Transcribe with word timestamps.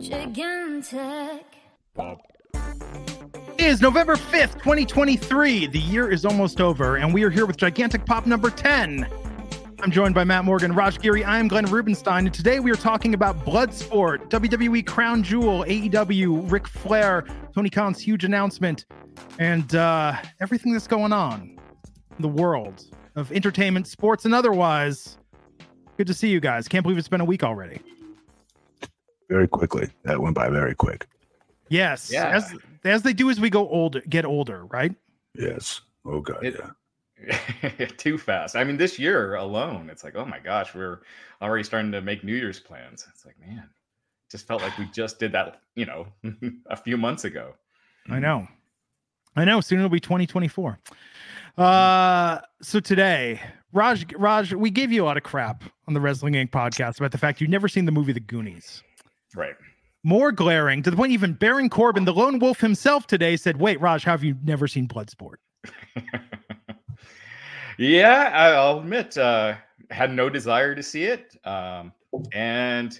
Gigantic. 0.00 1.44
It 3.58 3.66
is 3.66 3.80
November 3.80 4.16
5th, 4.16 4.54
2023. 4.54 5.66
The 5.66 5.78
year 5.78 6.10
is 6.10 6.24
almost 6.24 6.60
over, 6.60 6.96
and 6.96 7.12
we 7.12 7.22
are 7.24 7.30
here 7.30 7.44
with 7.44 7.58
Gigantic 7.58 8.06
Pop 8.06 8.26
number 8.26 8.48
10. 8.48 9.06
I'm 9.82 9.90
joined 9.90 10.14
by 10.14 10.24
Matt 10.24 10.44
Morgan, 10.44 10.74
Raj 10.74 11.00
Giri. 11.00 11.24
I 11.24 11.38
am 11.38 11.48
Glenn 11.48 11.66
Rubenstein, 11.66 12.26
and 12.26 12.34
today 12.34 12.60
we 12.60 12.70
are 12.70 12.76
talking 12.76 13.14
about 13.14 13.44
Bloodsport, 13.44 14.28
WWE 14.30 14.86
Crown 14.86 15.22
Jewel, 15.22 15.64
AEW, 15.64 16.50
Ric 16.50 16.66
Flair, 16.66 17.26
Tony 17.54 17.70
Khan's 17.70 18.00
huge 18.00 18.24
announcement, 18.24 18.86
and 19.38 19.74
uh, 19.74 20.16
everything 20.40 20.72
that's 20.72 20.86
going 20.86 21.12
on 21.12 21.58
in 22.16 22.22
the 22.22 22.28
world 22.28 22.84
of 23.16 23.30
entertainment, 23.32 23.86
sports, 23.86 24.24
and 24.24 24.34
otherwise. 24.34 25.16
Good 25.96 26.06
to 26.06 26.14
see 26.14 26.28
you 26.28 26.40
guys. 26.40 26.66
Can't 26.68 26.82
believe 26.82 26.98
it's 26.98 27.08
been 27.08 27.20
a 27.20 27.24
week 27.24 27.42
already. 27.44 27.80
Very 29.28 29.46
quickly. 29.48 29.88
That 30.04 30.20
went 30.20 30.34
by 30.34 30.48
very 30.48 30.74
quick. 30.74 31.06
Yes, 31.68 32.10
Yeah. 32.12 32.28
as 32.28 32.54
as 32.84 33.02
they 33.02 33.12
do 33.12 33.30
as 33.30 33.38
we 33.38 33.50
go 33.50 33.68
older, 33.68 34.00
get 34.08 34.24
older, 34.24 34.64
right? 34.66 34.94
Yes. 35.34 35.82
Oh 36.04 36.20
god. 36.20 36.44
It- 36.44 36.56
yeah. 36.58 37.86
too 37.98 38.16
fast. 38.16 38.56
I 38.56 38.64
mean, 38.64 38.78
this 38.78 38.98
year 38.98 39.34
alone, 39.34 39.90
it's 39.90 40.02
like, 40.02 40.16
oh 40.16 40.24
my 40.24 40.38
gosh, 40.38 40.74
we're 40.74 41.00
already 41.42 41.62
starting 41.64 41.92
to 41.92 42.00
make 42.00 42.24
New 42.24 42.34
Year's 42.34 42.58
plans. 42.58 43.06
It's 43.12 43.26
like, 43.26 43.38
man, 43.38 43.68
just 44.30 44.46
felt 44.46 44.62
like 44.62 44.76
we 44.78 44.86
just 44.86 45.18
did 45.18 45.30
that, 45.32 45.60
you 45.74 45.84
know, 45.84 46.06
a 46.70 46.76
few 46.76 46.96
months 46.96 47.24
ago. 47.24 47.52
I 48.08 48.20
know. 48.20 48.48
I 49.36 49.44
know. 49.44 49.60
Soon 49.60 49.80
it'll 49.80 49.90
be 49.90 50.00
2024. 50.00 50.78
Uh 51.56 52.40
so 52.62 52.80
today, 52.80 53.40
Raj 53.72 54.12
Raj, 54.14 54.54
we 54.54 54.70
gave 54.70 54.92
you 54.92 55.04
a 55.04 55.06
lot 55.06 55.16
of 55.16 55.22
crap 55.22 55.64
on 55.88 55.94
the 55.94 56.00
Wrestling 56.00 56.34
Inc. 56.34 56.50
podcast 56.50 56.98
about 56.98 57.12
the 57.12 57.18
fact 57.18 57.40
you've 57.40 57.50
never 57.50 57.68
seen 57.68 57.84
the 57.84 57.92
movie 57.92 58.12
The 58.12 58.20
Goonies. 58.20 58.82
Right. 59.34 59.54
More 60.02 60.32
glaring 60.32 60.82
to 60.82 60.90
the 60.90 60.96
point 60.96 61.12
even 61.12 61.34
Baron 61.34 61.68
Corbin, 61.68 62.04
the 62.04 62.12
lone 62.12 62.38
wolf 62.38 62.60
himself 62.60 63.06
today, 63.06 63.36
said, 63.36 63.58
Wait, 63.58 63.80
Raj, 63.80 64.02
how 64.02 64.12
have 64.12 64.24
you 64.24 64.34
never 64.42 64.66
seen 64.66 64.88
Bloodsport? 64.88 65.36
yeah, 67.78 68.30
I'll 68.32 68.78
admit, 68.78 69.18
uh, 69.18 69.56
had 69.90 70.12
no 70.12 70.30
desire 70.30 70.74
to 70.74 70.82
see 70.82 71.04
it, 71.04 71.36
um, 71.44 71.92
and 72.32 72.98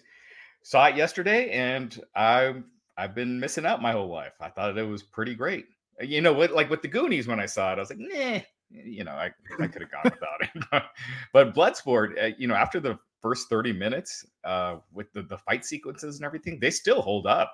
saw 0.63 0.87
it 0.87 0.97
yesterday, 0.97 1.51
and 1.51 1.99
I 2.15 2.55
I've 2.99 3.15
been 3.15 3.41
missing 3.41 3.65
out 3.65 3.81
my 3.81 3.93
whole 3.93 4.09
life. 4.09 4.35
I 4.41 4.51
thought 4.51 4.77
it 4.77 4.83
was 4.83 5.03
pretty 5.03 5.35
great. 5.35 5.67
You 6.01 6.21
know, 6.21 6.33
what 6.33 6.53
like 6.53 6.71
with 6.71 6.83
the 6.83 6.89
Goonies 6.89 7.27
when 7.27 7.41
I 7.41 7.47
saw 7.47 7.73
it, 7.73 7.77
I 7.77 7.81
was 7.81 7.91
like, 7.91 7.99
nah. 8.01 8.41
You 8.73 9.03
know, 9.03 9.11
I, 9.13 9.33
I 9.59 9.67
could 9.67 9.83
have 9.83 9.91
gone 9.91 10.05
without 10.05 10.41
it, 10.43 10.83
but 11.33 11.55
Bloodsport, 11.55 12.23
uh, 12.23 12.37
you 12.39 12.47
know, 12.47 12.55
after 12.55 12.79
the 12.79 12.97
first 13.21 13.49
thirty 13.49 13.73
minutes, 13.73 14.25
uh, 14.45 14.77
with 14.93 15.13
the 15.13 15.23
the 15.23 15.37
fight 15.39 15.65
sequences 15.65 16.17
and 16.17 16.25
everything, 16.25 16.61
they 16.61 16.71
still 16.71 17.03
hold 17.03 17.27
up. 17.27 17.53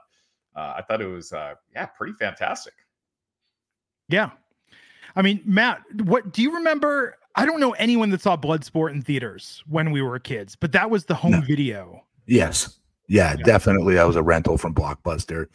Uh, 0.55 0.75
I 0.77 0.83
thought 0.83 1.01
it 1.01 1.06
was, 1.06 1.33
uh, 1.33 1.55
yeah, 1.75 1.87
pretty 1.87 2.12
fantastic. 2.19 2.75
Yeah. 4.09 4.31
I 5.15 5.23
mean, 5.23 5.41
Matt, 5.45 5.83
what 6.05 6.33
do 6.33 6.43
you 6.43 6.55
remember? 6.55 7.17
I 7.35 7.45
don't 7.47 7.61
know 7.61 7.73
anyone 7.73 8.11
that 8.11 8.21
saw 8.23 8.37
Bloodsport 8.37 8.93
in 8.93 9.03
theaters 9.03 9.62
when 9.69 9.91
we 9.91 10.01
were 10.03 10.19
kids, 10.19 10.56
but 10.56 10.73
that 10.73 10.91
was 10.91 11.05
the 11.06 11.15
home 11.15 11.33
No. 11.33 11.41
video. 11.41 12.05
Yes. 12.27 12.79
Yeah, 13.09 13.35
Yeah. 13.39 13.45
definitely. 13.45 13.95
That 13.95 14.06
was 14.06 14.17
a 14.17 14.23
rental 14.23 14.56
from 14.59 14.75
Blockbuster. 14.75 15.47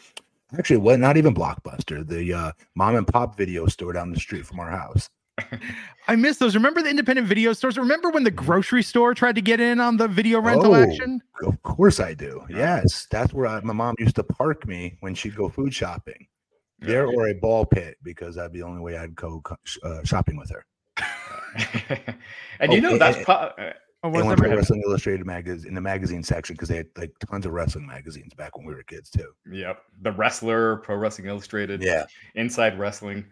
Actually, 0.57 0.77
what 0.77 0.99
not 0.99 1.17
even 1.17 1.33
Blockbuster, 1.33 2.05
the 2.07 2.33
uh, 2.33 2.51
mom 2.75 2.95
and 2.95 3.07
pop 3.07 3.37
video 3.37 3.67
store 3.67 3.93
down 3.93 4.11
the 4.11 4.19
street 4.19 4.45
from 4.45 4.59
our 4.59 4.69
house. 4.69 5.09
I 6.07 6.15
miss 6.17 6.37
those. 6.37 6.55
Remember 6.55 6.81
the 6.81 6.89
independent 6.89 7.27
video 7.27 7.53
stores? 7.53 7.77
Remember 7.77 8.09
when 8.09 8.23
the 8.23 8.31
grocery 8.31 8.83
store 8.83 9.13
tried 9.13 9.35
to 9.35 9.41
get 9.41 9.59
in 9.61 9.79
on 9.79 9.95
the 9.97 10.07
video 10.07 10.41
rental 10.41 10.75
Oh. 10.75 10.83
action? 10.83 11.21
Of 11.43 11.61
course 11.63 11.99
I 11.99 12.13
do. 12.13 12.43
Yes. 12.49 13.07
That's 13.09 13.33
where 13.33 13.47
I, 13.47 13.61
my 13.61 13.73
mom 13.73 13.95
used 13.97 14.15
to 14.17 14.23
park 14.23 14.67
me 14.67 14.97
when 14.99 15.15
she'd 15.15 15.35
go 15.35 15.47
food 15.49 15.73
shopping. 15.73 16.27
There 16.79 17.05
or 17.07 17.29
a 17.29 17.33
ball 17.35 17.65
pit 17.65 17.97
because 18.03 18.35
that'd 18.35 18.51
be 18.51 18.59
the 18.59 18.65
only 18.65 18.81
way 18.81 18.97
I'd 18.97 19.15
go 19.15 19.41
uh, 19.83 20.03
shopping 20.03 20.35
with 20.35 20.49
her. 20.51 20.65
and 22.59 22.73
you 22.73 22.79
Oh, 22.79 22.81
know 22.81 22.91
and- 22.91 23.01
that's 23.01 23.17
and- 23.17 23.73
pro- 24.01 24.09
Or 24.09 24.13
And 24.13 24.15
was 24.15 24.25
went 24.27 24.39
there- 24.41 24.49
to 24.49 24.55
Wrestling 24.55 24.81
Illustrated 24.85 25.25
magazine 25.25 25.69
in 25.69 25.75
the 25.75 25.81
magazine 25.81 26.23
section 26.23 26.55
because 26.55 26.69
they 26.69 26.77
had 26.77 26.87
like 26.97 27.11
tons 27.19 27.45
of 27.45 27.51
wrestling 27.53 27.85
magazines 27.87 28.33
back 28.33 28.57
when 28.57 28.65
we 28.65 28.73
were 28.73 28.83
kids 28.83 29.09
too. 29.09 29.31
Yep, 29.51 29.81
the 30.01 30.11
wrestler, 30.11 30.77
Pro 30.77 30.95
Wrestling 30.95 31.27
Illustrated, 31.27 31.81
Yeah. 31.83 32.05
Inside 32.35 32.77
Wrestling. 32.79 33.25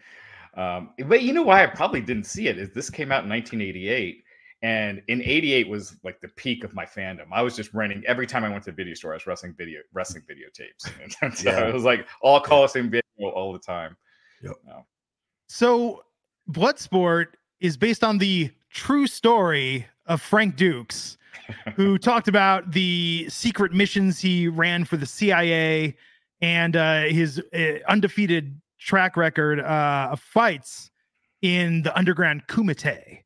Um, 0.55 0.91
but 1.05 1.21
you 1.23 1.33
know 1.33 1.43
why 1.43 1.63
I 1.63 1.67
probably 1.67 2.01
didn't 2.01 2.25
see 2.25 2.47
it 2.47 2.57
is 2.57 2.71
this 2.71 2.89
came 2.89 3.11
out 3.11 3.23
in 3.23 3.29
1988, 3.29 4.23
and 4.61 5.01
in 5.07 5.21
'88 5.21 5.69
was 5.69 5.95
like 6.03 6.19
the 6.21 6.27
peak 6.29 6.63
of 6.63 6.73
my 6.73 6.85
fandom. 6.85 7.27
I 7.31 7.41
was 7.41 7.55
just 7.55 7.73
renting 7.73 8.03
every 8.07 8.27
time 8.27 8.43
I 8.43 8.49
went 8.49 8.63
to 8.65 8.71
the 8.71 8.75
video 8.75 8.93
store. 8.95 9.11
I 9.13 9.15
was 9.15 9.27
wrestling 9.27 9.53
video, 9.57 9.81
wrestling 9.93 10.23
videotapes. 10.29 10.91
And 11.21 11.33
so 11.35 11.49
Yeah. 11.51 11.67
it 11.67 11.73
was 11.73 11.83
like 11.83 12.07
all 12.21 12.39
Coliseum 12.41 12.89
video 12.89 13.03
all 13.31 13.53
the 13.53 13.59
time. 13.59 13.95
Yep. 14.43 14.55
So, 15.47 16.03
Bloodsport 16.51 17.27
is 17.59 17.77
based 17.77 18.03
on 18.03 18.17
the 18.17 18.51
true 18.71 19.07
story 19.07 19.85
of 20.09 20.21
Frank 20.21 20.57
Dux, 20.57 21.17
who 21.75 21.97
talked 21.99 22.27
about 22.27 22.71
the 22.71 23.27
secret 23.29 23.71
missions 23.71 24.19
he 24.19 24.47
ran 24.49 24.83
for 24.83 24.97
the 24.97 25.05
CIA 25.05 25.95
and 26.41 26.75
uh, 26.75 27.03
his 27.03 27.41
uh, 27.53 27.79
undefeated 27.87 28.59
track 28.79 29.15
record 29.15 29.59
uh, 29.59 30.09
of 30.11 30.19
fights 30.19 30.89
in 31.41 31.83
the 31.83 31.97
underground 31.97 32.47
Kumite. 32.47 33.19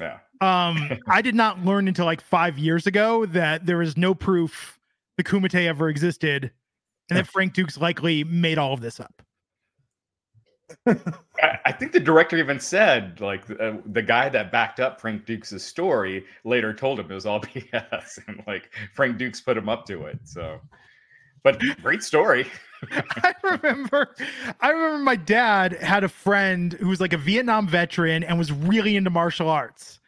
Yeah, 0.00 0.18
Um, 0.40 0.98
I 1.08 1.22
did 1.22 1.36
not 1.36 1.64
learn 1.64 1.86
until 1.86 2.04
like 2.04 2.20
five 2.20 2.58
years 2.58 2.88
ago 2.88 3.26
that 3.26 3.64
there 3.64 3.80
is 3.80 3.96
no 3.96 4.12
proof 4.12 4.76
the 5.16 5.22
Kumite 5.22 5.54
ever 5.54 5.88
existed, 5.88 6.50
and 7.08 7.16
that 7.16 7.28
Frank 7.28 7.54
Dux 7.54 7.78
likely 7.78 8.24
made 8.24 8.58
all 8.58 8.72
of 8.72 8.80
this 8.80 8.98
up. 8.98 9.22
I, 11.66 11.72
think 11.72 11.92
the 11.92 12.00
director 12.00 12.36
even 12.36 12.60
said 12.60 13.20
like 13.20 13.48
uh, 13.50 13.74
the 13.86 14.02
guy 14.02 14.28
that 14.28 14.52
backed 14.52 14.80
up 14.80 15.00
Frank 15.00 15.24
Dux' 15.26 15.62
story 15.62 16.24
later 16.44 16.74
told 16.74 17.00
him 17.00 17.10
it 17.10 17.14
was 17.14 17.26
all 17.26 17.40
BS, 17.42 18.18
and 18.26 18.42
like 18.46 18.70
Frank 18.94 19.18
Dux 19.18 19.40
put 19.40 19.56
him 19.56 19.68
up 19.68 19.86
to 19.86 20.04
it. 20.04 20.18
So, 20.24 20.60
but 21.42 21.62
great 21.82 22.02
story. 22.02 22.46
I 22.92 23.34
remember, 23.42 24.14
I 24.60 24.70
remember 24.70 24.98
my 24.98 25.16
dad 25.16 25.72
had 25.74 26.04
a 26.04 26.08
friend 26.08 26.74
who 26.74 26.88
was 26.88 27.00
like 27.00 27.12
a 27.12 27.18
Vietnam 27.18 27.66
veteran 27.66 28.22
and 28.22 28.38
was 28.38 28.52
really 28.52 28.96
into 28.96 29.10
martial 29.10 29.48
arts. 29.48 30.00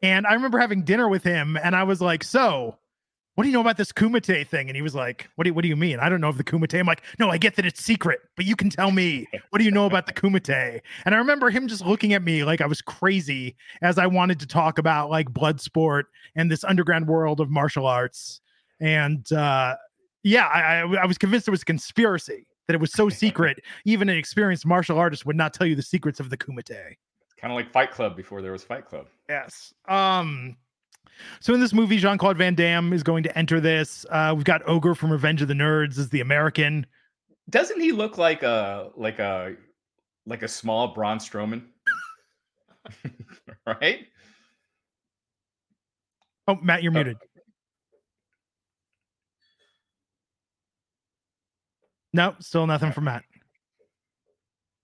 And 0.00 0.26
I 0.26 0.34
remember 0.34 0.58
having 0.58 0.84
dinner 0.84 1.08
with 1.08 1.24
him, 1.24 1.56
and 1.56 1.74
I 1.74 1.84
was 1.84 2.00
like, 2.00 2.22
"So, 2.22 2.78
what 3.34 3.44
do 3.44 3.50
you 3.50 3.54
know 3.54 3.60
about 3.60 3.76
this 3.76 3.92
Kumite 3.92 4.46
thing?" 4.48 4.68
And 4.68 4.76
he 4.76 4.82
was 4.82 4.94
like, 4.94 5.28
"What 5.36 5.44
do 5.44 5.50
you, 5.50 5.54
What 5.54 5.62
do 5.62 5.68
you 5.68 5.76
mean? 5.76 5.98
I 6.00 6.08
don't 6.08 6.20
know 6.20 6.28
of 6.28 6.38
the 6.38 6.44
Kumite." 6.44 6.78
I'm 6.78 6.86
like, 6.86 7.02
"No, 7.18 7.30
I 7.30 7.38
get 7.38 7.56
that 7.56 7.66
it's 7.66 7.82
secret, 7.82 8.20
but 8.36 8.44
you 8.44 8.56
can 8.56 8.70
tell 8.70 8.90
me. 8.90 9.26
What 9.50 9.58
do 9.58 9.64
you 9.64 9.70
know 9.70 9.86
about 9.86 10.06
the 10.06 10.12
Kumite?" 10.12 10.80
And 11.04 11.14
I 11.14 11.18
remember 11.18 11.50
him 11.50 11.68
just 11.68 11.84
looking 11.84 12.12
at 12.12 12.22
me 12.22 12.44
like 12.44 12.60
I 12.60 12.66
was 12.66 12.80
crazy 12.80 13.56
as 13.82 13.98
I 13.98 14.06
wanted 14.06 14.40
to 14.40 14.46
talk 14.46 14.78
about 14.78 15.10
like 15.10 15.32
blood 15.32 15.60
sport 15.60 16.06
and 16.36 16.50
this 16.50 16.64
underground 16.64 17.06
world 17.06 17.40
of 17.40 17.50
martial 17.50 17.86
arts. 17.86 18.40
And 18.80 19.30
uh, 19.32 19.76
yeah, 20.22 20.46
I, 20.46 20.80
I, 20.80 21.02
I 21.02 21.06
was 21.06 21.18
convinced 21.18 21.48
it 21.48 21.52
was 21.52 21.62
a 21.62 21.66
conspiracy 21.66 22.46
that 22.66 22.74
it 22.74 22.80
was 22.80 22.92
so 22.92 23.08
secret, 23.08 23.62
even 23.84 24.08
an 24.08 24.16
experienced 24.16 24.66
martial 24.66 24.98
artist 24.98 25.26
would 25.26 25.36
not 25.36 25.54
tell 25.54 25.66
you 25.66 25.76
the 25.76 25.82
secrets 25.82 26.20
of 26.20 26.30
the 26.30 26.36
Kumite. 26.36 26.96
Kind 27.38 27.52
of 27.52 27.56
like 27.56 27.70
Fight 27.70 27.90
Club 27.90 28.16
before 28.16 28.40
there 28.40 28.52
was 28.52 28.64
Fight 28.64 28.86
Club. 28.86 29.06
Yes. 29.28 29.74
Um. 29.88 30.56
So 31.40 31.54
in 31.54 31.60
this 31.60 31.72
movie, 31.72 31.98
Jean 31.98 32.18
Claude 32.18 32.36
Van 32.36 32.54
Damme 32.54 32.92
is 32.92 33.02
going 33.02 33.22
to 33.22 33.38
enter 33.38 33.60
this. 33.60 34.04
Uh, 34.10 34.32
we've 34.34 34.44
got 34.44 34.62
Ogre 34.68 34.94
from 34.94 35.10
Revenge 35.10 35.42
of 35.42 35.48
the 35.48 35.54
Nerds 35.54 35.98
as 35.98 36.08
the 36.08 36.20
American. 36.20 36.86
Doesn't 37.50 37.80
he 37.80 37.92
look 37.92 38.18
like 38.18 38.42
a 38.42 38.90
like 38.96 39.18
a 39.18 39.54
like 40.26 40.42
a 40.42 40.48
small 40.48 40.88
Braun 40.88 41.18
Strowman? 41.18 41.64
right? 43.66 44.06
Oh, 46.46 46.56
Matt, 46.62 46.82
you're 46.82 46.92
muted. 46.92 47.16
No, 52.12 52.34
still 52.38 52.66
nothing 52.66 52.92
from 52.92 53.04
Matt. 53.04 53.24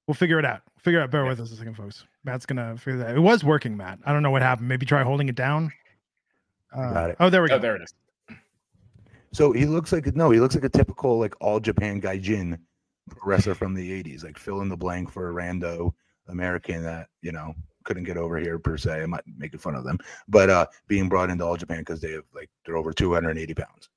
We'll 0.07 0.15
figure 0.15 0.39
it 0.39 0.45
out. 0.45 0.63
Figure 0.79 1.01
out. 1.01 1.11
Bear 1.11 1.25
with 1.25 1.39
us 1.39 1.53
a 1.53 1.57
second, 1.57 1.75
folks. 1.75 2.05
Matt's 2.25 2.45
gonna 2.45 2.77
figure 2.77 2.99
that. 2.99 3.15
It 3.15 3.21
was 3.21 3.45
working, 3.45 3.77
Matt. 3.77 4.01
I 4.05 4.13
don't 4.13 4.23
know 4.23 4.31
what 4.31 4.43
happened. 4.43 4.69
Maybe 4.69 4.85
try 4.85 5.03
holding 5.03 5.29
it 5.29 5.37
down. 5.37 5.71
Uh, 6.77 6.93
Got 6.93 7.11
it. 7.11 7.17
Oh, 7.21 7.31
there 7.31 7.43
we 7.43 7.49
go. 7.49 7.57
Oh, 7.57 7.59
there 7.59 7.77
it 7.77 7.83
is. 7.83 7.95
So 9.33 9.53
he 9.53 9.65
looks 9.65 9.93
like 9.93 10.07
no, 10.17 10.31
he 10.31 10.41
looks 10.41 10.55
like 10.55 10.65
a 10.65 10.69
typical 10.69 11.19
like 11.19 11.35
all 11.41 11.61
Japan 11.61 12.01
gaijin 12.01 12.59
wrestler 13.25 13.55
from 13.55 13.75
the 13.75 14.03
'80s, 14.03 14.25
like 14.25 14.39
fill 14.39 14.61
in 14.61 14.69
the 14.69 14.77
blank 14.77 15.11
for 15.11 15.31
a 15.31 15.33
rando 15.33 15.93
American 16.29 16.83
that 16.83 17.09
you 17.23 17.33
know 17.33 17.55
couldn't 17.85 18.05
get 18.05 18.17
over 18.17 18.39
here 18.39 18.59
per 18.59 18.77
se. 18.77 19.03
I'm 19.03 19.11
not 19.11 19.25
making 19.39 19.61
fun 19.61 19.75
of 19.75 19.85
them, 19.85 19.99
but 20.29 20.51
uh 20.51 20.67
being 20.89 21.09
brought 21.09 21.31
into 21.31 21.45
all 21.45 21.57
Japan 21.57 21.79
because 21.81 22.01
they 22.01 22.13
have 22.13 22.25
like 22.35 22.51
they're 22.65 22.77
over 22.77 22.93
280 22.93 23.55
pounds. 23.55 23.89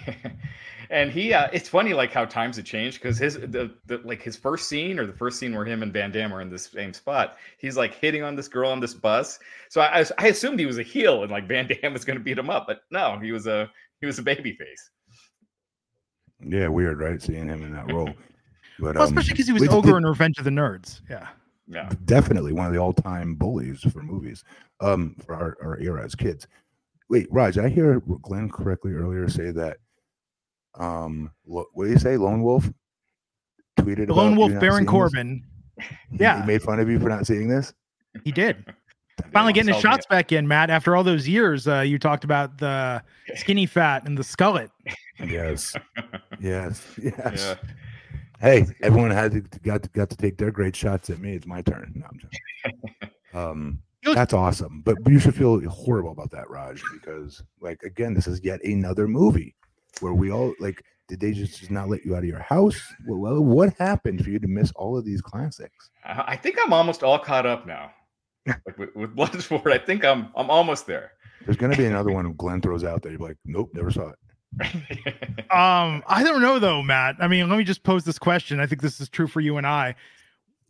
and 0.90 1.10
he 1.10 1.32
uh 1.32 1.48
it's 1.52 1.68
funny 1.68 1.94
like 1.94 2.12
how 2.12 2.24
times 2.24 2.56
have 2.56 2.64
changed 2.64 3.00
because 3.00 3.18
his 3.18 3.34
the, 3.34 3.70
the 3.86 4.00
like 4.04 4.22
his 4.22 4.36
first 4.36 4.68
scene 4.68 4.98
or 4.98 5.06
the 5.06 5.12
first 5.12 5.38
scene 5.38 5.54
where 5.54 5.64
him 5.64 5.82
and 5.82 5.92
Van 5.92 6.10
Damme 6.10 6.32
are 6.32 6.40
in 6.40 6.50
this 6.50 6.64
same 6.66 6.92
spot, 6.92 7.36
he's 7.58 7.76
like 7.76 7.94
hitting 7.94 8.22
on 8.22 8.36
this 8.36 8.48
girl 8.48 8.70
on 8.70 8.80
this 8.80 8.94
bus. 8.94 9.38
So 9.68 9.80
I 9.80 10.04
I 10.18 10.28
assumed 10.28 10.58
he 10.58 10.66
was 10.66 10.78
a 10.78 10.82
heel 10.82 11.22
and 11.22 11.30
like 11.32 11.48
Van 11.48 11.66
Damme 11.68 11.92
was 11.92 12.04
gonna 12.04 12.20
beat 12.20 12.38
him 12.38 12.50
up, 12.50 12.66
but 12.66 12.82
no, 12.90 13.18
he 13.20 13.32
was 13.32 13.46
a 13.46 13.70
he 14.00 14.06
was 14.06 14.18
a 14.18 14.22
baby 14.22 14.52
face. 14.54 14.90
Yeah, 16.44 16.68
weird, 16.68 16.98
right? 17.00 17.20
Seeing 17.22 17.48
him 17.48 17.62
in 17.62 17.72
that 17.74 17.92
role. 17.92 18.10
But 18.78 18.96
Well, 18.96 19.04
um, 19.04 19.08
especially 19.08 19.32
because 19.34 19.46
he 19.46 19.52
was 19.52 19.68
ogre 19.68 19.90
did- 19.90 19.96
in 19.98 20.04
Revenge 20.06 20.38
of 20.38 20.44
the 20.44 20.50
Nerds. 20.50 21.02
Yeah. 21.08 21.28
Yeah. 21.68 21.88
definitely 22.06 22.52
one 22.52 22.66
of 22.66 22.72
the 22.72 22.80
all-time 22.80 23.36
bullies 23.36 23.80
for 23.92 24.02
movies 24.02 24.42
um 24.80 25.14
for 25.24 25.34
our, 25.36 25.56
our 25.62 25.78
era 25.78 26.04
as 26.04 26.14
kids 26.16 26.48
wait 27.10 27.26
raj 27.30 27.58
i 27.58 27.68
hear 27.68 28.00
glenn 28.22 28.48
correctly 28.50 28.92
earlier 28.92 29.28
say 29.28 29.50
that 29.50 29.78
um 30.78 31.30
lo- 31.46 31.66
what 31.74 31.84
did 31.86 31.92
he 31.94 31.98
say 31.98 32.16
lone 32.16 32.42
wolf 32.42 32.70
tweeted 33.78 34.06
The 34.06 34.14
Lone 34.14 34.34
about 34.34 34.38
Wolf 34.50 34.60
Baron 34.60 34.74
seeing 34.74 34.84
this? 34.84 34.90
Corbin. 34.90 35.42
Yeah. 36.12 36.40
he 36.42 36.46
made 36.46 36.62
fun 36.62 36.78
of 36.78 36.88
you 36.88 37.00
for 37.00 37.08
not 37.08 37.26
seeing 37.26 37.48
this 37.48 37.72
He 38.24 38.30
did. 38.30 38.64
Finally 39.32 39.52
getting 39.54 39.72
his 39.72 39.80
Tell 39.82 39.90
me- 39.92 39.96
shots 39.96 40.06
back 40.06 40.30
in, 40.32 40.46
Matt. 40.48 40.68
After 40.70 40.94
all 40.96 41.02
those 41.04 41.26
years, 41.28 41.66
uh, 41.68 41.80
you 41.80 41.98
talked 41.98 42.24
about 42.24 42.58
the 42.58 43.02
skinny 43.34 43.64
fat 43.66 44.06
and 44.06 44.16
the 44.16 44.22
skullet. 44.22 44.68
yes 45.24 45.74
yes 46.40 46.82
yes 47.02 47.12
Yeah. 47.22 47.54
hey 48.40 48.66
everyone 48.82 49.10
had 49.10 49.32
to 49.32 49.40
got 49.60 49.82
to, 49.84 49.88
got 49.90 50.10
to 50.10 50.16
take 50.16 50.36
their 50.38 50.50
great 50.50 50.76
shots 50.76 51.08
at 51.10 51.18
me 51.18 51.32
it's 51.34 51.46
my 51.46 51.62
turn 51.62 51.92
no, 51.96 52.06
I'm 52.06 52.18
just, 52.18 53.12
um 53.34 53.58
He 53.58 53.70
looks- 53.70 53.91
That's 54.02 54.32
awesome. 54.32 54.82
But 54.84 54.96
you 55.06 55.18
should 55.18 55.34
feel 55.34 55.60
horrible 55.68 56.12
about 56.12 56.30
that, 56.32 56.50
Raj, 56.50 56.82
because 56.92 57.42
like 57.60 57.82
again, 57.82 58.14
this 58.14 58.26
is 58.26 58.42
yet 58.42 58.62
another 58.64 59.06
movie 59.06 59.54
where 60.00 60.12
we 60.12 60.30
all 60.32 60.54
like 60.58 60.82
did 61.08 61.20
they 61.20 61.32
just, 61.32 61.58
just 61.58 61.70
not 61.70 61.88
let 61.88 62.04
you 62.04 62.14
out 62.14 62.20
of 62.20 62.24
your 62.24 62.40
house? 62.40 62.80
Well, 63.06 63.18
well, 63.18 63.40
what 63.40 63.74
happened 63.78 64.24
for 64.24 64.30
you 64.30 64.38
to 64.38 64.48
miss 64.48 64.72
all 64.72 64.96
of 64.96 65.04
these 65.04 65.20
classics? 65.20 65.90
I 66.04 66.24
I 66.28 66.36
think 66.36 66.56
I'm 66.64 66.72
almost 66.72 67.02
all 67.02 67.18
caught 67.18 67.46
up 67.46 67.66
now. 67.66 67.90
like 68.46 68.78
with, 68.78 68.94
with 68.96 69.14
Bloodsport, 69.14 69.72
I 69.72 69.78
think 69.78 70.04
I'm 70.04 70.28
I'm 70.34 70.50
almost 70.50 70.86
there. 70.86 71.12
There's 71.44 71.56
gonna 71.56 71.76
be 71.76 71.86
another 71.86 72.12
one 72.12 72.32
Glenn 72.34 72.60
throws 72.60 72.84
out 72.84 73.02
there. 73.02 73.12
You're 73.12 73.20
like, 73.20 73.36
nope, 73.44 73.70
never 73.72 73.90
saw 73.90 74.10
it. 74.10 74.18
Um, 75.52 76.02
I 76.06 76.22
don't 76.24 76.40
know 76.40 76.58
though, 76.58 76.82
Matt. 76.82 77.16
I 77.18 77.28
mean, 77.28 77.50
let 77.50 77.58
me 77.58 77.64
just 77.64 77.82
pose 77.82 78.04
this 78.04 78.18
question. 78.18 78.58
I 78.58 78.64
think 78.64 78.80
this 78.80 79.02
is 79.02 79.10
true 79.10 79.26
for 79.26 79.40
you 79.40 79.58
and 79.58 79.66
I. 79.66 79.94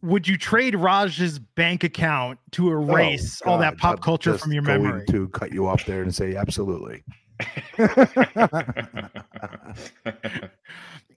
Would 0.02 0.26
you 0.26 0.36
trade 0.36 0.74
Raj's 0.74 1.38
bank 1.38 1.84
account 1.84 2.38
to 2.52 2.70
erase 2.70 3.40
all 3.42 3.58
that 3.58 3.78
pop 3.78 3.96
I'm 3.96 4.02
culture 4.02 4.32
just 4.32 4.42
from 4.42 4.52
your 4.52 4.62
going 4.62 4.82
memory? 4.82 5.06
To 5.06 5.28
cut 5.28 5.52
you 5.52 5.66
off 5.68 5.84
there 5.86 6.02
and 6.02 6.14
say 6.14 6.34
absolutely. 6.34 7.04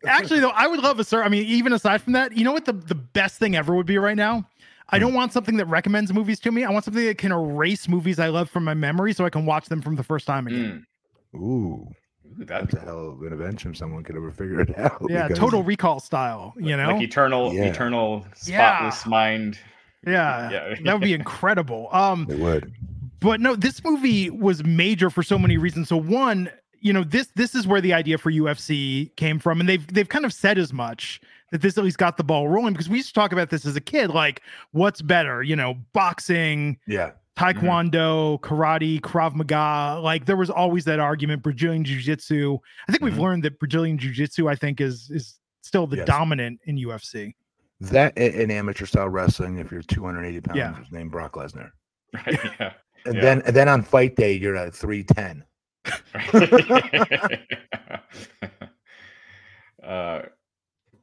Actually, 0.08 0.40
though, 0.40 0.50
I 0.52 0.68
would 0.68 0.80
love 0.82 1.00
a 1.00 1.04
sir. 1.04 1.24
I 1.24 1.30
mean, 1.30 1.46
even 1.46 1.74
aside 1.74 2.02
from 2.02 2.14
that, 2.14 2.38
you 2.38 2.44
know 2.44 2.52
what 2.52 2.66
the, 2.66 2.74
the 2.74 2.96
best 2.96 3.40
thing 3.40 3.56
ever 3.56 3.76
would 3.76 3.88
be 3.88 3.98
right 3.98 4.16
now? 4.18 4.48
I 4.90 4.98
Hmm. 4.98 5.02
don't 5.06 5.14
want 5.16 5.34
something 5.34 5.58
that 5.58 5.66
recommends 5.66 6.14
movies 6.14 6.40
to 6.42 6.52
me. 6.52 6.64
I 6.64 6.70
want 6.70 6.86
something 6.86 7.06
that 7.06 7.18
can 7.18 7.32
erase 7.32 7.88
movies 7.88 8.20
I 8.20 8.28
love 8.28 8.50
from 8.52 8.64
my 8.64 8.76
memory 8.76 9.14
so 9.14 9.26
I 9.26 9.32
can 9.32 9.46
watch 9.46 9.66
them 9.66 9.82
from 9.82 9.96
the 9.96 10.04
first 10.04 10.28
time 10.28 10.46
again. 10.46 10.86
Mm, 11.34 11.40
Ooh, 11.42 11.42
ooh, 11.42 11.88
that'd 11.88 12.05
that's 12.40 12.74
a 12.74 12.80
hell 12.80 13.10
of 13.10 13.22
an 13.22 13.34
invention. 13.34 13.72
if 13.72 13.78
Someone 13.78 14.04
could 14.04 14.16
ever 14.16 14.32
figure 14.32 14.62
it 14.62 14.78
out. 14.78 15.02
Yeah, 15.10 15.28
because- 15.28 15.40
total 15.40 15.64
recall 15.64 16.00
style, 16.00 16.54
you 16.58 16.76
know? 16.78 16.92
like 16.94 17.02
eternal, 17.02 17.54
Yeah. 17.54 17.66
eternal, 17.66 18.26
Yeah. 18.46 18.78
spotless 18.80 19.06
mind. 19.06 19.60
yeah, 20.06 20.50
Yeah. 20.52 20.76
that 20.84 20.94
would 20.94 21.02
be 21.02 21.14
incredible. 21.14 21.90
Um, 21.92 22.28
It 22.30 22.38
would. 22.40 22.74
but 23.20 23.40
no 23.42 23.56
this 23.56 23.84
movie 23.84 24.30
was 24.30 24.64
major 24.64 25.10
for 25.10 25.24
so 25.24 25.38
many 25.40 25.58
reasons 25.58 25.88
so 25.90 25.98
one 25.98 26.50
you 26.80 26.94
know 26.94 27.04
this 27.04 27.28
this 27.36 27.56
is 27.56 27.66
where 27.66 27.82
the 27.82 27.92
idea 27.94 28.18
for 28.20 28.32
ufc 28.32 29.16
came 29.16 29.40
from 29.40 29.60
and 29.60 29.68
they've 29.68 29.88
they've 29.88 30.10
kind 30.10 30.26
of 30.26 30.34
said 30.34 30.60
as 30.60 30.72
much 30.72 31.20
that 31.52 31.62
this 31.62 31.76
at 31.78 31.84
least 31.84 31.98
got 31.98 32.18
the 32.18 32.24
ball 32.24 32.48
rolling 32.50 32.74
because 32.74 32.88
we 32.90 32.98
used 32.98 33.08
to 33.08 33.14
talk 33.16 33.32
about 33.32 33.50
this 33.50 33.66
as 33.66 33.76
a 33.76 33.82
kid 33.82 34.10
like 34.12 34.42
what's 34.74 35.02
better 35.02 35.42
you 35.42 35.56
know 35.56 35.76
boxing 35.94 36.78
Yeah. 36.86 37.12
Taekwondo 37.38 38.40
karate 38.42 39.00
krav 39.02 39.36
maga 39.36 40.00
like 40.02 40.26
there 40.26 40.38
was 40.38 40.50
always 40.50 40.86
that 40.86 41.00
argument 41.00 41.44
brazilian 41.44 41.84
jiu-jitsu 41.84 42.58
i 42.88 42.92
think 42.92 43.04
we've 43.04 43.14
Mhm. 43.16 43.20
learned 43.20 43.44
that 43.44 43.60
brazilian 43.60 43.98
jiu-jitsu 43.98 44.48
i 44.48 44.56
think 44.56 44.80
is 44.80 45.10
is 45.12 45.38
still 45.62 45.86
the 45.88 45.98
Yes. 45.98 46.08
dominant 46.08 46.60
in 46.66 46.78
ufc 46.78 47.34
That 47.82 48.18
in 48.18 48.52
amateur 48.52 48.86
style 48.86 49.10
wrestling, 49.10 49.58
if 49.58 49.70
you're 49.70 49.82
280 49.82 50.40
pounds, 50.40 50.58
Yeah. 50.58 50.82
is 50.82 50.90
named 50.92 51.12
Brock 51.12 51.34
Lesnar. 51.34 51.72
Right? 52.14 52.40
Yeah. 52.60 52.72
And 53.06 53.16
Yeah. 53.16 53.22
then 53.22 53.42
and 53.46 53.56
then 53.56 53.68
on 53.68 53.82
fight 53.84 54.16
day, 54.16 54.32
you're 54.34 54.56
at 54.56 54.74
310. 54.74 55.44
uh, 59.88 60.22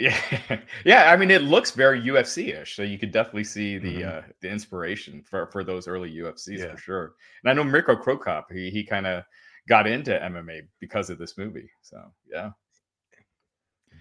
yeah, 0.03 0.61
yeah. 0.85 1.13
I 1.13 1.17
mean, 1.17 1.31
it 1.31 1.43
looks 1.43 1.71
very 1.71 2.01
UFC-ish, 2.01 2.75
so 2.77 2.83
you 2.83 2.99
could 2.99 3.13
definitely 3.13 3.45
see 3.45 3.79
the 3.79 4.03
Mhm. 4.03 4.09
uh, 4.09 4.23
the 4.41 4.49
inspiration 4.51 5.23
for 5.23 5.47
for 5.53 5.63
those 5.65 5.87
early 5.89 6.11
UFCs 6.21 6.59
Yeah. 6.59 6.73
for 6.73 6.79
sure. 6.79 7.15
And 7.43 7.51
I 7.51 7.55
know 7.55 7.65
Mirko 7.65 7.97
Cro 7.97 8.17
Cop, 8.19 8.51
he 8.51 8.71
he 8.71 8.85
kind 8.85 9.07
of 9.07 9.25
got 9.69 9.87
into 9.87 10.11
MMA 10.23 10.63
because 10.81 11.09
of 11.11 11.19
this 11.19 11.39
movie. 11.39 11.71
So 11.83 12.13
yeah, 12.31 12.51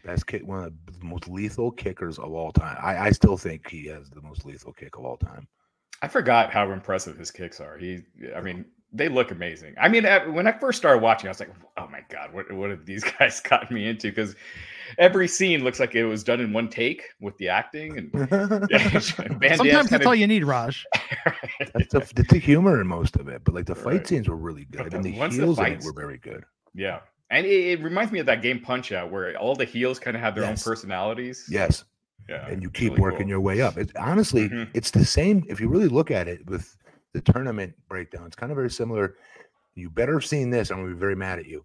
Best 0.04 0.26
kick, 0.26 0.44
one 0.46 0.64
of 0.64 0.74
the 1.00 1.06
most 1.06 1.28
lethal 1.30 1.70
kickers 1.72 2.18
of 2.18 2.32
all 2.32 2.52
time. 2.52 2.78
I, 2.82 2.98
I 2.98 3.12
still 3.12 3.38
think 3.38 3.70
he 3.70 3.86
has 3.88 4.10
the 4.10 4.22
most 4.22 4.46
lethal 4.46 4.74
kick 4.74 4.98
of 4.98 5.06
all 5.06 5.18
time. 5.18 5.48
I 6.02 6.08
forgot 6.08 6.52
how 6.52 6.72
impressive 6.72 7.18
his 7.18 7.30
kicks 7.30 7.60
are. 7.60 7.78
He, 7.78 8.00
I 8.36 8.42
mean, 8.42 8.66
they 8.92 9.08
look 9.10 9.30
amazing. 9.30 9.76
I 9.80 9.88
mean, 9.90 10.04
when 10.34 10.48
I 10.48 10.54
first 10.54 10.80
started 10.80 11.04
watching, 11.04 11.28
I 11.28 11.32
was 11.32 11.40
like, 11.40 11.52
"Oh 11.78 11.88
my 11.88 12.02
god, 12.10 12.34
what 12.34 12.52
what 12.52 12.72
have 12.72 12.86
these 12.88 13.04
guys 13.20 13.40
gotten 13.42 13.76
me 13.76 13.88
into?" 13.88 14.10
Because 14.10 14.36
every 14.98 15.28
scene 15.28 15.64
looks 15.64 15.80
like 15.80 15.96
it 15.96 16.06
was 16.06 16.24
done 16.24 16.40
in 16.40 16.54
one 16.54 16.70
take 16.70 17.04
with 17.20 17.38
the 17.38 17.50
acting 17.50 17.98
and. 17.98 18.12
Yeah, 18.70 18.88
Van 18.90 19.02
sometimes 19.02 19.60
Damme's 19.62 19.90
that's 19.90 20.06
all 20.06 20.16
you 20.16 20.28
need 20.28 20.44
raj 20.44 20.86
That's 21.74 21.94
the, 21.94 22.00
the, 22.16 22.24
the 22.30 22.38
humor 22.40 22.80
in 22.82 22.88
most 22.88 23.16
of 23.18 23.28
it, 23.28 23.44
but 23.44 23.54
like 23.54 23.66
the 23.66 23.76
fight 23.76 23.94
Right. 23.94 24.08
scenes 24.08 24.28
were 24.30 24.36
really 24.36 24.66
good, 24.66 24.94
and 24.94 25.04
the- 25.04 25.12
the 25.12 25.18
once 25.20 25.36
the 25.36 25.44
heels 25.44 25.60
in 25.60 25.66
it 25.66 25.70
fights- 25.70 25.86
were 25.86 25.94
very 25.94 26.18
good. 26.18 26.44
yeah, 26.74 27.00
and 27.30 27.46
it, 27.46 27.80
it 27.80 27.84
reminds 27.84 28.12
me 28.12 28.20
of 28.20 28.26
that 28.28 28.42
game 28.42 28.60
Punch 28.60 28.92
Out, 28.92 29.12
where 29.12 29.36
all 29.38 29.56
the 29.56 29.66
heels 29.66 30.00
kind 30.00 30.16
of 30.16 30.22
have 30.22 30.36
their 30.36 30.44
Yes. 30.44 30.66
own 30.66 30.72
personalities. 30.72 31.46
Yes, 31.50 31.84
yeah, 32.30 32.48
and 32.48 32.62
you 32.62 32.70
keep 32.70 32.92
really 32.92 33.02
working 33.02 33.20
cool. 33.22 33.30
your 33.30 33.40
way 33.42 33.62
up. 33.62 33.78
It's 33.78 33.94
honestly, 33.98 34.50
Mhm. 34.50 34.70
it's 34.74 34.92
the 34.92 35.06
same. 35.06 35.44
If 35.50 35.60
you 35.60 35.68
really 35.70 35.88
look 35.88 36.12
at 36.12 36.28
it 36.28 36.46
with 36.50 36.76
the 37.14 37.22
tournament 37.22 37.74
breakdown, 37.90 38.26
it's 38.26 38.36
kind 38.36 38.52
of 38.52 38.56
very 38.56 38.70
similar. 38.70 39.16
You 39.76 39.90
better 39.90 40.14
have 40.14 40.26
seen 40.26 40.50
this. 40.50 40.70
I'm 40.72 40.78
gonna 40.82 40.94
be 40.94 41.00
very 41.00 41.16
mad 41.16 41.40
at 41.40 41.46
you. 41.46 41.64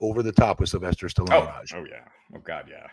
Over 0.00 0.22
the 0.22 0.32
top 0.32 0.58
with 0.60 0.68
Sylvester 0.68 1.06
Stallone. 1.06 1.32
Oh, 1.32 1.44
Raj. 1.46 1.72
oh 1.74 1.84
yeah, 1.88 2.04
oh 2.34 2.38
god, 2.44 2.68
yeah. 2.70 2.86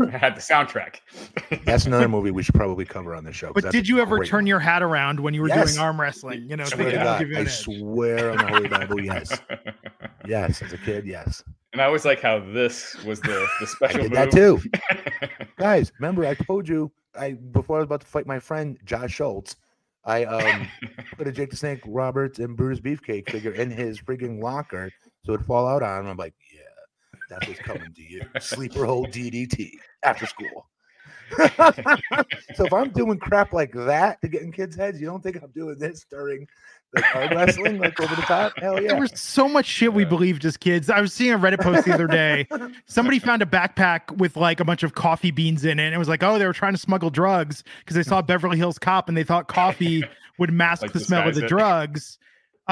I 0.12 0.18
had 0.18 0.34
the 0.36 0.40
soundtrack. 0.40 0.96
That's 1.64 1.86
another 1.86 2.08
movie 2.08 2.30
we 2.30 2.42
should 2.42 2.54
probably 2.54 2.84
cover 2.84 3.14
on 3.14 3.24
the 3.24 3.32
show. 3.32 3.52
but 3.54 3.70
did 3.70 3.88
you 3.88 4.00
ever 4.00 4.16
great 4.18 4.28
turn 4.28 4.40
movie. 4.40 4.48
your 4.50 4.58
hat 4.58 4.82
around 4.82 5.18
when 5.20 5.32
you 5.34 5.40
were 5.40 5.48
Yes. 5.48 5.74
doing 5.74 5.84
arm 5.84 6.00
wrestling 6.00 6.48
you 6.50 6.56
know 6.56 6.64
Swear 6.64 6.78
thinking 6.90 6.98
to 6.98 7.04
God, 7.04 7.28
you 7.28 7.36
I 7.36 7.40
edge? 7.40 7.50
swear 7.50 8.30
on 8.32 8.38
the 8.38 8.46
Holy 8.48 8.68
Bible, 8.78 9.00
yes, 9.02 9.40
yes. 10.26 10.60
As 10.62 10.72
a 10.72 10.78
kid, 10.78 11.06
yes, 11.06 11.42
And 11.72 11.80
I 11.80 11.84
always 11.86 12.04
like 12.04 12.20
how 12.20 12.40
this 12.40 12.96
was 13.04 13.20
the 13.20 13.28
the 13.28 13.46
I 13.62 13.64
special. 13.66 14.02
did 14.02 14.12
that 14.12 14.30
too. 14.30 14.60
Guys, 15.58 15.92
remember 15.98 16.26
I 16.26 16.34
told 16.34 16.68
you 16.68 16.90
I 17.18 17.32
before 17.32 17.76
I 17.76 17.80
was 17.80 17.86
about 17.86 18.00
to 18.02 18.06
fight 18.06 18.26
my 18.26 18.38
friend 18.40 18.78
Josh 18.84 19.12
Schultz, 19.12 19.56
I 20.04 20.24
um 20.24 20.68
put 21.16 21.28
a 21.28 21.32
Jake 21.32 21.50
the 21.50 21.56
Snake 21.56 21.80
Roberts 21.86 22.40
and 22.40 22.56
Bruce 22.56 22.80
Beefcake 22.80 23.30
figure 23.30 23.52
in 23.52 23.70
his 23.70 24.00
freaking 24.00 24.42
locker 24.42 24.90
so 25.24 25.34
it'd 25.34 25.46
fall 25.46 25.68
out 25.68 25.84
on 25.84 26.00
him. 26.00 26.08
I'm 26.08 26.16
like, 26.16 26.34
yeah, 26.51 26.51
that's 27.32 27.48
what's 27.48 27.60
coming 27.60 27.92
to 27.94 28.02
you. 28.02 28.22
Sleeper 28.40 28.84
hole 28.86 29.06
DDT 29.06 29.70
after 30.02 30.26
school. 30.26 30.68
so 31.38 32.64
if 32.66 32.72
I'm 32.72 32.90
doing 32.90 33.18
crap 33.18 33.52
like 33.52 33.72
that 33.72 34.20
to 34.20 34.28
get 34.28 34.42
in 34.42 34.52
kids' 34.52 34.76
heads, 34.76 35.00
you 35.00 35.06
don't 35.06 35.22
think 35.22 35.42
I'm 35.42 35.50
doing 35.50 35.78
this 35.78 36.04
during 36.10 36.46
like 36.94 37.16
arm 37.16 37.30
wrestling, 37.30 37.78
like 37.78 37.98
over 38.00 38.14
the 38.14 38.20
top? 38.22 38.52
Hell 38.58 38.82
yeah. 38.82 38.88
There 38.88 39.00
was 39.00 39.18
so 39.18 39.48
much 39.48 39.64
shit 39.64 39.94
we 39.94 40.04
believed 40.04 40.44
as 40.44 40.58
kids. 40.58 40.90
I 40.90 41.00
was 41.00 41.14
seeing 41.14 41.32
a 41.32 41.38
Reddit 41.38 41.60
post 41.62 41.86
the 41.86 41.94
other 41.94 42.06
day. 42.06 42.46
Somebody 42.86 43.18
found 43.18 43.40
a 43.40 43.46
backpack 43.46 44.14
with 44.18 44.36
like 44.36 44.60
a 44.60 44.64
bunch 44.64 44.82
of 44.82 44.94
coffee 44.94 45.30
beans 45.30 45.64
in 45.64 45.78
it. 45.80 45.84
And 45.86 45.94
it 45.94 45.98
was 45.98 46.08
like, 46.08 46.22
oh, 46.22 46.38
they 46.38 46.44
were 46.46 46.52
trying 46.52 46.74
to 46.74 46.78
smuggle 46.78 47.08
drugs 47.08 47.64
because 47.78 47.96
they 47.96 48.02
saw 48.02 48.20
Beverly 48.20 48.58
Hills 48.58 48.78
Cop 48.78 49.08
and 49.08 49.16
they 49.16 49.24
thought 49.24 49.48
coffee 49.48 50.04
would 50.38 50.52
mask 50.52 50.82
Like 50.82 50.92
the 50.92 51.00
smell 51.00 51.26
of 51.26 51.34
the 51.34 51.44
it. 51.46 51.48
drugs. 51.48 52.18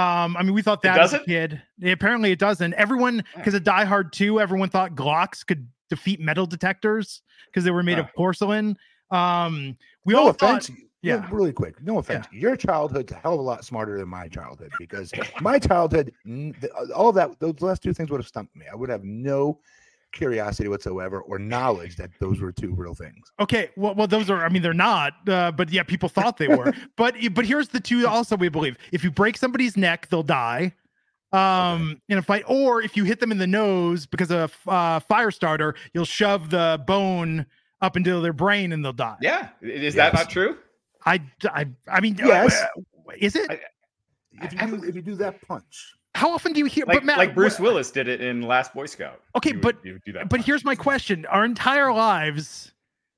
Um, 0.01 0.37
I 0.37 0.43
mean, 0.43 0.55
we 0.55 0.63
thought 0.63 0.83
that 0.83 0.99
as 0.99 1.13
a 1.13 1.19
doesn't? 1.19 1.61
Apparently, 1.85 2.33
it 2.33 2.39
doesn't. 2.39 2.75
Everyone, 2.75 3.23
because 3.37 3.55
of 3.55 3.65
Die 3.65 3.85
Hard 3.85 4.13
2, 4.13 4.41
everyone 4.41 4.71
thought 4.71 4.95
Glocks 4.95 5.45
could 5.45 5.69
defeat 5.89 6.21
metal 6.21 6.47
detectors 6.47 7.23
because 7.47 7.65
they 7.65 7.71
were 7.71 7.83
made 7.83 7.99
of 7.99 8.07
porcelain. 8.15 8.77
Um, 9.11 9.77
we 10.05 10.15
no 10.15 10.21
all 10.21 10.29
offense. 10.29 10.69
thought, 10.69 10.77
yeah, 11.03 11.17
yeah. 11.17 11.29
really 11.31 11.53
quick. 11.53 11.83
No 11.83 11.99
offense. 11.99 12.27
Your 12.33 12.57
childhood's 12.57 13.13
a 13.13 13.17
hell 13.17 13.35
of 13.35 13.41
a 13.41 13.43
lot 13.43 13.65
smarter 13.65 13.99
than 13.99 14.09
my 14.09 14.29
childhood 14.29 14.73
because 14.79 15.13
my 15.41 15.59
childhood, 15.59 16.13
all 16.95 17.09
of 17.09 17.15
that, 17.17 17.39
those 17.41 17.61
last 17.61 17.83
two 17.83 17.93
things 17.93 18.11
would 18.11 18.21
have 18.21 18.29
stumped 18.29 18.55
me. 18.55 18.67
I 18.71 18.77
would 18.77 18.89
have 18.89 19.05
no 19.05 19.59
curiosity 20.13 20.69
whatsoever 20.69 21.21
or 21.23 21.39
knowledge 21.39 21.97
that 21.97 22.11
those 22.21 22.41
were 22.41 22.53
two 22.53 22.75
real 22.75 22.95
things. 22.95 23.33
Okay, 23.39 23.71
well, 23.77 23.95
well, 23.95 24.07
those 24.07 24.29
are. 24.31 24.45
I 24.45 24.49
mean, 24.49 24.63
they're 24.63 24.75
not. 24.75 25.13
Uh, 25.29 25.53
but 25.53 25.71
yeah, 25.71 25.83
people 25.83 26.09
thought 26.09 26.37
they 26.37 26.49
were. 26.49 26.73
but 26.97 27.15
but 27.33 27.45
here's 27.47 27.69
the 27.69 27.81
two. 27.81 28.07
Also, 28.07 28.37
we 28.37 28.49
believe 28.49 28.77
if 28.93 29.05
you 29.05 29.11
break 29.11 29.37
somebody's 29.37 29.77
neck, 29.77 30.09
they'll 30.09 30.23
die. 30.23 30.73
Um, 31.33 32.01
in 32.09 32.19
a 32.19 32.23
fight, 32.23 32.43
or 32.49 32.83
if 32.83 32.97
you 32.97 33.05
hit 33.05 33.21
them 33.21 33.31
in 33.31 33.39
the 33.39 33.47
nose 33.47 34.05
because 34.05 34.33
of 34.33 34.57
a 34.67 34.71
uh, 34.71 35.01
fire 35.01 35.31
starter, 35.31 35.77
you'll 35.95 36.05
shove 36.05 36.51
the 36.51 36.83
bone 36.89 37.47
up 37.81 37.97
into 37.97 38.21
their 38.21 38.33
brain 38.33 38.73
and 38.73 38.85
they'll 38.85 38.93
die. 38.93 39.17
Yeah, 39.23 39.51
I- 39.63 39.67
is 39.67 39.95
that 39.95 40.13
not 40.13 40.29
true? 40.29 40.59
I, 41.07 41.23
I, 41.49 41.67
I 41.89 42.01
mean, 42.01 42.17
Yes. 42.19 42.61
uh, 42.61 43.13
is 43.17 43.37
it? 43.37 43.49
I- 43.49 43.61
If 44.45 44.53
you 44.53 44.59
do, 44.59 44.85
if 44.89 44.95
you 44.97 45.03
do 45.03 45.15
that 45.17 45.41
punch, 45.47 45.95
How 46.15 46.31
often 46.33 46.53
do 46.53 46.59
you 46.59 46.67
hear? 46.67 46.85
Like, 46.87 46.99
but 46.99 47.05
Matt, 47.05 47.19
like 47.19 47.35
Bruce 47.35 47.59
what- 47.59 47.67
Willis 47.69 47.91
did 47.91 48.09
it 48.09 48.21
in 48.21 48.43
Last 48.43 48.75
Boy 48.75 48.87
Scout. 48.87 49.21
Okay, 49.37 49.51
He 49.51 49.57
would- 49.57 49.63
but- 49.63 49.77
he 49.85 49.93
would 49.93 50.05
do 50.05 50.13
that. 50.13 50.29
But 50.29 50.37
punch. 50.39 50.47
here's 50.47 50.65
my 50.65 50.75
question: 50.75 51.25
Our 51.27 51.45
entire 51.45 51.93
lives, 51.93 52.73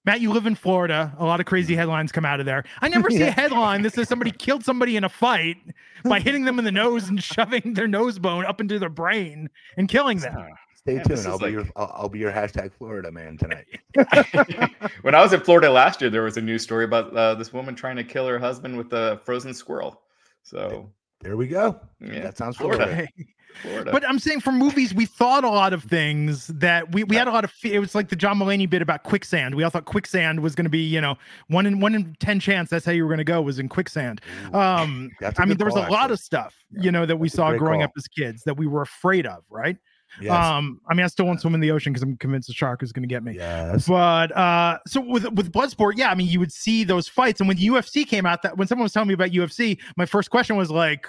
Matt, 0.05 0.21
you 0.21 0.31
live 0.33 0.47
in 0.47 0.55
Florida. 0.55 1.15
A 1.19 1.25
lot 1.25 1.41
of 1.41 1.47
crazy 1.47 1.75
headlines 1.75 2.13
come 2.13 2.25
out 2.25 2.39
of 2.41 2.47
there. 2.47 2.65
I 2.81 2.89
never 2.91 3.09
see 3.11 3.23
a 3.23 3.31
headline 3.31 3.83
that 3.83 3.95
says 3.95 4.09
somebody 4.09 4.31
killed 4.31 4.65
somebody 4.65 4.97
in 4.97 5.05
a 5.05 5.09
fight 5.09 5.57
by 6.05 6.21
hitting 6.21 6.45
them 6.45 6.59
in 6.59 6.65
the 6.65 6.73
nose 6.73 7.09
and 7.09 7.23
shoving 7.23 7.75
their 7.75 7.89
nose 7.89 8.19
bone 8.19 8.45
up 8.45 8.61
into 8.61 8.79
their 8.79 8.89
brain 8.91 9.49
and 9.77 9.89
killing 9.89 10.19
them. 10.19 10.37
Stay 10.75 10.97
Yeah, 10.97 11.03
tuned. 11.05 11.27
I'll 11.27 11.39
be 11.39 11.45
like- 11.45 11.53
your 11.53 11.65
I'll, 11.77 11.93
I'll 11.95 12.09
be 12.09 12.19
your 12.19 12.33
hashtag 12.33 12.73
Florida 12.75 13.11
man 13.13 13.39
tonight. 13.39 13.67
when 15.03 15.15
I 15.15 15.21
was 15.23 15.33
in 15.33 15.41
Florida 15.41 15.71
last 15.71 16.01
year, 16.01 16.11
there 16.11 16.23
was 16.25 16.37
a 16.37 16.41
news 16.41 16.63
story 16.63 16.85
about 16.85 17.17
uh, 17.17 17.35
this 17.37 17.53
woman 17.53 17.75
trying 17.75 17.97
to 17.97 18.05
kill 18.05 18.27
her 18.27 18.39
husband 18.39 18.77
with 18.77 18.93
a 18.93 19.21
frozen 19.25 19.55
squirrel. 19.55 20.01
So 20.43 20.91
There 21.23 21.37
we 21.37 21.47
go. 21.47 21.81
Yeah, 22.01 22.21
That 22.21 22.37
sounds 22.37 22.57
Florida. 22.57 22.85
Florida. 22.87 23.09
Florida. 23.63 23.93
But 23.93 24.09
I'm 24.09 24.19
saying 24.19 24.41
for 24.41 24.51
movies, 24.51 24.95
we 24.95 25.05
thought 25.05 25.45
a 25.45 25.49
lot 25.51 25.75
of 25.75 25.85
things 25.85 26.47
that 26.47 26.91
we, 26.93 27.05
we 27.05 27.17
had 27.17 27.29
a 27.29 27.31
lot 27.31 27.45
of. 27.45 27.53
It 27.63 27.81
was 27.81 27.95
like 27.95 28.09
the 28.09 28.17
John 28.17 28.39
Mulaney 28.39 28.69
bit 28.69 28.81
about 28.81 29.03
quicksand. 29.03 29.55
We 29.55 29.63
all 29.63 29.69
thought 29.69 29.85
quicksand 29.85 30.41
was 30.41 30.55
going 30.55 30.65
to 30.65 30.71
be, 30.71 30.79
you 30.79 31.03
know, 31.03 31.19
one 31.49 31.67
in 31.67 31.79
one 31.79 31.95
in 31.95 32.17
ten 32.19 32.41
chance. 32.41 32.71
That's 32.71 32.87
how 32.87 32.93
you 32.93 33.03
were 33.03 33.09
going 33.11 33.19
to 33.19 33.25
go 33.25 33.43
was 33.43 33.59
in 33.59 33.69
quicksand. 33.69 34.23
Um, 34.55 35.11
That's 35.21 35.39
a 35.39 35.43
I 35.43 35.45
mean, 35.45 35.59
there 35.59 35.67
was 35.67 35.77
a 35.77 35.83
call, 35.83 35.91
lot 35.93 36.11
of 36.11 36.19
stuff, 36.19 36.57
Yeah, 36.71 36.83
you 36.85 36.93
know, 36.93 37.05
that 37.05 37.17
we 37.17 37.29
that's 37.29 37.35
a 37.35 37.37
saw 37.37 37.57
growing 37.59 37.81
call. 37.81 37.85
up 37.85 37.91
as 37.99 38.09
kids 38.09 38.43
that 38.45 38.57
we 38.57 38.67
were 38.67 38.81
afraid 38.83 39.27
of, 39.27 39.45
right? 39.51 39.77
Yes. 40.21 40.33
Um, 40.33 40.81
I 40.89 40.95
mean, 40.95 41.05
I 41.05 41.09
still 41.09 41.27
want 41.27 41.39
to 41.39 41.41
swim 41.41 41.55
in 41.55 41.61
the 41.61 41.71
ocean 41.71 41.93
because 41.93 42.03
I'm 42.03 42.17
convinced 42.19 42.49
the 42.49 42.55
shark 42.55 42.83
is 42.83 42.93
going 42.93 43.03
to 43.03 43.09
get 43.09 43.23
me. 43.25 43.35
yes. 43.35 43.89
But 43.89 44.37
uh, 44.37 44.79
so 44.87 45.01
with 45.01 45.25
with 45.33 45.51
Bloodsport, 45.53 45.95
yeah, 45.97 46.11
I 46.11 46.15
mean, 46.15 46.29
you 46.29 46.39
would 46.41 46.53
see 46.53 46.85
those 46.85 47.09
fights, 47.09 47.41
and 47.41 47.49
when 47.49 47.57
the 47.57 47.67
UFC 47.67 48.07
came 48.07 48.27
out, 48.27 48.43
that 48.43 48.57
when 48.57 48.69
someone 48.69 48.85
was 48.85 48.93
telling 48.93 49.09
me 49.09 49.15
about 49.15 49.31
UFC, 49.31 49.79
my 49.97 50.05
first 50.07 50.31
question 50.31 50.57
was 50.57 50.71
like, 50.71 51.09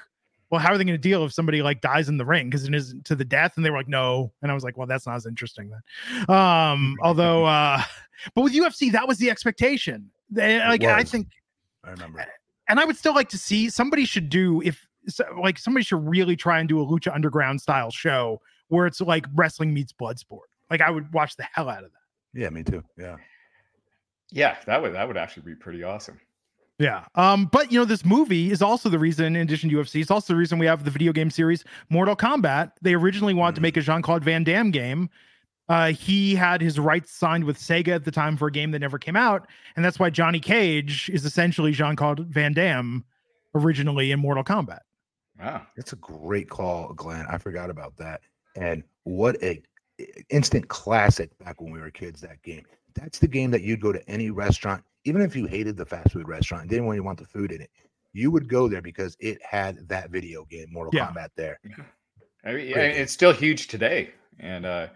"Well, 0.49 0.61
how 0.61 0.71
are 0.71 0.77
they 0.77 0.83
going 0.85 0.95
to 0.95 1.01
deal 1.09 1.25
if 1.25 1.33
somebody 1.33 1.61
like 1.61 1.81
dies 1.81 2.07
in 2.07 2.17
the 2.17 2.25
ring 2.25 2.49
because 2.49 2.63
it 2.65 2.73
is 2.73 2.95
to 3.03 3.15
the 3.15 3.25
death?" 3.25 3.53
And 3.57 3.65
they 3.65 3.69
were 3.69 3.77
like, 3.77 3.89
"No," 3.89 4.31
and 4.41 4.49
I 4.49 4.53
was 4.53 4.63
like, 4.63 4.77
"Well, 4.77 4.87
that's 4.87 5.05
not 5.05 5.15
as 5.15 5.25
interesting 5.25 5.69
then." 5.69 6.29
Um, 6.35 6.95
although, 7.03 7.45
uh, 7.45 7.81
but 8.35 8.43
with 8.43 8.53
UFC, 8.53 8.91
that 8.93 9.07
was 9.07 9.17
the 9.17 9.29
expectation. 9.29 10.09
They, 10.29 10.59
like, 10.59 10.83
I 10.83 11.03
think 11.03 11.27
I 11.83 11.91
remember. 11.91 12.25
and 12.69 12.79
I 12.79 12.85
would 12.85 12.95
still 12.97 13.13
like 13.13 13.29
to 13.29 13.37
see 13.37 13.69
somebody 13.69 14.05
should 14.05 14.29
do 14.29 14.61
if 14.61 14.87
so- 15.09 15.25
like 15.41 15.59
somebody 15.59 15.83
should 15.83 16.07
really 16.07 16.35
try 16.37 16.59
and 16.59 16.69
do 16.69 16.79
a 16.81 16.85
lucha 16.85 17.13
underground 17.13 17.59
style 17.61 17.91
show 17.91 18.39
where 18.73 18.87
it's 18.87 18.99
like 19.01 19.25
wrestling 19.35 19.73
meets 19.73 19.93
blood 19.93 20.17
sport. 20.19 20.49
Like 20.71 20.81
I 20.81 20.89
would 20.89 21.13
watch 21.13 21.35
the 21.37 21.43
hell 21.53 21.69
out 21.69 21.83
of 21.83 21.91
that. 21.91 22.39
Yeah, 22.41 22.49
me 22.49 22.63
too. 22.63 22.83
Yeah. 22.97 23.17
yeah, 24.31 24.57
that 24.65 24.81
would 24.81 24.93
that 24.93 25.07
would 25.07 25.17
actually 25.17 25.43
be 25.43 25.55
pretty 25.55 25.83
awesome. 25.83 26.19
Yeah. 26.79 27.05
Um, 27.15 27.45
but 27.45 27.71
you 27.71 27.77
know, 27.79 27.85
this 27.85 28.03
movie 28.03 28.51
is 28.51 28.61
also 28.61 28.89
the 28.89 28.97
reason, 28.97 29.35
in 29.35 29.41
addition 29.43 29.69
to 29.69 29.75
UFC, 29.75 30.01
it's 30.01 30.09
also 30.09 30.33
the 30.33 30.37
reason 30.37 30.57
we 30.57 30.65
have 30.65 30.83
the 30.83 30.91
video 30.91 31.13
game 31.13 31.29
series 31.29 31.63
Mortal 31.89 32.15
Kombat. 32.15 32.71
They 32.81 32.95
originally 32.95 33.33
wanted 33.35 33.55
to 33.55 33.59
Mhm. 33.59 33.63
make 33.63 33.77
a 33.77 33.81
Jean-Claude 33.81 34.23
Van 34.23 34.43
Damme 34.43 34.71
game. 34.71 35.09
Uh, 35.69 35.91
he 35.93 36.35
had 36.35 36.59
his 36.61 36.79
rights 36.79 37.11
signed 37.11 37.43
with 37.45 37.57
Sega 37.57 37.89
at 37.89 38.03
the 38.05 38.11
time 38.11 38.35
for 38.35 38.47
a 38.47 38.51
game 38.51 38.71
that 38.71 38.79
never 38.79 38.97
came 38.97 39.15
out, 39.15 39.47
and 39.75 39.85
that's 39.85 39.97
why 39.99 40.09
Johnny 40.09 40.39
Cage 40.39 41.09
is 41.13 41.23
essentially 41.25 41.71
Jean-Claude 41.71 42.27
Van 42.27 42.53
Damme 42.53 43.05
originally 43.55 44.11
in 44.11 44.19
Mortal 44.19 44.43
Kombat. 44.43 44.79
Wow. 45.39 45.65
That's 45.77 45.93
a 45.93 45.97
great 45.97 46.49
call, 46.49 46.93
Glenn. 46.93 47.25
I 47.29 47.37
forgot 47.37 47.69
about 47.69 47.95
that. 47.97 48.21
And 48.55 48.83
what 49.03 49.41
a 49.43 49.61
instant 50.29 50.67
classic 50.67 51.37
back 51.39 51.61
when 51.61 51.71
we 51.71 51.79
were 51.79 51.91
kids. 51.91 52.21
That 52.21 52.41
game. 52.43 52.63
That's 52.95 53.19
the 53.19 53.27
game 53.27 53.51
that 53.51 53.61
you'd 53.63 53.81
go 53.81 53.91
to 53.91 54.07
any 54.09 54.29
restaurant, 54.29 54.83
even 55.05 55.21
if 55.21 55.35
you 55.35 55.45
hated 55.47 55.77
the 55.77 55.85
fast 55.85 56.11
food 56.11 56.27
restaurant 56.27 56.69
didn't 56.69 56.85
really 56.85 56.99
want 56.99 57.19
the 57.19 57.25
food 57.25 57.51
in 57.51 57.61
it. 57.61 57.71
You 58.13 58.29
would 58.29 58.47
go 58.47 58.67
there 58.67 58.81
because 58.83 59.17
it 59.19 59.41
had 59.41 59.87
that 59.89 60.11
video 60.11 60.45
game, 60.45 60.67
Mortal 60.71 60.91
Yeah. 60.93 61.07
Kombat. 61.07 61.29
There. 61.35 61.59
I 62.45 62.53
mean, 62.53 62.67
yeah, 62.67 62.77
it's 62.83 63.11
still 63.11 63.33
huge 63.33 63.67
today. 63.67 64.11
And 64.39 64.65
uh 64.65 64.87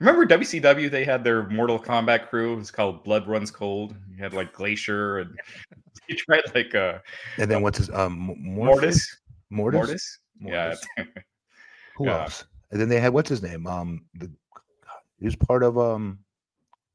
remember 0.00 0.26
WCW? 0.26 0.90
They 0.90 1.04
had 1.04 1.24
their 1.24 1.48
Mortal 1.48 1.78
Kombat 1.78 2.28
crew. 2.28 2.52
It 2.52 2.56
was 2.56 2.70
called 2.70 3.02
Blood 3.04 3.26
Runs 3.26 3.50
Cold. 3.50 3.94
You 4.10 4.22
had 4.22 4.34
like 4.34 4.52
Glacier, 4.52 5.18
and 5.18 5.30
you 6.08 6.16
tried 6.16 6.42
like 6.54 6.74
uh 6.74 6.98
And 7.38 7.50
then 7.50 7.62
what's 7.62 7.78
his 7.78 7.90
um 7.90 8.30
M- 8.30 8.36
Mortis. 8.54 9.16
Mortis. 9.50 10.18
Mortis. 10.40 10.78
Yeah. 10.98 11.04
Who 11.96 12.06
Yeah. 12.06 12.22
else? 12.24 12.44
And 12.70 12.80
then 12.80 12.88
they 12.88 13.00
had 13.00 13.12
what's 13.12 13.28
his 13.28 13.42
name? 13.42 13.66
Um, 13.66 14.04
the 14.14 14.30
he 15.18 15.24
was 15.26 15.36
part 15.36 15.62
of 15.62 15.78
um. 15.78 16.18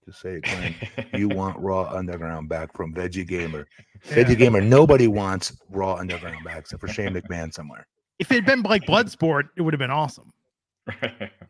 Just 0.06 0.22
say 0.22 0.38
it, 0.38 0.42
Glenn. 0.44 0.76
you 1.14 1.30
want 1.36 1.60
Raw 1.60 1.84
Underground 1.84 2.50
back 2.50 2.76
from 2.76 2.92
Veggie 2.94 3.28
Gamer. 3.28 3.68
Veggie 4.10 4.36
Gamer. 4.38 4.60
Nobody 4.60 5.08
wants 5.08 5.56
Raw 5.70 5.96
Underground 5.96 6.44
back 6.44 6.58
except 6.58 6.82
for 6.82 6.88
Shane 6.88 7.14
McMahon 7.14 7.54
somewhere. 7.54 7.86
If 8.18 8.32
it 8.32 8.36
had 8.36 8.46
been 8.46 8.64
like 8.64 8.84
Bloodsport, 8.86 9.50
it 9.56 9.62
would 9.62 9.74
have 9.74 9.80
been 9.80 9.92
awesome. 9.92 10.32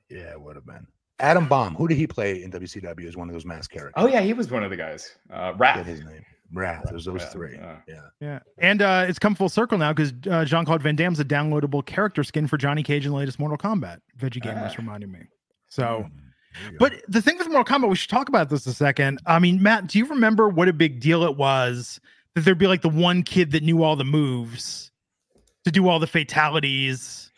Yeah, 0.10 0.32
it 0.32 0.42
would 0.42 0.58
have 0.58 0.66
been. 0.66 0.86
Adam 1.22 1.48
Bomb. 1.48 1.76
Who 1.76 1.88
did 1.88 1.98
he 1.98 2.06
play 2.06 2.44
in 2.44 2.52
WCW 2.52 3.08
as 3.08 3.16
one 3.16 3.30
of 3.30 3.34
those 3.34 3.46
mask 3.46 3.72
characters? 3.72 3.94
oh 3.96 4.08
yeah, 4.08 4.20
he 4.20 4.34
was 4.34 4.52
one 4.52 4.64
of 4.64 4.70
the 4.70 4.76
guys. 4.76 5.16
Uh 5.32 5.54
Wrath. 5.58 5.86
his 5.86 6.04
name. 6.04 6.26
Wrath. 6.54 6.84
There's 6.90 7.06
those 7.06 7.22
Wrath, 7.22 7.32
three. 7.32 7.54
yeah. 7.56 7.78
Yeah. 7.88 8.02
Yeah, 8.20 8.40
and 8.58 8.82
uh, 8.82 9.06
it's 9.08 9.20
come 9.20 9.36
full 9.36 9.50
circle 9.50 9.78
now 9.78 9.94
because 9.94 10.14
uh, 10.30 10.44
Jean 10.46 10.66
Claude 10.66 10.82
Van 10.82 10.96
Damme's 10.96 11.20
a 11.20 11.26
downloadable 11.26 11.86
character 11.86 12.24
skin 12.24 12.48
for 12.48 12.58
Johnny 12.58 12.84
Cage 12.84 13.06
in 13.06 13.12
the 13.12 13.18
latest 13.18 13.40
Mortal 13.40 13.58
Kombat. 13.58 14.00
Veggie 14.20 14.42
Gamers 14.44 14.72
Ah. 14.72 14.76
reminded 14.78 15.10
me. 15.12 15.20
So, 15.70 15.84
Mm, 15.84 16.12
there 16.64 16.66
you 16.66 16.72
go. 16.72 16.78
but 16.80 16.94
the 17.08 17.22
thing 17.22 17.38
with 17.38 17.48
Mortal 17.50 17.64
Kombat, 17.80 17.90
we 17.90 17.96
should 17.96 18.10
talk 18.10 18.28
about 18.30 18.50
this 18.50 18.66
a 18.68 18.74
second. 18.74 19.20
I 19.26 19.40
mean, 19.40 19.62
Matt, 19.64 19.88
do 19.88 19.98
you 20.00 20.06
remember 20.06 20.50
what 20.50 20.68
a 20.68 20.74
big 20.74 21.00
deal 21.00 21.24
it 21.24 21.38
was 21.38 22.00
that 22.36 22.44
there'd 22.46 22.58
be 22.58 22.68
like 22.68 22.82
the 22.82 22.90
one 22.90 23.24
kid 23.24 23.52
that 23.52 23.64
knew 23.64 23.82
all 23.84 23.96
the 23.96 24.04
moves 24.06 24.92
to 25.66 25.72
do 25.72 25.88
all 25.88 26.00
the 26.00 26.08
fatalities? 26.08 27.31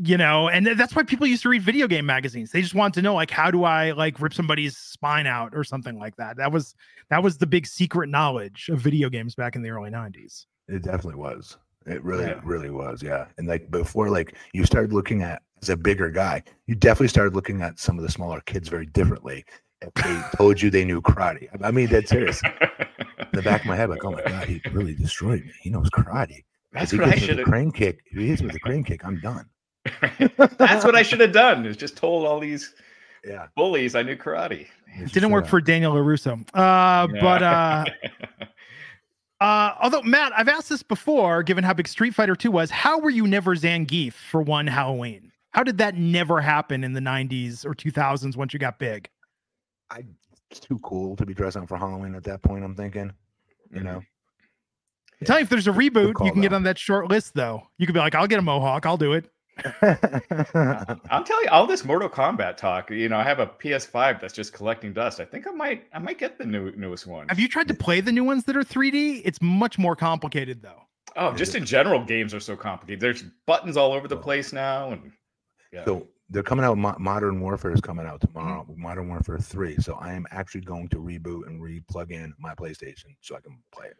You 0.00 0.16
know, 0.16 0.48
and 0.48 0.64
that's 0.64 0.94
why 0.94 1.02
people 1.02 1.26
used 1.26 1.42
to 1.42 1.48
read 1.48 1.62
video 1.62 1.88
game 1.88 2.06
magazines. 2.06 2.52
They 2.52 2.62
just 2.62 2.74
wanted 2.74 2.94
to 2.94 3.02
know, 3.02 3.14
like, 3.14 3.30
how 3.32 3.50
do 3.50 3.64
I 3.64 3.90
like 3.90 4.20
rip 4.20 4.32
somebody's 4.32 4.76
spine 4.76 5.26
out 5.26 5.52
or 5.56 5.64
something 5.64 5.98
like 5.98 6.14
that. 6.16 6.36
That 6.36 6.52
was 6.52 6.76
that 7.10 7.20
was 7.22 7.36
the 7.38 7.46
big 7.46 7.66
secret 7.66 8.08
knowledge 8.08 8.68
of 8.70 8.78
video 8.78 9.10
games 9.10 9.34
back 9.34 9.56
in 9.56 9.62
the 9.62 9.70
early 9.70 9.90
'90s. 9.90 10.46
It 10.68 10.82
definitely 10.82 11.16
was. 11.16 11.56
It 11.86 12.04
really, 12.04 12.26
Yeah. 12.26 12.40
really 12.44 12.70
was. 12.70 13.02
Yeah. 13.02 13.26
And 13.38 13.48
like 13.48 13.70
before, 13.72 14.08
like 14.08 14.36
you 14.52 14.64
started 14.64 14.92
looking 14.92 15.22
at 15.22 15.42
as 15.62 15.68
a 15.70 15.76
bigger 15.76 16.10
guy, 16.10 16.44
you 16.66 16.76
definitely 16.76 17.08
started 17.08 17.34
looking 17.34 17.60
at 17.62 17.80
some 17.80 17.96
of 17.98 18.04
the 18.04 18.10
smaller 18.10 18.40
kids 18.42 18.68
very 18.68 18.86
differently. 18.86 19.44
If 19.82 19.92
they 19.94 20.22
told 20.36 20.62
you 20.62 20.70
they 20.70 20.84
knew 20.84 21.00
karate. 21.02 21.48
I 21.60 21.72
mean, 21.72 21.88
dead 21.88 22.06
serious. 22.06 22.40
In 22.44 22.50
the 23.32 23.42
back 23.42 23.62
of 23.62 23.66
my 23.66 23.74
head, 23.74 23.90
like, 23.90 24.04
oh 24.04 24.12
my 24.12 24.22
god, 24.22 24.46
he 24.46 24.60
really 24.70 24.94
destroyed 24.94 25.44
me. 25.44 25.52
He 25.60 25.70
knows 25.70 25.90
karate. 25.90 26.44
That's 26.72 26.92
If 26.92 26.98
he 26.98 26.98
what 26.98 27.08
I 27.08 27.10
gets 27.12 27.22
me 27.22 27.26
should 27.26 27.36
with 27.38 27.46
a 27.48 27.50
crane 27.50 27.72
kick. 27.72 27.98
If 28.12 28.18
he 28.18 28.28
hits 28.28 28.42
with 28.42 28.54
a 28.54 28.60
crane 28.60 28.84
kick, 28.84 29.04
I'm 29.04 29.18
done. 29.20 29.46
That's 30.58 30.84
what 30.84 30.94
I 30.94 31.02
should 31.02 31.20
have 31.20 31.32
done. 31.32 31.66
Is 31.66 31.76
just 31.76 31.96
told 31.96 32.26
all 32.26 32.40
these 32.40 32.74
Yeah. 33.24 33.46
bullies 33.56 33.94
I 33.94 34.02
knew 34.02 34.16
karate. 34.16 34.66
It 34.96 35.12
didn't 35.12 35.30
work 35.30 35.46
for 35.46 35.60
Daniel 35.60 35.94
LaRusso. 35.94 36.40
Uh, 36.54 37.06
But 37.20 37.42
uh, 37.42 37.84
uh, 39.40 39.74
although 39.80 40.02
Matt, 40.02 40.32
I've 40.36 40.48
asked 40.48 40.68
this 40.68 40.82
before, 40.82 41.42
given 41.42 41.62
how 41.64 41.74
big 41.74 41.88
Street 41.88 42.14
Fighter 42.14 42.34
2 42.34 42.50
was, 42.50 42.70
how 42.70 42.98
were 42.98 43.10
you 43.10 43.26
never 43.26 43.54
Zangief 43.54 44.14
for 44.14 44.42
one 44.42 44.66
Halloween? 44.66 45.32
How 45.50 45.62
did 45.62 45.78
that 45.78 45.96
never 45.96 46.40
happen 46.40 46.84
in 46.84 46.92
the 46.92 47.00
90s 47.00 47.64
or 47.64 47.74
2000s 47.74 48.36
once 48.36 48.52
you 48.52 48.58
got 48.58 48.78
big? 48.78 49.08
I 49.90 50.04
it's 50.50 50.60
too 50.60 50.78
cool 50.78 51.14
to 51.16 51.26
be 51.26 51.34
dressing 51.34 51.62
up 51.62 51.68
for 51.68 51.76
Halloween 51.76 52.14
at 52.14 52.24
that 52.24 52.42
point, 52.42 52.64
I'm 52.64 52.74
thinking. 52.74 53.12
You 53.70 53.82
know. 53.82 54.02
I'm 55.20 55.26
telling 55.26 55.40
you, 55.40 55.44
if 55.44 55.50
there's 55.50 55.66
a 55.66 55.72
reboot, 55.72 56.24
you 56.24 56.32
can 56.32 56.40
get 56.40 56.52
on 56.52 56.62
that 56.62 56.78
short 56.78 57.08
list, 57.10 57.34
though. 57.34 57.62
You 57.76 57.86
could 57.86 57.92
be 57.92 57.98
like, 57.98 58.14
I'll 58.14 58.26
get 58.26 58.38
a 58.38 58.42
mohawk, 58.42 58.86
I'll 58.86 58.96
do 58.96 59.12
it. 59.12 59.30
I'm 59.82 61.24
telling 61.24 61.44
you, 61.44 61.50
all 61.50 61.66
this 61.66 61.84
Mortal 61.84 62.08
Kombat 62.08 62.56
talk. 62.56 62.90
You 62.90 63.08
know, 63.08 63.16
I 63.18 63.22
have 63.22 63.38
a 63.40 63.46
PS5 63.46 64.20
that's 64.20 64.34
just 64.34 64.52
collecting 64.52 64.92
dust. 64.92 65.20
I 65.20 65.24
think 65.24 65.46
I 65.46 65.50
might, 65.50 65.84
I 65.92 65.98
might 65.98 66.18
get 66.18 66.38
the 66.38 66.44
new 66.46 66.72
newest 66.76 67.06
one. 67.06 67.28
Have 67.28 67.38
you 67.38 67.48
tried 67.48 67.68
to 67.68 67.74
play 67.74 68.00
the 68.00 68.12
new 68.12 68.24
ones 68.24 68.44
that 68.44 68.56
are 68.56 68.62
3D? 68.62 69.22
It's 69.24 69.40
much 69.42 69.78
more 69.78 69.96
complicated, 69.96 70.62
though. 70.62 70.82
Oh, 71.16 71.32
just 71.34 71.54
in 71.54 71.64
general, 71.64 72.04
games 72.04 72.32
are 72.34 72.40
so 72.40 72.56
complicated. 72.56 73.00
There's 73.00 73.24
buttons 73.46 73.76
all 73.76 73.92
over 73.92 74.06
the 74.06 74.16
place 74.16 74.52
now, 74.52 74.90
and 74.92 75.12
yeah. 75.72 75.84
So 75.84 76.06
they're 76.30 76.42
coming 76.42 76.64
out. 76.64 76.78
Mo- 76.78 76.96
Modern 76.98 77.40
Warfare 77.40 77.72
is 77.72 77.80
coming 77.80 78.06
out 78.06 78.20
tomorrow. 78.20 78.66
Modern 78.76 79.08
Warfare 79.08 79.38
Three. 79.38 79.76
So 79.78 79.94
I 79.94 80.12
am 80.12 80.26
actually 80.30 80.60
going 80.60 80.88
to 80.88 80.96
reboot 80.98 81.46
and 81.46 81.60
re-plug 81.60 82.12
in 82.12 82.34
my 82.38 82.54
PlayStation 82.54 83.16
so 83.20 83.34
I 83.34 83.40
can 83.40 83.58
play 83.72 83.86
it. 83.86 83.96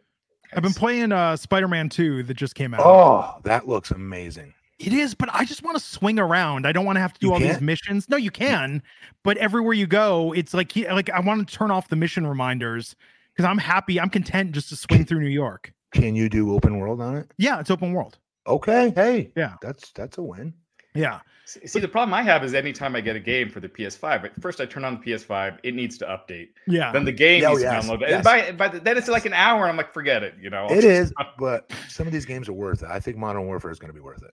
I've 0.53 0.63
been 0.63 0.73
playing 0.73 1.11
uh 1.11 1.35
Spider-Man 1.35 1.89
2 1.89 2.23
that 2.23 2.33
just 2.35 2.55
came 2.55 2.73
out. 2.73 2.81
Oh, 2.83 3.39
that 3.43 3.67
looks 3.67 3.91
amazing. 3.91 4.53
It 4.79 4.93
is, 4.93 5.13
but 5.13 5.29
I 5.33 5.43
just 5.45 5.61
want 5.61 5.77
to 5.77 5.83
swing 5.83 6.17
around. 6.19 6.65
I 6.65 6.71
don't 6.71 6.85
want 6.85 6.95
to 6.95 7.01
have 7.01 7.13
to 7.13 7.19
do 7.19 7.27
You 7.27 7.33
all 7.33 7.39
these 7.39 7.49
can't? 7.51 7.61
missions. 7.61 8.07
No, 8.09 8.15
you 8.17 8.31
can, 8.31 8.81
but 9.23 9.37
everywhere 9.37 9.73
you 9.73 9.87
go, 9.87 10.31
it's 10.33 10.53
like 10.53 10.75
like 10.75 11.09
I 11.09 11.19
want 11.19 11.47
to 11.47 11.53
turn 11.57 11.69
off 11.69 11.89
the 11.89 11.95
mission 11.97 12.25
reminders 12.25 12.95
because 13.35 13.45
I'm 13.45 13.57
happy. 13.57 13.99
I'm 13.99 14.09
content 14.09 14.53
just 14.53 14.69
to 14.69 14.75
swing 14.77 15.03
through 15.05 15.19
New 15.21 15.27
York. 15.27 15.73
Can 15.93 16.15
you 16.15 16.29
do 16.29 16.53
open 16.53 16.77
world 16.79 17.01
on 17.01 17.17
it? 17.17 17.31
Yeah, 17.37 17.59
it's 17.59 17.69
open 17.71 17.93
world. 17.93 18.17
Okay. 18.47 18.91
Hey. 18.95 19.31
Yeah. 19.35 19.55
That's 19.61 19.91
that's 19.91 20.17
a 20.17 20.21
win. 20.23 20.53
Yeah, 20.95 21.19
See, 21.45 21.67
see, 21.67 21.79
the 21.79 21.87
problem 21.87 22.15
I 22.15 22.23
have 22.23 22.43
is 22.43 22.55
anytime 22.55 22.95
I 22.95 23.01
get 23.01 23.15
a 23.15 23.19
game 23.19 23.47
for 23.49 23.59
the 23.59 23.69
PS5, 23.69 24.23
but 24.23 24.31
first 24.41 24.59
I 24.59 24.65
turn 24.65 24.83
on 24.83 24.99
the 24.99 25.11
PS5, 25.11 25.59
it 25.61 25.75
needs 25.75 25.99
to 25.99 26.05
update. 26.05 26.47
yeah. 26.67 26.91
Then 26.91 27.05
the 27.05 27.11
game 27.11 27.43
Oh, 27.45 27.49
needs 27.51 27.61
yes, 27.61 27.85
to 27.85 27.91
download. 27.91 28.01
yes. 28.01 28.11
And 28.13 28.23
by, 28.23 28.51
by 28.53 28.67
the, 28.69 28.79
then 28.79 28.97
it's 28.97 29.07
like 29.07 29.27
an 29.27 29.33
hour, 29.33 29.61
and 29.61 29.69
I'm 29.69 29.77
like, 29.77 29.93
forget 29.93 30.23
it. 30.23 30.33
You 30.41 30.49
know, 30.49 30.65
It 30.69 30.83
is, 30.83 31.13
but 31.37 31.71
some 31.89 32.07
of 32.07 32.11
these 32.13 32.25
games 32.25 32.49
are 32.49 32.53
worth 32.53 32.81
it. 32.81 32.89
I 32.89 32.99
think 32.99 33.17
Modern 33.17 33.45
Warfare 33.45 33.69
is 33.69 33.77
going 33.77 33.89
to 33.89 33.93
be 33.93 33.99
worth 33.99 34.23
it. 34.23 34.31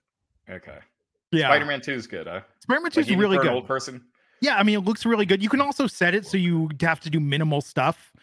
Okay. 0.49 0.77
yeah. 1.31 1.47
Spider-Man 1.47 1.81
2 1.81 1.91
is 1.93 2.07
good, 2.07 2.27
huh? 2.27 2.41
Spider-Man 2.61 2.91
2 2.91 2.99
is 3.01 3.07
even 3.07 3.19
really 3.19 3.37
for 3.37 3.43
good. 3.43 3.49
an 3.51 3.55
old 3.55 3.67
person. 3.67 4.03
Yeah, 4.41 4.57
I 4.57 4.63
mean, 4.63 4.77
it 4.77 4.85
looks 4.85 5.05
really 5.05 5.25
good. 5.25 5.41
You 5.41 5.49
can 5.49 5.61
also 5.61 5.87
set 5.87 6.13
it 6.13 6.25
so 6.25 6.37
you 6.37 6.69
have 6.81 6.99
to 7.01 7.09
do 7.09 7.19
minimal 7.19 7.59
stuff, 7.59 8.13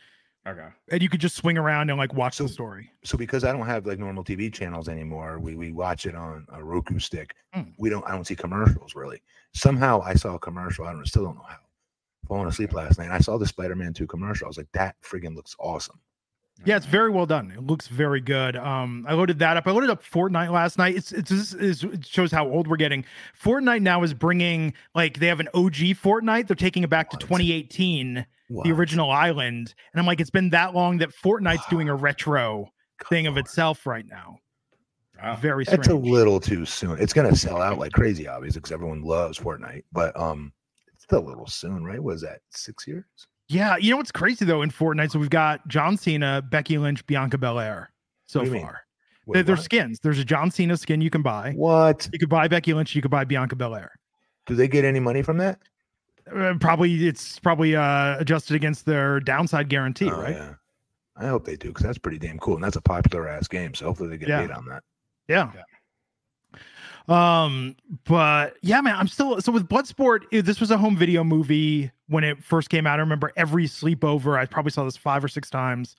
Okay. 0.47 0.69
and 0.93 1.03
you 1.03 1.09
could 1.09 1.21
just 1.21 1.35
swing 1.37 1.59
around 1.59 1.91
and 1.91 1.99
like 1.99 2.15
watch 2.15 2.39
the 2.39 2.49
story. 2.49 2.91
So 3.03 3.19
because 3.19 3.43
I 3.45 3.51
don't 3.53 3.67
have 3.67 3.85
like 3.85 3.99
normal 3.99 4.23
TV 4.23 4.53
channels 4.53 4.89
anymore, 4.89 5.39
we 5.41 5.57
we 5.57 5.73
watch 5.73 6.07
it 6.07 6.15
on 6.15 6.47
a 6.53 6.63
Roku 6.63 6.99
stick. 7.01 7.35
Mm. 7.55 7.73
We 7.79 7.91
don't. 7.91 8.05
I 8.07 8.13
don't 8.13 8.27
see 8.27 8.37
commercials 8.37 8.95
really. 8.95 9.23
Somehow 9.55 10.03
I 10.03 10.15
saw 10.15 10.35
a 10.37 10.39
commercial. 10.39 10.87
I 10.87 10.93
don't 10.93 11.07
still 11.07 11.25
don't 11.25 11.35
know 11.37 11.47
how. 11.49 11.57
Falling 12.29 12.47
asleep 12.49 12.73
last 12.73 12.99
night. 12.99 13.07
And 13.07 13.13
I 13.15 13.19
saw 13.19 13.37
the 13.37 13.47
Spider-Man 13.47 13.93
2 13.93 14.07
commercial. 14.07 14.47
I 14.47 14.49
was 14.49 14.57
like, 14.57 14.71
that 14.73 14.97
friggin' 15.03 15.35
looks 15.37 15.55
awesome. 15.59 15.99
Yeah, 16.65 16.77
it's 16.77 16.87
very 16.87 17.11
well 17.11 17.27
done. 17.27 17.51
It 17.51 17.63
looks 17.63 17.89
very 17.89 18.21
good. 18.21 18.57
Um, 18.57 19.05
I 19.09 19.15
loaded 19.15 19.39
that 19.41 19.57
up. 19.57 19.67
I 19.67 19.73
loaded 19.73 19.91
up 19.91 20.03
Fortnite 20.03 20.51
last 20.51 20.79
night. 20.79 20.97
It's 20.97 21.13
it's 21.13 21.29
this 21.29 21.53
is 21.53 21.85
it 21.85 22.07
shows 22.07 22.31
how 22.33 22.49
old 22.49 22.69
we're 22.69 22.77
getting. 22.77 23.05
Fortnite 23.43 23.83
now 23.83 24.03
is 24.03 24.15
bringing 24.15 24.73
like 24.95 25.19
they 25.19 25.27
have 25.27 25.41
an 25.41 25.49
OG 25.53 25.75
Fortnite. 25.97 26.47
They're 26.47 26.55
taking 26.55 26.83
it 26.85 26.91
back 26.91 27.11
to 27.11 27.17
2018, 27.19 28.25
What? 28.49 28.65
the 28.65 28.73
original 28.73 29.11
island. 29.11 29.75
And 29.93 30.01
I'm 30.01 30.07
like, 30.07 30.21
it's 30.21 30.31
been 30.31 30.51
that 30.51 30.75
long 30.75 30.99
that 30.99 31.11
Fortnite's 31.11 31.67
doing 31.69 31.89
a 31.89 31.95
retro 31.97 32.73
thing 33.09 33.27
of 33.27 33.37
itself 33.37 33.85
right 33.85 34.07
now. 34.07 34.39
Wow. 35.23 35.37
Very 35.37 35.65
strange. 35.65 35.85
That's 35.85 35.93
a 35.93 35.97
little 35.97 36.41
too 36.41 36.65
soon. 36.65 36.99
It's 36.99 37.13
gonna 37.13 37.37
sell 37.37 37.61
out 37.61 37.79
like 37.79 37.93
crazy, 37.93 38.27
obviously, 38.27 38.61
because 38.61 38.73
everyone 38.73 39.03
loves 39.03 39.39
Fortnite. 39.39 39.83
But 39.93 40.19
um, 40.19 40.53
it's 40.95 41.05
a 41.11 41.19
little 41.19 41.47
soon, 41.47 41.85
right? 41.85 42.03
Was 42.03 42.23
that 42.23 42.41
six 42.51 42.87
years? 42.87 43.05
Yeah, 43.49 43.77
you 43.77 43.91
know 43.91 43.97
what's 43.99 44.13
crazy 44.13 44.45
though 44.45 44.63
in 44.63 44.71
Fortnite? 44.71 45.11
So 45.11 45.19
we've 45.19 45.31
got 45.31 45.67
John 45.69 45.97
Cena, 45.97 46.43
Becky 46.43 46.79
Lynch, 46.79 47.07
Bianca 47.07 47.39
Belair 47.39 47.91
so 48.27 48.41
What 48.41 48.45
do 48.45 48.51
you 48.51 48.55
mean? 48.57 48.63
far. 48.63 48.81
Wait, 49.27 49.35
They're, 49.35 49.43
they're 49.43 49.57
what? 49.57 49.65
skins. 49.65 50.01
There's 50.01 50.19
a 50.19 50.25
John 50.25 50.51
Cena 50.51 50.77
skin 50.77 51.01
you 51.01 51.11
can 51.11 51.23
buy. 51.23 51.53
What? 51.57 52.09
You 52.13 52.19
could 52.19 52.29
buy 52.29 52.49
Becky 52.49 52.73
Lynch. 52.75 52.95
You 52.95 53.03
could 53.03 53.11
buy 53.11 53.25
Bianca 53.25 53.57
Belair. 53.57 53.93
Do 54.47 54.55
they 54.55 54.69
get 54.69 54.85
any 54.85 55.01
money 55.01 55.23
from 55.23 55.39
that? 55.39 55.59
Uh, 56.35 56.55
probably 56.59 57.07
it's 57.07 57.39
probably 57.39 57.77
uh 57.77 58.17
adjusted 58.19 58.55
against 58.55 58.87
their 58.87 59.21
downside 59.21 59.69
guarantee, 59.69 60.11
Oh, 60.11 60.21
right? 60.23 60.35
Yeah. 60.35 60.55
I 61.17 61.27
hope 61.29 61.45
they 61.45 61.57
do 61.57 61.69
because 61.69 61.85
that's 61.85 61.99
pretty 61.99 62.19
damn 62.19 62.39
cool, 62.39 62.55
and 62.55 62.65
that's 62.65 62.77
a 62.77 62.81
popular 62.81 63.29
ass 63.29 63.47
game. 63.47 63.75
So 63.75 63.85
hopefully 63.87 64.09
they 64.09 64.17
get 64.17 64.29
Yeah. 64.29 64.41
paid 64.41 64.51
on 64.51 64.65
that. 64.67 64.83
Yeah. 65.29 65.53
Um, 67.09 67.77
but 68.05 68.55
yeah, 68.63 68.81
man, 68.81 68.97
I'm 68.97 69.09
still 69.09 69.41
so 69.41 69.53
with 69.53 69.69
Bloodsport. 69.69 70.21
eh, 70.33 70.41
This 70.41 70.61
was 70.61 70.71
a 70.71 70.79
home 70.79 70.97
video 70.97 71.23
movie 71.23 71.91
when 72.09 72.25
it 72.25 72.43
first 72.43 72.71
came 72.71 72.87
out. 72.87 72.99
I 72.99 73.03
remember 73.03 73.33
every 73.37 73.67
sleepover. 73.67 74.39
I 74.39 74.47
probably 74.47 74.71
saw 74.73 74.85
this 74.85 74.97
five 74.97 75.23
or 75.23 75.29
six 75.29 75.51
times, 75.51 75.97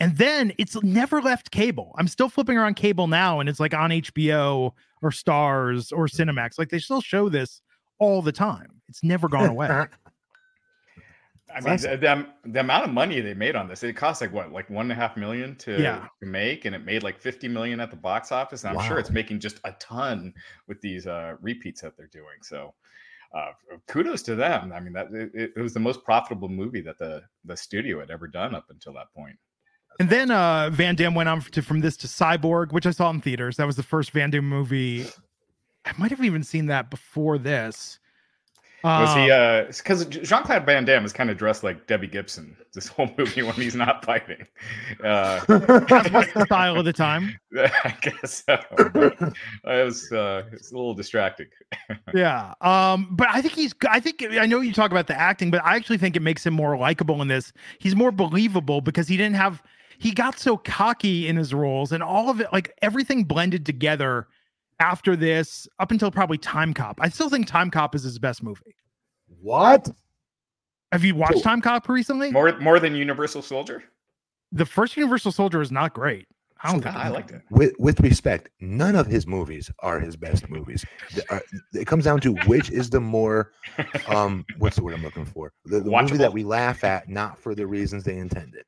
and 0.00 0.16
then 0.16 0.52
it's 0.58 0.80
never 0.82 1.22
left 1.22 1.50
cable. 1.52 1.94
I'm 1.96 2.08
still 2.08 2.28
flipping 2.28 2.56
around 2.58 2.74
cable 2.74 3.06
now, 3.06 3.38
and 3.40 3.48
it's 3.48 3.60
like 3.60 3.72
on 3.74 3.90
HBO 3.90 4.72
or 5.00 5.12
Stars 5.12 5.92
or 5.92 6.06
Cinemax. 6.06 6.58
Like 6.58 6.70
they 6.70 6.80
still 6.80 7.00
show 7.00 7.28
this 7.28 7.62
all 8.00 8.20
the 8.20 8.32
time. 8.32 8.80
It's 8.88 9.04
never 9.04 9.28
gone 9.28 9.48
away. 9.50 9.68
I 11.58 11.70
mean, 11.70 11.76
the, 11.80 11.96
the, 11.96 12.26
the 12.52 12.60
amount 12.60 12.84
of 12.84 12.90
money 12.90 13.20
they 13.20 13.34
made 13.34 13.56
on 13.56 13.68
this, 13.68 13.82
it 13.82 13.94
cost 13.94 14.20
like 14.20 14.32
what, 14.32 14.52
like 14.52 14.68
one 14.70 14.86
and 14.86 14.92
a 14.92 14.94
half 14.94 15.16
million 15.16 15.56
to, 15.56 15.80
Yeah. 15.80 16.06
to 16.22 16.26
make, 16.26 16.64
and 16.64 16.74
it 16.74 16.84
made 16.84 17.02
like 17.02 17.18
50 17.20 17.48
million 17.48 17.80
at 17.80 17.90
the 17.90 17.96
box 17.96 18.32
office. 18.32 18.64
And 18.64 18.76
I'm 18.76 18.86
sure 18.86 18.98
it's 18.98 19.10
making 19.10 19.40
just 19.40 19.58
a 19.64 19.72
ton 19.80 20.32
with 20.66 20.80
these 20.80 21.06
uh, 21.06 21.34
repeats 21.40 21.80
that 21.82 21.96
they're 21.96 22.06
doing. 22.06 22.38
So 22.42 22.74
uh, 23.34 23.52
kudos 23.86 24.22
to 24.22 24.34
them. 24.34 24.72
I 24.72 24.80
mean, 24.80 24.92
that 24.94 25.08
it, 25.12 25.52
it 25.56 25.60
was 25.60 25.74
the 25.74 25.80
most 25.80 26.02
profitable 26.04 26.48
movie 26.48 26.80
that 26.82 26.98
the, 26.98 27.22
the 27.44 27.56
studio 27.56 28.00
had 28.00 28.10
ever 28.10 28.26
done 28.26 28.54
up 28.54 28.66
until 28.70 28.92
that 28.94 29.12
point. 29.14 29.36
And 30.00 30.08
then 30.08 30.30
uh 30.30 30.70
Van 30.70 30.94
Damme 30.94 31.14
went 31.14 31.28
on 31.28 31.40
to 31.40 31.60
from 31.60 31.80
this 31.80 31.96
to 31.98 32.06
Cyborg, 32.06 32.70
which 32.70 32.86
I 32.86 32.92
saw 32.92 33.10
in 33.10 33.20
theaters. 33.20 33.56
That 33.56 33.66
was 33.66 33.74
the 33.74 33.82
first 33.82 34.12
Van 34.12 34.30
Damme 34.30 34.48
movie. 34.48 35.06
I 35.84 35.92
might 35.98 36.10
have 36.12 36.22
even 36.22 36.44
seen 36.44 36.66
that 36.66 36.88
before 36.88 37.36
this. 37.36 37.98
Was 38.84 39.14
he, 39.14 39.30
Um, 39.30 39.64
uh, 39.66 39.72
because 39.76 40.06
Jean 40.06 40.44
Claude 40.44 40.64
Van 40.64 40.84
Damme 40.84 41.04
is 41.04 41.12
kind 41.12 41.30
of 41.30 41.36
dressed 41.36 41.64
like 41.64 41.86
Debbie 41.88 42.06
Gibson 42.06 42.56
this 42.74 42.86
whole 42.88 43.10
movie 43.18 43.42
when 43.42 43.54
he's 43.54 43.74
not 43.74 44.04
fighting. 44.04 44.46
Uh, 45.02 45.40
that 45.46 46.10
was 46.12 46.26
the 46.32 46.44
style 46.44 46.78
of 46.78 46.84
the 46.84 46.92
time. 46.92 47.38
I 47.58 47.94
guess 48.00 48.44
so. 48.46 48.58
but 48.92 49.16
It 49.64 49.84
was, 49.84 50.12
uh, 50.12 50.44
it's 50.52 50.70
a 50.70 50.74
little 50.76 50.94
distracting. 50.94 51.48
Yeah. 52.14 52.54
Um, 52.62 53.08
but 53.10 53.28
I 53.30 53.42
think 53.42 53.54
he's 53.54 53.74
I 53.88 54.00
think 54.00 54.24
I 54.30 54.46
know 54.46 54.60
you 54.60 54.72
talk 54.72 54.90
about 54.90 55.06
the 55.06 55.18
acting, 55.18 55.50
but 55.50 55.62
I 55.64 55.76
actually 55.76 55.98
think 55.98 56.16
it 56.16 56.22
makes 56.22 56.44
him 56.46 56.54
more 56.54 56.76
likable 56.76 57.20
in 57.20 57.28
this. 57.28 57.52
He's 57.78 57.94
more 57.94 58.10
believable 58.10 58.80
because 58.80 59.06
he 59.08 59.16
didn't 59.16 59.36
have 59.36 59.62
he 59.98 60.12
got 60.12 60.38
so 60.38 60.56
cocky 60.56 61.28
in 61.28 61.36
his 61.36 61.52
roles 61.52 61.92
and 61.92 62.02
all 62.02 62.30
of 62.30 62.40
it, 62.40 62.48
like 62.52 62.72
everything 62.80 63.24
blended 63.24 63.66
together 63.66 64.28
after 64.80 65.16
this, 65.16 65.66
up 65.78 65.90
until 65.90 66.10
probably 66.10 66.38
Time 66.38 66.72
Cop. 66.74 66.98
I 67.00 67.08
still 67.08 67.28
think 67.28 67.46
Time 67.46 67.70
Cop 67.70 67.94
is 67.94 68.02
his 68.02 68.18
best 68.18 68.42
movie. 68.42 68.74
what? 69.40 69.88
Have 70.92 71.04
you 71.04 71.14
watched 71.14 71.38
So- 71.38 71.42
Time 71.42 71.60
Cop 71.60 71.88
recently? 71.88 72.30
More, 72.30 72.58
more 72.60 72.80
than 72.80 72.94
Universal 72.94 73.42
Soldier. 73.42 73.84
the 74.52 74.64
first 74.64 74.96
Universal 74.96 75.32
Soldier 75.32 75.60
is 75.60 75.70
not 75.70 75.92
great. 75.92 76.26
I 76.62 76.72
don't 76.72 76.80
So- 76.80 76.84
think 76.84 76.96
I 76.96 77.08
liked 77.10 77.30
it. 77.30 77.42
With 77.50 77.74
with 77.78 78.00
respect, 78.00 78.48
none 78.60 78.96
of 78.96 79.06
his 79.06 79.26
movies 79.26 79.70
are 79.80 80.00
his 80.00 80.16
best 80.16 80.48
movies. 80.48 80.84
The- 81.14 81.34
uh, 81.34 81.40
It 81.74 81.86
comes 81.86 82.04
down 82.04 82.20
to 82.22 82.32
which 82.46 82.70
is 82.70 82.88
the 82.90 83.00
more 83.00 83.52
um 84.08 84.44
what's 84.56 84.76
the 84.76 84.82
word 84.82 84.94
I'm 84.94 85.02
looking 85.02 85.26
for? 85.26 85.52
The, 85.66 85.80
the 85.80 85.90
movie 85.90 86.16
that 86.16 86.32
we 86.32 86.42
laugh 86.44 86.82
at, 86.82 87.08
not 87.08 87.38
for 87.38 87.54
the 87.54 87.66
reasons 87.66 88.04
they 88.04 88.16
intended. 88.16 88.64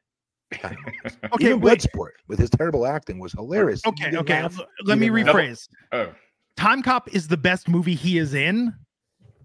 Kind 0.51 0.77
of 0.77 0.85
movies. 0.85 1.19
Okay, 1.33 1.47
Even 1.47 1.61
wait. 1.61 1.79
Bloodsport 1.81 2.11
with 2.29 2.39
his 2.39 2.51
terrible 2.51 2.87
acting 2.87 3.19
was 3.19 3.33
hilarious. 3.33 3.81
Okay, 3.87 4.17
okay. 4.17 4.43
laugh. 4.43 4.59
Let 4.85 4.99
me 4.99 5.07
You 5.07 5.13
laugh. 5.25 5.35
rephrase. 5.35 5.69
Oh, 5.93 6.13
Time 6.57 6.83
Cop 6.83 7.09
is 7.15 7.29
the 7.29 7.37
best 7.37 7.69
movie 7.69 7.95
he 7.95 8.19
is 8.19 8.35
in. 8.35 8.75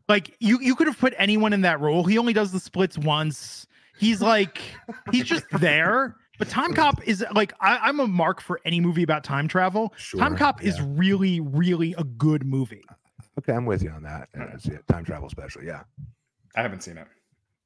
Like 0.09 0.35
you, 0.39 0.59
you 0.61 0.75
could 0.75 0.87
have 0.87 0.97
put 0.99 1.13
anyone 1.17 1.53
in 1.53 1.61
that 1.61 1.79
role. 1.79 2.03
He 2.03 2.17
only 2.17 2.33
does 2.33 2.51
the 2.51 2.59
splits 2.59 2.97
once. 2.97 3.65
He's 3.97 4.21
like, 4.21 4.59
he's 5.11 5.25
just 5.25 5.45
there. 5.59 6.15
But 6.37 6.49
Time 6.49 6.73
Cop 6.73 7.01
is 7.07 7.23
like, 7.33 7.53
I, 7.61 7.77
I'm 7.77 7.99
a 8.01 8.07
mark 8.07 8.41
for 8.41 8.59
any 8.65 8.81
movie 8.81 9.03
about 9.03 9.23
time 9.23 9.47
travel. 9.47 9.89
time 10.17 10.31
Sure, 10.33 10.37
Cop 10.37 10.63
is 10.63 10.81
really, 10.81 11.39
really 11.39 11.93
a 11.97 12.03
good 12.03 12.45
movie. 12.45 12.83
Okay, 13.39 13.53
I'm 13.53 13.65
with 13.65 13.81
you 13.81 13.89
on 13.91 14.03
that. 14.03 14.27
Uh, 14.37 14.57
time 14.91 15.05
travel 15.05 15.29
special, 15.29 15.63
yeah. 15.63 15.83
I 16.55 16.61
haven't 16.61 16.83
seen 16.83 16.97
it. 16.97 17.07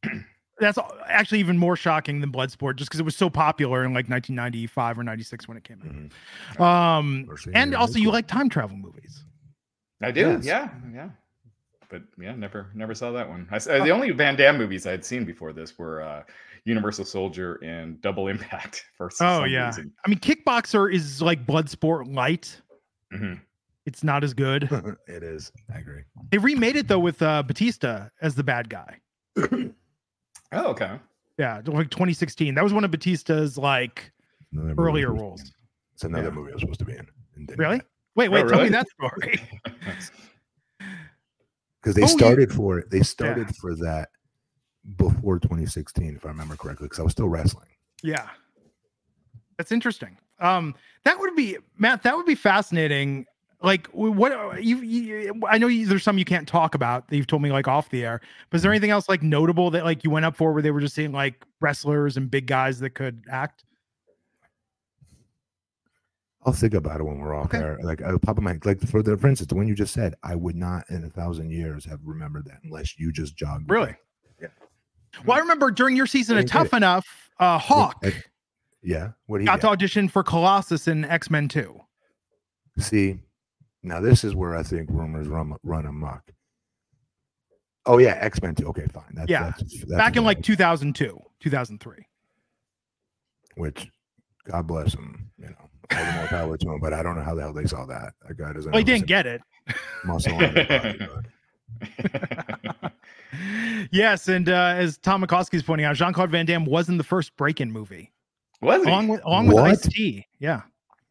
That's 0.59 0.77
actually 1.07 1.39
even 1.39 1.57
more 1.57 1.75
shocking 1.75 2.19
than 2.21 2.31
Bloodsport, 2.31 2.75
just 2.75 2.89
because 2.89 2.99
it 2.99 3.03
was 3.03 3.15
so 3.15 3.29
popular 3.29 3.83
in 3.85 3.93
like 3.93 4.09
1995 4.09 4.99
or 4.99 5.03
96 5.03 5.47
when 5.47 5.57
it 5.57 5.63
came 5.63 6.11
out. 6.59 6.61
Um, 6.97 7.29
and 7.53 7.73
also 7.75 7.97
you 7.99 8.11
like 8.11 8.27
time 8.27 8.49
travel 8.49 8.75
movies. 8.77 9.23
I 10.01 10.11
do. 10.11 10.21
Yes. 10.21 10.45
Yeah, 10.45 10.69
yeah. 10.93 11.09
But 11.89 12.03
yeah, 12.19 12.35
never, 12.35 12.67
never 12.75 12.93
saw 12.93 13.11
that 13.13 13.27
one. 13.27 13.47
I, 13.51 13.55
s- 13.55 13.67
uh, 13.67 13.83
the 13.83 13.89
only 13.89 14.11
Van 14.11 14.35
Damme 14.35 14.57
movies 14.57 14.85
I 14.85 14.91
had 14.91 15.03
seen 15.03 15.25
before 15.25 15.53
this 15.53 15.77
were 15.79 16.01
uh, 16.03 16.23
Universal 16.65 17.05
Soldier 17.05 17.55
and 17.63 17.99
Double 18.01 18.27
Impact. 18.27 18.85
For 18.95 19.07
Oh 19.07 19.09
some 19.09 19.49
yeah. 19.49 19.67
reason. 19.67 19.91
I 20.05 20.09
mean, 20.09 20.19
Kickboxer 20.19 20.93
is 20.93 21.21
like 21.21 21.45
Bloodsport 21.47 22.13
light. 22.13 22.61
Mhm. 23.13 23.39
It's 23.87 24.03
not 24.03 24.23
as 24.23 24.35
good. 24.35 24.69
it 25.07 25.23
is. 25.23 25.51
I 25.73 25.79
agree. 25.79 26.03
They 26.31 26.37
remade 26.37 26.75
it 26.75 26.87
though 26.87 26.99
with 26.99 27.21
uh, 27.23 27.41
Batista 27.43 28.09
as 28.21 28.35
the 28.35 28.43
bad 28.43 28.69
guy. 28.69 28.99
Oh, 30.51 30.67
okay. 30.71 30.99
Yeah, 31.37 31.61
like 31.65 31.89
2016. 31.89 32.55
That 32.55 32.63
was 32.63 32.73
one 32.73 32.83
of 32.83 32.91
Batista's 32.91 33.57
like 33.57 34.11
Another 34.51 34.69
movie 34.69 34.79
I 34.79 34.81
was 34.81 34.87
earlier 34.89 35.13
roles. 35.13 35.51
It's 35.93 36.03
another 36.03 36.23
Yeah. 36.25 36.29
movie 36.31 36.51
I 36.51 36.53
was 36.55 36.61
supposed 36.61 36.79
to 36.79 36.85
be 36.85 36.93
in. 36.93 37.07
and 37.35 37.49
Really? 37.57 37.77
get. 37.77 37.87
Wait, 38.15 38.29
wait, 38.29 38.45
Oh, 38.45 38.49
tell 38.49 38.63
me 38.63 38.69
that 38.69 38.87
story. 38.89 39.39
because 41.81 41.95
they 41.95 42.01
Oh, 42.01 42.05
you- 42.05 42.07
started 42.17 42.51
for 42.51 42.79
it. 42.79 42.89
They 42.89 43.01
started 43.03 43.55
for 43.55 43.75
that 43.75 44.09
before 44.97 45.39
2016, 45.39 46.15
if 46.15 46.25
I 46.25 46.29
remember 46.29 46.55
correctly, 46.55 46.85
because 46.85 46.99
I 46.99 47.03
was 47.03 47.11
still 47.11 47.29
wrestling. 47.29 47.67
yeah. 48.03 48.29
That's 49.57 49.73
interesting. 49.73 50.17
Um, 50.39 50.73
that 51.03 51.19
would 51.19 51.35
be 51.35 51.57
Matt, 51.77 52.03
that 52.03 52.15
would 52.15 52.25
be 52.25 52.33
fascinating. 52.35 53.25
Like 53.61 53.87
what 53.87 54.31
uh, 54.31 54.53
you, 54.59 54.77
you 54.77 55.41
I 55.47 55.57
know 55.57 55.67
you, 55.67 55.85
there's 55.85 56.03
some 56.03 56.17
you 56.17 56.25
can't 56.25 56.47
talk 56.47 56.75
about 56.75 57.07
that 57.09 57.15
you've 57.17 57.27
told 57.27 57.41
me 57.41 57.51
like 57.51 57.67
off 57.67 57.89
the 57.89 58.05
air, 58.05 58.21
but 58.49 58.55
is 58.57 58.61
there 58.63 58.71
anything 58.71 58.89
else 58.91 59.09
like 59.09 59.21
notable 59.21 59.69
that 59.71 59.83
like 59.83 60.03
you 60.03 60.09
went 60.09 60.25
up 60.25 60.35
for 60.35 60.53
where 60.53 60.61
they 60.61 60.71
were 60.71 60.79
just 60.79 60.95
seeing 60.95 61.11
like 61.11 61.43
wrestlers 61.59 62.15
and 62.17 62.31
big 62.31 62.45
guys 62.47 62.79
that 62.79 62.91
could 62.91 63.23
act? 63.29 63.65
I'll 66.45 66.53
think 66.53 66.73
about 66.73 67.01
it 67.01 67.03
when 67.03 67.19
we're 67.19 67.33
off 67.35 67.47
Okay. 67.47 67.57
there. 67.59 67.77
Like, 67.83 68.01
I'll 68.01 68.17
pop 68.17 68.37
in 68.37 68.43
my 68.45 68.57
like 68.63 68.79
for 68.87 69.03
the 69.03 69.17
for 69.17 69.27
instance, 69.27 69.49
the 69.49 69.55
one 69.55 69.67
you 69.67 69.75
just 69.75 69.93
said, 69.93 70.15
I 70.23 70.35
would 70.35 70.55
not 70.55 70.89
in 70.89 71.03
a 71.03 71.09
thousand 71.09 71.51
years 71.51 71.83
have 71.85 71.99
remembered 72.05 72.45
that 72.45 72.59
unless 72.63 72.97
you 72.97 73.11
just 73.11 73.35
jogged. 73.35 73.69
Really? 73.69 73.93
Yeah. 74.41 74.47
Well, 75.25 75.35
I 75.35 75.41
remember 75.41 75.69
during 75.69 75.97
your 75.97 76.07
season 76.07 76.37
of 76.37 76.45
Tough 76.45 76.73
Enough, 76.73 77.05
uh 77.39 77.57
Hawk 77.57 78.03
Yeah. 78.81 79.09
What 79.25 79.39
do 79.39 79.43
you 79.43 79.47
got 79.47 79.55
get? 79.57 79.61
to 79.61 79.67
audition 79.67 80.07
for 80.07 80.23
Colossus 80.23 80.87
in 80.87 81.03
X 81.03 81.29
Men 81.29 81.49
2. 81.49 81.77
See, 82.77 83.19
now 83.83 83.99
this 83.99 84.23
is 84.23 84.35
where 84.35 84.55
I 84.55 84.63
think 84.63 84.89
rumors 84.91 85.27
run 85.27 85.55
run 85.63 85.85
amok. 85.85 86.21
Oh 87.85 87.97
yeah, 87.97 88.17
X 88.19 88.41
Men 88.41 88.55
too. 88.55 88.67
Okay, 88.67 88.85
fine. 88.93 89.03
That's, 89.13 89.29
Yeah. 89.29 89.45
that's, 89.57 89.79
that's 89.79 89.91
Back 89.95 90.15
in 90.17 90.23
like 90.23 90.41
2002, 90.43 91.17
2003. 91.39 92.05
which, 93.55 93.87
God 94.45 94.67
bless 94.67 94.93
him. 94.93 95.31
You 95.37 95.45
know, 95.47 95.55
all 95.97 96.05
the 96.05 96.11
more 96.13 96.27
power 96.27 96.57
to 96.57 96.69
him. 96.71 96.79
But 96.79 96.93
I 96.93 97.01
don't 97.01 97.15
know 97.15 97.23
how 97.23 97.33
the 97.35 97.41
hell 97.41 97.53
they 97.53 97.65
saw 97.65 97.85
that. 97.85 98.13
That 98.27 98.37
guy 98.37 98.53
doesn't. 98.53 98.71
Well, 98.71 98.79
he 98.79 98.83
didn't 98.83 99.07
get 99.07 99.25
it. 99.25 99.41
muscle 100.03 100.37
body, 100.37 100.99
yes, 103.91 104.27
and 104.27 104.49
uh, 104.49 104.73
as 104.77 104.97
Tom 104.97 105.23
McCoskey 105.23 105.55
is 105.55 105.63
pointing 105.63 105.85
out, 105.85 105.95
Jean 105.95 106.13
Claude 106.13 106.31
Van 106.31 106.45
Damme 106.45 106.65
was 106.65 106.89
in 106.89 106.97
the 106.97 107.03
first 107.03 107.35
Break 107.37 107.61
In 107.61 107.71
movie, 107.71 108.11
Was 108.61 108.83
he? 108.83 108.89
along 108.89 109.07
with 109.07 109.23
along 109.25 109.47
with 109.47 109.57
Ice 109.57 109.81
T. 109.81 110.25
Yeah, 110.39 110.61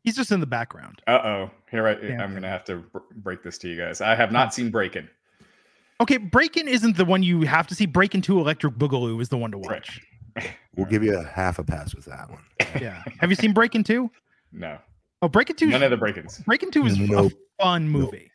he's 0.05 0.17
just 0.17 0.31
in 0.33 0.41
the 0.41 0.47
background. 0.47 1.03
Uh 1.07 1.21
oh. 1.25 1.51
Here 1.71 1.87
I, 1.87 1.97
Yeah. 2.01 2.23
I'm 2.23 2.35
gonna 2.35 2.49
have 2.49 2.65
to 2.65 2.77
br- 2.77 2.99
break 3.17 3.43
this 3.43 3.59
to 3.59 3.69
you 3.69 3.77
guys. 3.77 4.01
I 4.01 4.15
have 4.15 4.33
not 4.33 4.55
seen 4.55 4.71
Breakin. 4.71 5.09
Okay, 6.01 6.17
Breakin 6.17 6.69
isn't 6.69 6.97
the 6.97 7.05
one 7.05 7.23
you 7.23 7.43
have 7.43 7.67
to 7.69 7.75
see. 7.75 7.87
Breakin 7.87 8.23
Two 8.23 8.39
Electric 8.39 8.75
Boogaloo 8.75 9.21
is 9.21 9.29
the 9.29 9.37
one 9.37 9.51
to 9.53 9.59
Right. 9.59 9.85
watch. 9.87 10.01
We'll 10.77 10.87
give 10.87 11.03
you 11.03 11.19
a 11.19 11.25
half 11.25 11.59
a 11.59 11.65
pass 11.65 11.93
with 11.93 12.05
that 12.05 12.31
one. 12.31 12.45
Yeah, 12.81 13.03
have 13.19 13.31
you 13.31 13.35
seen 13.35 13.53
Breakin 13.53 13.83
Two? 13.83 14.09
No, 14.53 14.79
Oh, 15.23 15.29
Breakin 15.29 15.57
Two. 15.57 15.67
none 15.67 15.83
of 15.83 15.91
the 15.91 15.97
Breakins. 15.97 16.45
Breakin 16.45 16.71
Two 16.71 16.87
is 16.87 16.97
Nope. 16.97 17.33
a 17.33 17.63
fun 17.63 17.89
movie. 17.89 18.31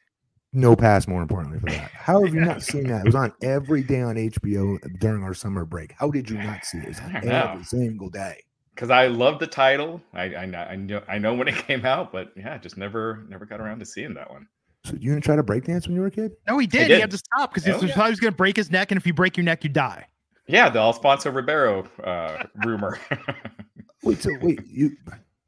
No 0.51 0.75
pass, 0.75 1.07
more 1.07 1.21
importantly 1.21 1.59
for 1.61 1.67
that. 1.67 1.89
How 1.91 2.21
have 2.23 2.33
you 2.35 2.41
not 2.41 2.61
seen 2.61 2.83
that? 2.89 2.99
It 2.99 3.05
was 3.05 3.15
on 3.15 3.31
every 3.41 3.81
day 3.81 4.01
on 4.01 4.15
HBO 4.17 4.77
during 4.99 5.23
our 5.23 5.33
summer 5.33 5.63
break. 5.63 5.93
How 5.97 6.11
did 6.11 6.29
you 6.29 6.37
not 6.37 6.65
see 6.65 6.79
it? 6.79 6.83
It 6.83 6.87
was 6.89 6.99
on 6.99 7.13
know. 7.13 7.19
every 7.53 7.63
single 7.63 8.09
day. 8.09 8.43
Because 8.73 8.89
I 8.89 9.07
love 9.07 9.39
the 9.39 9.47
title. 9.47 10.01
I, 10.13 10.35
I 10.35 10.45
know 10.45 10.59
I 10.59 10.75
know 10.75 11.01
I 11.07 11.17
know 11.19 11.33
when 11.33 11.47
it 11.47 11.55
came 11.67 11.85
out, 11.85 12.11
but 12.11 12.31
yeah, 12.35 12.57
just 12.57 12.77
never 12.77 13.23
never 13.29 13.45
got 13.45 13.59
around 13.61 13.79
to 13.79 13.85
seeing 13.85 14.13
that 14.15 14.29
one. 14.31 14.47
So 14.85 14.93
you 14.99 15.11
didn't 15.13 15.23
try 15.23 15.35
to 15.35 15.43
break 15.43 15.63
dance 15.65 15.87
when 15.87 15.95
you 15.95 16.01
were 16.01 16.07
a 16.07 16.11
kid? 16.11 16.33
No, 16.47 16.57
he 16.57 16.67
did. 16.67 16.87
He 16.91 16.99
had 16.99 17.11
to 17.11 17.17
stop 17.17 17.51
because 17.51 17.63
he 17.65 17.71
Oh, 17.71 17.75
was 17.75 17.83
yeah. 17.85 17.95
thought 17.95 18.05
he 18.05 18.11
was 18.11 18.19
going 18.19 18.33
to 18.33 18.37
break 18.37 18.57
his 18.57 18.69
neck, 18.69 18.91
and 18.91 18.97
if 18.99 19.07
you 19.07 19.13
break 19.13 19.37
your 19.37 19.45
neck, 19.45 19.63
you 19.63 19.69
die. 19.69 20.05
Yeah, 20.47 20.69
the 20.69 20.79
Alfonso 20.79 21.31
Ribeiro 21.31 21.87
uh, 22.03 22.43
rumor. 22.65 22.99
Wait, 24.03 24.21
so 24.21 24.29
wait, 24.41 24.59
you 24.67 24.91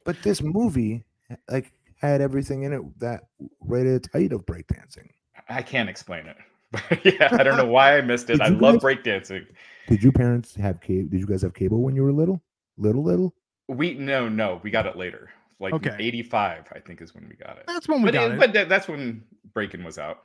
but 0.06 0.16
this 0.24 0.42
movie 0.42 1.04
like 1.50 1.74
had 1.98 2.22
everything 2.22 2.64
in 2.64 2.72
it 2.72 3.00
that 3.02 3.26
rated 3.60 4.06
at 4.06 4.12
height 4.14 4.32
of 4.32 4.46
breakdancing. 4.46 5.10
I 5.50 5.62
can't 5.62 5.90
explain 5.90 6.28
it. 6.28 6.38
But 6.72 7.06
yeah, 7.06 7.30
I 7.32 7.44
don't 7.44 7.58
know 7.58 7.66
why 7.68 7.98
I 7.98 8.02
missed 8.02 8.30
it. 8.30 8.40
I 8.42 8.48
love 8.48 8.82
guys- 8.82 8.96
breakdancing. 8.98 9.46
Did 9.88 10.02
your 10.04 10.12
parents 10.14 10.56
have 10.56 10.80
cable? 10.82 11.10
Did 11.10 11.20
you 11.20 11.28
guys 11.28 11.42
have 11.42 11.54
cable 11.54 11.82
when 11.82 11.96
you 11.96 12.04
were 12.04 12.12
little? 12.14 12.42
Little 12.78 13.04
little? 13.04 13.34
We 13.68 13.94
no 13.96 14.28
no 14.30 14.60
we 14.64 14.70
got 14.72 14.86
it 14.86 14.96
later. 14.96 15.30
Like 15.60 15.74
Okay. 15.74 15.96
85, 15.98 16.66
I 16.76 16.80
think 16.80 17.02
is 17.02 17.16
when 17.16 17.28
we 17.30 17.36
got 17.36 17.58
it. 17.58 17.64
That's 17.68 17.88
when 17.88 18.02
we 18.02 18.08
but 18.12 18.14
got 18.14 18.32
it- 18.32 18.34
it. 18.34 18.40
but 18.40 18.54
that, 18.54 18.70
that's 18.70 18.88
when 18.90 19.24
Breaking 19.54 19.84
was 19.84 19.98
out. 19.98 20.24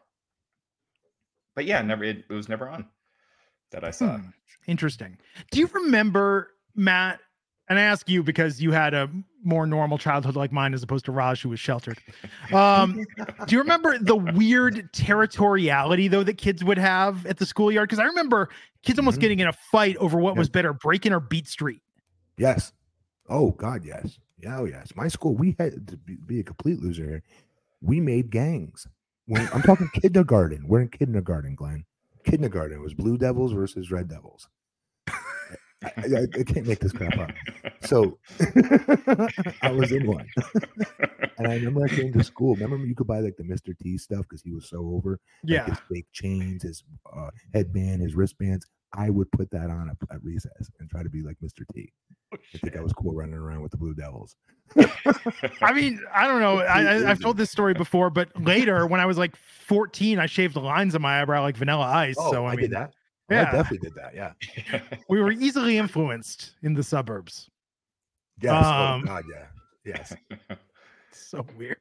But 1.54 1.64
yeah, 1.66 1.82
never 1.82 2.04
it, 2.04 2.24
it 2.28 2.32
was 2.32 2.48
never 2.48 2.68
on 2.68 2.86
that 3.70 3.84
I 3.84 3.90
saw. 3.92 4.18
Hmm, 4.18 4.28
Interesting. 4.66 5.18
Do 5.52 5.60
you 5.60 5.68
remember 5.72 6.50
Matt? 6.74 7.20
And 7.68 7.78
I 7.78 7.82
ask 7.82 8.08
you 8.08 8.24
because 8.24 8.60
you 8.60 8.72
had 8.72 8.94
a 8.94 9.08
more 9.44 9.64
normal 9.64 9.96
childhood 9.96 10.34
like 10.34 10.50
mine, 10.50 10.74
as 10.74 10.82
opposed 10.82 11.04
to 11.04 11.12
Raj, 11.12 11.40
who 11.40 11.50
was 11.50 11.60
sheltered. 11.60 11.98
Um, 12.52 13.06
do 13.46 13.54
you 13.54 13.60
remember 13.60 13.96
the 13.96 14.16
weird 14.16 14.92
territoriality 14.92 16.10
though 16.10 16.24
that 16.24 16.36
kids 16.36 16.64
would 16.64 16.78
have 16.78 17.24
at 17.26 17.36
the 17.38 17.46
schoolyard? 17.46 17.88
Because 17.88 18.00
I 18.00 18.06
remember 18.06 18.48
kids 18.82 18.98
almost 18.98 19.18
Mhm. 19.18 19.20
getting 19.20 19.38
in 19.38 19.46
a 19.46 19.52
fight 19.52 19.96
over 19.98 20.18
what 20.18 20.34
Yeah. 20.34 20.40
was 20.40 20.48
better, 20.48 20.72
Breaking 20.72 21.12
or 21.12 21.20
Beat 21.20 21.46
Street. 21.46 21.80
Yes. 22.40 22.72
Oh 23.28 23.50
God, 23.50 23.84
yes. 23.84 24.18
Yeah, 24.38 24.58
oh 24.60 24.64
yes. 24.64 24.92
My 24.96 25.08
school, 25.08 25.34
we 25.36 25.54
had 25.58 25.86
to 25.88 25.96
be, 25.98 26.16
be 26.16 26.40
a 26.40 26.42
complete 26.42 26.80
loser 26.80 27.04
here. 27.04 27.22
We 27.82 28.00
made 28.00 28.30
gangs. 28.30 28.86
When, 29.26 29.46
I'm 29.52 29.60
talking 29.62 29.88
kindergarten. 29.94 30.66
We're 30.66 30.80
in 30.80 30.88
kindergarten, 30.88 31.54
Glenn. 31.54 31.84
Kindergarten 32.24 32.78
it 32.78 32.80
was 32.82 32.94
Blue 32.94 33.18
Devils 33.18 33.52
versus 33.52 33.90
Red 33.90 34.08
Devils. 34.08 34.48
I, 35.82 35.90
I, 35.96 36.26
I 36.38 36.42
can't 36.44 36.66
make 36.66 36.80
this 36.80 36.92
crap 36.92 37.16
up. 37.18 37.30
So 37.82 38.18
I 39.62 39.70
was 39.70 39.92
in 39.92 40.06
one, 40.06 40.26
and 41.38 41.48
I 41.48 41.54
remember 41.54 41.84
I 41.84 41.88
came 41.88 42.12
to 42.12 42.22
school. 42.22 42.54
Remember, 42.56 42.84
you 42.86 42.94
could 42.94 43.06
buy 43.06 43.20
like 43.20 43.36
the 43.38 43.44
Mr. 43.44 43.76
T 43.78 43.96
stuff 43.96 44.26
because 44.28 44.42
he 44.42 44.52
was 44.52 44.68
so 44.68 44.78
over. 44.94 45.12
like, 45.12 45.20
Yeah. 45.44 45.64
his 45.66 45.78
fake 45.90 46.06
chains, 46.12 46.62
his 46.64 46.84
uh, 47.14 47.30
headband, 47.54 48.02
his 48.02 48.14
wristbands. 48.14 48.66
I 48.92 49.10
would 49.10 49.30
put 49.32 49.50
that 49.50 49.70
on 49.70 49.88
at, 49.90 50.14
at 50.14 50.22
recess 50.22 50.70
and 50.80 50.90
try 50.90 51.02
to 51.02 51.08
be 51.08 51.22
like 51.22 51.36
Mr. 51.42 51.64
T. 51.72 51.92
I 52.32 52.58
think 52.58 52.76
I 52.76 52.80
was 52.80 52.92
cool 52.92 53.14
running 53.14 53.34
around 53.34 53.62
with 53.62 53.70
the 53.70 53.76
Blue 53.76 53.94
Devils. 53.94 54.36
I 55.62 55.72
mean, 55.72 56.00
I 56.12 56.26
don't 56.26 56.40
know. 56.40 56.58
I, 56.58 56.82
I, 56.82 57.10
I've 57.10 57.20
told 57.20 57.36
this 57.36 57.50
story 57.50 57.74
before, 57.78 58.10
but 58.10 58.28
later 58.40 58.86
when 58.86 59.00
I 59.00 59.06
was 59.06 59.18
like 59.18 59.36
14, 59.36 60.18
I 60.18 60.26
shaved 60.26 60.54
the 60.54 60.60
lines 60.60 60.94
on 60.94 61.02
my 61.02 61.20
eyebrow 61.20 61.42
like 61.42 61.56
Vanilla 61.56 61.86
Ice. 61.86 62.16
so 62.16 62.46
I, 62.46 62.50
mean, 62.52 62.60
did 62.62 62.70
that. 62.72 62.92
Oh, 63.30 63.34
yeah. 63.34 63.48
I 63.48 63.52
definitely 63.52 63.78
did 63.78 63.94
that. 63.94 64.14
Yeah. 64.14 64.80
we 65.08 65.20
were 65.20 65.32
easily 65.32 65.78
influenced 65.78 66.52
in 66.62 66.74
the 66.74 66.82
suburbs. 66.82 67.48
Yes. 68.40 68.64
Um, 68.64 69.02
oh 69.02 69.06
God, 69.06 69.24
yeah. 69.32 69.46
Yes. 69.84 70.14
so 71.12 71.46
weird. 71.56 71.78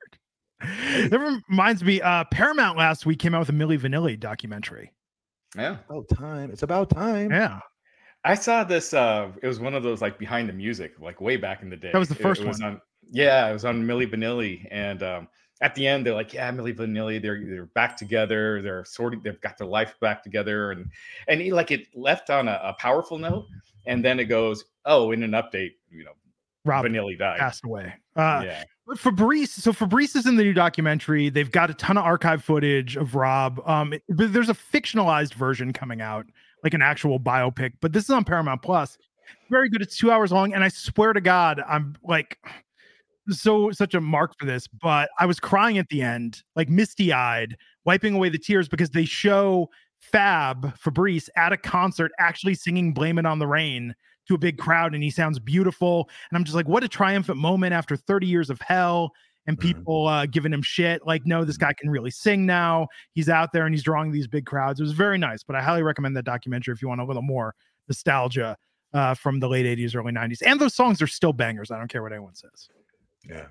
That 0.62 1.42
reminds 1.50 1.84
me, 1.84 2.02
uh, 2.02 2.26
Paramount 2.26 2.78
last 2.78 3.06
week 3.06 3.20
came 3.20 3.34
out 3.34 3.40
with 3.40 3.50
a 3.50 3.54
Milli 3.54 3.80
Vanilli 3.80 4.20
documentary. 4.20 4.92
Yeah. 5.56 5.78
About 5.90 6.08
time. 6.10 6.52
It's 6.52 6.64
about 6.64 6.90
time. 6.90 7.32
Yeah. 7.32 7.60
I 8.24 8.36
saw 8.36 8.64
this. 8.64 8.94
Uh, 8.94 9.32
it 9.42 9.48
was 9.48 9.60
one 9.60 9.74
of 9.74 9.84
those 9.84 10.02
like 10.02 10.20
behind 10.20 10.50
the 10.50 10.54
music, 10.54 11.00
like 11.00 11.22
way 11.22 11.38
back 11.38 11.62
in 11.62 11.70
the 11.70 11.78
day. 11.78 11.92
That 11.92 12.00
was 12.00 12.10
the 12.10 12.16
first 12.16 12.42
it 12.42 12.48
was 12.48 12.60
one. 12.60 12.72
On, 12.72 12.82
yeah, 13.12 13.50
it 13.50 13.54
was 13.54 13.66
on 13.66 13.84
Milli 13.84 14.12
Vanilli, 14.12 14.68
and 14.70 15.02
um, 15.04 15.28
at 15.62 15.74
the 15.76 15.88
end, 15.88 16.06
they're 16.06 16.14
like, 16.14 16.34
"Yeah, 16.34 16.52
Milli 16.52 16.76
Vanilli, 16.76 17.22
they're 17.22 17.42
they're 17.46 17.66
back 17.68 17.96
together. 17.96 18.62
They're 18.62 18.84
sorting. 18.86 19.22
They've 19.24 19.40
got 19.40 19.58
their 19.58 19.68
life 19.68 19.96
back 20.02 20.22
together." 20.22 20.72
And 20.72 20.90
and 21.28 21.40
he, 21.40 21.52
like 21.52 21.72
it 21.72 21.88
left 21.96 22.30
on 22.30 22.48
a, 22.48 22.60
a 22.64 22.74
powerful 22.74 23.18
note, 23.18 23.46
and 23.86 24.04
then 24.04 24.20
it 24.20 24.26
goes, 24.26 24.66
"Oh, 24.86 25.12
in 25.12 25.24
an 25.24 25.32
update, 25.32 25.76
you 25.90 26.04
know, 26.04 26.14
Rob 26.66 26.86
Vanilli 26.86 27.18
died." 27.18 27.40
passed 27.40 27.64
away. 27.64 27.94
Uh, 28.18 28.42
yeah, 28.44 28.64
Fabrice, 28.96 29.52
so 29.52 29.72
Fabrice 29.74 30.16
is 30.16 30.26
in 30.26 30.36
the 30.36 30.44
new 30.44 30.54
documentary. 30.54 31.30
They've 31.30 31.52
got 31.52 31.70
a 31.70 31.74
ton 31.74 31.98
of 31.98 32.04
archive 32.06 32.44
footage 32.44 32.96
of 32.96 33.16
Rob. 33.16 33.62
Um, 33.68 33.94
it- 33.94 34.04
there's 34.08 34.50
a 34.50 34.54
fictionalized 34.54 35.34
version 35.34 35.74
coming 35.74 36.02
out, 36.02 36.26
like 36.64 36.74
an 36.74 36.82
actual 36.82 37.20
biopic. 37.20 37.74
But 37.82 37.94
this 37.94 38.06
is 38.06 38.10
on 38.10 38.24
Paramount 38.24 38.62
Plus. 38.62 38.98
Very 39.50 39.70
good. 39.70 39.82
It's 39.82 39.98
two 39.98 40.12
hours 40.12 40.32
long, 40.32 40.54
and 40.54 40.64
I 40.64 40.70
swear 40.70 41.14
to 41.14 41.22
God, 41.22 41.62
I'm 41.68 41.96
like 42.04 42.38
so 43.30 43.70
such 43.72 43.94
a 43.94 44.02
mark 44.02 44.34
for 44.40 44.46
this. 44.46 44.68
But 44.68 45.10
I 45.20 45.26
was 45.26 45.40
crying 45.40 45.78
at 45.78 45.90
the 45.90 46.02
end, 46.02 46.42
like 46.56 46.70
misty 46.70 47.14
eyed, 47.14 47.56
wiping 47.86 48.16
away 48.16 48.30
the 48.30 48.40
tears 48.40 48.68
because 48.68 48.90
they 48.90 49.06
show 49.06 49.70
Fab 50.00 50.76
Fabrice 50.78 51.30
at 51.36 51.52
a 51.54 51.58
concert 51.58 52.12
actually 52.20 52.56
singing 52.56 52.94
"Blame 52.94 53.20
It 53.20 53.26
on 53.26 53.38
the 53.40 53.48
Rain." 53.48 53.94
To 54.30 54.36
a 54.36 54.38
big 54.38 54.58
crowd, 54.60 54.94
and 54.94 55.04
he 55.04 55.10
sounds 55.10 55.40
beautiful. 55.40 56.08
And 56.30 56.38
I'm 56.38 56.44
just 56.44 56.56
like, 56.56 56.68
what 56.68 56.84
a 56.84 56.88
triumphant 56.88 57.38
moment 57.40 57.74
after 57.74 57.96
30 57.98 58.28
years 58.28 58.50
of 58.52 58.62
hell 58.62 59.12
and 59.48 59.58
Mhm. 59.58 59.62
people 59.62 60.08
uh, 60.08 60.28
giving 60.28 60.54
him 60.54 60.62
shit. 60.62 61.02
Like, 61.04 61.26
no, 61.26 61.44
this 61.44 61.58
guy 61.58 61.74
can 61.74 61.90
really 61.90 62.12
sing 62.12 62.46
now. 62.46 62.88
He's 63.14 63.28
out 63.28 63.54
there 63.54 63.66
and 63.66 63.74
he's 63.74 63.82
drawing 63.82 64.12
these 64.12 64.28
big 64.28 64.46
crowds. 64.46 64.80
It 64.80 64.84
was 64.84 64.92
very 64.92 65.18
nice, 65.18 65.42
but 65.42 65.56
I 65.56 65.64
highly 65.64 65.82
recommend 65.82 66.16
that 66.16 66.26
documentary 66.26 66.74
if 66.76 66.82
you 66.84 66.88
want 66.88 67.02
a 67.02 67.06
little 67.06 67.24
more 67.24 67.56
nostalgia 67.88 68.56
uh, 68.94 69.16
from 69.16 69.40
the 69.40 69.50
late 69.50 69.66
80s, 69.66 69.96
early 69.96 70.12
90s. 70.12 70.44
And 70.44 70.60
those 70.62 70.76
songs 70.76 71.02
are 71.02 71.08
still 71.08 71.34
bangers. 71.34 71.72
I 71.72 71.80
don't 71.80 71.88
care 71.88 72.04
what 72.04 72.12
anyone 72.14 72.36
says. 72.36 72.70
Yeah. 73.28 73.48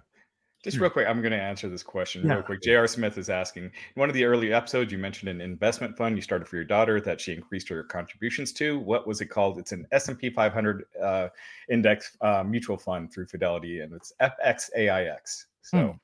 Just 0.64 0.78
real 0.78 0.90
quick, 0.90 1.06
I'm 1.06 1.20
going 1.22 1.32
to 1.32 1.40
answer 1.40 1.68
this 1.68 1.84
question 1.84 2.26
Yeah. 2.26 2.34
real 2.34 2.42
quick. 2.42 2.60
J.R. 2.62 2.88
Smith 2.88 3.16
is 3.16 3.30
asking 3.30 3.64
in 3.64 3.70
one 3.94 4.08
of 4.08 4.14
the 4.14 4.24
earlier 4.24 4.52
episodes, 4.54 4.90
you 4.90 4.98
mentioned 4.98 5.28
an 5.28 5.40
investment 5.40 5.96
fund 5.96 6.16
you 6.16 6.22
started 6.22 6.48
for 6.48 6.56
your 6.56 6.64
daughter 6.64 7.00
that 7.00 7.20
she 7.20 7.32
increased 7.32 7.68
her 7.68 7.84
contributions 7.84 8.52
to. 8.54 8.78
What 8.80 9.06
was 9.06 9.20
it 9.20 9.26
called? 9.26 9.58
It's 9.58 9.70
an 9.70 9.86
S&P 9.92 10.30
500 10.30 10.84
uh, 11.00 11.28
index 11.70 12.16
uh, 12.22 12.42
mutual 12.44 12.76
fund 12.76 13.12
through 13.12 13.26
Fidelity, 13.26 13.80
and 13.80 13.92
it's 13.92 14.12
FXAIX. 14.20 15.44
So 15.62 15.78
Hmm. 15.78 15.84
you 15.84 15.94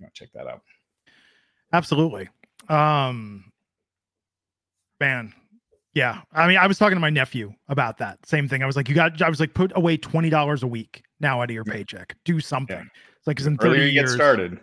know, 0.00 0.08
check 0.12 0.28
that 0.34 0.46
out. 0.48 0.60
Absolutely. 1.72 2.28
Um, 2.68 3.50
man. 5.00 5.32
Yeah. 5.94 6.20
I 6.32 6.46
mean, 6.46 6.56
I 6.58 6.66
was 6.66 6.76
talking 6.78 6.96
to 6.96 7.00
my 7.00 7.10
nephew 7.10 7.52
about 7.68 7.98
that 7.98 8.24
same 8.26 8.48
thing. 8.48 8.62
I 8.62 8.66
was 8.66 8.76
like, 8.76 8.88
you 8.88 8.94
got, 8.94 9.20
I 9.22 9.28
was 9.30 9.40
like, 9.40 9.54
put 9.54 9.72
away 9.76 9.96
$20 9.96 10.62
a 10.62 10.66
week 10.66 11.02
now 11.20 11.40
out 11.40 11.50
of 11.50 11.54
your 11.54 11.64
paycheck. 11.64 12.16
Do 12.24 12.38
something. 12.40 12.76
Yeah. 12.76 13.00
Like, 13.26 13.36
'cause 13.38 13.46
in 13.46 13.56
30 13.56 13.68
Earlier 13.70 13.82
you 13.86 13.92
years, 13.92 14.10
get 14.10 14.16
started. 14.16 14.60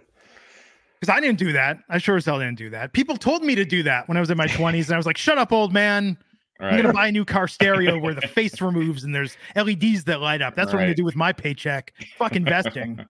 Because 0.99 1.15
I 1.15 1.19
didn't 1.19 1.39
do 1.39 1.51
that. 1.53 1.79
I 1.89 1.97
sure 1.97 2.15
as 2.17 2.25
hell 2.25 2.37
didn't 2.39 2.57
do 2.59 2.69
that. 2.69 2.93
People 2.93 3.17
told 3.17 3.43
me 3.43 3.55
to 3.55 3.65
do 3.65 3.81
that 3.83 4.07
when 4.07 4.17
I 4.17 4.19
was 4.19 4.29
in 4.29 4.37
my 4.37 4.47
20s, 4.57 4.85
and 4.85 4.93
I 4.93 4.97
was 4.97 5.05
like, 5.05 5.17
shut 5.17 5.37
up, 5.37 5.51
old 5.51 5.73
man. 5.73 6.17
I'm 6.59 6.79
gonna 6.79 6.93
buy 6.93 7.07
a 7.07 7.11
new 7.11 7.25
car 7.25 7.47
stereo 7.47 7.97
where 7.97 8.13
the 8.13 8.21
face 8.27 8.61
removes 8.61 9.03
and 9.03 9.15
there's 9.15 9.35
LEDs 9.55 10.03
that 10.03 10.21
light 10.21 10.43
up. 10.43 10.53
That's 10.53 10.67
what 10.71 10.79
I'm 10.79 10.85
gonna 10.85 10.93
do 10.93 11.03
with 11.03 11.15
my 11.15 11.33
paycheck. 11.33 11.91
Fuck 12.19 12.35
investing. 12.35 13.03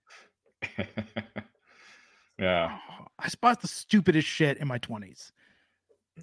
yeah. 2.40 2.78
I 3.20 3.28
bought 3.42 3.62
the 3.62 3.68
stupidest 3.68 4.26
shit 4.28 4.58
in 4.58 4.68
my 4.70 4.80
20s. 4.80 5.32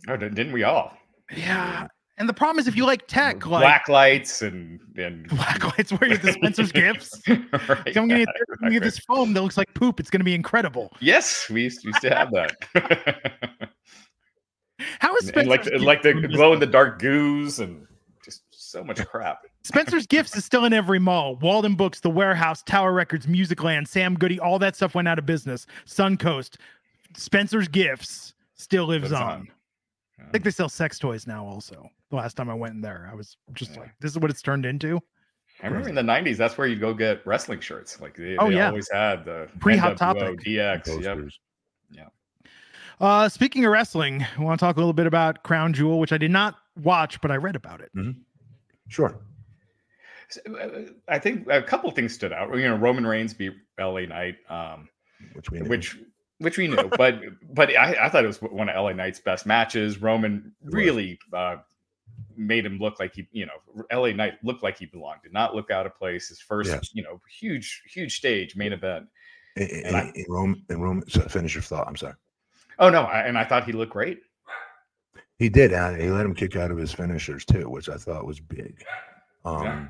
Oh, 0.09 0.17
didn't 0.17 0.53
we 0.53 0.65
all? 0.65 0.97
Yeah. 1.37 1.89
And 2.19 2.29
the 2.29 2.35
problem 2.35 2.59
is 2.59 2.67
if 2.67 2.77
you 2.77 2.85
like 2.85 3.07
tech, 3.07 3.39
mm-hmm. 3.39 3.51
like 3.51 3.63
Black 3.63 3.89
lights 3.89 4.43
and 4.43 4.81
and 4.97 5.29
black 5.37 5.65
lights 5.65 5.93
where 5.93 6.11
you 6.11 6.17
have 6.17 6.23
the 6.23 6.33
Spencer's 6.33 6.73
gifts. 6.85 7.23
Right, 7.29 7.95
So 7.95 8.03
I'm 8.03 8.09
gonna 8.09 8.19
yeah, 8.21 8.25
get, 8.25 8.35
I'm 8.51 8.57
gonna 8.61 8.73
get 8.73 8.83
this 8.83 8.99
foam 8.99 9.33
that 9.35 9.43
looks 9.43 9.57
like 9.57 9.73
poop. 9.75 10.01
It's 10.01 10.11
gonna 10.11 10.25
be 10.25 10.35
incredible. 10.35 10.93
Yes, 11.01 11.49
we 11.49 11.65
used, 11.65 11.85
used 11.85 12.01
to 12.03 12.11
have 12.11 12.31
that. 12.33 13.33
How 15.01 15.15
is 15.17 15.29
and 15.31 15.49
like 15.49 15.63
Spencer's 15.63 15.81
the, 15.81 15.87
like 15.87 16.03
the 16.03 16.13
glow 16.29 16.53
in 16.53 16.61
the 16.61 16.67
dark 16.67 17.01
goos 17.01 17.61
and 17.61 17.87
just 18.25 18.43
so 18.51 18.85
much 18.85 19.05
crap. 19.07 19.41
Spencer's 19.63 20.07
Gifts 20.07 20.37
is 20.37 20.45
still 20.45 20.65
in 20.65 20.73
every 20.73 20.99
mall. 20.99 21.37
Walden 21.37 21.75
Books, 21.75 22.01
The 22.01 22.11
Warehouse, 22.11 22.63
Tower 22.63 22.93
Records, 22.93 23.27
Musicland, 23.27 23.89
Sam 23.89 24.15
Goody, 24.15 24.39
all 24.41 24.59
that 24.61 24.77
stuff 24.77 24.95
went 24.95 25.09
out 25.09 25.19
of 25.19 25.27
business. 25.27 25.67
Suncoast, 25.87 26.57
Spencer's 27.17 27.69
Gifts 27.69 28.35
still 28.55 28.87
lives 28.87 29.11
Lives 29.11 29.15
on. 29.15 29.31
on. 29.31 29.49
I 30.21 30.31
think 30.31 30.45
they 30.45 30.51
sell 30.51 30.69
sex 30.69 30.99
toys 30.99 31.27
now. 31.27 31.45
Also, 31.45 31.91
the 32.11 32.17
last 32.17 32.37
time 32.37 32.49
I 32.51 32.55
went 32.55 32.75
in 32.75 32.81
there, 32.81 33.09
I 33.11 33.15
was 33.15 33.37
just 33.53 33.73
Yeah. 33.75 33.81
like, 33.81 33.95
"This 34.01 34.11
is 34.13 34.19
what 34.19 34.31
it's 34.31 34.43
turned 34.43 34.65
into." 34.67 35.01
I 35.63 35.67
remember 35.67 35.89
in 35.89 35.95
the 35.95 36.03
'90s, 36.03 36.37
that's 36.37 36.57
where 36.57 36.67
you 36.69 36.77
go 36.77 36.95
get 36.95 37.27
wrestling 37.27 37.61
shirts. 37.61 38.01
Like 38.01 38.17
they, 38.17 38.37
Oh, 38.37 38.49
they 38.49 38.57
yeah. 38.57 38.69
always 38.69 38.89
had 38.91 39.25
the 39.25 39.49
Pre-Hot 39.61 39.93
NWO, 39.95 39.99
Topic. 39.99 40.41
DX. 40.41 40.87
Yep. 40.87 40.87
Posters. 40.87 41.41
Uh, 43.01 43.29
speaking 43.29 43.65
of 43.65 43.71
wrestling, 43.71 44.27
I 44.37 44.43
want 44.43 44.59
to 44.59 44.67
talk 44.67 44.75
a 44.77 44.81
little 44.81 44.93
bit 44.93 45.07
about 45.07 45.45
Crown 45.45 45.73
Jewel, 45.73 46.01
which 46.01 46.13
I 46.13 46.19
did 46.19 46.33
not 46.33 46.57
watch, 46.83 47.21
but 47.21 47.31
I 47.31 47.37
read 47.37 47.55
about 47.55 47.81
it. 47.81 47.93
Sure. 48.89 49.21
So, 50.31 50.41
uh, 50.57 50.91
I 51.09 51.19
think 51.21 51.47
a 51.49 51.63
couple 51.63 51.89
things 51.93 52.13
stood 52.13 52.33
out. 52.33 52.53
You 52.57 52.63
know, 52.69 52.75
Roman 52.77 53.07
Reigns 53.07 53.33
beat 53.35 53.53
LA 53.79 54.01
Knight, 54.07 54.39
um, 54.51 54.89
Which 55.35 55.49
we 55.51 55.61
knew. 55.61 55.69
which 55.69 55.97
which 56.39 56.59
we 56.59 56.67
knew, 56.67 56.89
but 56.99 57.21
but 57.55 57.71
I, 57.77 58.07
I 58.07 58.09
thought 58.09 58.25
it 58.25 58.27
was 58.27 58.43
one 58.43 58.69
of 58.69 58.75
LA 58.75 58.93
Knight's 58.93 59.21
best 59.21 59.47
matches. 59.47 60.03
Roman 60.03 60.53
really 60.65 61.19
uh, 61.33 61.59
made 62.37 62.65
him 62.67 62.79
look 62.79 62.99
like 63.01 63.15
he, 63.15 63.29
you 63.33 63.47
know, 63.47 63.85
LA 63.93 64.13
Knight 64.13 64.35
looked 64.43 64.63
like 64.63 64.79
he 64.79 64.87
belonged. 64.87 65.21
Did 65.23 65.33
not 65.33 65.55
look 65.55 65.71
out 65.71 65.87
of 65.87 65.95
place. 65.97 66.29
His 66.29 66.41
first, 66.41 66.71
Yes. 66.71 66.91
you 66.93 67.03
know, 67.03 67.21
huge 67.41 67.83
huge 67.93 68.17
stage 68.17 68.57
main 68.57 68.73
event. 68.73 69.07
in, 69.57 69.67
in, 69.69 69.95
I- 69.95 70.13
in 70.15 70.25
Rome, 70.29 70.63
in 70.69 70.81
Rome. 70.81 71.03
So 71.09 71.21
finish 71.23 71.55
your 71.55 71.63
thought. 71.63 71.87
I'm 71.89 71.97
sorry. 71.97 72.15
Oh 72.79 72.91
no, 72.91 73.03
I, 73.03 73.23
and 73.23 73.37
I 73.37 73.45
thought 73.45 73.65
he 73.65 73.73
looked 73.73 73.93
great. 73.93 74.21
He 75.39 75.49
did. 75.49 75.73
And 75.73 76.01
he 76.01 76.09
let 76.11 76.25
him 76.27 76.35
kick 76.35 76.57
out 76.57 76.71
of 76.71 76.77
his 76.79 76.93
finishers 76.93 77.45
too, 77.45 77.69
which 77.69 77.89
I 77.89 77.97
thought 77.97 78.27
was 78.27 78.41
big. 78.41 78.83
Um, 79.45 79.65
Yeah. 79.65 79.87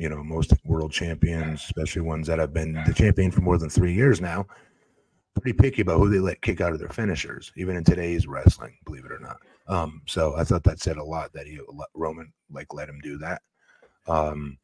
You 0.00 0.08
know, 0.08 0.22
most 0.22 0.52
world 0.64 0.92
champions, 0.92 1.60
especially 1.64 2.02
ones 2.02 2.28
that 2.28 2.38
have 2.38 2.52
been 2.54 2.80
the 2.86 2.94
champion 2.94 3.32
for 3.32 3.40
more 3.40 3.58
than 3.58 3.68
three 3.68 3.92
years 3.92 4.20
now, 4.20 4.46
pretty 5.34 5.56
picky 5.58 5.82
about 5.82 5.98
who 5.98 6.08
they 6.08 6.20
let 6.20 6.40
kick 6.40 6.60
out 6.60 6.72
of 6.72 6.78
their 6.78 6.88
finishers, 6.88 7.50
even 7.56 7.74
in 7.76 7.82
today's 7.82 8.28
wrestling, 8.28 8.76
believe 8.84 9.04
it 9.04 9.10
or 9.10 9.18
not. 9.18 9.38
Um, 9.68 10.02
so 10.06 10.34
I 10.36 10.44
thought 10.44 10.64
that 10.64 10.80
said 10.80 10.96
a 10.96 11.04
lot 11.04 11.32
that 11.34 11.46
he 11.46 11.60
Roman 11.94 12.32
like 12.50 12.72
let 12.72 12.88
him 12.88 13.00
do 13.02 13.18
that. 13.18 13.42
Um, 14.06 14.58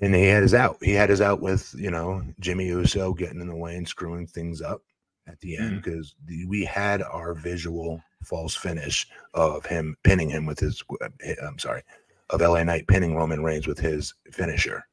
and 0.00 0.14
he 0.14 0.24
had 0.24 0.42
his 0.42 0.54
out. 0.54 0.78
He 0.82 0.92
had 0.92 1.10
his 1.10 1.20
out 1.20 1.40
with 1.40 1.74
you 1.76 1.90
know 1.90 2.22
Jimmy 2.40 2.66
Uso 2.66 3.12
getting 3.12 3.40
in 3.40 3.48
the 3.48 3.56
way 3.56 3.76
and 3.76 3.86
screwing 3.86 4.26
things 4.26 4.60
up 4.60 4.82
at 5.26 5.40
the 5.40 5.56
end 5.56 5.82
because 5.82 6.14
we 6.46 6.64
had 6.64 7.02
our 7.02 7.34
visual 7.34 8.00
false 8.24 8.54
finish 8.54 9.06
of 9.34 9.66
him 9.66 9.96
pinning 10.02 10.30
him 10.30 10.46
with 10.46 10.58
his. 10.58 10.82
uh, 11.00 11.08
I'm 11.46 11.58
sorry, 11.58 11.82
of 12.30 12.40
LA 12.40 12.64
Knight 12.64 12.86
pinning 12.88 13.16
Roman 13.16 13.42
Reigns 13.42 13.66
with 13.66 13.78
his 13.78 14.14
finisher. 14.32 14.84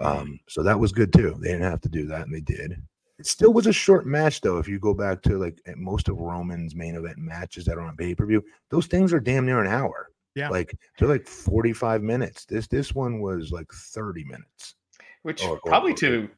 Um, 0.00 0.40
so 0.48 0.62
that 0.62 0.78
was 0.78 0.92
good 0.92 1.12
too. 1.12 1.36
They 1.40 1.48
didn't 1.48 1.70
have 1.70 1.80
to 1.82 1.88
do 1.88 2.06
that, 2.06 2.22
and 2.22 2.34
they 2.34 2.40
did. 2.40 2.82
It 3.22 3.26
still 3.28 3.52
was 3.52 3.66
a 3.68 3.72
short 3.72 4.04
match 4.06 4.40
though. 4.40 4.58
If 4.58 4.66
you 4.66 4.78
go 4.80 4.94
back 4.94 5.22
to 5.22 5.38
like 5.38 5.60
most 5.76 6.08
of 6.08 6.18
Roman's 6.18 6.74
main 6.74 6.96
event 6.96 7.18
matches 7.18 7.64
that 7.66 7.78
are 7.78 7.82
on 7.82 7.96
pay 7.96 8.14
per 8.14 8.26
view, 8.26 8.42
those 8.70 8.86
things 8.86 9.12
are 9.12 9.20
damn 9.20 9.46
near 9.46 9.60
an 9.62 9.68
hour. 9.70 10.08
Yeah. 10.34 10.48
like 10.48 10.74
they're 10.98 11.08
like 11.08 11.26
forty 11.28 11.72
five 11.72 12.02
minutes. 12.02 12.46
This 12.46 12.66
this 12.66 12.94
one 12.94 13.20
was 13.20 13.52
like 13.52 13.70
thirty 13.72 14.24
minutes. 14.24 14.74
which 15.22 15.44
Or- 15.44 15.60
probably 15.64 15.92
or- 15.92 15.96
to 15.96 16.28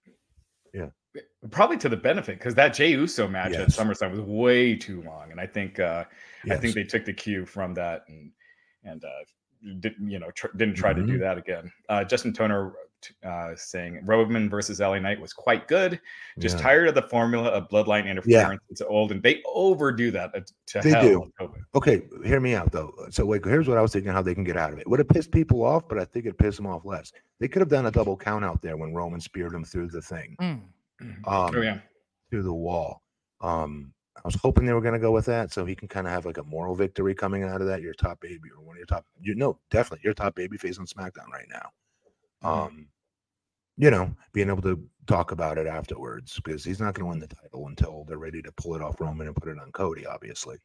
yeah. 0.74 0.86
probably 1.50 1.76
to 1.78 1.88
the 1.88 1.96
benefit 1.96 2.38
because 2.38 2.54
that 2.56 2.74
Jey 2.74 2.90
Uso 2.90 3.26
match 3.28 3.52
at 3.54 3.68
SummerSlam 3.68 4.10
was 4.10 4.20
way 4.20 4.74
too 4.76 5.00
long, 5.02 5.30
and 5.30 5.40
I 5.40 5.46
think 5.46 5.78
uh, 5.80 6.04
I 6.50 6.56
think 6.56 6.74
they 6.74 6.84
took 6.84 7.04
the 7.04 7.12
cue 7.14 7.46
from 7.46 7.72
that 7.74 8.02
and 8.08 8.30
and 8.82 9.02
uh, 9.04 9.08
didn't 9.80 10.10
you 10.10 10.18
know 10.18 10.30
tr- 10.32 10.54
didn't 10.56 10.74
try 10.74 10.92
to 10.92 11.02
do 11.06 11.16
Mhm. 11.16 11.20
that 11.20 11.38
again. 11.38 11.72
Uh, 11.88 12.04
Justin 12.04 12.32
Toner 12.34 12.72
uh, 13.24 13.54
saying 13.56 14.00
Roman 14.04 14.48
versus 14.48 14.80
LA 14.80 14.98
Knight 14.98 15.20
was 15.20 15.32
quite 15.32 15.68
good. 15.68 16.00
Just 16.38 16.56
Yeah. 16.58 16.62
tired 16.62 16.88
of 16.88 16.94
the 16.94 17.02
formula 17.02 17.48
of 17.50 17.68
bloodline 17.68 18.06
interference. 18.06 18.60
It's 18.70 18.80
old, 18.80 19.12
and 19.12 19.22
they 19.22 19.42
overdo 19.46 20.10
that 20.12 20.34
uh, 20.34 20.40
to 20.66 20.80
They 20.80 20.90
hell. 20.90 21.30
do. 21.40 21.54
Okay, 21.74 22.02
hear 22.24 22.40
me 22.40 22.54
out 22.54 22.72
though. 22.72 22.92
So 23.10 23.26
like, 23.26 23.44
here's 23.44 23.68
what 23.68 23.78
I 23.78 23.82
was 23.82 23.92
thinking: 23.92 24.12
how 24.12 24.22
they 24.22 24.34
can 24.34 24.44
get 24.44 24.56
out 24.56 24.72
of 24.72 24.78
it. 24.78 24.88
Would 24.88 24.98
have 25.00 25.08
pissed 25.08 25.30
people 25.32 25.62
off, 25.64 25.88
but 25.88 25.98
I 25.98 26.04
think 26.04 26.26
it 26.26 26.38
pissed 26.38 26.56
them 26.58 26.66
off 26.66 26.84
less. 26.84 27.12
They 27.40 27.48
could 27.48 27.60
have 27.60 27.68
done 27.68 27.86
a 27.86 27.90
double 27.90 28.16
count 28.16 28.44
out 28.44 28.62
there 28.62 28.76
when 28.76 28.94
Roman 28.94 29.20
speared 29.20 29.52
him 29.54 29.64
through 29.64 29.88
the 29.88 30.02
thing, 30.02 30.36
Mm. 30.40 30.60
um, 31.00 31.16
oh 31.26 31.60
yeah, 31.62 31.78
through 32.30 32.42
the 32.44 32.52
wall. 32.52 33.02
Um, 33.40 33.92
I 34.16 34.20
was 34.24 34.36
hoping 34.36 34.64
they 34.64 34.72
were 34.72 34.80
going 34.80 34.94
to 34.94 35.00
go 35.00 35.10
with 35.10 35.26
that, 35.26 35.52
so 35.52 35.64
he 35.64 35.74
can 35.74 35.88
kind 35.88 36.06
of 36.06 36.12
have 36.12 36.24
like 36.24 36.38
a 36.38 36.44
moral 36.44 36.74
victory 36.76 37.14
coming 37.16 37.42
out 37.42 37.60
of 37.60 37.66
that. 37.66 37.82
Your 37.82 37.94
top 37.94 38.20
baby, 38.20 38.48
or 38.56 38.62
one 38.64 38.76
of 38.76 38.78
your 38.78 38.86
top, 38.86 39.04
you 39.20 39.34
know, 39.34 39.58
definitely 39.70 40.02
your 40.04 40.14
top 40.14 40.36
baby 40.36 40.56
face 40.56 40.78
on 40.78 40.86
SmackDown 40.86 41.28
right 41.32 41.48
now. 41.50 41.68
Mhm. 42.44 42.48
Um, 42.66 42.86
you 43.76 43.90
know, 43.90 44.14
being 44.32 44.48
able 44.48 44.62
to 44.62 44.82
talk 45.06 45.32
about 45.32 45.58
it 45.58 45.66
afterwards 45.66 46.40
because 46.44 46.64
he's 46.64 46.80
not 46.80 46.94
going 46.94 47.04
to 47.04 47.10
win 47.10 47.18
the 47.18 47.26
title 47.34 47.66
until 47.68 48.04
they're 48.04 48.18
ready 48.18 48.40
to 48.42 48.52
pull 48.52 48.74
it 48.74 48.82
off 48.82 49.00
Roman 49.00 49.26
and 49.26 49.36
put 49.36 49.48
it 49.50 49.58
on 49.58 49.70
Cody, 49.72 50.06
obviously. 50.06 50.58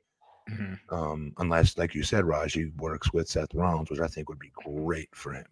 Mhm. 0.50 0.80
um, 0.92 1.32
unless, 1.38 1.78
like 1.78 1.94
you 1.94 2.02
said, 2.02 2.26
Raj, 2.26 2.54
he 2.54 2.68
works 2.78 3.14
with 3.14 3.28
Seth 3.30 3.54
Rollins, 3.54 3.92
which 3.92 4.00
I 4.00 4.08
think 4.08 4.30
would 4.30 4.40
be 4.40 4.52
great 4.66 5.10
for 5.14 5.34
him. 5.34 5.46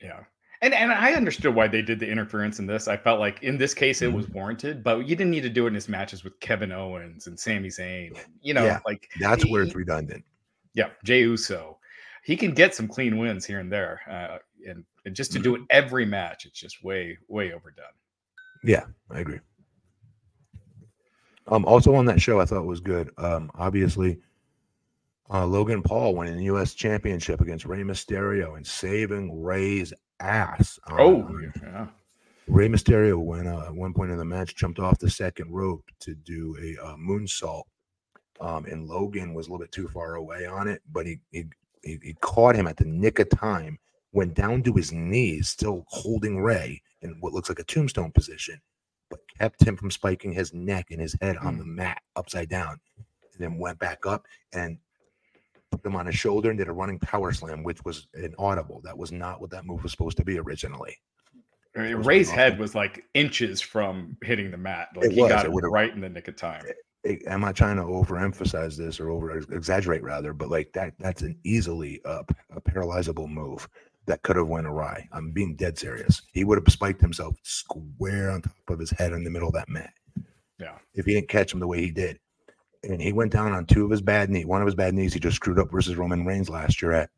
yeah. 0.00 0.20
And 0.62 0.72
and 0.74 0.92
I 0.92 1.12
understood 1.14 1.54
why 1.54 1.68
they 1.68 1.80
did 1.82 1.98
the 1.98 2.08
interference 2.08 2.58
in 2.58 2.66
this. 2.66 2.86
I 2.88 2.96
felt 2.96 3.18
like 3.20 3.42
in 3.42 3.56
this 3.58 3.72
case 3.74 4.00
it 4.02 4.10
Mhm. 4.10 4.14
was 4.14 4.28
warranted, 4.30 4.82
but 4.84 5.06
you 5.06 5.16
didn't 5.16 5.30
need 5.30 5.42
to 5.42 5.48
do 5.50 5.64
it 5.64 5.68
in 5.68 5.74
his 5.74 5.88
matches 5.88 6.22
with 6.24 6.38
Kevin 6.40 6.70
Owens 6.72 7.26
and 7.26 7.38
Sami 7.38 7.68
Zayn. 7.68 8.08
and, 8.08 8.34
You 8.42 8.54
know, 8.54 8.64
Yeah, 8.64 8.80
like 8.86 9.10
That's 9.20 9.44
where 9.50 9.62
it's 9.62 9.74
redundant. 9.74 10.24
yeah, 10.74 10.90
Jey 11.04 11.20
Uso. 11.22 11.78
He 12.24 12.36
can 12.36 12.52
get 12.52 12.74
some 12.74 12.88
clean 12.88 13.16
wins 13.18 13.44
here 13.46 13.58
and 13.58 13.70
there, 13.72 14.00
uh, 14.08 14.38
and, 14.68 14.84
and 15.04 15.14
just 15.16 15.32
to 15.32 15.38
do 15.38 15.52
Mm-hmm. 15.54 15.62
it 15.62 15.66
every 15.70 16.04
match, 16.04 16.46
it's 16.46 16.58
just 16.58 16.82
way 16.84 17.16
way 17.28 17.52
overdone. 17.52 17.86
Yeah, 18.64 18.84
I 19.10 19.20
agree. 19.20 19.40
Um, 21.46 21.64
also 21.64 21.94
on 21.94 22.04
that 22.06 22.20
show, 22.20 22.40
I 22.40 22.44
thought 22.44 22.64
was 22.64 22.80
good. 22.80 23.10
Um, 23.18 23.50
obviously, 23.54 24.18
uh, 25.32 25.46
Logan 25.46 25.82
Paul 25.82 26.14
winning 26.14 26.36
the 26.36 26.44
U.S. 26.44 26.74
Championship 26.74 27.40
against 27.40 27.64
Rey 27.64 27.82
Mysterio 27.82 28.56
and 28.56 28.66
saving 28.66 29.42
Rey's 29.42 29.92
ass. 30.20 30.78
Um, 30.88 30.96
Oh, 31.00 31.38
yeah. 31.62 31.86
Rey 32.46 32.68
Mysterio, 32.68 33.16
when 33.18 33.46
uh, 33.46 33.64
at 33.66 33.74
one 33.74 33.94
point 33.94 34.10
in 34.10 34.18
the 34.18 34.24
match, 34.24 34.56
jumped 34.56 34.78
off 34.80 34.98
the 34.98 35.10
second 35.10 35.50
rope 35.52 35.84
to 36.00 36.14
do 36.14 36.56
a 36.60 36.84
uh, 36.84 36.96
moonsault, 36.96 37.62
um, 38.40 38.64
and 38.66 38.86
Logan 38.88 39.34
was 39.34 39.46
a 39.46 39.50
little 39.50 39.64
bit 39.64 39.72
too 39.72 39.88
far 39.88 40.16
away 40.16 40.46
on 40.46 40.66
it, 40.68 40.82
but 40.92 41.06
he, 41.06 41.20
he 41.30 41.44
he 41.82 41.98
he 42.02 42.14
caught 42.20 42.56
him 42.56 42.66
at 42.66 42.76
the 42.76 42.84
nick 42.84 43.18
of 43.20 43.30
time, 43.30 43.78
went 44.12 44.34
down 44.34 44.62
to 44.64 44.72
his 44.74 44.92
knees, 44.92 45.48
still 45.48 45.84
holding 45.88 46.40
Rey 46.40 46.82
in 47.02 47.16
what 47.20 47.32
looks 47.32 47.48
like 47.48 47.58
a 47.58 47.64
tombstone 47.64 48.10
position, 48.12 48.60
but 49.08 49.20
kept 49.38 49.62
him 49.62 49.76
from 49.76 49.90
spiking 49.90 50.32
his 50.32 50.52
neck 50.52 50.90
and 50.90 51.00
his 51.00 51.16
head 51.20 51.36
on 51.38 51.58
the 51.58 51.64
mat 51.64 52.02
upside 52.16 52.48
down, 52.48 52.80
and 52.96 53.38
then 53.38 53.58
went 53.58 53.78
back 53.78 54.06
up 54.06 54.26
and 54.52 54.78
put 55.70 55.84
him 55.84 55.96
on 55.96 56.06
his 56.06 56.16
shoulder 56.16 56.50
and 56.50 56.58
did 56.58 56.68
a 56.68 56.72
running 56.72 56.98
power 56.98 57.32
slam, 57.32 57.62
which 57.62 57.84
was 57.84 58.08
inaudible. 58.14 58.80
That 58.82 58.98
was 58.98 59.12
not 59.12 59.40
what 59.40 59.50
that 59.50 59.64
move 59.64 59.82
was 59.82 59.92
supposed 59.92 60.16
to 60.18 60.24
be 60.24 60.38
originally. 60.38 60.96
I 61.76 61.82
mean, 61.82 61.96
Rey's 61.98 62.26
awesome. 62.28 62.38
head 62.38 62.58
was 62.58 62.74
like 62.74 63.04
inches 63.14 63.60
from 63.60 64.16
hitting 64.24 64.50
the 64.50 64.56
mat. 64.56 64.88
Like 64.96 65.06
It 65.06 65.12
he 65.12 65.22
was, 65.22 65.30
got 65.30 65.46
it 65.46 65.52
it 65.52 65.68
right 65.68 65.94
in 65.94 66.00
the 66.00 66.08
nick 66.08 66.26
of 66.26 66.34
time. 66.36 66.64
it- 66.66 66.76
I'm 67.30 67.40
not 67.40 67.56
trying 67.56 67.76
to 67.76 67.82
overemphasize 67.82 68.76
this 68.76 69.00
or 69.00 69.08
over 69.08 69.38
exaggerate 69.38 70.02
rather, 70.02 70.34
but 70.34 70.50
like 70.50 70.70
that 70.74 70.92
that's 70.98 71.22
an 71.22 71.38
easily 71.44 72.00
uh, 72.04 72.24
a 72.54 72.60
paralyzable 72.60 73.26
move 73.26 73.66
that 74.06 74.22
could 74.22 74.36
have 74.36 74.48
went 74.48 74.66
awry. 74.66 75.08
I'm 75.12 75.30
being 75.30 75.54
dead 75.56 75.78
serious. 75.78 76.22
He 76.32 76.44
would 76.44 76.58
have 76.58 76.72
spiked 76.72 77.00
himself 77.00 77.36
square 77.42 78.30
on 78.30 78.42
top 78.42 78.54
of 78.68 78.78
his 78.78 78.90
head 78.90 79.12
in 79.12 79.24
the 79.24 79.30
middle 79.30 79.48
of 79.48 79.54
that 79.54 79.68
mat 79.68 79.92
Yeah. 80.58 80.78
if 80.94 81.04
he 81.06 81.14
didn't 81.14 81.28
catch 81.28 81.52
him 81.52 81.60
the 81.60 81.66
way 81.68 81.80
he 81.80 81.90
did. 81.90 82.18
And 82.82 83.00
he 83.00 83.12
went 83.12 83.30
down 83.32 83.52
on 83.52 83.66
two 83.66 83.84
of 83.84 83.90
his 83.90 84.00
bad 84.00 84.30
knees. 84.30 84.46
One 84.46 84.62
of 84.62 84.66
his 84.66 84.74
bad 84.74 84.94
knees 84.94 85.12
he 85.12 85.20
just 85.20 85.36
screwed 85.36 85.58
up 85.58 85.70
versus 85.70 85.96
Roman 85.96 86.24
Reigns 86.24 86.48
last 86.48 86.80
year 86.80 86.92
at, 86.92 87.10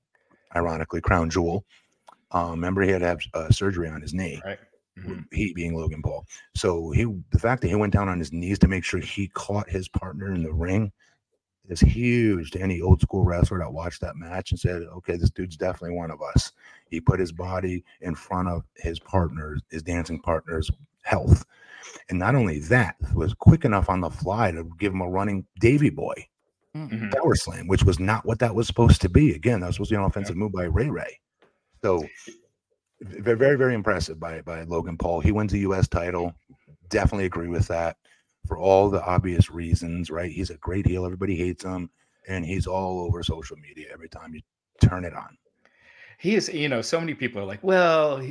ironically, 0.56 1.00
Crown 1.00 1.30
Jewel. 1.30 1.64
Um, 2.32 2.50
remember 2.52 2.82
he 2.82 2.90
had 2.90 3.00
to 3.00 3.06
have 3.06 3.20
uh, 3.34 3.50
surgery 3.50 3.88
on 3.88 4.00
his 4.02 4.12
knee. 4.14 4.40
Right. 4.44 4.58
Mhm. 4.98 5.24
he 5.32 5.54
being 5.54 5.74
Logan 5.74 6.02
Paul. 6.02 6.26
So 6.54 6.90
he 6.90 7.04
the 7.30 7.38
fact 7.38 7.62
that 7.62 7.68
he 7.68 7.74
went 7.76 7.94
down 7.94 8.10
on 8.10 8.18
his 8.18 8.30
knees 8.30 8.58
to 8.58 8.68
make 8.68 8.84
sure 8.84 9.00
he 9.00 9.28
caught 9.28 9.70
his 9.70 9.88
partner 9.88 10.34
in 10.34 10.42
the 10.42 10.52
ring 10.52 10.92
is 11.68 11.80
huge 11.80 12.50
to 12.50 12.60
any 12.60 12.80
old 12.80 13.00
school 13.00 13.24
wrestler 13.24 13.58
that 13.58 13.72
watched 13.72 14.00
that 14.00 14.16
match 14.16 14.50
and 14.50 14.60
said, 14.60 14.82
okay, 14.82 15.16
this 15.16 15.30
dude's 15.30 15.56
definitely 15.56 15.96
one 15.96 16.10
of 16.10 16.20
us. 16.20 16.52
He 16.90 17.00
put 17.00 17.20
his 17.20 17.32
body 17.32 17.84
in 18.00 18.14
front 18.14 18.48
of 18.48 18.64
his 18.76 18.98
partner's, 18.98 19.62
his 19.70 19.82
dancing 19.82 20.20
partner's 20.20 20.70
health. 21.02 21.44
And 22.08 22.18
not 22.18 22.34
only 22.34 22.58
that, 22.60 22.96
was 23.14 23.34
quick 23.34 23.64
enough 23.64 23.88
on 23.88 24.00
the 24.00 24.10
fly 24.10 24.50
to 24.52 24.68
give 24.78 24.92
him 24.92 25.00
a 25.00 25.08
running 25.08 25.46
Davey 25.60 25.90
Boy 25.90 26.28
Mhm. 26.74 27.12
power 27.14 27.34
slam, 27.34 27.66
which 27.66 27.84
was 27.84 27.98
not 28.00 28.24
what 28.24 28.38
that 28.38 28.54
was 28.54 28.66
supposed 28.66 29.02
to 29.02 29.08
be. 29.08 29.34
Again, 29.34 29.60
that 29.60 29.66
was 29.66 29.76
supposed 29.76 29.90
to 29.90 29.96
be 29.96 30.00
an 30.00 30.06
offensive 30.06 30.36
move 30.36 30.52
by 30.52 30.64
Rey 30.64 30.88
Rey. 30.88 31.20
So 31.82 32.06
very, 33.00 33.36
very, 33.36 33.56
very 33.56 33.74
impressive 33.74 34.18
by 34.18 34.40
by 34.42 34.62
Logan 34.62 34.96
Paul. 34.96 35.20
He 35.20 35.32
wins 35.32 35.52
the 35.52 35.60
U.S. 35.60 35.88
title. 35.88 36.34
Definitely 36.88 37.26
agree 37.26 37.48
with 37.48 37.68
that 37.68 37.96
for 38.52 38.58
all 38.58 38.90
the 38.90 39.02
obvious 39.04 39.50
reasons. 39.50 40.10
Right? 40.10 40.30
He's 40.30 40.50
a 40.50 40.56
great 40.58 40.86
heel. 40.86 41.06
Everybody 41.06 41.36
hates 41.36 41.64
him, 41.64 41.88
and 42.28 42.44
he's 42.44 42.66
all 42.66 43.00
over 43.00 43.22
social 43.22 43.56
media 43.56 43.86
every 43.92 44.08
time 44.10 44.34
you 44.34 44.42
turn 44.86 45.04
it 45.04 45.14
on. 45.14 45.38
He 46.18 46.36
is, 46.36 46.48
you 46.50 46.68
know, 46.68 46.82
so 46.82 47.00
many 47.00 47.14
people 47.14 47.42
are 47.42 47.44
like, 47.44 47.58
well, 47.64 48.24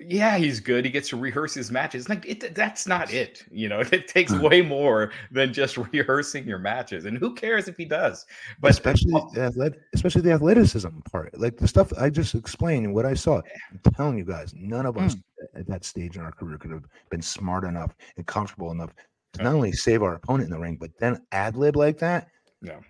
yeah, 0.00 0.38
he's 0.38 0.60
good. 0.60 0.86
He 0.86 0.90
gets 0.90 1.10
to 1.10 1.18
rehearse 1.18 1.52
his 1.52 1.70
matches. 1.70 2.08
Like, 2.08 2.24
it, 2.24 2.54
that's 2.54 2.86
not 2.86 3.12
it. 3.12 3.44
You 3.50 3.68
know, 3.68 3.80
it 3.92 4.08
takes 4.08 4.32
Mm. 4.32 4.48
way 4.48 4.62
more 4.62 5.10
than 5.30 5.52
just 5.52 5.76
rehearsing 5.92 6.46
your 6.46 6.58
matches. 6.58 7.04
And 7.04 7.18
who 7.18 7.34
cares 7.34 7.68
if 7.68 7.76
he 7.76 7.84
does? 7.84 8.24
But 8.60 8.70
especially 8.70 9.12
the 9.34 9.42
athletic, 9.42 9.80
especially 9.92 10.22
the 10.22 10.32
athleticism 10.32 11.00
part, 11.10 11.38
like 11.38 11.58
the 11.58 11.68
stuff 11.68 11.92
I 11.98 12.08
just 12.08 12.34
explained 12.34 12.86
and 12.86 12.94
what 12.94 13.04
I 13.04 13.12
saw. 13.12 13.42
I'm 13.70 13.92
telling 13.92 14.16
you 14.16 14.24
guys, 14.24 14.54
none 14.56 14.86
of 14.86 14.96
us 14.96 15.16
at 15.54 15.66
that 15.66 15.84
stage 15.84 16.16
in 16.16 16.22
our 16.22 16.32
career 16.32 16.56
could 16.56 16.70
have 16.70 16.84
been 17.10 17.20
smart 17.20 17.64
enough 17.64 17.94
and 18.16 18.24
comfortable 18.26 18.70
enough 18.70 18.94
to 19.34 19.42
not 19.42 19.54
only 19.54 19.72
save 19.72 20.02
our 20.02 20.14
opponent 20.14 20.44
in 20.44 20.50
the 20.50 20.58
ring, 20.58 20.76
but 20.80 20.90
then 20.98 21.20
ad 21.32 21.56
lib 21.56 21.76
like 21.76 21.98
that 21.98 22.28
Yeah. 22.62 22.80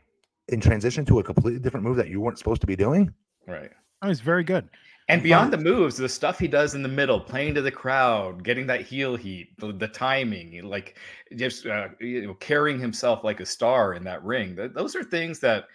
in 0.49 0.61
transition 0.61 1.05
to 1.07 1.19
a 1.19 1.23
completely 1.25 1.61
different 1.61 1.85
move 1.85 1.97
that 1.97 2.09
you 2.09 2.21
weren't 2.21 2.39
supposed 2.39 2.61
to 2.61 2.67
be 2.67 2.77
doing. 2.77 3.13
right. 3.47 3.71
Oh, 4.03 4.09
he's 4.09 4.21
very 4.21 4.45
good. 4.45 4.69
And 5.09 5.23
beyond 5.23 5.53
the 5.53 5.59
moves, 5.59 5.97
the 5.97 6.09
stuff 6.09 6.39
he 6.39 6.49
does 6.49 6.75
in 6.75 6.83
the 6.83 6.89
middle, 6.89 7.21
playing 7.21 7.55
to 7.55 7.63
the 7.63 7.71
crowd, 7.71 8.43
getting 8.45 8.67
that 8.69 8.83
heel 8.83 9.17
heat, 9.17 9.59
the, 9.59 9.73
the 9.73 9.89
timing, 9.89 10.63
like 10.65 10.99
just 11.37 11.67
uh, 11.67 11.89
you 12.01 12.27
know, 12.27 12.35
carrying 12.35 12.79
himself 12.81 13.23
like 13.25 13.41
a 13.41 13.47
star 13.47 13.95
in 13.95 14.05
that 14.05 14.23
ring. 14.25 14.57
Th- 14.57 14.73
those 14.75 14.95
are 14.97 15.05
things 15.05 15.41
that 15.41 15.67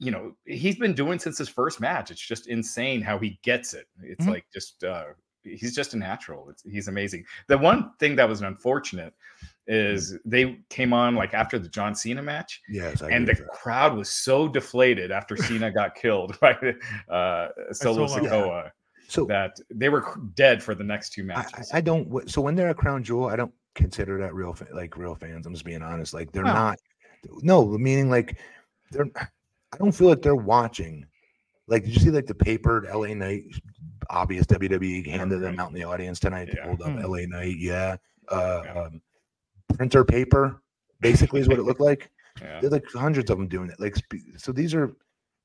you 0.00 0.10
know 0.10 0.36
he's 0.44 0.76
been 0.76 0.92
doing 0.92 1.18
since 1.20 1.38
his 1.38 1.48
first 1.48 1.80
match. 1.80 2.10
It's 2.10 2.20
just 2.20 2.48
insane 2.48 3.00
how 3.00 3.18
he 3.18 3.38
gets 3.42 3.74
it. 3.74 3.86
It's 4.02 4.24
Mhm. 4.26 4.30
like 4.30 4.44
just 4.52 4.82
uh, 4.84 5.04
he's 5.56 5.74
just 5.74 5.94
a 5.94 5.96
natural. 5.96 6.50
It's, 6.50 6.62
he's 6.62 6.88
amazing. 6.88 7.24
The 7.46 7.56
one 7.58 7.92
thing 7.98 8.16
that 8.16 8.28
was 8.28 8.42
unfortunate 8.42 9.14
is 9.66 10.16
they 10.24 10.58
came 10.70 10.92
on 10.92 11.14
like 11.14 11.34
after 11.34 11.58
the 11.58 11.68
John 11.68 11.94
Cena 11.94 12.22
match 12.22 12.62
Yes, 12.70 13.02
I 13.02 13.10
and 13.10 13.28
the 13.28 13.34
that. 13.34 13.48
crowd 13.48 13.94
was 13.96 14.08
so 14.08 14.48
deflated 14.48 15.10
after 15.10 15.36
Cena 15.46 15.70
got 15.70 15.94
killed 15.94 16.38
by 16.40 16.52
uh, 17.10 17.48
Solo 17.72 18.06
Solo. 18.06 18.20
Sikoa 18.28 18.70
so 19.08 19.24
that 19.24 19.58
they 19.70 19.88
were 19.88 20.04
dead 20.34 20.62
for 20.62 20.74
the 20.74 20.84
next 20.84 21.10
two 21.14 21.24
matches. 21.24 21.70
I 21.72 21.78
I 21.78 21.80
don't. 21.80 22.30
So 22.30 22.40
when 22.42 22.54
they're 22.54 22.70
a 22.70 22.74
Crown 22.74 23.02
Jewel, 23.02 23.28
I 23.28 23.36
don't 23.36 23.52
consider 23.74 24.18
that 24.20 24.34
real, 24.34 24.56
like 24.74 24.96
real 24.96 25.14
fans. 25.14 25.46
I'm 25.46 25.52
just 25.54 25.64
being 25.64 25.82
honest. 25.82 26.12
Like 26.14 26.30
they're 26.32 26.44
Well- 26.44 26.54
not. 26.54 26.78
No, 27.42 27.66
meaning 27.66 28.08
like 28.10 28.38
they're. 28.90 29.08
I 29.16 29.76
don't 29.76 29.92
feel 29.92 30.08
like 30.08 30.22
they're 30.22 30.34
watching. 30.34 31.04
Like, 31.66 31.84
did 31.84 31.92
you 31.94 32.00
see 32.00 32.10
like 32.10 32.26
the 32.26 32.34
papered 32.34 32.86
LA 32.86 33.08
Knight, 33.14 33.44
obvious 34.10 34.46
WWE 34.46 35.06
handed 35.06 35.40
them 35.40 35.58
out 35.60 35.68
in 35.68 35.74
the 35.74 35.84
audience 35.84 36.18
tonight 36.20 36.46
to 36.46 36.56
Yeah. 36.56 36.66
hold 36.66 36.82
up 36.82 36.92
Hmm. 36.92 36.98
LA 37.04 37.26
Knight? 37.26 37.56
Yeah. 37.58 37.96
Uh, 38.28 38.62
Yeah. 38.64 38.82
Um, 38.82 39.02
printer 39.74 40.04
paper, 40.04 40.62
basically, 41.00 41.40
is 41.40 41.48
what 41.48 41.58
it 41.58 41.64
looked 41.64 41.80
like. 41.80 42.10
yeah. 42.42 42.60
There's 42.60 42.72
like 42.72 42.84
hundreds 42.92 43.30
of 43.30 43.38
them 43.38 43.48
doing 43.48 43.70
it. 43.70 43.78
Like, 43.80 43.96
so 44.36 44.52
these 44.52 44.74
are 44.74 44.92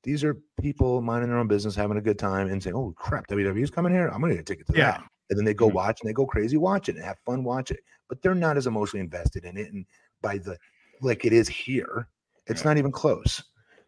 these 0.04 0.22
are 0.26 0.38
people 0.60 1.02
minding 1.02 1.30
their 1.30 1.40
own 1.40 1.48
business, 1.48 1.76
having 1.76 1.96
a 1.98 2.02
good 2.02 2.20
time, 2.20 2.50
and 2.50 2.62
saying, 2.62 2.76
"Oh 2.76 2.94
crap, 2.98 3.26
WWE's 3.28 3.72
coming 3.72 3.94
here. 3.94 4.10
I'm 4.10 4.20
gonna 4.20 4.34
get 4.34 4.42
a 4.42 4.44
ticket 4.44 4.68
to 4.68 4.74
Yeah. 4.78 4.92
that." 4.92 5.04
And 5.30 5.40
then 5.40 5.46
they 5.46 5.54
go 5.54 5.70
Mhm. 5.70 5.74
watch 5.76 6.02
and 6.02 6.10
they 6.10 6.14
go 6.14 6.26
crazy, 6.26 6.58
watch 6.58 6.90
it 6.90 6.96
and 6.98 7.06
have 7.06 7.18
fun, 7.26 7.44
watch 7.46 7.72
it. 7.72 7.80
But 8.10 8.22
they're 8.22 8.36
not 8.36 8.58
as 8.58 8.68
emotionally 8.68 9.00
invested 9.02 9.46
in 9.46 9.56
it, 9.56 9.72
and 9.72 9.86
by 10.22 10.38
the 10.40 10.58
like 11.02 11.24
it 11.26 11.32
is 11.34 11.48
here, 11.48 12.08
it's 12.48 12.62
Yeah. 12.64 12.70
not 12.72 12.78
even 12.78 12.92
close. 12.92 13.42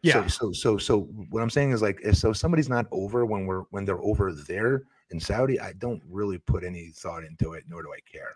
Yeah. 0.05 0.27
So, 0.27 0.51
so, 0.51 0.51
so, 0.53 0.77
so, 0.77 0.99
what 1.29 1.41
I'm 1.41 1.49
saying 1.49 1.71
is 1.71 1.81
like, 1.81 1.99
if 2.03 2.15
so, 2.17 2.31
somebody's 2.33 2.69
not 2.69 2.85
over 2.91 3.25
when 3.25 3.45
we're 3.45 3.61
when 3.71 3.85
they're 3.85 4.01
over 4.01 4.31
there 4.33 4.83
in 5.11 5.19
Saudi. 5.19 5.59
I 5.59 5.73
don't 5.73 6.01
really 6.09 6.37
put 6.37 6.63
any 6.63 6.91
thought 6.95 7.23
into 7.23 7.53
it, 7.53 7.63
nor 7.67 7.81
do 7.83 7.89
I 7.91 7.99
care. 8.11 8.35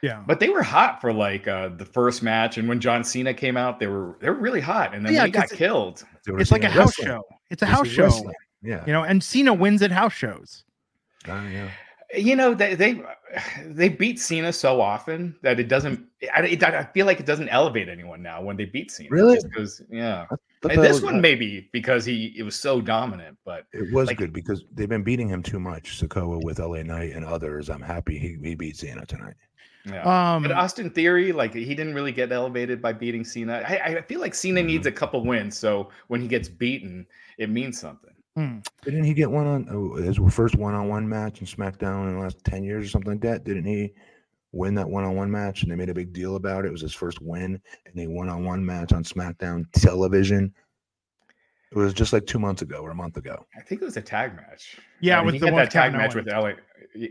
Yeah. 0.00 0.22
But 0.26 0.38
they 0.38 0.48
were 0.48 0.62
hot 0.62 1.00
for 1.00 1.12
like 1.12 1.48
uh, 1.48 1.70
the 1.70 1.84
first 1.84 2.22
match, 2.22 2.56
and 2.56 2.68
when 2.68 2.78
John 2.80 3.02
Cena 3.02 3.34
came 3.34 3.56
out, 3.56 3.80
they 3.80 3.88
were 3.88 4.16
they 4.20 4.28
were 4.30 4.36
really 4.36 4.60
hot, 4.60 4.94
and 4.94 5.04
then 5.04 5.12
Yeah, 5.12 5.20
when 5.22 5.26
he 5.28 5.32
got 5.32 5.42
'cause 5.42 5.52
it- 5.52 5.56
killed. 5.56 6.04
They 6.24 6.32
were 6.32 6.40
It's 6.40 6.52
like 6.52 6.62
a 6.62 6.66
seeing 6.66 6.72
house 6.80 6.98
wrestling. 7.00 7.06
show. 7.08 7.22
It's 7.50 7.62
a 7.62 7.66
This 7.66 7.74
house 7.74 7.88
show. 7.88 8.02
wrestling. 8.04 8.34
Yeah. 8.62 8.84
You 8.86 8.92
know, 8.92 9.02
and 9.04 9.22
Cena 9.22 9.52
wins 9.54 9.82
at 9.82 9.90
house 9.90 10.12
shows. 10.12 10.64
Uh, 11.28 11.42
yeah. 11.52 11.70
You 12.16 12.36
know 12.36 12.54
they 12.54 12.74
they 12.74 13.02
they 13.66 13.88
beat 13.88 14.20
Cena 14.20 14.52
so 14.52 14.80
often 14.80 15.34
that 15.42 15.58
it 15.58 15.68
doesn't. 15.68 16.04
I, 16.34 16.42
it, 16.42 16.62
I 16.62 16.84
feel 16.84 17.06
like 17.06 17.18
it 17.20 17.26
doesn't 17.26 17.48
elevate 17.48 17.88
anyone 17.88 18.22
now 18.22 18.40
when 18.42 18.56
they 18.56 18.64
beat 18.66 18.90
Cena. 18.90 19.08
Really? 19.10 19.38
Because 19.42 19.82
yeah, 19.90 20.26
But 20.30 20.38
And 20.38 20.38
that 20.38 20.47
this 20.62 20.76
was- 20.94 21.02
one 21.02 21.20
maybe 21.20 21.68
because 21.72 22.04
he 22.04 22.34
it 22.36 22.42
was 22.42 22.56
so 22.56 22.80
dominant, 22.80 23.38
but 23.44 23.66
It 23.72 23.92
was 23.92 24.08
Like- 24.08 24.16
good 24.18 24.32
because 24.32 24.64
they've 24.74 24.88
been 24.88 25.02
beating 25.04 25.28
him 25.28 25.42
too 25.42 25.60
much. 25.60 26.00
Sikoa 26.00 26.42
with 26.42 26.58
LA 26.58 26.82
Knight 26.82 27.12
and 27.14 27.24
others. 27.24 27.68
I'm 27.70 27.80
happy 27.82 28.18
he, 28.18 28.36
he 28.42 28.54
beat 28.54 28.76
Cena 28.76 29.04
tonight. 29.06 29.34
yeah. 29.84 30.02
Um, 30.34 30.42
But 30.42 30.52
Austin 30.52 30.90
Theory, 30.90 31.32
like 31.32 31.54
he 31.54 31.74
didn't 31.74 31.94
really 31.94 32.12
get 32.12 32.32
elevated 32.32 32.82
by 32.82 32.92
beating 32.92 33.24
Cena. 33.24 33.62
I, 33.66 33.98
I 33.98 34.02
feel 34.02 34.20
like 34.20 34.34
Cena 34.34 34.62
needs 34.62 34.86
Mm-hmm. 34.86 34.96
a 34.96 34.98
couple 34.98 35.24
wins, 35.24 35.56
so 35.56 35.90
when 36.08 36.20
he 36.20 36.28
gets 36.28 36.48
beaten, 36.48 37.06
it 37.38 37.48
means 37.50 37.78
something. 37.80 38.12
hmm. 38.36 38.58
Didn't 38.82 39.04
he 39.04 39.14
get 39.14 39.30
one 39.30 39.46
on 39.46 39.68
oh, 39.70 39.94
his 39.96 40.18
first 40.30 40.56
one-on-one 40.56 41.08
match 41.08 41.40
in 41.40 41.46
SmackDown 41.46 42.08
in 42.08 42.14
the 42.14 42.20
last 42.20 42.42
ten 42.44 42.62
years 42.64 42.84
or 42.84 42.88
something 42.88 43.12
like 43.12 43.20
that? 43.22 43.44
Didn't 43.44 43.64
he 43.64 43.92
win 44.52 44.74
that 44.74 44.88
one-on-one 44.88 45.30
match? 45.30 45.62
And 45.62 45.70
they 45.70 45.76
made 45.76 45.88
a 45.90 45.94
big 45.94 46.12
deal 46.12 46.36
about 46.36 46.64
it. 46.64 46.68
It 46.68 46.72
was 46.72 46.80
his 46.80 46.94
first 46.94 47.20
win 47.20 47.60
in 47.92 48.00
a 48.00 48.06
one-on-one 48.06 48.64
match 48.64 48.92
on 48.92 49.04
SmackDown 49.04 49.64
television. 49.72 50.52
It 51.70 51.76
was 51.76 51.92
just 51.92 52.12
like 52.14 52.24
two 52.26 52.38
months 52.38 52.62
ago 52.62 52.78
or 52.78 52.90
a 52.90 52.94
month 52.94 53.18
ago. 53.18 53.46
I 53.56 53.60
think 53.60 53.82
it 53.82 53.84
was 53.84 53.96
a 53.98 54.02
tag 54.02 54.34
match. 54.36 54.78
Yeah, 55.00 55.16
I 55.16 55.18
mean, 55.20 55.26
with 55.26 55.34
he 55.34 55.40
the 55.40 55.46
had 55.46 55.52
one 55.54 55.62
that 55.64 55.70
tag 55.70 55.92
match 55.92 56.14
with 56.14 56.26
LA. 56.26 56.40
y- 56.40 56.54
y- 56.94 57.08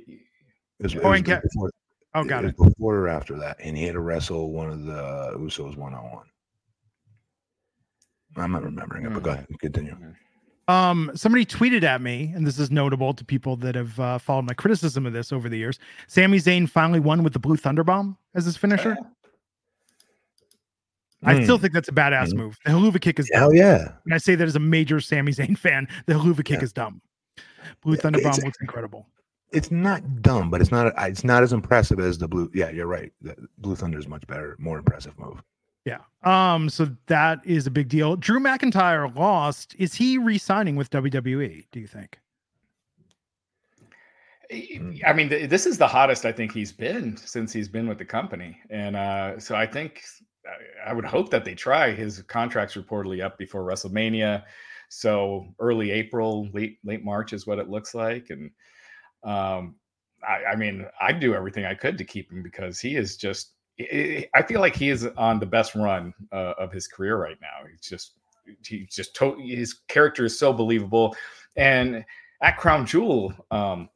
It 0.80 0.84
was, 0.84 0.95
it 0.95 1.02
Oh, 1.04 1.10
was 1.10 1.17
and 1.19 1.26
Ke- 1.26 1.41
before, 1.43 1.71
Oh, 2.15 2.23
got 2.23 2.43
it. 2.45 2.56
was 2.58 2.73
before 2.73 2.95
or 2.95 3.08
after 3.08 3.38
that, 3.39 3.58
and 3.60 3.78
he 3.78 3.84
had 3.84 3.93
to 3.93 4.00
wrestle 4.00 4.52
one 4.52 4.69
of 4.71 4.84
the 4.86 5.34
Usos 5.38 5.78
one-on-one. 5.78 6.26
I'm 8.36 8.52
not 8.52 8.63
remembering 8.63 9.06
it, 9.06 9.13
but 9.13 9.23
go 9.23 9.32
Mm. 9.32 9.34
ahead, 9.34 9.47
continue. 9.60 9.95
Um, 10.67 11.12
somebody 11.15 11.45
tweeted 11.45 11.84
at 11.84 12.01
me, 12.01 12.32
and 12.36 12.45
this 12.45 12.60
is 12.60 12.69
notable 12.71 13.13
to 13.13 13.23
people 13.23 13.56
that 13.58 13.75
have 13.75 13.97
uh, 13.99 14.17
followed 14.17 14.45
my 14.45 14.53
criticism 14.53 15.06
of 15.06 15.13
this 15.13 15.32
over 15.32 15.47
the 15.47 15.58
years. 15.58 15.80
Sami 16.08 16.39
Zayn 16.39 16.69
finally 16.69 16.99
won 16.99 17.23
with 17.23 17.32
the 17.34 17.39
Blue 17.39 17.56
Thunder 17.56 17.84
Bomb 17.86 18.17
as 18.36 18.43
his 18.45 18.58
finisher. 18.58 18.97
I 21.23 21.41
still 21.43 21.58
Hmm. 21.58 21.62
think 21.62 21.73
that's 21.73 21.88
a 21.89 21.93
badass 21.93 22.27
Mhm. 22.30 22.38
move. 22.38 22.58
The 22.65 22.71
Helluva 22.71 23.01
kick 23.01 23.17
is 23.19 23.30
Hell 23.34 23.49
dumb. 23.49 23.58
yeah. 23.58 23.93
And 24.06 24.13
I 24.13 24.17
say 24.17 24.36
that 24.36 24.47
as 24.47 24.56
a 24.56 24.60
major 24.60 24.99
Sami 24.99 25.32
Zayn 25.32 25.58
fan. 25.58 25.88
The 26.06 26.13
Helluva 26.13 26.43
kick 26.45 26.60
Yeah. 26.60 26.63
is 26.65 26.73
dumb. 26.73 27.01
Blue 27.82 27.95
Yeah, 27.95 28.01
Thunder 28.01 28.19
Bomb 28.21 28.30
it's- 28.32 28.45
looks 28.45 28.58
incredible. 28.62 29.08
it's 29.51 29.71
not 29.71 30.21
dumb, 30.21 30.49
but 30.51 30.62
it's 30.62 30.71
not 30.71 30.93
it's 31.10 31.23
not 31.23 31.41
as 31.43 31.53
impressive 31.53 31.99
as 31.99 32.17
the 32.17 32.27
blue. 32.27 32.51
Yeah, 32.53 32.69
you're 32.69 32.88
right. 32.88 33.12
The 33.21 33.36
Blue 33.58 33.75
Thunder 33.75 33.97
is 33.97 34.08
much 34.08 34.27
better, 34.27 34.56
more 34.60 34.77
impressive 34.77 35.17
move. 35.17 35.41
Yeah. 35.88 36.00
Um, 36.23 36.67
so 36.67 36.89
that 37.06 37.39
is 37.45 37.65
a 37.65 37.71
big 37.71 37.88
deal. 37.88 38.17
Drew 38.17 38.41
McIntyre 38.41 39.15
lost. 39.15 39.73
Is 39.80 39.93
he 39.93 40.17
re-signing 40.17 40.76
with 40.76 40.89
WWE, 40.89 41.65
do 41.71 41.80
you 41.80 41.88
think? 41.88 42.19
I 44.52 45.13
mean, 45.13 45.30
th- 45.30 45.50
this 45.50 45.65
is 45.65 45.78
the 45.78 45.88
hottest 45.88 46.26
I 46.26 46.34
think 46.34 46.52
he's 46.52 46.73
been 46.73 47.15
since 47.15 47.54
he's 47.54 47.69
been 47.69 47.88
with 47.88 47.97
the 47.97 48.06
company, 48.06 48.58
and 48.69 48.95
uh, 48.95 49.39
so 49.39 49.56
I 49.56 49.65
think 49.65 50.02
I- 50.86 50.93
would 50.93 51.04
hope 51.06 51.30
that 51.32 51.43
they 51.43 51.54
try. 51.54 51.91
His 51.91 52.21
contract's 52.23 52.76
reportedly 52.76 53.21
up 53.23 53.38
before 53.38 53.63
WrestleMania, 53.63 54.43
so 54.89 55.47
early 55.60 55.91
April, 55.91 56.47
late 56.54 56.80
late 56.86 57.04
March 57.04 57.34
is 57.34 57.45
what 57.45 57.60
it 57.60 57.69
looks 57.69 57.93
like, 57.93 58.30
and 58.30 58.52
um, 59.23 59.76
I, 60.25 60.54
I 60.54 60.56
mean, 60.56 60.85
I'd 61.02 61.19
do 61.19 61.33
everything 61.33 61.65
I 61.65 61.75
could 61.75 61.98
to 61.98 62.06
keep 62.06 62.31
him 62.31 62.42
because 62.44 62.79
he 62.79 62.96
is 62.96 63.17
just. 63.17 63.54
I 63.80 64.42
feel 64.48 64.60
like 64.60 64.75
he 64.75 64.90
is 64.90 65.06
on 65.17 65.40
the 65.40 65.46
best 65.46 65.75
run 65.75 66.13
uh, 66.32 66.54
of 66.58 66.71
his 66.71 66.88
career 66.88 67.17
right 67.17 67.38
now. 67.42 67.67
He's 67.69 67.82
just, 67.82 68.13
he's 68.63 68.94
just 68.94 69.15
to- 69.15 69.38
his 69.40 69.73
character 69.88 70.25
is 70.25 70.38
so 70.38 70.52
believable, 70.52 71.15
and 71.56 72.04
at 72.42 72.58
Crown 72.58 72.86
Jewel, 72.86 73.34
um, 73.52 73.90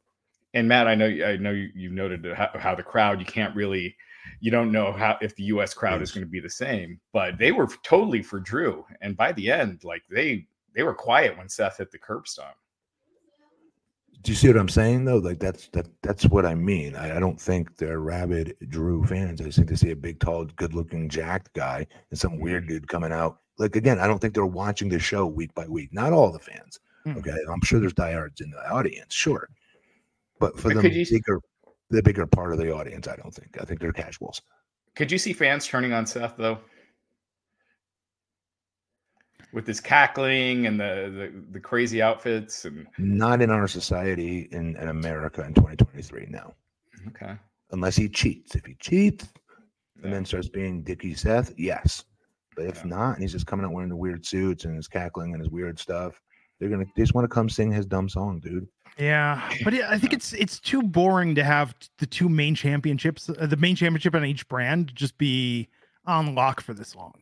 and 0.54 0.68
Matt, 0.68 0.86
I 0.86 0.94
know 0.94 1.06
I 1.06 1.36
know 1.36 1.50
you, 1.50 1.70
you 1.74 1.90
noted 1.90 2.26
how, 2.36 2.50
how 2.54 2.74
the 2.74 2.82
crowd 2.82 3.18
you 3.18 3.26
can't 3.26 3.54
really 3.56 3.96
you 4.40 4.50
don't 4.50 4.72
know 4.72 4.92
how 4.92 5.18
if 5.20 5.34
the 5.36 5.44
U.S. 5.44 5.74
crowd 5.74 6.02
is 6.02 6.12
going 6.12 6.24
to 6.24 6.30
be 6.30 6.40
the 6.40 6.50
same, 6.50 7.00
but 7.12 7.38
they 7.38 7.52
were 7.52 7.68
totally 7.82 8.22
for 8.22 8.40
Drew, 8.40 8.84
and 9.00 9.16
by 9.16 9.32
the 9.32 9.50
end, 9.50 9.84
like 9.84 10.02
they 10.10 10.46
they 10.74 10.82
were 10.82 10.94
quiet 10.94 11.36
when 11.36 11.48
Seth 11.48 11.78
hit 11.78 11.90
the 11.90 11.98
curb 11.98 12.26
stomp. 12.26 12.56
Do 14.22 14.30
you 14.30 14.36
see 14.36 14.46
what 14.48 14.56
I'm 14.56 14.68
saying 14.68 15.04
though? 15.04 15.18
Like 15.18 15.40
that's 15.40 15.68
that 15.68 15.88
that's 16.02 16.26
what 16.26 16.46
I 16.46 16.54
mean. 16.54 16.94
I, 16.94 17.16
I 17.16 17.20
don't 17.20 17.40
think 17.40 17.76
they're 17.76 17.98
rabid 17.98 18.56
Drew 18.68 19.04
fans. 19.04 19.40
I 19.40 19.44
just 19.44 19.56
think 19.58 19.68
they 19.68 19.74
see 19.76 19.90
a 19.90 19.96
big, 19.96 20.20
tall, 20.20 20.44
good-looking, 20.44 21.08
jacked 21.08 21.52
guy 21.54 21.86
and 22.10 22.18
some 22.18 22.38
weird 22.38 22.68
dude 22.68 22.86
coming 22.88 23.10
out. 23.12 23.38
Like 23.58 23.74
again, 23.74 23.98
I 23.98 24.06
don't 24.06 24.20
think 24.20 24.34
they're 24.34 24.46
watching 24.46 24.88
the 24.88 24.98
show 25.00 25.26
week 25.26 25.52
by 25.54 25.66
week. 25.66 25.92
Not 25.92 26.12
all 26.12 26.30
the 26.30 26.38
fans. 26.38 26.78
Hmm. 27.04 27.16
Okay, 27.18 27.36
I'm 27.52 27.60
sure 27.64 27.80
there's 27.80 27.94
diehards 27.94 28.40
in 28.40 28.50
the 28.52 28.70
audience, 28.70 29.12
sure, 29.12 29.48
but 30.38 30.56
for 30.56 30.72
But 30.72 30.82
the 30.82 30.90
you- 30.90 31.04
bigger, 31.10 31.40
the 31.90 32.02
bigger 32.02 32.26
part 32.26 32.52
of 32.52 32.58
the 32.58 32.72
audience, 32.72 33.08
I 33.08 33.16
don't 33.16 33.34
think. 33.34 33.60
I 33.60 33.64
think 33.64 33.80
they're 33.80 33.92
casuals. 33.92 34.40
Could 34.94 35.10
you 35.10 35.18
see 35.18 35.32
fans 35.32 35.66
turning 35.66 35.92
on 35.92 36.06
Seth 36.06 36.36
though? 36.36 36.58
With 39.52 39.66
his 39.66 39.80
cackling 39.80 40.66
and 40.66 40.80
the, 40.80 41.30
the, 41.32 41.42
the 41.52 41.60
crazy 41.60 42.00
outfits 42.00 42.64
and 42.64 42.86
Not 42.98 43.42
in 43.42 43.50
our 43.50 43.68
society 43.68 44.48
in, 44.52 44.76
in 44.76 44.88
America 44.88 45.44
in 45.44 45.52
2023. 45.54 46.26
No, 46.30 46.54
okay. 47.08 47.34
unless 47.70 47.96
he 47.96 48.08
cheats. 48.08 48.54
If 48.54 48.64
he 48.64 48.74
cheats 48.80 49.28
Yeah. 49.98 50.04
and 50.04 50.12
then 50.14 50.24
starts 50.24 50.48
being 50.48 50.82
Dickie 50.82 51.14
Seth, 51.14 51.52
yes. 51.58 52.04
But 52.56 52.66
if 52.66 52.76
Yeah. 52.78 52.90
not, 52.90 53.12
and 53.14 53.22
he's 53.22 53.32
just 53.32 53.46
coming 53.46 53.66
out 53.66 53.72
wearing 53.72 53.90
the 53.90 53.96
weird 53.96 54.24
suits 54.24 54.64
and 54.64 54.74
his 54.74 54.88
cackling 54.88 55.32
and 55.34 55.40
his 55.42 55.50
weird 55.50 55.78
stuff, 55.78 56.20
they're 56.58 56.68
gonna 56.70 56.84
they 56.96 57.02
just 57.02 57.14
want 57.14 57.24
to 57.28 57.34
come 57.34 57.48
sing 57.50 57.70
his 57.72 57.84
dumb 57.86 58.08
song, 58.08 58.38
dude. 58.40 58.66
Yeah, 58.98 59.48
but 59.64 59.74
it, 59.74 59.84
I 59.84 59.98
think 59.98 60.12
it's 60.12 60.32
it's 60.34 60.60
too 60.60 60.82
boring 60.82 61.34
to 61.34 61.42
have 61.44 61.74
the 61.98 62.06
two 62.06 62.28
main 62.28 62.54
championships, 62.54 63.28
uh, 63.30 63.46
the 63.46 63.56
main 63.56 63.74
championship 63.74 64.14
on 64.14 64.24
each 64.24 64.46
brand, 64.48 64.94
just 64.94 65.16
be 65.18 65.68
on 66.06 66.34
lock 66.34 66.60
for 66.60 66.72
this 66.74 66.94
long. 66.94 67.14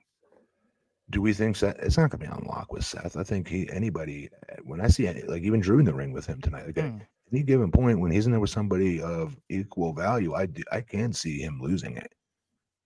Do 1.11 1.21
we 1.21 1.33
think 1.33 1.57
Seth? 1.57 1.77
It's 1.81 1.99
not 1.99 2.11
gonna 2.11 2.25
be 2.25 2.31
on 2.31 2.45
lock 2.49 2.73
with 2.73 2.85
Seth. 2.85 3.17
I 3.17 3.23
think 3.25 3.49
he 3.49 3.69
anybody 3.73 4.29
when 4.63 4.81
I 4.81 4.89
see 4.89 5.07
it, 5.07 5.29
like 5.29 5.43
even 5.43 5.61
Drew 5.61 5.79
in 5.79 5.85
the 5.85 5.95
ring 5.95 6.13
with 6.13 6.27
him 6.27 6.41
tonight. 6.41 6.67
Like 6.67 6.79
at 6.79 6.91
Hmm. 6.91 6.99
any 7.33 7.43
given 7.43 7.71
point 7.71 7.99
when 8.01 8.11
he's 8.13 8.27
in 8.27 8.33
there 8.33 8.41
with 8.41 8.51
somebody 8.51 9.01
of 9.03 9.37
equal 9.49 9.93
value, 9.93 10.35
I 10.35 10.47
do, 10.47 10.63
I 10.71 10.81
can 10.81 11.13
see 11.13 11.41
him 11.41 11.61
losing 11.61 11.97
it. 11.97 12.13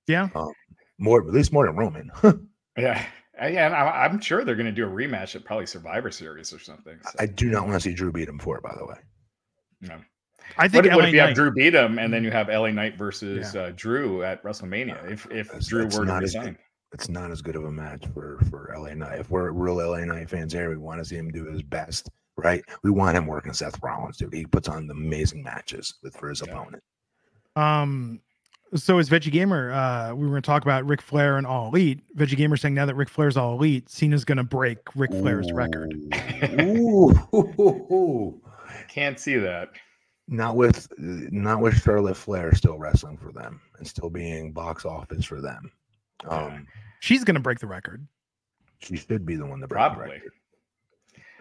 Yeah, 0.06 0.28
More 0.98 1.20
at 1.20 1.28
least 1.32 1.52
more 1.52 1.66
than 1.66 1.76
Roman. 1.76 2.10
Yeah. 2.76 3.04
Yeah, 3.40 3.66
and 3.66 3.74
I, 3.74 4.04
I'm 4.04 4.20
sure 4.20 4.44
they're 4.44 4.54
going 4.56 4.66
to 4.66 4.72
do 4.72 4.84
a 4.84 4.90
rematch 4.90 5.34
at 5.36 5.44
probably 5.44 5.66
Survivor 5.66 6.10
Series 6.10 6.52
or 6.52 6.58
something. 6.60 6.96
so, 7.02 7.10
I 7.20 7.26
do 7.26 7.48
not 7.50 7.62
want 7.68 7.74
to 7.74 7.80
see 7.80 7.94
Drew 7.94 8.10
beat 8.12 8.28
him 8.28 8.38
for 8.38 8.56
it, 8.56 8.62
by 8.64 8.74
the 8.78 8.84
way. 8.86 8.96
no. 9.80 9.96
I 10.58 10.68
think 10.68 10.86
if- 10.86 10.94
what 10.94 11.06
if 11.08 11.14
you 11.14 11.20
have 11.20 11.34
Drew 11.34 11.52
beat 11.52 11.74
him 11.74 11.98
and 11.98 12.12
then 12.12 12.22
you 12.22 12.30
have 12.30 12.48
LA 12.48 12.70
Knight 12.70 12.96
versus 12.98 13.56
uh, 13.56 13.72
Drew 13.76 14.22
at 14.24 14.42
WrestleMania? 14.44 15.10
If 15.10 15.26
if 15.30 15.46
That's- 15.48 15.66
Drew 15.68 15.82
that's 15.84 15.96
were 15.98 16.04
to 16.04 16.12
not 16.12 16.22
as 16.22 16.32
good. 16.32 16.38
resign, 16.40 16.58
it's 16.94 17.08
not 17.08 17.30
as 17.30 17.42
good 17.42 17.56
of 17.56 17.64
a 17.64 17.70
match 17.72 18.04
for 18.14 18.38
for 18.48 18.74
LA 18.78 18.94
Knight. 18.94 19.18
If 19.20 19.30
we're 19.30 19.50
real 19.50 19.76
LA 19.76 20.04
Knight 20.04 20.30
fans 20.30 20.52
here, 20.52 20.70
we 20.70 20.76
want 20.78 21.00
to 21.00 21.04
see 21.04 21.16
him 21.16 21.30
do 21.30 21.44
his 21.44 21.62
best, 21.62 22.08
right? 22.36 22.64
We 22.82 22.90
want 22.90 23.16
him 23.16 23.26
working 23.26 23.52
Seth 23.52 23.78
Rollins, 23.82 24.16
dude. 24.16 24.32
He 24.32 24.46
puts 24.46 24.68
on 24.68 24.88
amazing 24.90 25.42
matches 25.42 25.94
with 26.02 26.16
for 26.16 26.28
his 26.30 26.40
Yeah. 26.46 26.52
opponent. 26.52 26.82
Um, 27.56 28.20
so 28.74 28.98
is 28.98 29.08
Veggie 29.10 29.30
Gamer, 29.30 29.70
uh, 29.72 30.14
we 30.14 30.24
were 30.24 30.30
going 30.32 30.42
to 30.42 30.46
talk 30.46 30.62
about 30.62 30.84
Ric 30.86 31.00
Flair 31.02 31.36
and 31.36 31.46
All 31.46 31.68
Elite. 31.68 32.00
Veggie 32.16 32.36
Gamer 32.36 32.56
saying 32.56 32.74
now 32.74 32.86
that 32.86 32.94
Ric 32.96 33.08
Flair's 33.08 33.36
All 33.36 33.54
Elite, 33.54 33.88
Cena's 33.88 34.24
going 34.24 34.38
to 34.38 34.44
break 34.44 34.78
Ric 34.96 35.10
Flair's 35.12 35.52
record. 35.52 35.94
Ooh. 36.62 37.10
Ooh. 37.34 38.40
can't 38.88 39.18
see 39.20 39.36
that. 39.36 39.68
not 40.28 40.56
with 40.56 40.88
not 40.98 41.60
with 41.60 41.74
Charlotte 41.82 42.16
Flair 42.16 42.54
still 42.54 42.78
wrestling 42.78 43.16
for 43.16 43.30
them 43.32 43.60
and 43.78 43.86
still 43.86 44.10
being 44.10 44.50
box 44.52 44.84
office 44.84 45.24
for 45.24 45.40
them. 45.40 45.70
Um, 46.28 46.66
She's 47.00 47.22
going 47.24 47.34
to 47.34 47.40
break 47.40 47.58
the 47.58 47.66
record. 47.66 48.06
she 48.78 48.96
should 48.96 49.26
be 49.26 49.36
the 49.36 49.44
one 49.46 49.60
to 49.60 49.66
break 49.68 49.78
the 49.82 49.88
Probably. 49.90 50.14
record. 50.16 50.32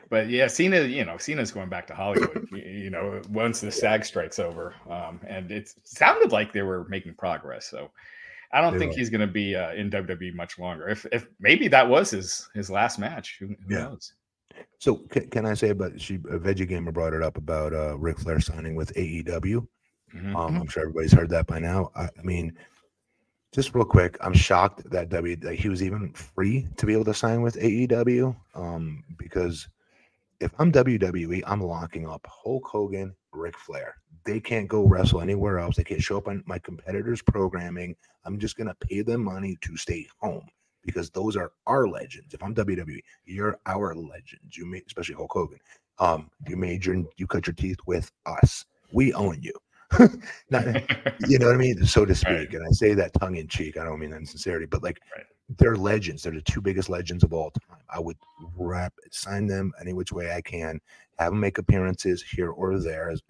But 0.10 0.30
yeah, 0.30 0.48
Cena, 0.48 0.82
you 0.82 1.06
know, 1.06 1.18
Cena's 1.18 1.52
going 1.52 1.70
back 1.70 1.88
to 1.88 1.96
Hollywood. 1.96 2.48
you 2.52 2.90
know, 2.90 3.22
once 3.30 3.62
the 3.62 3.72
SAG 3.72 4.06
strike's 4.06 4.38
over, 4.40 4.76
um, 4.90 5.20
and 5.26 5.50
it 5.52 5.74
sounded 5.84 6.32
like 6.32 6.54
they 6.54 6.62
were 6.62 6.86
making 6.90 7.16
progress. 7.16 7.66
So 7.68 7.90
I 8.52 8.62
don't 8.62 8.74
They 8.74 8.80
think 8.80 8.92
were. 8.92 8.98
he's 9.00 9.10
going 9.10 9.22
to 9.22 9.28
be 9.34 9.56
uh, 9.56 9.74
in 9.74 9.90
WWE 9.90 10.36
much 10.36 10.60
longer. 10.60 10.88
If 10.90 11.06
if 11.12 11.28
maybe 11.40 11.68
that 11.70 11.88
was 11.88 12.12
his 12.12 12.48
his 12.54 12.70
last 12.70 13.00
match, 13.00 13.38
who, 13.40 13.48
who 13.48 13.56
Yeah. 13.70 13.84
knows? 13.86 14.14
So 14.78 14.98
can, 14.98 15.30
can 15.30 15.46
I 15.48 15.56
say 15.56 15.70
about 15.70 16.00
she 16.00 16.16
a 16.16 16.38
veggie 16.38 16.68
gamer 16.68 16.92
brought 16.92 17.14
it 17.14 17.24
up 17.24 17.38
about 17.38 17.74
uh 17.74 17.98
Ric 17.98 18.20
Flair 18.20 18.40
signing 18.40 18.76
with 18.76 18.94
AEW. 18.96 19.66
Mhm. 20.14 20.36
Um, 20.36 20.58
I'm 20.62 20.68
sure 20.68 20.84
everybody's 20.84 21.14
heard 21.14 21.30
that 21.32 21.48
by 21.48 21.58
now. 21.58 21.90
I, 21.96 22.04
I 22.04 22.22
mean, 22.24 22.56
just 23.54 23.76
real 23.76 23.86
quick, 23.86 24.18
I'm 24.20 24.34
shocked 24.34 24.90
that 24.90 25.10
W 25.10 25.36
that 25.38 25.54
he 25.54 25.70
was 25.70 25.84
even 25.84 26.12
free 26.14 26.68
to 26.78 26.86
be 26.88 26.94
able 26.94 27.06
to 27.06 27.14
sign 27.14 27.44
with 27.44 27.56
AEW. 27.56 28.36
Um, 28.56 29.04
because 29.16 29.68
if 30.40 30.52
I'm 30.58 30.72
WWE, 30.72 31.44
I'm 31.46 31.62
locking 31.62 32.08
up 32.08 32.26
Hulk 32.28 32.66
Hogan, 32.66 33.16
Ric 33.32 33.58
Flair. 33.58 33.96
They 34.26 34.40
can't 34.40 34.68
go 34.68 34.88
wrestle 34.88 35.22
anywhere 35.22 35.60
else. 35.60 35.76
They 35.76 35.84
can't 35.84 36.02
show 36.02 36.18
up 36.18 36.28
on 36.28 36.44
my 36.48 36.58
competitors' 36.58 37.22
programming. 37.22 37.96
I'm 38.26 38.40
just 38.40 38.58
gonna 38.58 38.76
pay 38.80 39.04
them 39.04 39.24
money 39.24 39.58
to 39.62 39.78
stay 39.78 40.08
home 40.20 40.48
because 40.84 41.12
those 41.12 41.38
are 41.38 41.52
our 41.68 41.88
legends. 41.88 42.34
If 42.34 42.42
I'm 42.42 42.56
WWE, 42.56 43.02
you're 43.26 43.60
our 43.68 43.94
legends. 43.94 44.58
You 44.58 44.66
made, 44.66 44.84
especially 44.88 45.16
Hulk 45.16 45.32
Hogan. 45.32 45.60
Um, 46.00 46.32
you 46.48 46.58
made 46.58 46.86
your, 46.86 47.04
you 47.18 47.28
cut 47.28 47.46
your 47.46 47.54
teeth 47.54 47.78
with 47.86 48.12
us. 48.26 48.66
We 48.92 49.14
own 49.14 49.42
you. 49.42 49.54
Not, 50.50 50.66
you 51.28 51.40
know 51.40 51.48
what 51.48 51.56
I 51.56 51.58
mean, 51.58 51.86
so 51.86 52.06
to 52.06 52.16
speak. 52.16 52.28
Right. 52.34 52.54
And 52.54 52.66
I 52.66 52.72
say 52.72 52.94
that 52.94 53.14
tongue 53.20 53.36
in 53.38 53.48
cheek. 53.48 53.78
I 53.78 53.84
don't 53.84 54.00
mean 54.00 54.12
that 54.12 54.18
in 54.18 54.26
sincerity, 54.26 54.66
but 54.66 54.84
like 54.84 55.00
Right. 55.16 55.26
they're 55.58 55.76
legends. 55.76 56.24
They're 56.24 56.32
the 56.34 56.42
two 56.42 56.62
biggest 56.62 56.90
legends 56.90 57.24
of 57.24 57.34
all 57.34 57.52
time. 57.52 57.80
I 57.90 58.00
would 58.00 58.18
wrap 58.58 58.94
sign 59.12 59.48
them 59.48 59.72
any 59.80 59.94
which 59.94 60.12
way 60.12 60.34
I 60.34 60.42
can. 60.42 60.80
Have 61.20 61.32
them 61.32 61.40
make 61.40 61.58
appearances 61.58 62.24
here 62.24 62.50
or 62.52 62.80
there, 62.80 63.10
as, 63.10 63.22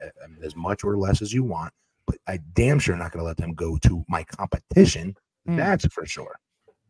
as 0.43 0.55
much 0.55 0.83
or 0.83 0.97
less 0.97 1.21
as 1.21 1.33
you 1.33 1.43
want. 1.43 1.73
But 2.05 2.17
I 2.27 2.39
damn 2.53 2.79
sure 2.79 2.95
not 2.95 3.11
going 3.11 3.21
to 3.23 3.27
let 3.27 3.37
them 3.37 3.53
go 3.53 3.77
to 3.77 4.03
my 4.09 4.23
competition. 4.23 5.15
Hmm. 5.45 5.55
That's 5.57 5.85
for 5.87 6.05
sure. 6.05 6.37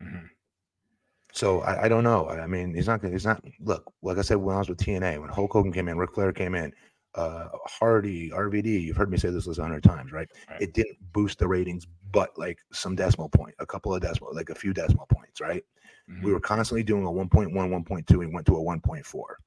Mhm. 0.01 0.29
So 1.31 1.61
I, 1.61 1.85
I 1.85 1.87
don't 1.89 2.03
know. 2.03 2.25
I 2.25 2.41
I 2.41 2.47
mean, 2.47 2.75
he's 2.75 2.85
not. 2.87 3.01
gonna 3.01 3.13
He's 3.13 3.25
not. 3.25 3.43
Look, 3.59 3.91
like 4.03 4.17
I 4.19 4.21
said, 4.21 4.37
when 4.37 4.55
I 4.55 4.59
was 4.59 4.69
with 4.69 4.77
TNA, 4.77 5.19
when 5.19 5.29
Hulk 5.29 5.51
Hogan 5.51 5.73
came 5.73 5.87
in, 5.87 5.97
Ric 5.97 6.13
Flair 6.13 6.31
came 6.31 6.53
in, 6.53 6.71
uh, 7.15 7.49
Hardy, 7.65 8.29
RVD. 8.31 8.81
You've 8.81 8.97
heard 8.97 9.11
me 9.11 9.17
say 9.17 9.29
this 9.29 9.47
list 9.47 9.59
a 9.59 9.63
hundred 9.63 9.83
times, 9.83 10.11
right? 10.11 10.29
Right. 10.49 10.61
It 10.61 10.73
didn't 10.73 10.97
boost 11.13 11.39
the 11.39 11.47
ratings, 11.47 11.85
but 12.11 12.37
like 12.37 12.59
some 12.71 12.95
decimal 12.95 13.29
point, 13.29 13.55
a 13.59 13.65
couple 13.65 13.93
of 13.93 14.01
decimal, 14.01 14.33
like 14.33 14.49
a 14.49 14.55
few 14.55 14.73
decimal 14.73 15.05
points, 15.07 15.39
right? 15.41 15.63
Mhm. 16.09 16.23
We 16.23 16.33
were 16.33 16.39
constantly 16.39 16.83
doing 16.83 17.05
a 17.05 17.11
1.1, 17.11 17.51
1.2, 17.53 18.21
and 18.21 18.33
went 18.33 18.45
to 18.47 18.55
a 18.55 18.61
1.4 18.61 19.37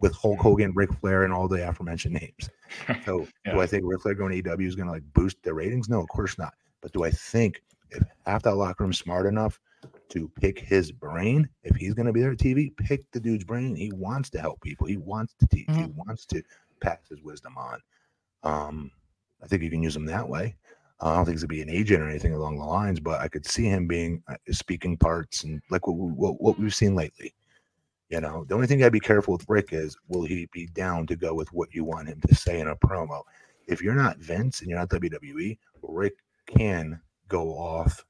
with 0.00 0.14
Hulk 0.14 0.38
Mhm. 0.38 0.42
Hogan, 0.42 0.72
Ric 0.74 0.92
Flair, 0.94 1.24
and 1.24 1.32
all 1.32 1.48
the 1.48 1.68
aforementioned 1.68 2.14
names. 2.22 2.48
So 3.04 3.26
Yeah. 3.44 3.52
do 3.54 3.60
I 3.60 3.66
think 3.66 3.84
Ric 3.86 4.00
Flair 4.02 4.14
going 4.14 4.30
to 4.42 4.50
AEW 4.50 4.66
is 4.66 4.76
going 4.76 4.86
to 4.86 4.92
like 4.92 5.12
boost 5.12 5.42
the 5.42 5.52
ratings? 5.54 5.88
No, 5.88 6.00
of 6.00 6.08
course 6.08 6.38
not. 6.38 6.54
But 6.80 6.92
do 6.92 7.04
I 7.04 7.10
think 7.10 7.62
if 7.90 8.02
half 8.26 8.42
that 8.44 8.54
locker 8.54 8.84
room 8.84 8.92
smart 8.92 9.26
enough 9.26 9.60
to 10.10 10.28
pick 10.40 10.58
his 10.58 10.90
brain, 10.92 11.48
if 11.62 11.76
he's 11.76 11.94
going 11.94 12.06
to 12.06 12.12
be 12.12 12.20
there 12.20 12.32
at 12.32 12.38
TV, 12.38 12.70
pick 12.76 13.10
the 13.12 13.20
dude's 13.20 13.44
brain. 13.44 13.74
He 13.76 13.92
wants 13.92 14.30
to 14.30 14.40
help 14.40 14.60
people. 14.60 14.86
He 14.86 14.96
wants 14.96 15.34
to 15.34 15.46
teach. 15.46 15.68
He 15.68 15.82
Mhm. 15.82 15.94
wants 15.94 16.24
to 16.26 16.42
pass 16.80 16.98
his 17.08 17.22
wisdom 17.22 17.56
on. 17.56 17.80
Um, 18.42 18.90
I 19.42 19.46
think 19.46 19.62
you 19.62 19.70
can 19.70 19.82
use 19.82 19.96
him 19.96 20.06
that 20.06 20.28
way. 20.28 20.56
Uh, 21.02 21.10
I 21.12 21.16
don't 21.16 21.24
think 21.24 21.34
he's 21.36 21.42
gonna 21.42 21.48
be 21.48 21.62
an 21.62 21.70
agent 21.70 22.02
or 22.02 22.08
anything 22.08 22.34
along 22.34 22.58
the 22.58 22.64
lines, 22.64 23.00
but 23.00 23.20
I 23.20 23.28
could 23.28 23.46
see 23.46 23.64
him 23.64 23.86
being 23.86 24.22
uh, 24.28 24.34
speaking 24.50 24.96
parts 24.96 25.44
and 25.44 25.62
like 25.70 25.86
what, 25.86 25.94
what 25.96 26.40
what 26.40 26.58
we've 26.58 26.74
seen 26.74 26.94
lately. 26.94 27.34
You 28.10 28.20
know, 28.20 28.44
the 28.48 28.54
only 28.54 28.66
thing 28.66 28.82
I'd 28.82 28.92
be 28.92 29.00
careful 29.00 29.32
with 29.32 29.48
Ric 29.48 29.72
is 29.72 29.96
will 30.08 30.24
he 30.24 30.48
be 30.52 30.66
down 30.66 31.06
to 31.06 31.16
go 31.16 31.32
with 31.32 31.52
what 31.52 31.74
you 31.74 31.84
want 31.84 32.08
him 32.08 32.20
to 32.26 32.34
say 32.34 32.60
in 32.60 32.68
a 32.68 32.76
promo? 32.76 33.22
If 33.66 33.80
you're 33.80 33.94
not 33.94 34.18
Vince 34.18 34.60
and 34.60 34.68
you're 34.68 34.78
not 34.78 34.90
WWE, 34.90 35.56
Ric 35.82 36.14
can 36.46 37.00
go 37.28 37.50
off. 37.50 38.04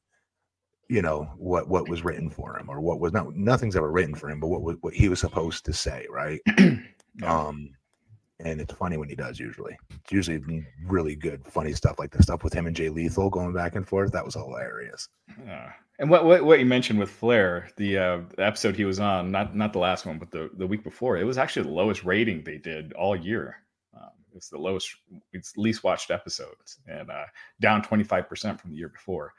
You 0.88 1.02
know 1.02 1.30
what 1.36 1.68
what 1.68 1.88
was 1.88 2.04
written 2.04 2.30
for 2.30 2.58
him 2.58 2.68
or 2.68 2.80
what 2.80 2.98
was 2.98 3.12
not 3.12 3.36
nothing's 3.36 3.76
ever 3.76 3.92
written 3.92 4.16
for 4.16 4.28
him, 4.30 4.40
but 4.40 4.48
what 4.48 4.76
what 4.80 4.94
he 4.94 5.08
was 5.08 5.20
supposed 5.20 5.64
to 5.66 5.72
say, 5.72 6.06
right? 6.10 6.40
Um, 7.24 7.70
and 8.44 8.60
it's 8.60 8.74
funny 8.74 8.96
when 8.96 9.08
he 9.08 9.14
does. 9.14 9.38
Usually, 9.38 9.76
it's 9.90 10.12
usually 10.12 10.64
really 10.86 11.14
good, 11.14 11.46
funny 11.46 11.72
stuff 11.72 11.98
like 11.98 12.10
the 12.10 12.22
stuff 12.22 12.42
with 12.44 12.52
him 12.52 12.66
and 12.66 12.76
Jay 12.76 12.88
Lethal 12.88 13.30
going 13.30 13.52
back 13.52 13.74
and 13.74 13.86
forth. 13.86 14.12
That 14.12 14.24
was 14.24 14.34
hilarious. 14.34 15.08
Yeah. 15.44 15.72
And 15.98 16.08
what, 16.08 16.24
what 16.24 16.44
what 16.44 16.58
you 16.58 16.66
mentioned 16.66 16.98
with 16.98 17.10
Flair, 17.10 17.68
the, 17.76 17.98
uh, 17.98 18.20
the 18.36 18.46
episode 18.46 18.74
he 18.74 18.84
was 18.84 19.00
on, 19.00 19.30
not 19.30 19.54
not 19.54 19.72
the 19.72 19.78
last 19.78 20.06
one, 20.06 20.18
but 20.18 20.30
the, 20.30 20.50
the 20.54 20.66
week 20.66 20.82
before, 20.82 21.18
it 21.18 21.24
was 21.24 21.38
actually 21.38 21.66
the 21.66 21.74
lowest 21.74 22.04
rating 22.04 22.42
they 22.42 22.58
did 22.58 22.92
all 22.94 23.14
year. 23.14 23.56
Um, 23.94 24.10
it's 24.34 24.48
the 24.48 24.58
lowest, 24.58 24.94
it's 25.32 25.56
least 25.56 25.84
watched 25.84 26.10
episodes, 26.10 26.78
and 26.86 27.10
uh, 27.10 27.26
down 27.60 27.82
twenty 27.82 28.04
five 28.04 28.28
percent 28.28 28.60
from 28.60 28.70
the 28.70 28.76
year 28.76 28.88
before. 28.88 29.34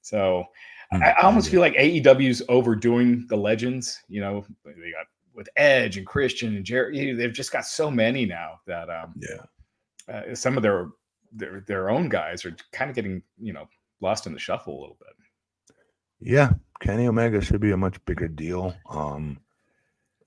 So 0.00 0.46
Hmm. 0.92 1.02
I, 1.02 1.10
I 1.10 1.22
almost 1.22 1.48
feel 1.48 1.60
like 1.60 1.74
AEW's 1.74 2.42
overdoing 2.48 3.26
the 3.28 3.36
legends. 3.36 4.00
You 4.08 4.20
know, 4.20 4.44
they 4.64 4.72
got 4.92 5.06
with 5.34 5.48
Edge 5.56 5.96
and 5.96 6.06
Christian 6.06 6.56
and 6.56 6.64
Jerry. 6.64 7.12
They've 7.12 7.32
just 7.32 7.52
got 7.52 7.64
so 7.64 7.90
many 7.90 8.26
now 8.26 8.60
that 8.66 8.88
um, 8.90 9.14
Yeah, 9.18 10.14
uh, 10.14 10.34
some 10.34 10.56
of 10.56 10.62
their 10.62 10.88
their 11.32 11.60
their 11.60 11.90
own 11.90 12.08
guys 12.08 12.44
are 12.44 12.54
kind 12.72 12.90
of 12.90 12.94
getting 12.94 13.22
you 13.40 13.52
know 13.52 13.68
lost 14.00 14.26
in 14.26 14.32
the 14.32 14.38
shuffle 14.38 14.78
a 14.78 14.80
little 14.80 14.96
bit. 15.00 15.76
yeah. 16.20 16.52
Kenny 16.80 17.06
Omega 17.06 17.40
should 17.40 17.60
be 17.60 17.70
a 17.70 17.76
much 17.76 18.04
bigger 18.06 18.26
deal. 18.26 18.74
Um, 18.90 19.38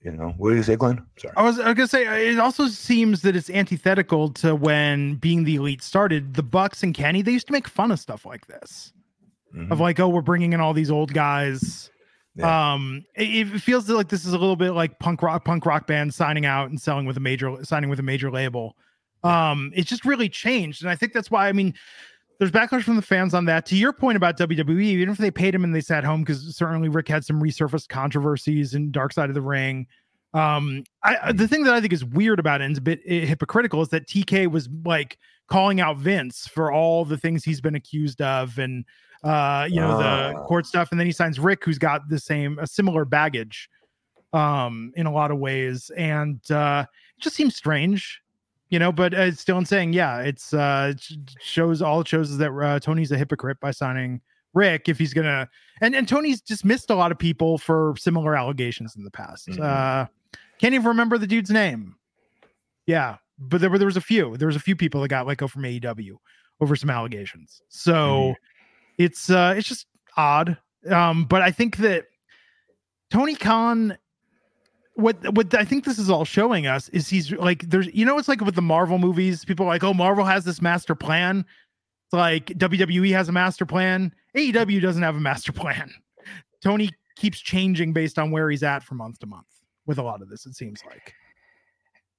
You 0.02 0.12
know, 0.14 0.34
what 0.38 0.52
do 0.52 0.56
you 0.56 0.64
say, 0.64 0.76
Glenn? 0.78 1.06
Sorry. 1.18 1.34
I 1.36 1.42
was, 1.44 1.60
I 1.60 1.66
was 1.68 1.76
gonna 1.76 1.88
say 1.88 2.06
uh, 2.08 2.14
it 2.14 2.40
also 2.40 2.68
seems 2.68 3.22
that 3.24 3.36
it's 3.36 3.50
antithetical 3.50 4.30
to 4.36 4.56
when 4.56 5.16
being 5.16 5.44
the 5.44 5.56
elite 5.56 5.82
started. 5.82 6.36
The 6.36 6.44
Bucks 6.44 6.82
and 6.84 6.94
Kenny 6.94 7.22
they 7.22 7.32
used 7.34 7.48
to 7.48 7.54
make 7.54 7.68
fun 7.68 7.92
of 7.92 8.00
stuff 8.00 8.26
like 8.26 8.48
this, 8.48 8.94
Mhm. 9.56 9.70
of 9.72 9.80
like, 9.82 10.00
oh, 10.00 10.08
we're 10.08 10.22
bringing 10.22 10.54
in 10.54 10.60
all 10.62 10.74
these 10.74 10.92
old 10.92 11.14
guys. 11.14 11.90
Yeah. 12.36 12.74
Um, 12.74 13.06
it, 13.16 13.54
it 13.54 13.60
feels 13.62 13.90
like 13.90 14.10
this 14.10 14.26
is 14.26 14.34
a 14.34 14.38
little 14.38 14.56
bit 14.56 14.72
like 14.72 15.00
punk 15.00 15.22
rock, 15.22 15.46
punk 15.46 15.66
rock 15.66 15.88
band 15.88 16.14
signing 16.14 16.46
out 16.46 16.70
and 16.70 16.80
selling 16.80 17.06
with 17.06 17.18
a 17.18 17.22
major, 17.22 17.64
signing 17.64 17.90
with 17.90 18.00
a 18.00 18.04
major 18.04 18.30
label. 18.30 18.76
Um, 19.24 19.72
it's 19.74 19.90
just 19.90 20.06
really 20.06 20.30
changed, 20.30 20.84
and 20.84 20.90
I 20.92 20.96
think 20.96 21.14
that's 21.14 21.32
why. 21.32 21.48
I 21.48 21.54
mean, 21.54 21.74
there's 22.38 22.52
backlash 22.52 22.84
from 22.84 22.98
the 22.98 23.02
fans 23.02 23.34
on 23.34 23.46
that. 23.46 23.66
To 23.68 23.76
your 23.76 23.94
point 23.94 24.18
about 24.18 24.38
WWE, 24.38 24.84
even 24.84 25.10
if 25.10 25.18
they 25.18 25.32
paid 25.32 25.56
him 25.56 25.64
and 25.64 25.74
they 25.74 25.82
sat 25.82 26.04
home, 26.04 26.22
because 26.22 26.56
certainly 26.56 26.90
Ric 26.90 27.08
had 27.08 27.26
some 27.26 27.42
resurfaced 27.42 27.88
controversies 27.88 28.76
in 28.76 28.92
Dark 28.92 29.14
Side 29.14 29.30
of 29.30 29.36
the 29.36 29.42
Ring. 29.42 29.88
Um, 30.34 30.84
I 31.04 31.32
the 31.32 31.48
thing 31.48 31.64
that 31.64 31.74
I 31.74 31.80
think 31.80 31.94
is 31.94 32.04
weird 32.04 32.40
about 32.40 32.60
it 32.60 32.66
and 32.66 32.74
is 32.74 32.78
a 32.78 32.82
bit 32.82 33.00
uh, 33.10 33.26
hypocritical 33.26 33.82
is 33.82 33.90
that 33.90 34.08
TK 34.08 34.52
was 34.52 34.68
like 34.84 35.18
calling 35.48 35.80
out 35.80 35.98
Vince 35.98 36.48
for 36.48 36.72
all 36.72 37.06
the 37.06 37.18
things 37.18 37.44
he's 37.44 37.62
been 37.62 37.76
accused 37.76 38.22
of 38.22 38.60
and 38.60 38.84
uh 39.26 39.68
you 39.70 39.80
know 39.82 39.98
the 39.98 40.04
Ah. 40.38 40.44
court 40.46 40.66
stuff. 40.66 40.90
And 40.92 41.00
then 41.00 41.06
he 41.08 41.12
signs 41.12 41.40
Ric 41.40 41.64
who's 41.66 41.78
got 41.80 42.08
the 42.10 42.20
same 42.20 42.60
a 42.60 42.68
similar 42.68 43.04
baggage 43.06 43.70
um 44.34 44.92
in 44.96 45.06
a 45.06 45.12
lot 45.12 45.32
of 45.32 45.38
ways. 45.40 45.92
And 45.98 46.40
uh 46.52 46.86
it 47.18 47.22
just 47.22 47.36
seems 47.36 47.56
strange 47.56 48.22
you 48.70 48.80
know 48.80 48.92
but 48.92 49.14
uh, 49.14 49.22
it's 49.22 49.40
still 49.42 49.58
in 49.60 49.66
saying 49.66 49.94
yeah 49.94 50.20
it's 50.22 50.54
uh 50.54 50.94
it 50.96 51.02
shows 51.40 51.82
all 51.82 52.02
it 52.02 52.08
shows 52.08 52.32
is 52.32 52.38
that 52.40 52.52
uh, 52.52 52.80
Tony's 52.80 53.12
a 53.12 53.18
hypocrite 53.18 53.60
by 53.60 53.72
signing 53.72 54.22
Ric 54.54 54.90
if 54.90 54.98
he's 54.98 55.14
gonna 55.14 55.48
and 55.82 55.96
and 55.96 56.08
Tony's 56.08 56.42
dismissed 56.42 56.90
a 56.90 56.96
lot 56.96 57.12
of 57.12 57.20
people 57.20 57.58
for 57.58 57.94
similar 57.98 58.36
allegations 58.36 58.96
in 58.96 59.04
the 59.04 59.12
past. 59.12 59.48
Mhm. 59.50 59.62
uh 59.64 60.08
can't 60.60 60.74
even 60.74 60.88
remember 60.88 61.18
the 61.18 61.28
dude's 61.28 61.50
name. 61.52 61.96
Yeah 62.86 63.18
but 63.38 63.60
there 63.62 63.70
were 63.70 63.78
there 63.78 63.86
was 63.88 63.98
a 63.98 64.02
few. 64.02 64.38
There 64.38 64.48
was 64.48 64.56
a 64.56 64.62
few 64.62 64.76
people 64.78 65.02
that 65.02 65.10
got 65.10 65.28
let 65.28 65.38
go 65.38 65.48
from 65.48 65.64
AEW 65.64 66.16
over 66.62 66.76
some 66.78 66.90
allegations. 66.90 67.62
So 67.68 68.34
it's 68.98 69.30
uh 69.30 69.54
it's 69.58 69.68
just 69.68 69.88
odd. 70.18 70.58
Um 70.90 71.26
but 71.26 71.42
I 71.42 71.52
think 71.52 71.78
that 71.78 72.06
Tony 73.12 73.36
Khan 73.36 73.98
what 74.96 75.18
what 75.36 75.54
I 75.54 75.66
think 75.66 75.84
this 75.84 76.00
is 76.00 76.10
all 76.10 76.26
showing 76.26 76.68
us 76.68 76.90
is 76.90 77.08
he's 77.10 77.32
like 77.32 77.70
there's 77.70 77.94
you 77.94 78.06
know 78.06 78.18
it's 78.18 78.28
like 78.28 78.42
with 78.42 78.56
the 78.56 78.62
Marvel 78.62 78.98
movies 78.98 79.46
people 79.46 79.66
are 79.66 79.70
like 79.70 79.84
oh 79.84 79.94
Marvel 79.94 80.26
has 80.26 80.46
this 80.46 80.62
master 80.62 80.96
plan. 80.96 81.46
It's 82.06 82.14
like 82.14 82.48
WWE 82.48 83.12
has 83.12 83.30
a 83.30 83.32
master 83.32 83.66
plan. 83.66 84.14
AEW 84.36 84.82
doesn't 84.82 85.04
have 85.04 85.16
a 85.16 85.20
master 85.20 85.52
plan. 85.52 85.92
Tony 86.64 86.90
keeps 87.16 87.40
changing 87.40 87.94
based 87.94 88.20
on 88.20 88.32
where 88.32 88.50
he's 88.50 88.64
at 88.64 88.84
from 88.84 88.98
month 88.98 89.20
to 89.20 89.28
month 89.28 89.48
with 89.86 89.98
a 89.98 90.04
lot 90.04 90.22
of 90.22 90.30
this 90.30 90.46
it 90.46 90.56
seems 90.56 90.84
like. 90.86 91.14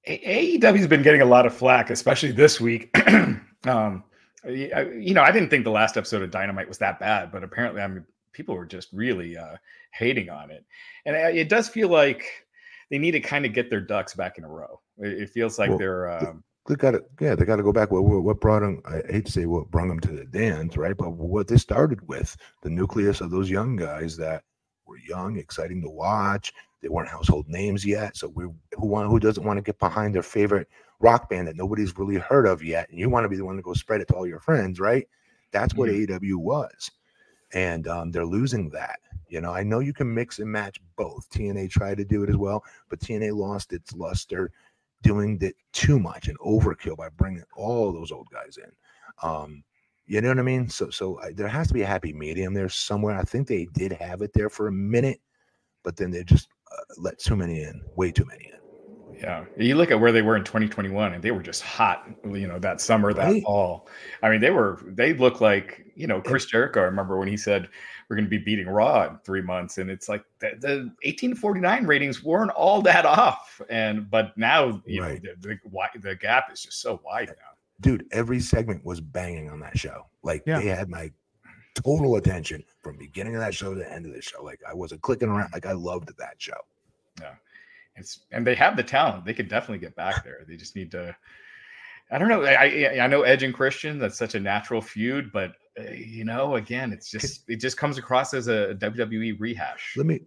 AEW's 0.07 0.87
been 0.87 1.03
getting 1.03 1.21
a 1.21 1.27
lot 1.27 1.47
of 1.47 1.55
flack, 1.55 1.91
especially 1.91 2.31
this 2.31 2.61
week. 2.61 2.97
um, 3.67 4.05
you 4.49 5.15
know, 5.15 5.23
I 5.23 5.33
didn't 5.33 5.51
think 5.51 5.65
the 5.65 5.71
last 5.71 5.97
episode 5.97 6.23
of 6.23 6.31
Dynamite 6.31 6.69
was 6.69 6.79
that 6.79 6.99
bad, 7.01 7.33
but 7.33 7.43
apparently, 7.43 7.83
I 7.83 7.87
mean, 7.87 8.05
people 8.33 8.55
were 8.55 8.67
just 8.67 8.89
really 8.93 9.37
uh, 9.37 9.57
hating 9.93 10.31
on 10.31 10.51
it, 10.51 10.65
and 11.05 11.17
uh, 11.17 11.31
it 11.33 11.49
does 11.49 11.69
feel 11.69 11.89
like 11.89 12.25
they 12.91 12.99
need 12.99 13.13
to 13.13 13.21
kind 13.21 13.45
of 13.45 13.53
get 13.53 13.71
their 13.71 13.81
ducks 13.81 14.15
back 14.15 14.39
in 14.39 14.45
a 14.45 14.49
row. 14.49 14.81
It, 14.99 15.23
it 15.23 15.31
feels 15.31 15.59
like 15.59 15.71
Well, 15.71 15.79
they're. 15.79 16.11
Um, 16.11 16.45
they 16.69 16.75
got 16.75 16.93
to 16.93 17.05
yeah 17.21 17.35
they 17.35 17.45
got 17.45 17.57
to 17.57 17.63
go 17.63 17.73
back 17.73 17.91
what 17.91 18.05
what 18.05 18.23
what 18.23 18.41
brought 18.41 18.61
them 18.61 18.83
i 18.87 19.01
hate 19.13 19.25
to 19.27 19.33
say 19.33 19.47
what 19.47 19.71
brought 19.71 19.87
them 19.87 20.01
to 20.01 20.11
the 20.11 20.25
dance 20.25 20.77
right 20.77 20.97
but 20.97 21.11
what 21.13 21.47
they 21.47 21.57
started 21.57 22.07
with 22.09 22.37
the 22.63 22.71
nucleus 22.71 23.21
of 23.21 23.31
those 23.31 23.49
young 23.49 23.77
guys 23.77 24.17
that 24.17 24.43
were 24.85 24.99
young 24.99 25.39
exciting 25.39 25.81
to 25.81 25.89
watch 25.89 26.53
they 26.83 26.89
weren't 26.89 27.09
household 27.09 27.47
names 27.49 27.85
yet 27.85 28.17
so 28.17 28.29
we 28.35 28.45
who 28.73 28.87
want 28.87 29.09
who 29.09 29.21
doesn't 29.21 29.45
want 29.45 29.57
to 29.57 29.63
get 29.63 29.79
behind 29.79 30.15
their 30.15 30.23
favorite 30.23 30.69
rock 31.01 31.29
band 31.29 31.49
that 31.49 31.57
nobody's 31.57 31.97
really 31.97 32.17
heard 32.17 32.47
of 32.47 32.63
yet 32.63 32.89
and 32.91 32.99
you 32.99 33.09
want 33.09 33.25
to 33.25 33.29
be 33.29 33.37
the 33.37 33.45
one 33.45 33.57
to 33.57 33.63
go 33.63 33.75
spread 33.75 34.01
it 34.01 34.09
to 34.09 34.15
all 34.15 34.27
your 34.27 34.41
friends 34.41 34.81
right 34.81 35.09
that's 35.53 35.75
what 35.75 35.89
aew 35.89 36.37
was 36.37 36.91
and 37.53 37.87
um, 37.87 38.11
they're 38.11 38.27
losing 38.27 38.69
that 38.71 38.99
you 39.29 39.41
know 39.41 39.53
i 39.53 39.63
know 39.63 39.81
you 39.81 39.93
can 39.93 40.13
mix 40.13 40.39
and 40.39 40.51
match 40.51 40.81
both 40.97 41.29
tna 41.31 41.71
tried 41.71 41.97
to 41.97 42.05
do 42.05 42.23
it 42.23 42.31
as 42.31 42.37
well 42.37 42.65
but 42.89 42.99
tna 43.01 43.35
lost 43.37 43.73
its 43.73 43.93
luster 43.93 44.51
doing 45.03 45.39
it 45.41 45.55
too 45.73 45.99
much 45.99 46.29
and 46.29 46.39
overkill 46.41 46.97
by 46.97 47.09
bringing 47.11 47.45
all 47.55 47.93
those 47.93 48.13
old 48.13 48.29
guys 48.33 48.59
in. 48.59 48.71
Um, 49.23 49.63
you 50.07 50.21
know 50.21 50.29
what 50.29 50.39
I 50.39 50.43
mean? 50.43 50.69
So, 50.69 50.91
so 50.91 51.21
I, 51.21 51.33
there 51.33 51.49
has 51.49 51.69
to 51.69 51.75
be 51.75 51.83
a 51.83 51.87
happy 51.87 52.13
medium 52.13 52.55
there 52.55 52.69
somewhere. 52.69 53.17
I 53.17 53.23
think 53.23 53.47
they 53.47 53.67
did 53.73 53.93
have 53.93 54.23
it 54.23 54.33
there 54.35 54.51
for 54.51 54.69
a 54.69 54.73
minute, 54.73 55.21
but 55.83 55.97
then 55.97 56.11
they 56.11 56.25
just 56.25 56.49
uh, 56.73 56.83
let 56.99 57.19
too 57.19 57.37
many 57.37 57.63
in, 57.63 57.83
way 57.97 58.13
too 58.13 58.25
many 58.25 58.47
in. 58.47 58.66
Yeah, 59.21 59.45
you 59.57 59.77
look 59.77 59.91
at 59.91 59.99
where 59.99 60.13
they 60.13 60.23
were 60.23 60.37
in 60.37 60.45
2021, 60.45 61.15
and 61.15 61.23
they 61.23 61.31
were 61.31 61.43
just 61.43 61.63
hot. 61.63 62.07
You 62.25 62.47
know, 62.47 62.59
that 62.59 62.81
summer, 62.81 63.13
that 63.15 63.25
Right. 63.25 63.43
fall. 63.43 63.89
I 64.23 64.29
mean, 64.31 64.41
they 64.41 64.51
were. 64.51 64.81
They 64.87 65.15
looked 65.15 65.41
like 65.41 65.85
you 65.95 66.07
know 66.07 66.21
Chris 66.21 66.45
Jericho. 66.47 66.81
I 66.81 66.85
remember 66.85 67.17
when 67.19 67.29
he 67.29 67.37
said 67.37 67.69
we're 68.09 68.17
going 68.17 68.27
to 68.27 68.31
be 68.31 68.39
beating 68.39 68.69
Raw 68.69 69.09
in 69.09 69.19
three 69.25 69.43
months, 69.43 69.79
and 69.79 69.91
it's 69.91 70.09
like 70.09 70.23
the, 70.39 70.51
the 70.61 70.77
1849 71.03 71.87
ratings 71.87 72.23
weren't 72.23 72.51
all 72.53 72.83
that 72.83 73.05
off. 73.07 73.61
And 73.71 74.11
but 74.11 74.37
now 74.37 74.81
you 74.87 75.03
Right. 75.03 75.23
know 75.23 75.31
the, 75.41 75.59
the 75.95 75.99
the 76.01 76.15
gap 76.17 76.53
is 76.53 76.63
just 76.63 76.81
so 76.81 77.01
wide 77.05 77.29
now. 77.29 77.35
Dude, 77.81 78.07
every 78.13 78.41
segment 78.41 78.85
was 78.85 79.01
banging 79.01 79.51
on 79.51 79.61
that 79.61 79.79
show. 79.79 80.07
Like 80.23 80.43
Yeah. 80.47 80.61
they 80.61 80.67
had 80.67 80.89
my 80.89 81.11
total 81.75 82.17
attention 82.17 82.65
from 82.83 82.97
beginning 82.97 83.35
of 83.35 83.41
that 83.41 83.55
show 83.55 83.75
to 83.75 83.79
the 83.81 83.93
end 83.93 84.07
of 84.07 84.13
the 84.15 84.23
show. 84.23 84.43
Like 84.43 84.61
I 84.69 84.73
wasn't 84.75 85.03
clicking 85.03 85.29
around. 85.29 85.51
Like 85.53 85.67
I 85.67 85.73
loved 85.73 86.11
that 86.19 86.35
show. 86.39 86.55
It's 87.97 88.21
and 88.33 88.47
they 88.47 88.55
have 88.55 88.77
the 88.77 88.83
talent. 88.83 89.25
They 89.25 89.35
could 89.35 89.49
definitely 89.49 89.79
get 89.79 89.97
back 89.97 90.25
there. 90.25 90.45
They 90.47 90.57
just 90.57 90.77
need 90.77 90.91
to. 90.93 91.17
I 92.11 92.19
don't 92.19 92.29
know. 92.29 92.45
I 92.45 93.01
I, 93.01 93.07
know 93.09 93.23
Edge 93.23 93.43
and 93.43 93.55
Christian. 93.55 93.99
That's 93.99 94.19
such 94.19 94.35
a 94.35 94.41
natural 94.41 94.81
feud, 94.81 95.33
but 95.33 95.53
uh, 95.79 95.91
you 95.91 96.25
know, 96.25 96.57
again, 96.57 96.93
it's 96.93 97.11
just 97.11 97.43
it 97.49 97.57
just 97.57 97.77
comes 97.77 97.99
across 97.99 98.35
as 98.35 98.49
a 98.49 98.77
WWE 98.79 99.39
rehash. 99.41 99.95
Let 99.97 100.07
me. 100.07 100.21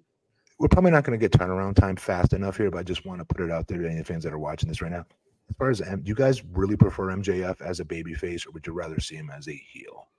We're 0.57 0.67
probably 0.67 0.91
not 0.91 1.05
going 1.05 1.17
to 1.17 1.23
get 1.25 1.31
turnaround 1.39 1.75
time 1.75 1.95
fast 1.95 2.33
enough 2.33 2.57
here, 2.57 2.69
but 2.69 2.79
I 2.79 2.83
just 2.83 3.05
want 3.05 3.19
to 3.19 3.25
put 3.25 3.45
it 3.45 3.49
out 3.49 3.67
there 3.67 3.77
to 3.81 3.89
any 3.89 4.03
fans 4.03 4.25
that 4.25 4.33
are 4.33 4.39
watching 4.39 4.67
this 4.67 4.81
right 4.81 4.91
now. 4.91 5.05
As 5.49 5.55
far 5.57 5.69
as 5.69 5.79
M, 5.81 6.01
do 6.01 6.09
you 6.09 6.15
guys 6.15 6.43
really 6.51 6.75
prefer 6.75 7.05
MJF 7.07 7.61
as 7.61 7.79
a 7.79 7.85
baby 7.85 8.13
face, 8.13 8.45
or 8.45 8.51
would 8.51 8.67
you 8.67 8.73
rather 8.73 8.99
see 8.99 9.15
him 9.15 9.31
as 9.33 9.47
a 9.47 9.53
heel? 9.53 10.09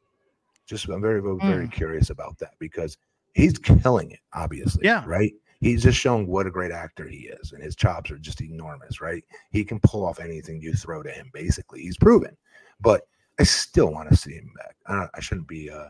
Just 0.66 0.88
I'm 0.88 1.02
very, 1.02 1.20
very, 1.20 1.36
very 1.40 1.68
curious 1.68 2.08
about 2.10 2.38
that 2.38 2.54
because 2.58 2.96
he's 3.34 3.58
killing 3.58 4.12
it. 4.12 4.20
Obviously, 4.32 4.82
Yeah. 4.84 5.04
right. 5.06 5.34
He's 5.60 5.82
just 5.82 5.98
showing 5.98 6.26
what 6.26 6.46
a 6.46 6.50
great 6.50 6.72
actor 6.72 7.06
he 7.06 7.28
is, 7.28 7.52
and 7.52 7.62
his 7.62 7.76
chops 7.76 8.10
are 8.10 8.18
just 8.18 8.40
enormous. 8.40 9.00
Right, 9.00 9.24
he 9.50 9.64
can 9.64 9.78
pull 9.80 10.04
off 10.06 10.20
anything 10.20 10.60
you 10.60 10.72
throw 10.74 11.02
to 11.02 11.10
him. 11.10 11.30
Basically, 11.32 11.82
he's 11.82 11.96
proven. 11.98 12.36
But 12.80 13.02
I 13.38 13.42
still 13.42 13.92
want 13.92 14.08
to 14.10 14.16
see 14.16 14.32
him 14.34 14.52
back. 14.56 14.76
I, 14.86 14.96
don't, 14.96 15.10
I 15.14 15.20
shouldn't 15.20 15.48
be 15.48 15.70
uh, 15.70 15.88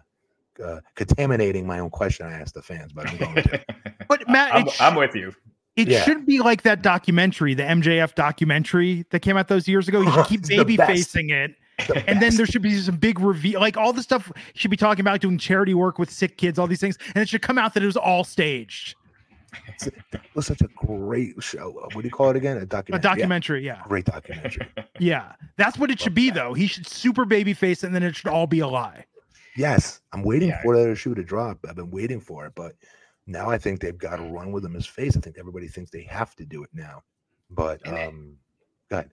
uh, 0.64 0.80
contaminating 0.94 1.66
my 1.66 1.78
own 1.78 1.90
question 1.90 2.26
I 2.26 2.32
asked 2.40 2.54
the 2.54 2.62
fans, 2.62 2.92
but 2.92 3.08
I'm 3.08 3.16
going 3.16 3.34
to. 3.36 3.64
but 4.08 4.28
Matt 4.28 4.54
I'm, 4.54 4.68
sh- 4.68 4.80
I'm 4.80 4.94
with 4.96 5.14
you. 5.14 5.32
It 5.76 5.88
Yeah. 5.88 6.02
should 6.02 6.26
be 6.26 6.40
like 6.40 6.62
that 6.62 6.82
documentary, 6.82 7.54
the 7.54 7.62
MJF 7.62 8.14
documentary 8.14 9.04
that 9.10 9.20
came 9.20 9.36
out 9.36 9.48
those 9.48 9.68
years 9.68 9.88
ago. 9.88 10.00
You 10.00 10.12
should 10.12 10.26
keep 10.26 10.46
baby 10.46 10.76
facing 10.76 11.30
it. 11.30 11.54
The 11.88 12.04
And 12.08 12.20
then 12.20 12.34
there 12.36 12.44
should 12.44 12.60
be 12.62 12.76
some 12.78 12.96
big 12.96 13.20
reveal, 13.20 13.60
like 13.60 13.76
all 13.76 13.92
the 13.92 14.02
stuff 14.02 14.30
should 14.54 14.70
be 14.70 14.76
talking 14.76 15.00
about 15.00 15.20
doing 15.20 15.38
charity 15.38 15.72
work 15.74 15.98
with 15.98 16.10
sick 16.10 16.36
kids, 16.36 16.58
all 16.58 16.66
these 16.66 16.80
things. 16.80 16.98
And 17.14 17.22
it 17.22 17.28
should 17.28 17.40
come 17.42 17.56
out 17.56 17.72
that 17.74 17.82
it 17.82 17.86
was 17.86 17.96
all 17.96 18.24
staged. 18.24 18.96
It 19.82 20.20
was 20.34 20.46
such 20.46 20.60
a 20.60 20.68
great 20.76 21.34
show. 21.42 21.78
Uh, 21.78 21.88
What 21.92 22.02
do 22.02 22.08
you 22.08 22.10
call 22.10 22.30
it 22.30 22.36
again? 22.36 22.56
A 22.58 22.60
A 22.62 22.66
documentary. 22.66 23.00
Yeah, 23.00 23.00
documentary. 23.14 23.64
Yeah. 23.66 23.82
great 23.88 24.04
documentary. 24.04 24.66
Yeah. 24.98 25.32
That's 25.56 25.78
what 25.78 25.90
it 25.90 25.98
should 26.00 26.14
be, 26.14 26.30
though. 26.30 26.52
He 26.52 26.66
should 26.66 26.86
super 26.86 27.24
baby 27.24 27.54
face 27.54 27.82
and 27.84 27.94
then 27.94 28.02
it 28.02 28.14
should 28.16 28.28
all 28.28 28.46
be 28.46 28.60
a 28.60 28.66
lie. 28.68 29.04
yes, 29.56 30.00
I'm 30.12 30.22
waiting 30.22 30.48
Yeah. 30.50 30.60
for 30.62 30.76
that 30.76 30.94
shoe 30.96 31.14
to 31.14 31.22
drop. 31.24 31.58
I've 31.68 31.76
been 31.76 31.90
waiting 31.90 32.20
for 32.20 32.46
it, 32.46 32.52
but 32.54 32.74
now 33.26 33.48
I 33.48 33.56
think 33.58 33.80
they've 33.80 33.96
got 33.96 34.16
to 34.16 34.22
run 34.24 34.52
with 34.52 34.64
him 34.64 34.74
his 34.74 34.86
face. 34.86 35.16
I 35.16 35.20
think 35.20 35.38
everybody 35.38 35.68
thinks 35.68 35.90
they 35.90 36.02
have 36.04 36.34
to 36.36 36.44
do 36.44 36.62
it 36.62 36.70
now. 36.74 37.02
But 37.50 37.80
And 37.86 37.96
it- 37.96 38.08
um, 38.08 38.36
go 38.90 38.98
ahead. 38.98 39.10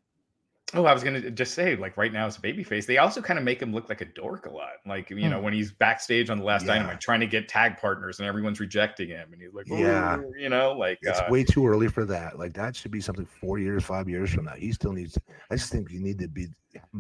Oh, 0.74 0.84
I 0.84 0.92
was 0.94 1.02
gonna 1.02 1.32
just 1.32 1.54
say, 1.54 1.78
like 1.78 1.96
right 1.96 2.12
now, 2.12 2.26
as 2.26 2.38
a 2.38 2.42
babyface, 2.42 2.86
they 2.86 2.98
also 2.98 3.22
kind 3.22 3.40
of 3.40 3.46
make 3.46 3.62
him 3.62 3.72
look 3.74 3.88
like 3.88 4.02
a 4.02 4.06
dork 4.06 4.48
a 4.48 4.50
lot. 4.50 4.74
Like 4.86 5.10
you 5.10 5.30
know, 5.30 5.38
Hmm. 5.38 5.46
when 5.46 5.54
he's 5.54 5.72
backstage 5.72 6.30
on 6.30 6.40
the 6.40 6.44
last 6.44 6.66
Yeah. 6.66 6.74
Dynamite 6.76 7.00
trying 7.00 7.22
to 7.22 7.26
get 7.28 7.48
tag 7.48 7.78
partners 7.78 8.20
and 8.20 8.28
everyone's 8.28 8.60
rejecting 8.60 9.08
him, 9.08 9.32
and 9.32 9.42
he's 9.42 9.54
like, 9.54 9.66
Yeah. 9.70 10.20
You 10.38 10.50
know, 10.50 10.74
like 10.74 11.00
It's 11.02 11.20
uh, 11.20 11.28
way 11.30 11.46
too 11.46 11.66
early 11.66 11.88
for 11.88 12.04
that. 12.06 12.38
Like 12.38 12.54
that 12.56 12.76
should 12.76 12.92
be 12.92 13.00
something 13.00 13.26
four 13.26 13.60
years, 13.60 13.86
five 13.86 14.10
years 14.10 14.34
from 14.34 14.44
now. 14.44 14.56
He 14.56 14.74
still 14.74 14.92
needs. 14.92 15.18
I 15.50 15.56
just 15.56 15.72
think 15.72 15.90
you 15.90 16.02
need 16.02 16.20
to 16.20 16.28
be 16.28 16.48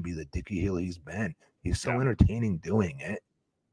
be 0.01 0.13
the 0.13 0.25
dicky 0.31 0.61
heel 0.61 0.77
he's 0.77 0.97
been. 0.97 1.35
He's 1.61 1.81
so 1.81 1.91
Yeah. 1.91 1.99
entertaining 2.01 2.59
doing 2.59 2.99
it. 3.01 3.21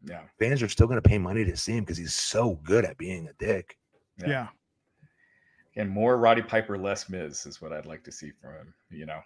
yeah, 0.07 0.23
Fans 0.41 0.61
are 0.63 0.69
still 0.69 0.87
going 0.89 1.01
to 1.01 1.09
pay 1.09 1.17
money 1.19 1.45
to 1.45 1.57
see 1.57 1.73
him 1.77 1.85
because 1.85 1.97
he's 1.97 2.15
so 2.15 2.57
good 2.65 2.85
at 2.85 2.99
being 2.99 3.29
a 3.29 3.33
dick. 3.35 3.79
Yeah. 4.19 4.29
Yeah. 4.29 4.49
and 5.77 5.89
more 5.89 6.19
Roddy 6.19 6.43
Piper, 6.43 6.77
less 6.79 7.09
Miz 7.09 7.47
is 7.47 7.63
what 7.63 7.73
I'd 7.73 7.87
like 7.87 8.03
to 8.05 8.13
see 8.13 8.31
from 8.41 8.55
him. 8.55 8.75
You 8.91 9.07
know, 9.07 9.21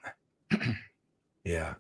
Yeah. 1.45 1.75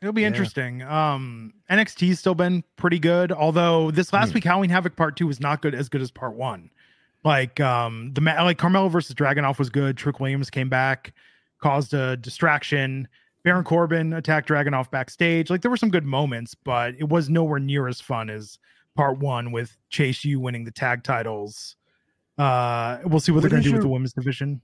It'll 0.00 0.12
be 0.12 0.22
Yeah. 0.22 0.28
interesting. 0.28 0.82
Um, 0.82 1.54
NXT's 1.70 2.18
still 2.18 2.34
been 2.34 2.64
pretty 2.76 2.98
good, 2.98 3.30
although 3.30 3.90
this 3.92 4.12
last 4.12 4.30
Hmm. 4.30 4.34
week 4.34 4.44
Halloween 4.44 4.70
Havoc 4.70 4.96
Part 4.96 5.16
Two 5.16 5.26
was 5.28 5.38
not 5.40 5.62
good 5.62 5.74
as 5.74 5.88
good 5.88 6.00
as 6.00 6.10
Part 6.10 6.34
One. 6.34 6.70
Like 7.24 7.60
um 7.60 8.12
the 8.14 8.20
like 8.20 8.58
Carmelo 8.58 8.88
versus 8.88 9.14
Dragunov 9.14 9.58
was 9.60 9.70
good. 9.70 9.96
Trick 9.96 10.18
Williams 10.18 10.50
came 10.50 10.68
back, 10.68 11.12
caused 11.60 11.94
a 11.94 12.16
distraction. 12.16 13.06
Baron 13.44 13.62
Corbin 13.64 14.12
attacked 14.12 14.48
Dragunov 14.48 14.90
backstage. 14.90 15.48
Like 15.50 15.62
there 15.62 15.70
were 15.70 15.76
some 15.76 15.90
good 15.90 16.04
moments, 16.04 16.54
but 16.56 16.94
it 16.98 17.08
was 17.08 17.30
nowhere 17.30 17.60
near 17.60 17.86
as 17.86 18.00
fun 18.00 18.28
as 18.28 18.58
part 18.96 19.18
one 19.18 19.52
with 19.52 19.76
Chase 19.88 20.24
U 20.24 20.40
winning 20.40 20.64
the 20.64 20.70
tag 20.72 21.04
titles. 21.04 21.76
Uh 22.38 22.98
we'll 23.04 23.20
see 23.20 23.30
what, 23.30 23.36
What 23.36 23.42
they're 23.42 23.50
gonna 23.50 23.60
is 23.60 23.66
do 23.66 23.72
with 23.74 23.82
the 23.82 23.88
women's 23.88 24.12
division. 24.14 24.60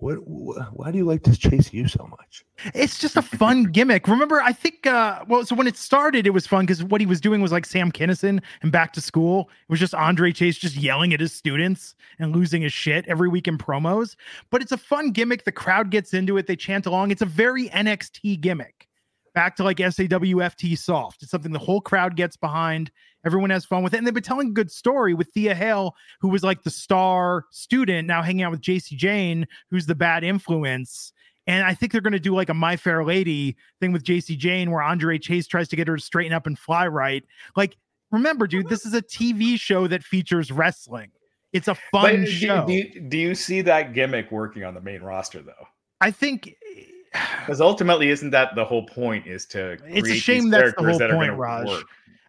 What, 0.00 0.16
wh- 0.16 0.78
Why 0.78 0.90
do 0.90 0.98
you 0.98 1.04
like 1.04 1.22
this 1.24 1.36
Chase 1.38 1.72
U 1.72 1.86
so 1.86 2.06
much? 2.10 2.44
It's 2.74 2.98
just 2.98 3.16
a 3.16 3.22
fun 3.22 3.64
gimmick. 3.72 4.08
Remember, 4.08 4.40
I 4.40 4.52
think 4.52 4.86
uh 4.86 5.24
well, 5.28 5.44
so 5.44 5.54
when 5.54 5.66
it 5.66 5.76
started, 5.76 6.26
it 6.26 6.30
was 6.30 6.46
fun 6.46 6.64
because 6.66 6.82
what 6.82 7.00
he 7.00 7.06
was 7.06 7.20
doing 7.20 7.40
was 7.42 7.52
like 7.52 7.66
Sam 7.66 7.92
Kinison 7.92 8.42
and 8.62 8.72
back 8.72 8.92
to 8.94 9.00
school. 9.00 9.50
It 9.68 9.70
was 9.70 9.80
just 9.80 9.94
Andre 9.94 10.32
Chase 10.32 10.58
just 10.58 10.76
yelling 10.76 11.12
at 11.14 11.20
his 11.20 11.32
students 11.32 11.94
and 12.18 12.34
losing 12.34 12.62
his 12.62 12.72
shit 12.72 13.06
every 13.08 13.28
week 13.28 13.46
in 13.46 13.58
promos. 13.58 14.16
But 14.50 14.62
it's 14.62 14.72
a 14.72 14.78
fun 14.78 15.10
gimmick. 15.10 15.44
The 15.44 15.52
crowd 15.52 15.90
gets 15.90 16.14
into 16.14 16.36
it, 16.38 16.46
they 16.46 16.56
chant 16.56 16.86
along. 16.86 17.10
It's 17.10 17.22
a 17.22 17.26
very 17.26 17.68
NXT 17.68 18.40
gimmick. 18.40 18.88
Back 19.34 19.56
to 19.56 19.64
like 19.64 19.78
SAWFT 19.78 20.76
soft. 20.78 21.22
It's 21.22 21.30
something 21.30 21.52
the 21.52 21.58
whole 21.58 21.80
crowd 21.80 22.16
gets 22.16 22.36
behind. 22.36 22.90
Everyone 23.24 23.50
has 23.50 23.64
fun 23.64 23.82
with 23.82 23.94
it. 23.94 23.98
And 23.98 24.06
they've 24.06 24.14
been 24.14 24.22
telling 24.22 24.48
a 24.48 24.52
good 24.52 24.70
story 24.70 25.14
with 25.14 25.28
Thea 25.28 25.54
Hale, 25.54 25.94
who 26.20 26.28
was 26.28 26.42
like 26.42 26.62
the 26.62 26.70
star 26.70 27.44
student, 27.50 28.08
now 28.08 28.22
hanging 28.22 28.42
out 28.42 28.50
with 28.50 28.60
Jacy 28.60 28.96
Jayne, 28.96 29.46
who's 29.70 29.86
the 29.86 29.94
bad 29.94 30.24
influence. 30.24 31.12
And 31.46 31.64
I 31.64 31.74
think 31.74 31.92
they're 31.92 32.00
going 32.00 32.12
to 32.12 32.20
do 32.20 32.34
like 32.34 32.48
a 32.48 32.54
My 32.54 32.76
Fair 32.76 33.04
Lady 33.04 33.56
thing 33.80 33.92
with 33.92 34.04
Jacy 34.04 34.36
Jayne 34.36 34.70
where 34.70 34.82
Andre 34.82 35.18
Chase 35.18 35.46
tries 35.46 35.68
to 35.68 35.76
get 35.76 35.88
her 35.88 35.96
to 35.96 36.02
straighten 36.02 36.32
up 36.32 36.46
and 36.46 36.58
fly 36.58 36.86
right. 36.86 37.24
Like, 37.56 37.76
remember, 38.10 38.46
dude, 38.46 38.68
this 38.68 38.86
is 38.86 38.94
a 38.94 39.02
TV 39.02 39.58
show 39.58 39.86
that 39.86 40.02
features 40.02 40.50
wrestling. 40.50 41.10
It's 41.52 41.68
a 41.68 41.74
fun 41.74 42.24
do, 42.24 42.26
show. 42.26 42.66
do, 42.66 43.00
do 43.08 43.18
you 43.18 43.34
see 43.34 43.60
that 43.62 43.92
gimmick 43.92 44.30
working 44.30 44.64
on 44.64 44.74
the 44.74 44.80
main 44.80 45.02
roster 45.02 45.42
though? 45.42 45.66
I 46.00 46.10
think 46.10 46.48
eh, 46.48 46.82
Because 47.12 47.60
ultimately, 47.60 48.10
isn't 48.10 48.30
that 48.30 48.54
the 48.54 48.64
whole 48.64 48.86
point? 48.86 49.26
Is 49.26 49.46
to 49.46 49.78
It's 49.86 50.08
a 50.08 50.14
shame 50.14 50.50
that's 50.50 50.74
the 50.76 50.84
whole 50.84 50.98
that 50.98 51.10
point, 51.10 51.32
Raj. 51.36 51.66
work. 51.66 51.84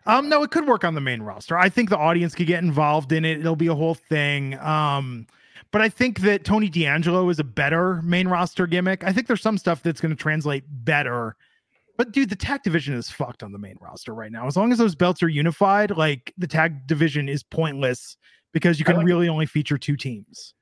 Um, 0.08 0.30
no, 0.30 0.42
it 0.42 0.50
could 0.50 0.68
work 0.68 0.84
on 0.84 0.96
the 0.96 1.02
main 1.02 1.22
roster. 1.22 1.58
I 1.58 1.70
think 1.70 1.90
the 1.90 1.98
audience 1.98 2.34
could 2.34 2.48
get 2.48 2.64
involved 2.64 3.12
in 3.12 3.24
it. 3.24 3.40
It'll 3.40 3.56
be 3.56 3.68
a 3.68 3.76
whole 3.76 3.94
thing. 3.94 4.58
Um, 4.58 5.28
but 5.72 5.82
I 5.82 5.90
think 5.90 6.22
that 6.22 6.44
Tony 6.44 6.70
D'Angelo 6.70 7.30
is 7.30 7.40
a 7.40 7.44
better 7.44 8.02
main 8.02 8.28
roster 8.28 8.68
gimmick. 8.68 9.04
I 9.04 9.14
think 9.14 9.28
there's 9.28 9.42
some 9.42 9.58
stuff 9.58 9.84
that's 9.84 10.02
going 10.02 10.16
to 10.16 10.22
translate 10.22 10.64
better. 10.68 11.36
But 11.98 12.12
dude, 12.12 12.30
the 12.30 12.36
tag 12.36 12.64
division 12.64 12.96
is 12.96 13.10
fucked 13.10 13.44
on 13.44 13.52
the 13.52 13.60
main 13.60 13.78
roster 13.80 14.14
right 14.14 14.32
now. 14.32 14.48
As 14.48 14.58
long 14.58 14.72
as 14.72 14.80
those 14.80 14.96
belts 14.96 15.22
are 15.22 15.30
unified, 15.30 15.92
like 15.92 16.34
the 16.38 16.48
tag 16.48 16.88
division 16.88 17.30
is 17.30 17.44
pointless 17.44 18.18
because 18.54 18.80
you 18.80 18.86
can 18.86 18.98
like- 18.98 19.06
really 19.06 19.30
only 19.30 19.46
feature 19.46 19.78
two 19.78 19.96
teams. 19.96 20.56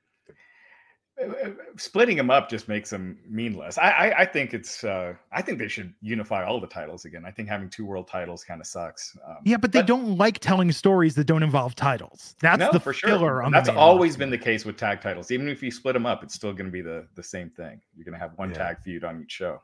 Uh, 1.22 1.50
Splitting 1.76 2.16
them 2.16 2.30
up 2.30 2.48
just 2.48 2.68
makes 2.68 2.90
them 2.90 3.18
meaningless. 3.28 3.76
I, 3.78 3.90
I, 3.90 4.20
I 4.20 4.24
think 4.24 4.54
it's. 4.54 4.84
Uh, 4.84 5.14
I 5.32 5.42
think 5.42 5.58
they 5.58 5.68
should 5.68 5.92
unify 6.00 6.44
all 6.44 6.60
the 6.60 6.66
titles 6.66 7.04
again. 7.04 7.24
I 7.26 7.30
think 7.30 7.48
having 7.48 7.68
two 7.68 7.84
world 7.84 8.08
titles 8.08 8.42
kind 8.44 8.60
of 8.60 8.66
sucks. 8.66 9.16
Um, 9.26 9.36
Yeah, 9.44 9.56
but 9.56 9.72
they 9.72 9.82
don't 9.82 10.16
like 10.16 10.38
telling 10.38 10.72
stories 10.72 11.14
that 11.16 11.24
don't 11.24 11.42
involve 11.42 11.74
titles. 11.74 12.36
That's 12.40 12.58
no, 12.60 12.70
the 12.72 12.80
for 12.80 12.92
sure. 12.92 13.10
filler 13.10 13.42
on 13.42 13.52
That's 13.52 13.68
the 13.68 13.76
always 13.76 14.12
roster. 14.12 14.18
been 14.20 14.30
the 14.30 14.38
case 14.38 14.64
with 14.64 14.76
tag 14.76 15.00
titles. 15.00 15.30
Even 15.30 15.48
if 15.48 15.62
you 15.62 15.70
split 15.70 15.94
them 15.94 16.06
up, 16.06 16.22
it's 16.22 16.34
still 16.34 16.52
going 16.52 16.66
to 16.66 16.72
be 16.72 16.80
the 16.82 17.06
the 17.14 17.22
same 17.22 17.50
thing. 17.50 17.80
You're 17.96 18.04
going 18.04 18.14
to 18.14 18.20
have 18.20 18.32
one 18.36 18.50
Yeah. 18.50 18.58
tag 18.58 18.80
feud 18.80 19.04
on 19.04 19.22
each 19.22 19.32
show. 19.32 19.60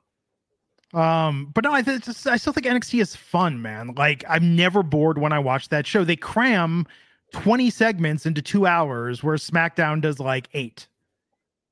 Um, 0.94 1.50
but 1.54 1.64
no, 1.64 1.72
I 1.72 1.82
think 1.82 2.04
I 2.26 2.36
still 2.36 2.52
think 2.52 2.66
NXT 2.66 3.00
is 3.00 3.16
fun, 3.16 3.60
man. 3.60 3.92
Like 3.96 4.24
I'm 4.28 4.54
never 4.54 4.82
bored 4.82 5.18
when 5.18 5.32
I 5.32 5.38
watch 5.38 5.68
that 5.70 5.86
show. 5.86 6.04
They 6.04 6.16
cram 6.16 6.86
20 7.32 7.70
segments 7.70 8.24
into 8.24 8.40
two 8.40 8.66
hours, 8.66 9.22
where 9.22 9.36
SmackDown 9.36 10.00
does 10.00 10.20
like 10.20 10.48
eight. 10.54 10.86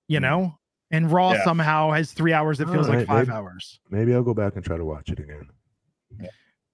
You 0.08 0.18
Hmm. 0.18 0.22
know, 0.22 0.58
and 0.90 1.10
Raw 1.10 1.32
Yeah. 1.32 1.44
somehow 1.44 1.90
has 1.92 2.12
three 2.12 2.32
hours 2.32 2.58
that 2.58 2.68
feels 2.68 2.88
like 2.88 3.06
five 3.06 3.28
maybe- 3.28 3.36
hours. 3.36 3.80
Maybe 3.90 4.14
I'll 4.14 4.22
go 4.22 4.34
back 4.34 4.54
and 4.56 4.64
try 4.64 4.76
to 4.76 4.84
watch 4.84 5.08
it 5.10 5.18
again. 5.18 5.48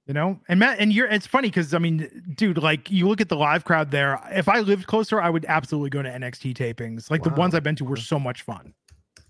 You 0.07 0.15
know, 0.15 0.41
and 0.49 0.59
Matt, 0.59 0.81
and 0.81 0.93
you're 0.93 1.07
it's 1.07 1.27
funny 1.27 1.49
because 1.49 1.73
I 1.73 1.79
mean, 1.79 2.11
dude, 2.37 2.59
like 2.59 2.91
you 2.91 3.07
look 3.07 3.21
at 3.21 3.29
the 3.29 3.37
live 3.37 3.65
crowd 3.65 3.93
there. 3.93 4.19
If 4.33 4.49
I 4.49 4.59
lived 4.59 4.89
closer, 4.89 5.21
I 5.21 5.31
would 5.31 5.45
absolutely 5.45 5.91
go 5.91 6.03
to 6.03 6.09
NXT 6.11 6.53
tapings. 6.55 7.11
Like 7.11 7.23
the 7.23 7.31
ones 7.31 7.55
I've 7.55 7.63
been 7.63 7.77
to 7.77 7.85
were 7.85 7.97
so 7.97 8.19
much 8.19 8.43
fun. 8.43 8.75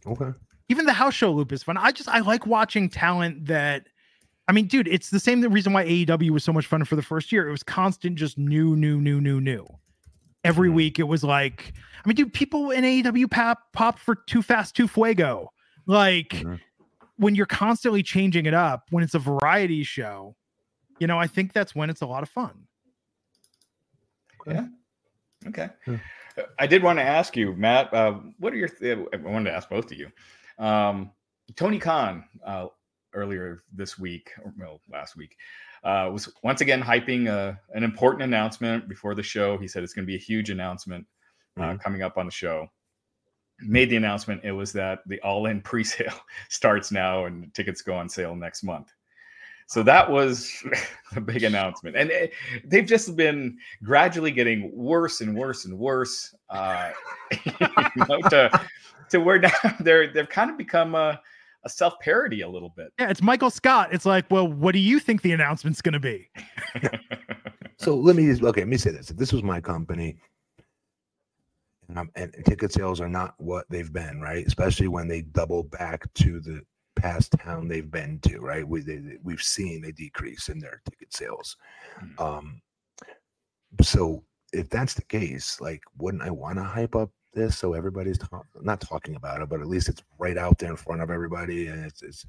Okay. 0.07 0.31
even 0.71 0.87
the 0.87 0.93
house 0.95 1.13
show 1.15 1.33
loop 1.33 1.53
is 1.53 1.63
fun. 1.65 1.77
I 1.77 1.91
just 1.93 2.09
I 2.09 2.21
like 2.21 2.47
watching 2.47 2.89
talent 2.89 3.47
that 3.47 3.89
I 4.49 4.53
mean, 4.53 4.67
dude, 4.69 4.89
it's 4.89 5.11
the 5.11 5.21
same 5.21 5.43
reason 5.43 5.73
why 5.75 5.85
AEW 5.85 6.31
was 6.31 6.45
so 6.45 6.53
much 6.53 6.65
fun 6.67 6.85
for 6.85 6.97
the 6.97 7.03
first 7.03 7.31
year. 7.33 7.47
It 7.47 7.51
was 7.51 7.63
constant, 7.63 8.17
just 8.17 8.39
new, 8.39 8.75
new, 8.77 9.01
new, 9.01 9.21
new, 9.21 9.41
new. 9.41 9.67
Every 10.45 10.69
Mhm. 10.71 10.75
week 10.75 10.99
it 10.99 11.05
was 11.05 11.23
like, 11.23 11.73
I 12.05 12.09
mean, 12.09 12.17
dude, 12.17 12.33
people 12.33 12.71
in 12.71 12.85
AEW 12.85 13.27
pop 13.31 13.73
pop 13.73 13.99
for 13.99 14.15
Too 14.15 14.43
Fast, 14.43 14.75
Too 14.75 14.89
Fuego. 14.89 15.53
Like 15.87 16.31
Mhm. 16.31 16.61
when 17.17 17.35
you're 17.35 17.47
constantly 17.47 18.03
changing 18.03 18.47
it 18.47 18.55
up, 18.55 18.87
when 18.91 19.05
it's 19.05 19.15
a 19.15 19.19
variety 19.19 19.83
show, 19.83 20.37
you 20.99 21.07
know, 21.07 21.19
I 21.19 21.27
think 21.27 21.53
that's 21.53 21.75
when 21.75 21.91
it's 21.91 22.01
a 22.01 22.07
lot 22.07 22.23
of 22.23 22.29
fun. 22.31 22.67
Yeah. 24.47 24.67
Okay. 25.47 25.69
Hmm. 25.85 25.97
Uh, 26.39 26.43
I 26.59 26.67
did 26.67 26.83
want 26.83 26.99
to 26.99 27.03
ask 27.03 27.37
you, 27.37 27.55
Matt. 27.55 27.93
Uh, 27.93 28.21
what 28.39 28.53
are 28.53 28.57
your? 28.57 28.69
Th- 28.69 28.99
I 29.13 29.17
wanted 29.17 29.51
to 29.51 29.57
ask 29.57 29.69
both 29.69 29.91
of 29.93 29.99
you. 29.99 30.11
Um, 30.59 31.11
Tony 31.57 31.79
Khan 31.79 32.25
uh, 32.45 32.67
earlier 33.15 33.63
this 33.73 33.99
week, 33.99 34.33
or 34.43 34.53
well, 34.59 34.81
last 34.91 35.17
week, 35.17 35.37
uh, 35.85 36.11
was 36.13 36.33
once 36.43 36.61
again 36.61 36.83
hyping 36.83 37.29
uh, 37.29 37.55
an 37.75 37.83
important 37.85 38.23
announcement 38.23 38.89
before 38.89 39.15
the 39.15 39.23
show. 39.23 39.57
He 39.59 39.67
said 39.69 39.83
it's 39.83 39.95
going 39.95 40.05
to 40.05 40.11
be 40.11 40.17
a 40.17 40.19
huge 40.19 40.51
announcement 40.51 41.07
uh, 41.59 41.63
Mhm. 41.63 41.81
coming 41.83 42.03
up 42.03 42.17
on 42.19 42.27
the 42.27 42.33
show. 42.33 42.69
Made 43.61 43.91
the 43.91 43.97
announcement. 43.97 44.43
It 44.45 44.53
was 44.53 44.73
that 44.73 45.01
the 45.07 45.21
all-in 45.21 45.61
pre-sale 45.71 46.15
starts 46.49 46.91
now, 46.91 47.27
and 47.27 47.53
tickets 47.55 47.83
go 47.83 47.95
on 47.95 48.09
sale 48.09 48.35
next 48.35 48.63
month. 48.63 48.93
So 49.67 49.83
that 49.85 50.11
was 50.11 50.65
a 51.17 51.21
big 51.21 51.45
announcement, 51.45 51.95
and 51.97 52.11
eh, 52.11 52.27
they've 52.65 52.87
just 52.87 53.15
been 53.17 53.57
gradually 53.85 54.33
getting 54.33 54.71
worse 54.75 55.21
and 55.21 55.37
worse 55.37 55.65
and 55.65 55.79
worse. 55.79 56.35
Uh, 56.49 56.91
you 57.47 58.05
know, 58.09 58.19
to 58.31 58.51
to 59.11 59.19
where 59.21 59.39
now 59.39 59.51
they're 59.81 60.13
they've 60.13 60.29
kind 60.29 60.51
of 60.51 60.59
become 60.59 60.95
a, 60.97 61.21
a 61.65 61.69
self 61.69 61.99
parody 62.01 62.41
a 62.43 62.49
little 62.49 62.71
bit. 62.77 62.93
Yeah, 62.99 63.11
it's 63.11 63.23
Michael 63.23 63.51
Scott. 63.51 63.91
It's 63.93 64.07
like, 64.07 64.31
well, 64.31 64.49
what 64.49 64.73
do 64.73 64.79
you 64.79 64.99
think 64.99 65.23
the 65.23 65.33
announcement's 65.33 65.81
gonna 65.83 66.01
be? 66.01 66.29
So 67.79 67.97
let 67.97 68.15
me 68.15 68.27
just 68.27 68.43
okay. 68.43 68.61
Let 68.61 68.69
me 68.69 68.77
say 68.77 68.91
this: 68.91 69.11
if 69.11 69.17
this 69.17 69.33
was 69.33 69.43
my 69.43 69.59
company, 69.59 70.19
and, 71.89 71.99
I'm, 71.99 72.11
and 72.15 72.35
ticket 72.45 72.75
sales 72.75 73.01
are 73.01 73.09
not 73.09 73.35
what 73.39 73.65
they've 73.71 73.91
been, 73.91 74.21
right? 74.21 74.47
Especially 74.47 74.87
when 74.87 75.09
they 75.09 75.23
double 75.23 75.63
back 75.63 76.13
to 76.13 76.41
the 76.41 76.61
past 76.95 77.33
town 77.43 77.69
they've 77.69 77.91
been 77.91 78.19
to, 78.21 78.39
right? 78.41 78.69
We 78.69 78.83
they, 78.83 78.97
they- 78.97 79.17
we've 79.23 79.43
seen 79.43 79.87
a 79.87 79.93
decrease 79.93 80.51
in 80.51 80.59
their 80.59 80.83
ticket 80.91 81.11
sales. 81.15 81.57
Mhm. 82.03 82.21
Um, 82.21 82.61
so 83.81 84.25
if 84.53 84.69
that's 84.69 84.93
the 84.93 85.05
case, 85.05 85.59
like, 85.59 85.81
wouldn't 85.97 86.23
I 86.23 86.29
want 86.31 86.59
to 86.59 86.65
hype 86.65 86.95
up 86.95 87.11
this 87.33 87.57
so 87.59 87.75
everybody's 87.75 88.19
talk- 88.19 88.47
not 88.61 88.81
talking 88.81 89.17
about 89.17 89.43
it, 89.43 89.49
but 89.49 89.61
at 89.61 89.67
least 89.67 89.89
it's 89.89 90.03
right 90.19 90.37
out 90.37 90.59
there 90.59 90.71
in 90.71 90.77
front 90.77 91.03
of 91.03 91.11
everybody, 91.11 91.69
and 91.69 91.85
it's 91.85 92.03
it's. 92.03 92.27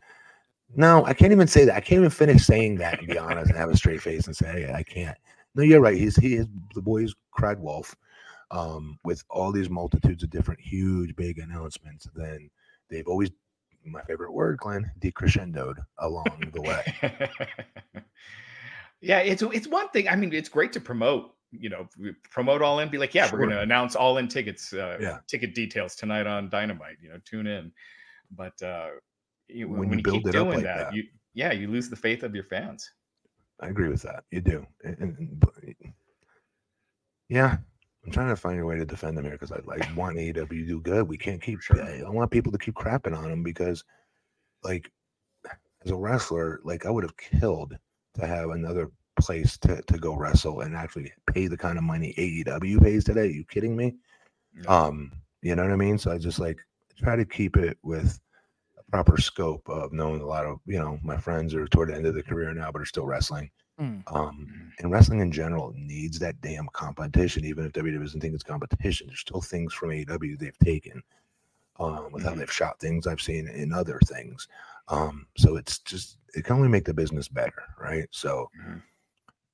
No, 0.74 1.06
I 1.06 1.14
can't 1.14 1.34
even 1.34 1.48
say 1.48 1.66
that. 1.66 1.76
I 1.76 1.82
can't 1.82 2.00
even 2.00 2.10
finish 2.10 2.46
saying 2.46 2.78
that 2.78 3.00
and 3.00 3.08
be 3.08 3.18
honest 3.18 3.50
and 3.50 3.58
have 3.58 3.70
a 3.70 3.76
straight 3.76 4.02
face 4.02 4.28
and 4.28 4.36
say 4.36 4.48
"Hey, 4.48 4.74
I 4.74 4.84
can't. 4.84 5.18
No, 5.54 5.64
you're 5.64 5.82
right. 5.82 5.98
He's 5.98 6.16
he 6.16 6.36
is 6.36 6.48
the 6.76 6.82
boys 6.82 7.14
cried 7.32 7.60
wolf. 7.60 7.96
Um, 8.52 9.00
with 9.06 9.24
all 9.30 9.54
these 9.54 9.70
multitudes 9.70 10.24
of 10.24 10.30
different 10.30 10.60
huge 10.60 11.16
big 11.16 11.40
announcements, 11.40 12.06
then 12.14 12.50
they've 12.90 13.08
always 13.08 13.32
my 13.86 14.02
favorite 14.04 14.34
word, 14.34 14.58
Glenn, 14.58 14.92
decrescendoed 15.00 15.78
along 16.00 16.52
the 16.54 16.62
way. 16.62 17.24
yeah, 19.02 19.20
it's 19.20 19.42
it's 19.42 19.68
one 19.68 19.90
thing. 19.90 20.08
I 20.08 20.16
mean, 20.16 20.34
it's 20.34 20.50
great 20.50 20.74
to 20.74 20.80
promote. 20.80 21.34
You 21.52 21.70
know, 21.70 21.88
promote 22.30 22.62
all 22.62 22.80
in. 22.80 22.90
Be 22.90 22.98
like, 22.98 23.14
yeah, 23.14 23.30
we're 23.32 23.40
going 23.40 23.50
to 23.52 23.62
announce 23.62 23.96
all 23.96 24.18
in 24.18 24.28
tickets. 24.28 24.72
Uh, 24.74 24.98
Yeah. 25.02 25.20
ticket 25.28 25.54
details 25.54 25.96
tonight 25.96 26.26
on 26.28 26.50
Dynamite. 26.50 26.98
You 27.02 27.10
know, 27.10 27.20
tune 27.26 27.48
in. 27.48 27.72
But 28.36 28.62
uh, 28.62 28.90
you, 29.48 29.68
When 29.68 29.90
when, 29.90 30.00
you 30.00 30.04
keep 30.04 30.26
it 30.28 30.30
up 30.36 30.46
doing 30.46 30.56
like 30.56 30.64
that, 30.64 30.78
that. 30.78 30.94
you 30.94 31.04
yeah, 31.34 31.52
you 31.52 31.68
lose 31.68 31.90
the 31.90 31.96
faith 31.96 32.24
of 32.24 32.34
your 32.36 32.44
fans. 32.46 32.90
I 33.62 33.68
agree 33.68 33.90
with 33.90 34.02
that. 34.04 34.24
You 34.32 34.42
do. 34.42 34.66
And, 34.84 34.98
and- 35.00 35.44
yeah, 37.30 37.58
I'm 38.06 38.12
trying 38.12 38.30
to 38.30 38.36
find 38.36 38.60
a 38.60 38.66
way 38.66 38.78
to 38.78 38.86
defend 38.86 39.18
them 39.18 39.26
here 39.26 39.34
because 39.34 39.52
I 39.52 39.60
like 39.66 39.84
want 39.96 40.18
AEW 40.18 40.48
to 40.50 40.66
do 40.66 40.82
good. 40.82 41.08
We 41.08 41.18
can't 41.18 41.42
keep. 41.42 41.62
Sure. 41.62 41.82
I 41.82 42.10
want 42.10 42.32
people 42.32 42.52
to 42.52 42.58
keep 42.58 42.76
crapping 42.76 43.16
on 43.18 43.30
them 43.30 43.44
because, 43.44 43.84
like, 44.64 44.92
as 45.86 45.92
a 45.92 45.96
wrestler, 45.96 46.60
like 46.64 46.86
I 46.86 46.90
would 46.90 47.04
have 47.04 47.18
killed 47.18 47.78
to 48.16 48.28
have 48.28 48.50
another 48.50 48.90
place 49.20 49.58
to, 49.60 49.82
to 49.84 49.98
go 49.98 50.16
wrestle 50.16 50.62
and 50.62 50.76
actually 50.76 51.12
pay 51.34 51.48
the 51.48 51.58
kind 51.58 51.78
of 51.78 51.84
money 51.84 52.14
AEW 52.18 52.82
pays 52.82 53.04
today. 53.04 53.28
you 53.28 53.44
kidding 53.46 53.76
me? 53.76 53.96
Um, 54.68 55.12
you 55.42 55.56
know 55.56 55.64
what 55.64 55.72
I 55.72 55.76
mean? 55.76 55.98
So 55.98 56.12
I 56.12 56.18
just 56.18 56.40
like 56.40 56.60
try 56.98 57.16
to 57.16 57.26
keep 57.26 57.58
it 57.58 57.78
with 57.84 58.20
a 58.78 58.84
proper 58.92 59.20
scope 59.20 59.68
of 59.70 59.92
knowing 59.94 60.22
a 60.22 60.26
lot 60.26 60.46
of, 60.46 60.60
you 60.66 60.78
know, 60.80 61.00
my 61.04 61.18
friends 61.18 61.54
are 61.56 61.68
toward 61.68 61.90
the 61.90 61.96
end 61.96 62.06
of 62.06 62.14
the 62.16 62.24
career 62.24 62.54
now, 62.54 62.72
but 62.72 62.82
are 62.82 62.86
still 62.86 63.06
wrestling. 63.06 63.50
Mm. 63.80 64.04
Um, 64.14 64.48
Mhm. 64.48 64.72
and 64.84 64.92
wrestling 64.92 65.20
in 65.22 65.32
general 65.32 65.74
needs 65.76 66.20
that 66.20 66.40
damn 66.42 66.68
competition, 66.74 67.46
even 67.46 67.66
if 67.66 67.72
WWE 67.74 68.00
doesn't 68.04 68.22
think 68.22 68.34
it's 68.34 68.44
competition. 68.44 69.08
There's 69.08 69.20
still 69.22 69.42
things 69.42 69.74
from 69.74 69.90
AEW 69.90 70.38
they've 70.38 70.58
taken 70.60 71.02
um, 71.80 72.12
with 72.12 72.24
how 72.24 72.34
Mhm. 72.34 72.40
they've 72.40 72.52
shot 72.52 72.80
things 72.80 73.08
I've 73.08 73.22
seen 73.22 73.48
in 73.48 73.74
other 73.74 74.00
things. 74.06 74.48
Um, 74.90 75.26
so 75.38 75.56
it's 75.56 75.80
just 75.80 76.18
it 76.36 76.46
can 76.46 76.56
only 76.58 76.68
make 76.70 76.86
the 76.86 76.94
business 76.94 77.28
better, 77.28 77.64
right? 77.80 78.08
So 78.12 78.50
Mhm. 78.60 78.82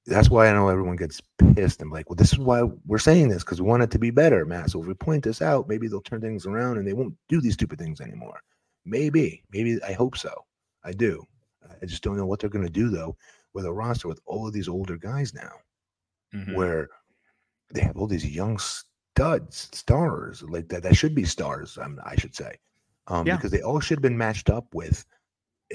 That's 0.08 0.30
why 0.30 0.48
I 0.48 0.54
know 0.54 0.70
everyone 0.70 0.96
gets 0.96 1.22
pissed 1.54 1.82
and 1.82 1.92
like, 1.92 2.10
well, 2.10 2.16
this 2.16 2.32
is 2.32 2.40
why 2.40 2.64
we're 2.86 2.98
saying 2.98 3.28
this 3.30 3.44
because 3.44 3.62
we 3.62 3.68
want 3.68 3.84
it 3.84 3.92
to 3.92 4.00
be 4.00 4.10
better, 4.10 4.46
Matt. 4.46 4.70
So 4.72 4.82
if 4.82 4.88
we 4.88 4.94
point 4.94 5.24
this 5.24 5.42
out, 5.42 5.68
maybe 5.68 5.88
they'll 5.88 6.02
turn 6.02 6.22
things 6.22 6.46
around 6.46 6.78
and 6.78 6.88
they 6.88 6.94
won't 6.94 7.14
do 7.28 7.42
these 7.42 7.54
stupid 7.54 7.78
things 7.78 8.00
anymore. 8.02 8.40
Maybe, 8.86 9.44
maybe 9.52 9.78
I 9.84 9.92
hope 9.92 10.18
so. 10.18 10.46
I 10.84 10.94
do. 10.94 11.26
I 11.82 11.86
just 11.86 12.04
don't 12.04 12.16
know 12.18 12.26
what 12.26 12.40
they're 12.40 12.50
going 12.50 12.66
to 12.66 12.72
do 12.72 12.90
though 12.90 13.18
with 13.54 13.66
a 13.66 13.74
roster 13.74 14.08
with 14.08 14.22
all 14.26 14.48
of 14.48 14.54
these 14.54 14.70
older 14.70 14.98
guys 14.98 15.34
now, 15.34 15.52
Mhm. 16.34 16.56
where 16.56 16.90
they 17.74 17.82
have 17.82 17.98
all 17.98 18.08
these 18.08 18.26
young 18.26 18.58
studs, 18.60 19.70
stars 19.74 20.42
like 20.44 20.70
that. 20.70 20.84
That 20.84 20.96
should 20.96 21.16
be 21.16 21.26
stars. 21.26 21.78
Um, 21.78 22.00
I 22.06 22.16
should 22.16 22.36
say, 22.36 22.56
um, 23.08 23.28
Yeah. 23.28 23.36
because 23.36 23.52
they 23.52 23.62
all 23.62 23.82
should 23.82 23.98
have 23.98 24.04
been 24.04 24.18
matched 24.18 24.50
up 24.50 24.74
with. 24.74 25.04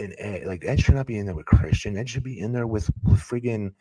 And 0.01 0.15
like 0.47 0.65
Ed 0.65 0.81
should 0.81 0.95
not 0.95 1.07
be 1.07 1.19
in 1.19 1.27
there 1.27 1.35
with 1.35 1.45
Christian. 1.45 1.99
Ed 1.99 2.09
should 2.09 2.23
be 2.23 2.41
in 2.41 2.53
there 2.53 2.67
with, 2.67 2.89
with 3.05 3.21
friggin' 3.21 3.75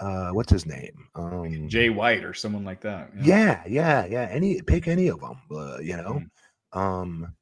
uh, 0.00 0.30
what's 0.30 0.52
his 0.52 0.66
name? 0.66 1.08
Um, 1.14 1.68
Jay 1.68 1.90
White 1.90 2.24
or 2.24 2.34
someone 2.34 2.64
like 2.64 2.80
that. 2.82 3.10
yeah, 3.20 3.62
yeah, 3.66 4.06
yeah. 4.06 4.28
Any 4.30 4.60
pick 4.62 4.88
any 4.88 5.08
of 5.08 5.20
them. 5.20 5.40
Uh, 5.50 5.78
you 5.78 5.96
know, 5.96 6.22
Mm. 6.74 6.78
um, 6.80 7.34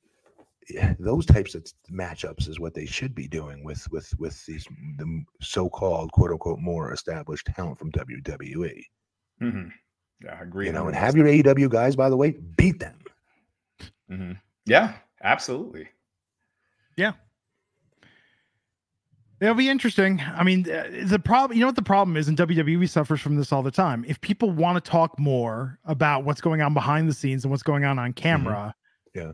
yeah, 0.71 0.95
those 0.99 1.27
types 1.27 1.55
of 1.55 1.65
matchups 1.93 2.49
is 2.49 2.59
what 2.59 2.73
they 2.75 2.87
should 2.87 3.15
be 3.15 3.29
doing 3.29 3.63
with 3.65 3.87
with 3.91 4.13
with 4.19 4.45
these 4.47 4.67
the 4.99 5.25
so-called 5.41 6.11
quote 6.13 6.31
unquote 6.31 6.59
more 6.59 6.93
established 6.93 7.47
talent 7.47 7.79
from 7.79 7.91
WWE. 7.93 8.83
Mhm. 9.43 9.71
Yeah, 10.23 10.37
I 10.39 10.43
agree. 10.43 10.67
You 10.67 10.73
know, 10.73 10.87
and 10.89 10.95
100%. 10.97 11.01
have 11.05 11.17
your 11.17 11.27
AEW 11.27 11.69
guys, 11.69 11.97
by 11.97 12.09
the 12.09 12.17
way, 12.17 12.31
beat 12.57 12.79
them. 12.81 12.99
Mhm. 14.11 14.39
Yeah, 14.65 14.95
absolutely. 15.23 15.89
It'll 19.41 19.55
be 19.55 19.69
interesting. 19.69 20.21
I 20.35 20.43
mean, 20.45 20.71
uh, 20.71 20.85
the 21.05 21.19
problem, 21.19 21.57
you 21.57 21.61
know 21.61 21.67
what 21.69 21.77
the 21.77 21.83
problem 21.83 22.17
is, 22.17 22.29
and 22.29 22.39
WWE 22.39 22.89
suffers 22.89 23.21
from 23.21 23.37
this 23.37 23.53
all 23.53 23.63
the 23.63 23.71
time. 23.71 24.05
If 24.07 24.21
people 24.21 24.51
want 24.51 24.83
to 24.83 24.91
talk 24.91 25.19
more 25.19 25.79
about 25.85 26.25
what's 26.25 26.41
going 26.41 26.63
on 26.63 26.73
behind 26.73 27.09
the 27.09 27.13
scenes 27.15 27.45
and 27.45 27.51
what's 27.51 27.63
going 27.63 27.85
on 27.85 27.99
on 27.99 28.13
camera, 28.13 28.75
Yeah. 29.15 29.33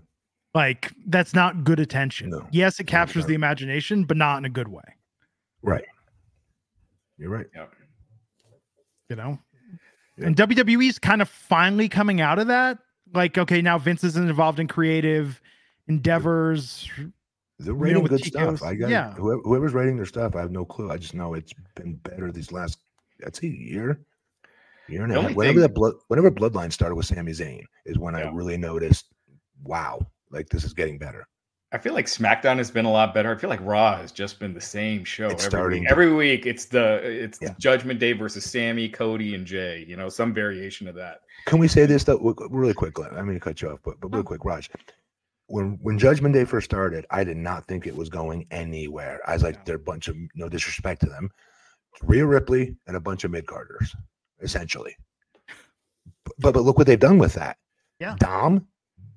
like 0.55 0.93
that's 1.07 1.35
not 1.35 1.65
good 1.65 1.79
attention. 1.81 2.31
No. 2.31 2.47
Yes, 2.51 2.81
it 2.81 2.85
captures 2.87 3.23
not. 3.25 3.29
the 3.29 3.35
imagination, 3.35 4.05
but 4.05 4.17
not 4.17 4.39
in 4.39 4.45
a 4.47 4.51
good 4.51 4.69
way. 4.69 4.83
Right. 5.63 5.85
You're 7.19 7.31
right. 7.31 7.47
Yeah. 7.55 7.67
You 9.11 9.17
know, 9.17 9.39
Yeah. 10.17 10.27
and 10.27 10.37
WWE's 10.37 10.99
kind 10.99 11.21
of 11.21 11.29
finally 11.29 11.89
coming 11.89 12.21
out 12.21 12.39
of 12.39 12.47
that. 12.47 12.79
Like, 13.13 13.37
okay, 13.37 13.61
now 13.61 13.77
Vince 13.77 14.03
isn't 14.05 14.29
involved 14.31 14.59
in 14.61 14.67
creative 14.67 15.41
endeavors. 15.89 16.89
They're 17.65 17.75
know, 17.75 17.81
writing 17.81 18.03
with 18.03 18.11
good 18.13 18.23
Chico's- 18.23 18.59
stuff. 18.59 18.69
I 18.69 18.75
got 18.75 18.91
yeah. 18.91 19.13
whoever, 19.15 19.43
whoever's 19.43 19.73
writing 19.73 19.97
their 19.97 20.07
stuff. 20.07 20.35
I 20.37 20.41
have 20.41 20.51
no 20.51 20.65
clue. 20.65 20.91
I 20.91 20.97
just 20.97 21.15
know 21.15 21.35
it's 21.35 21.53
been 21.77 21.95
better 21.97 22.31
these 22.33 22.53
last. 22.53 22.79
I'd 23.27 23.37
say 23.37 23.49
year, 23.49 24.01
year 24.89 25.05
and 25.05 25.13
a 25.13 25.21
half. 25.23 25.35
Whenever 25.35 25.55
thing- 25.55 25.63
that 25.63 25.75
blood, 25.75 25.95
whenever 26.09 26.31
Bloodline 26.31 26.73
started 26.73 26.95
with 26.95 27.07
Sami 27.07 27.33
Zayn, 27.33 27.63
is 27.85 27.99
when 27.99 28.15
I 28.15 28.29
really 28.31 28.57
noticed. 28.57 29.07
Wow, 29.63 30.07
like 30.31 30.49
this 30.49 30.65
is 30.65 30.73
getting 30.73 30.97
better. 30.97 31.27
I 31.73 31.79
feel 31.79 31.93
like 31.93 32.07
SmackDown 32.07 32.57
has 32.57 32.69
been 32.71 32.87
a 32.87 32.91
lot 32.91 33.13
better. 33.15 33.33
I 33.33 33.39
feel 33.39 33.51
like 33.51 33.61
Raw 33.63 33.97
has 33.99 34.11
just 34.11 34.41
been 34.41 34.53
the 34.55 34.61
same 34.61 35.05
show 35.05 35.27
It's 35.29 35.45
every 35.45 35.51
starting 35.51 35.81
week. 35.83 35.91
Every 35.91 36.13
week, 36.13 36.47
it's 36.47 36.65
the 36.65 36.95
it's 37.05 37.39
Yeah. 37.41 37.51
the 37.51 37.55
Judgment 37.61 38.01
Day 38.01 38.13
versus 38.13 38.45
Sami, 38.51 38.89
Cody, 38.89 39.35
and 39.35 39.47
Jay. 39.47 39.85
You 39.87 39.97
know, 39.97 40.09
some 40.09 40.33
variation 40.33 40.89
of 40.89 40.95
that. 40.97 41.21
Can 41.45 41.59
we 41.59 41.69
say 41.69 41.85
this 41.87 42.05
though, 42.05 42.35
really 42.51 42.75
quick? 42.75 42.95
Glenn? 42.95 43.15
I 43.15 43.23
mean 43.23 43.35
to 43.35 43.41
cut 43.41 43.61
you 43.63 43.69
off, 43.71 43.81
but 43.85 44.01
but 44.01 44.09
real 44.13 44.23
quick, 44.25 44.45
Raj. 44.47 44.71
When 45.51 45.79
when 45.83 45.99
Judgment 45.99 46.33
Day 46.35 46.45
first 46.45 46.65
started, 46.67 47.07
I 47.11 47.25
did 47.25 47.37
not 47.37 47.67
think 47.67 47.87
it 47.87 47.97
was 47.97 48.09
going 48.09 48.47
anywhere. 48.53 49.21
I 49.27 49.33
was 49.33 49.43
like, 49.43 49.57
Yeah. 49.57 49.61
they're 49.65 49.77
a 49.77 49.81
bunch 49.81 50.07
of 50.09 50.17
no 50.37 50.49
disrespect 50.49 51.01
to 51.03 51.09
them, 51.09 51.29
Rhea 52.03 52.25
Ripley 52.25 52.77
and 52.87 52.97
a 52.97 53.01
bunch 53.01 53.25
of 53.25 53.33
mid 53.33 53.47
carders, 53.47 53.95
essentially. 54.41 54.97
But 56.39 56.53
but 56.55 56.63
look 56.63 56.79
what 56.79 56.87
they've 56.87 56.99
done 56.99 57.19
with 57.19 57.35
that. 57.35 57.57
Yeah. 57.99 58.15
Dom. 58.19 58.67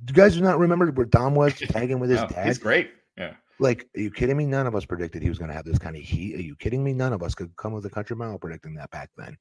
You 0.07 0.13
guys 0.13 0.33
do 0.35 0.41
not 0.41 0.57
remember 0.59 0.87
where 0.91 1.05
Dom 1.05 1.35
was 1.35 1.53
tagging 1.59 1.99
with 1.99 2.09
his 2.09 2.21
No, 2.21 2.27
dad? 2.27 2.47
he's 2.47 2.57
great. 2.57 2.91
Yeah. 3.17 3.35
Like, 3.59 3.87
are 3.95 4.01
you 4.01 4.09
kidding 4.11 4.35
me? 4.35 4.45
None 4.45 4.65
of 4.67 4.75
us 4.75 4.83
predicted 4.85 5.21
he 5.21 5.29
was 5.29 5.37
going 5.37 5.49
to 5.49 5.55
have 5.55 5.63
this 5.65 5.77
kind 5.77 5.95
of 5.95 6.01
heat. 6.01 6.35
Are 6.35 6.41
you 6.41 6.55
kidding 6.55 6.83
me? 6.83 6.93
None 6.93 7.13
of 7.13 7.21
us 7.21 7.35
could 7.35 7.55
come 7.55 7.71
with 7.73 7.85
a 7.85 7.89
country 7.89 8.15
mile 8.15 8.37
predicting 8.39 8.73
that 8.75 8.89
back 8.89 9.11
then. 9.15 9.37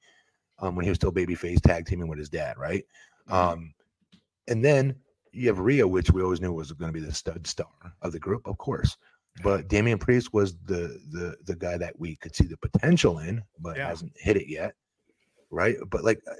Um, 0.59 0.77
when 0.77 0.85
he 0.85 0.91
was 0.91 0.97
still 0.97 1.11
babyface 1.11 1.61
tag 1.63 1.87
teaming 1.87 2.07
with 2.09 2.19
his 2.19 2.29
dad, 2.29 2.59
right? 2.59 2.85
Mhm. 3.29 3.33
Um, 3.35 3.75
and 4.47 4.63
then 4.65 4.95
you 5.33 5.49
have 5.49 5.59
Rhea, 5.59 5.87
which 5.87 6.11
we 6.11 6.23
always 6.23 6.41
knew 6.41 6.53
was 6.53 6.73
going 6.73 6.93
to 6.93 6.99
be 7.01 7.05
the 7.05 7.13
stud 7.15 7.47
star 7.47 7.69
of 8.03 8.13
the 8.13 8.19
group, 8.19 8.47
of 8.47 8.59
course. 8.59 8.97
But 9.43 9.69
Damian 9.69 9.99
Priest 9.99 10.33
was 10.35 10.57
the 10.65 11.01
the 11.11 11.37
the 11.45 11.57
guy 11.57 11.79
that 11.79 11.99
we 11.99 12.17
could 12.17 12.37
see 12.37 12.45
the 12.45 12.57
potential 12.59 13.19
in, 13.19 13.43
but 13.59 13.77
Yeah. 13.77 13.89
hasn't 13.89 14.13
hit 14.17 14.37
it 14.37 14.47
yet, 14.49 14.75
right? 15.51 15.77
But 15.89 16.05
like, 16.05 16.21
uh, 16.31 16.35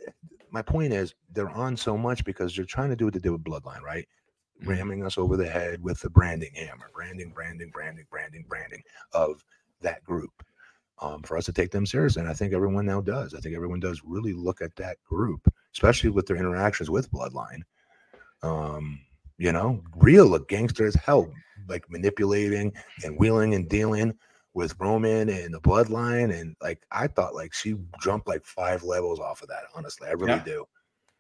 my 0.51 0.61
point 0.61 0.93
is, 0.93 1.15
they're 1.31 1.49
on 1.49 1.77
so 1.77 1.97
much 1.97 2.23
because 2.25 2.55
they're 2.55 2.67
trying 2.67 2.91
to 2.91 2.97
do 2.97 3.07
what 3.07 3.15
they 3.15 3.21
did 3.21 3.31
with 3.31 3.45
Bloodline, 3.45 3.81
right? 3.81 4.07
Mhm. 4.61 4.69
Ramming 4.69 5.05
us 5.07 5.17
over 5.17 5.39
the 5.39 5.49
head 5.49 5.83
with 5.83 6.01
the 6.01 6.11
branding 6.11 6.53
hammer, 6.55 6.91
branding, 6.95 7.31
branding, 7.33 7.71
branding, 7.71 8.07
branding, 8.11 8.45
branding 8.47 8.83
of 9.13 9.43
that 9.81 10.05
group. 10.05 10.45
Um, 10.99 11.23
for 11.23 11.37
us 11.37 11.47
to 11.47 11.53
take 11.53 11.73
them 11.73 11.85
serious, 11.87 12.17
and 12.17 12.29
I 12.29 12.35
think 12.35 12.53
everyone 12.53 12.87
now 12.87 13.01
does. 13.01 13.35
I 13.35 13.41
think 13.41 13.57
everyone 13.57 13.81
does 13.81 14.03
really 14.05 14.35
look 14.35 14.61
at 14.63 14.77
that 14.77 15.03
group, 15.03 15.53
especially 15.73 16.11
with 16.11 16.27
their 16.27 16.37
interactions 16.37 16.91
with 16.91 17.11
Bloodline. 17.11 17.63
Um, 18.43 19.01
you 19.39 19.53
know, 19.53 19.83
real 19.97 20.35
a 20.35 20.41
gangster 20.41 20.87
as 20.87 20.95
hell, 20.95 21.33
like 21.69 21.89
manipulating 21.91 22.73
and 23.05 23.17
wheeling 23.19 23.55
and 23.55 23.69
dealing 23.69 24.15
with 24.55 24.75
Roman 24.79 25.29
and 25.29 25.55
the 25.55 25.61
bloodline. 25.61 26.39
And 26.39 26.55
like 26.61 26.83
I 26.91 27.07
thought 27.07 27.35
like 27.35 27.53
she 27.55 27.77
jumped 28.03 28.29
like 28.29 28.45
five 28.45 28.83
levels 28.83 29.19
off 29.21 29.43
of 29.43 29.49
that, 29.49 29.65
honestly. 29.75 30.09
I 30.09 30.13
really 30.13 30.33
Yeah. 30.35 30.45
do. 30.45 30.65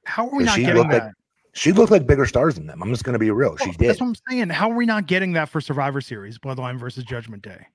How 0.05 0.29
are 0.29 0.37
we 0.37 0.45
not 0.45 0.57
she 0.57 0.64
getting 0.64 0.89
that? 0.89 1.05
like- 1.05 1.12
She 1.55 1.73
looked 1.73 1.91
like 1.93 2.07
bigger 2.07 2.27
stars 2.27 2.55
than 2.55 2.66
them. 2.66 2.83
I'm 2.83 2.91
just 2.91 3.05
gonna 3.05 3.18
be 3.18 3.31
real. 3.31 3.57
She 3.57 3.66
Well, 3.66 3.75
did. 3.79 3.89
That's 3.91 4.01
what 4.01 4.07
I'm 4.09 4.14
saying. 4.31 4.49
How 4.51 4.70
are 4.70 4.75
we 4.77 4.87
not 4.87 5.07
getting 5.07 5.33
that 5.35 5.49
for 5.49 5.61
Survivor 5.61 6.01
Series, 6.01 6.39
Bloodline 6.39 6.79
versus 6.79 7.05
Judgment 7.05 7.43
Day? 7.43 7.66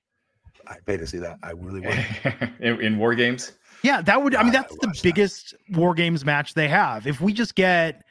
I 0.66 0.76
pay 0.84 0.96
to 0.98 1.06
see 1.06 1.18
that. 1.18 1.38
I 1.42 1.52
really 1.52 1.80
would. 1.80 2.52
in, 2.60 2.80
in 2.80 2.98
War 2.98 3.14
Games. 3.14 3.52
Yeah, 3.82 4.02
that 4.02 4.20
would. 4.22 4.34
I 4.34 4.42
mean, 4.42 4.52
God, 4.52 4.58
I 4.58 4.62
that's 4.62 4.76
the 4.76 4.86
watched 4.88 5.02
that. 5.02 5.08
biggest 5.08 5.54
War 5.70 5.94
Games 5.94 6.24
match 6.24 6.54
they 6.54 6.68
have. 6.68 7.06
If 7.06 7.20
we 7.20 7.32
just 7.32 7.54
get, 7.54 8.02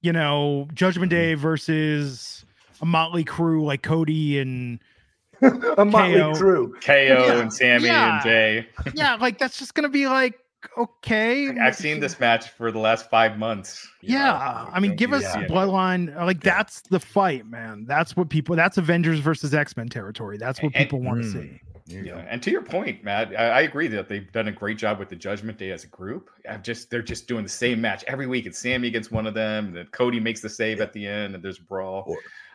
you 0.00 0.12
know, 0.12 0.68
Judgment 0.74 1.10
Day 1.10 1.32
Mm-hmm. 1.34 1.42
versus 1.42 2.44
a 2.80 2.86
Motley 2.86 3.24
Crew 3.24 3.64
like 3.64 3.82
Cody 3.82 4.38
and 4.38 4.78
a 5.42 5.84
Motley 5.84 6.14
KO. 6.18 6.32
Crue. 6.32 6.80
KO 6.80 6.92
Yeah, 6.92 7.40
and 7.40 7.52
Sami 7.52 7.86
yeah. 7.86 8.14
and 8.14 8.22
Jay. 8.24 8.66
yeah, 8.94 9.14
like 9.16 9.38
that's 9.38 9.58
just 9.58 9.74
gonna 9.74 9.88
be 9.88 10.06
like 10.08 10.38
okay. 10.76 11.48
I've 11.60 11.76
seen 11.76 12.00
this 12.00 12.18
match 12.18 12.48
for 12.50 12.72
the 12.72 12.80
last 12.80 13.08
five 13.10 13.38
months. 13.38 13.86
you 14.00 14.10
know, 14.10 14.24
Yeah, 14.24 14.66
I 14.72 14.80
mean, 14.80 14.96
give 14.96 15.12
us 15.12 15.22
see 15.32 15.40
it? 15.40 15.48
Bloodline. 15.50 16.14
Like 16.16 16.44
Yeah. 16.44 16.56
that's 16.58 16.80
the 16.82 16.98
fight, 16.98 17.46
man. 17.46 17.84
That's 17.86 18.16
what 18.16 18.28
people. 18.28 18.56
That's 18.56 18.76
Avengers 18.78 19.20
versus 19.20 19.54
X 19.54 19.76
Men 19.76 19.88
territory. 19.88 20.36
That's 20.38 20.60
what 20.62 20.72
And- 20.74 20.84
people 20.84 21.00
want 21.00 21.22
to 21.22 21.28
Mm, 21.28 21.32
see. 21.32 21.60
There 21.88 22.00
you 22.04 22.06
Yeah, 22.06 22.26
and 22.28 22.42
to 22.42 22.50
your 22.50 22.62
point, 22.62 23.02
Matt, 23.02 23.30
I, 23.38 23.48
I 23.48 23.60
agree 23.62 23.88
that 23.88 24.08
they've 24.08 24.30
done 24.32 24.48
a 24.48 24.52
great 24.52 24.76
job 24.78 24.98
with 24.98 25.08
the 25.08 25.16
Judgment 25.16 25.58
Day 25.58 25.70
as 25.72 25.84
a 25.84 25.88
group. 25.88 26.30
I've 26.48 26.62
just 26.62 26.90
they're 26.90 27.02
just 27.02 27.26
doing 27.28 27.42
the 27.44 27.48
same 27.48 27.80
match 27.80 28.04
every 28.06 28.26
week. 28.26 28.46
It's 28.46 28.58
Sami 28.58 28.88
against 28.88 29.10
one 29.12 29.26
of 29.26 29.34
them, 29.34 29.66
and 29.68 29.76
then 29.76 29.86
Cody 29.92 30.20
makes 30.20 30.40
the 30.40 30.48
save 30.50 30.78
Yeah. 30.78 30.84
at 30.84 30.92
the 30.92 31.06
end, 31.06 31.34
and 31.34 31.42
there's 31.42 31.58
a 31.58 31.62
brawl. 31.62 32.14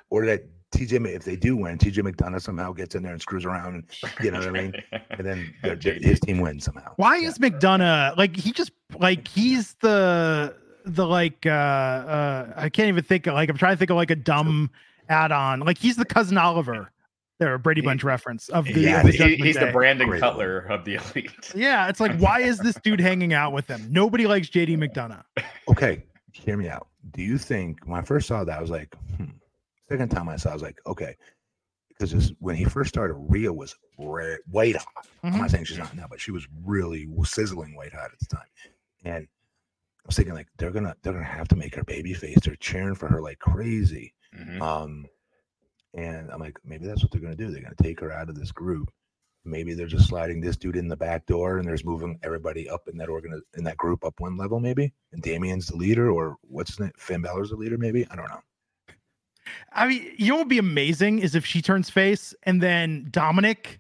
Or 0.10 0.26
that 0.28 0.44
TJ, 0.72 1.08
if 1.16 1.24
they 1.24 1.36
do 1.36 1.56
win, 1.56 1.78
TJ 1.80 2.00
McDonagh 2.04 2.42
somehow 2.42 2.72
gets 2.74 2.94
in 2.96 3.02
there 3.04 3.14
and 3.14 3.22
screws 3.22 3.46
around, 3.46 3.74
and 3.76 4.14
you 4.24 4.30
know 4.32 4.40
what 4.40 4.48
I 4.48 4.52
mean. 4.52 4.74
And 5.10 5.26
then 5.28 5.54
their- 5.64 5.76
their- 5.76 5.96
JD. 5.96 6.04
his 6.04 6.20
team 6.20 6.40
wins 6.40 6.64
somehow. 6.66 6.94
Why 6.98 7.18
Yeah. 7.18 7.30
is 7.30 7.40
McDonagh 7.40 8.18
like 8.18 8.36
he 8.36 8.52
just 8.52 8.72
like 9.00 9.28
he's 9.28 9.74
the 9.82 10.56
the 10.86 11.08
like 11.08 11.46
uh 11.46 11.50
uh 11.50 12.54
I 12.58 12.70
can't 12.70 12.90
even 12.90 13.04
think 13.04 13.26
of 13.26 13.34
like 13.34 13.50
I'm 13.50 13.58
trying 13.58 13.74
to 13.74 13.78
think 13.78 13.90
of 13.90 13.96
like 13.98 14.12
a 14.12 14.16
dumb 14.16 14.70
add-on. 15.10 15.62
Like 15.62 15.78
he's 15.78 15.96
the 15.96 16.06
cousin 16.06 16.38
Oliver. 16.38 16.92
There, 17.44 17.54
a 17.56 17.60
Brady 17.60 17.82
He- 17.82 17.86
Bunch 17.88 18.04
reference 18.06 18.48
of 18.50 18.64
the, 18.66 18.80
Yeah, 18.80 19.02
of 19.02 19.06
the 19.06 19.12
He- 19.12 19.18
Judgment 19.18 19.44
he's 19.44 19.56
the 19.56 19.66
Day. 19.66 19.72
Brandon 19.74 20.08
Great 20.08 20.22
Cutler 20.22 20.60
of 20.60 20.86
the 20.86 20.96
elite. 20.96 21.32
Yeah, 21.56 21.90
it's 21.90 22.00
like 22.00 22.18
why 22.20 22.40
is 22.40 22.58
this 22.60 22.76
dude 22.84 23.02
hanging 23.02 23.34
out 23.34 23.52
with 23.52 23.68
them? 23.68 23.86
Nobody 23.90 24.28
likes 24.28 24.50
JD 24.50 24.78
McDonagh. 24.78 25.24
Okay, 25.68 26.04
hear 26.32 26.56
me 26.56 26.70
out. 26.70 26.88
Do 27.12 27.22
you 27.22 27.38
think 27.38 27.80
when 27.86 28.00
I 28.00 28.04
first 28.04 28.28
saw 28.30 28.44
that, 28.46 28.58
I 28.58 28.62
was 28.62 28.70
like, 28.70 28.96
hmm. 29.18 29.26
second 29.90 30.10
time 30.10 30.30
I 30.30 30.38
saw, 30.38 30.52
I 30.52 30.54
was 30.54 30.62
like, 30.64 30.80
okay, 30.88 31.16
because 31.90 32.12
this, 32.12 32.32
when 32.40 32.56
he 32.56 32.64
first 32.64 32.90
started, 32.90 33.14
Rhea 33.16 33.52
was 33.52 33.76
red, 34.00 34.40
white 34.50 34.78
hot. 34.78 35.06
I'm 35.24 35.34
Mhm. 35.34 35.38
not 35.40 35.52
saying 35.52 35.66
she's 35.66 35.78
not 35.78 35.94
now, 35.96 36.08
but 36.10 36.22
she 36.22 36.32
was 36.32 36.48
really 36.64 37.08
sizzling 37.26 37.76
white 37.76 37.92
hot 37.94 38.10
at 38.14 38.20
the 38.20 38.36
time. 38.36 38.48
And 39.04 39.28
I 39.28 40.04
was 40.08 40.16
thinking 40.16 40.34
like 40.34 40.48
they're 40.58 40.72
gonna 40.72 40.96
they're 41.04 41.14
gonna 41.14 41.26
have 41.26 41.48
to 41.50 41.56
make 41.58 41.76
her 41.76 41.84
baby 41.84 42.14
face. 42.14 42.40
They're 42.44 42.56
cheering 42.56 42.96
for 42.96 43.08
her 43.10 43.22
like 43.22 43.40
crazy. 43.40 44.14
Mhm. 44.38 44.62
Um, 44.62 45.06
and 45.94 46.32
I'm 46.32 46.40
like, 46.40 46.58
maybe 46.64 46.86
that's 46.86 47.02
what 47.02 47.12
they're 47.12 47.22
gonna 47.22 47.36
do. 47.36 47.52
They're 47.52 47.62
gonna 47.62 47.76
take 47.82 48.00
her 48.00 48.12
out 48.12 48.30
of 48.30 48.36
this 48.36 48.52
group 48.52 48.92
maybe 49.46 49.74
they're 49.74 49.88
just 49.88 50.08
sliding 50.08 50.40
this 50.40 50.58
dude 50.58 50.76
in 50.76 50.88
the 50.88 50.96
back 50.96 51.26
door 51.26 51.58
and 51.58 51.68
there's 51.68 51.86
moving 51.86 52.20
everybody 52.24 52.70
up 52.70 52.88
in 52.88 52.98
that 52.98 53.10
organ 53.10 53.42
in 53.58 53.64
that 53.64 53.78
group 53.78 54.04
up 54.06 54.20
one 54.20 54.38
level, 54.38 54.60
maybe. 54.60 54.94
And 55.12 55.22
Damian's 55.22 55.68
the 55.68 55.76
leader, 55.76 56.12
or 56.12 56.38
what's 56.42 56.72
his 56.72 56.80
name? 56.80 56.92
Finn 56.98 57.22
Balor's 57.22 57.50
the 57.50 57.56
leader, 57.56 57.78
maybe. 57.78 58.08
I 58.10 58.16
don't 58.16 58.30
know. 58.30 58.42
I 59.74 59.88
mean, 59.88 60.14
you 60.18 60.30
know 60.30 60.36
what 60.36 60.44
would 60.44 60.50
be 60.50 60.58
amazing 60.58 61.20
is 61.20 61.36
if 61.36 61.46
she 61.46 61.62
turns 61.62 61.90
face 61.90 62.34
and 62.44 62.62
then 62.62 63.08
Dominic 63.12 63.80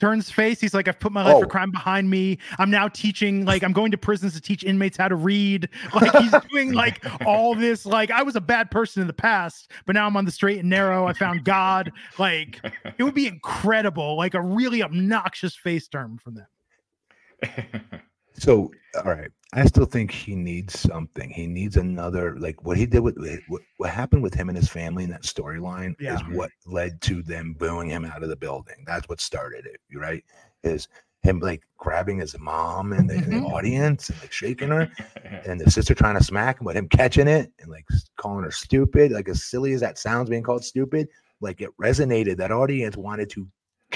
turns 0.00 0.30
face. 0.30 0.60
He's 0.60 0.74
like, 0.74 0.88
I've 0.88 0.98
put 0.98 1.12
my 1.12 1.22
life 1.24 1.38
for 1.38 1.44
Oh. 1.44 1.48
crime 1.48 1.70
behind 1.70 2.10
me. 2.10 2.38
I'm 2.58 2.70
now 2.70 2.88
teaching, 2.88 3.44
like, 3.44 3.62
I'm 3.62 3.72
going 3.72 3.90
to 3.92 3.98
prisons 3.98 4.34
to 4.34 4.40
teach 4.40 4.64
inmates 4.64 4.96
how 4.96 5.08
to 5.08 5.14
read. 5.16 5.68
Like, 5.94 6.12
he's 6.16 6.34
doing 6.50 6.72
like 6.72 7.04
all 7.24 7.54
this. 7.54 7.86
Like, 7.86 8.10
I 8.10 8.22
was 8.22 8.34
a 8.36 8.40
bad 8.40 8.70
person 8.70 9.00
in 9.00 9.06
the 9.06 9.12
past, 9.12 9.70
but 9.86 9.94
now 9.94 10.06
I'm 10.06 10.16
on 10.16 10.24
the 10.24 10.30
straight 10.32 10.58
and 10.58 10.68
narrow. 10.68 11.06
I 11.06 11.12
found 11.12 11.44
God. 11.44 11.92
Like, 12.18 12.60
it 12.98 13.02
would 13.04 13.14
be 13.14 13.26
incredible. 13.28 14.16
Like, 14.16 14.34
a 14.34 14.40
really 14.42 14.82
obnoxious 14.82 15.54
face 15.56 15.86
turn 15.88 16.18
from 16.18 16.34
them. 16.34 18.00
So, 18.36 18.72
all 18.96 19.12
right, 19.12 19.30
I 19.56 19.64
still 19.66 19.84
think 19.86 20.10
he 20.10 20.34
needs 20.34 20.78
something. 20.78 21.30
He 21.30 21.46
needs 21.46 21.76
another, 21.76 22.36
like 22.38 22.64
what 22.64 22.76
he 22.76 22.86
did 22.86 23.00
with 23.00 23.16
eh, 23.24 23.36
what, 23.46 23.62
what 23.76 23.90
happened 23.90 24.22
with 24.22 24.34
him 24.34 24.48
and 24.48 24.58
his 24.58 24.68
family 24.68 25.04
in 25.04 25.10
that 25.10 25.22
storyline 25.22 25.94
Yeah. 26.00 26.16
is 26.16 26.22
what 26.36 26.50
led 26.66 27.00
to 27.02 27.22
them 27.22 27.54
booing 27.56 27.88
him 27.88 28.04
out 28.04 28.24
of 28.24 28.28
the 28.28 28.36
building. 28.36 28.84
That's 28.84 29.08
what 29.08 29.20
started 29.20 29.64
it, 29.64 29.80
right? 29.96 30.24
Is 30.64 30.88
him 31.22 31.38
like 31.38 31.62
grabbing 31.78 32.18
his 32.18 32.36
mom 32.38 32.92
in 32.92 33.06
the, 33.06 33.14
in 33.14 33.30
the 33.30 33.36
mm-hmm. 33.36 33.46
audience 33.46 34.10
and 34.10 34.20
like 34.20 34.32
shaking 34.32 34.70
her, 34.70 34.90
and 35.46 35.60
the 35.60 35.70
sister 35.70 35.94
trying 35.94 36.18
to 36.18 36.24
smack 36.24 36.60
him, 36.60 36.64
but 36.64 36.76
him 36.76 36.88
catching 36.88 37.28
it 37.28 37.52
and 37.60 37.70
like 37.70 37.86
calling 38.16 38.44
her 38.44 38.50
stupid. 38.50 39.12
Like 39.12 39.28
as 39.28 39.44
silly 39.44 39.72
as 39.72 39.80
that 39.82 39.98
sounds, 39.98 40.28
being 40.28 40.42
called 40.42 40.64
stupid, 40.64 41.08
like 41.40 41.60
it 41.60 41.70
resonated. 41.80 42.38
That 42.38 42.50
audience 42.50 42.96
wanted 42.96 43.30
to 43.30 43.46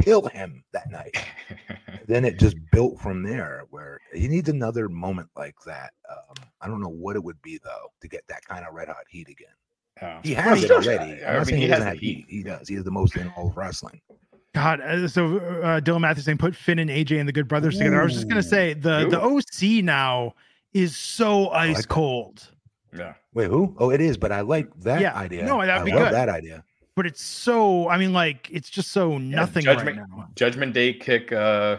kill 0.02 0.26
him 0.28 0.62
that 0.72 0.90
night 0.90 1.14
then 2.06 2.24
it 2.24 2.38
just 2.38 2.56
built 2.72 2.98
from 3.00 3.22
there 3.22 3.64
where 3.70 4.00
he 4.14 4.28
needs 4.28 4.48
another 4.48 4.88
moment 4.88 5.28
like 5.36 5.54
that 5.66 5.90
um, 6.10 6.34
i 6.60 6.66
don't 6.68 6.80
know 6.80 6.88
what 6.88 7.16
it 7.16 7.22
would 7.22 7.40
be 7.42 7.58
though 7.64 7.90
to 8.00 8.08
get 8.08 8.22
that 8.28 8.44
kind 8.44 8.64
of 8.66 8.72
red 8.74 8.88
hot 8.88 9.04
heat 9.10 9.28
again 9.28 9.48
Yeah. 10.00 10.20
he 10.22 10.34
Well, 10.34 10.44
has 10.44 10.62
it 10.64 10.70
already 10.70 11.22
I 11.24 11.36
i'm 11.38 11.46
mean, 11.46 11.56
he 11.56 11.62
he 11.62 11.68
has 11.68 11.78
doesn't 11.80 11.94
the 11.94 11.98
heat 12.06 12.16
heat. 12.16 12.26
he 12.28 12.42
does 12.42 12.68
he 12.68 12.74
is 12.76 12.84
the 12.84 12.90
most 12.90 13.16
in 13.16 13.28
all 13.36 13.48
of 13.48 13.56
wrestling 13.56 14.00
God, 14.54 14.80
uh, 14.80 15.06
so 15.06 15.36
uh, 15.38 15.78
Dylan 15.80 16.00
Matthews 16.00 16.24
saying 16.24 16.38
put 16.38 16.56
Finn 16.56 16.78
and 16.80 16.90
AJ 16.90 17.20
and 17.20 17.28
the 17.28 17.32
Good 17.32 17.46
Brothers 17.46 17.76
together. 17.78 18.00
I 18.00 18.02
was 18.02 18.14
just 18.14 18.28
gonna 18.28 18.42
say 18.42 18.72
the 18.72 19.06
the 19.08 19.20
OC 19.20 19.84
now 19.84 20.34
is 20.72 20.96
so 20.96 21.42
like 21.44 21.76
ice 21.76 21.82
that. 21.82 21.88
cold. 21.88 22.50
Yeah. 22.96 23.14
wait 23.34 23.48
who 23.50 23.76
oh 23.78 23.90
it 23.90 24.00
is 24.00 24.16
but 24.16 24.32
i 24.32 24.40
like 24.40 24.66
that 24.80 25.00
Yeah, 25.02 25.14
idea 25.14 25.44
no, 25.44 25.64
that'd 25.64 25.82
I 25.82 25.84
be 25.84 25.92
love 25.92 26.04
good. 26.06 26.12
that 26.14 26.28
idea 26.30 26.64
but 26.98 27.06
it's 27.06 27.22
so 27.22 27.88
i 27.88 27.96
mean 27.96 28.12
like 28.12 28.48
it's 28.50 28.68
just 28.68 28.90
so 28.90 29.16
nothing 29.18 29.64
right 29.64 29.76
Judgment 29.78 29.96
now 30.10 30.28
Judgment 30.34 30.72
Day 30.74 30.92
kick 30.92 31.30
uh 31.32 31.78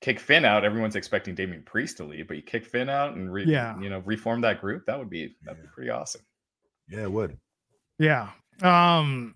kick 0.00 0.20
Finn 0.20 0.44
out. 0.44 0.64
Everyone's 0.64 0.96
expecting 0.96 1.34
Damian 1.34 1.62
Priest 1.62 1.96
to 1.96 2.04
leave, 2.04 2.28
but 2.28 2.36
you 2.36 2.42
kick 2.42 2.66
Finn 2.66 2.90
out 2.90 3.14
and 3.16 3.32
re, 3.32 3.44
Yeah. 3.46 3.80
you 3.80 3.88
know 3.88 4.00
reform 4.04 4.42
that 4.42 4.60
group. 4.60 4.84
That 4.86 4.98
would 4.98 5.08
be 5.10 5.34
that'd 5.44 5.60
be 5.62 5.68
pretty 5.74 5.90
awesome. 5.90 6.20
yeah 6.88 7.02
it 7.02 7.10
would 7.12 7.36
yeah 7.98 8.28
um 8.62 9.34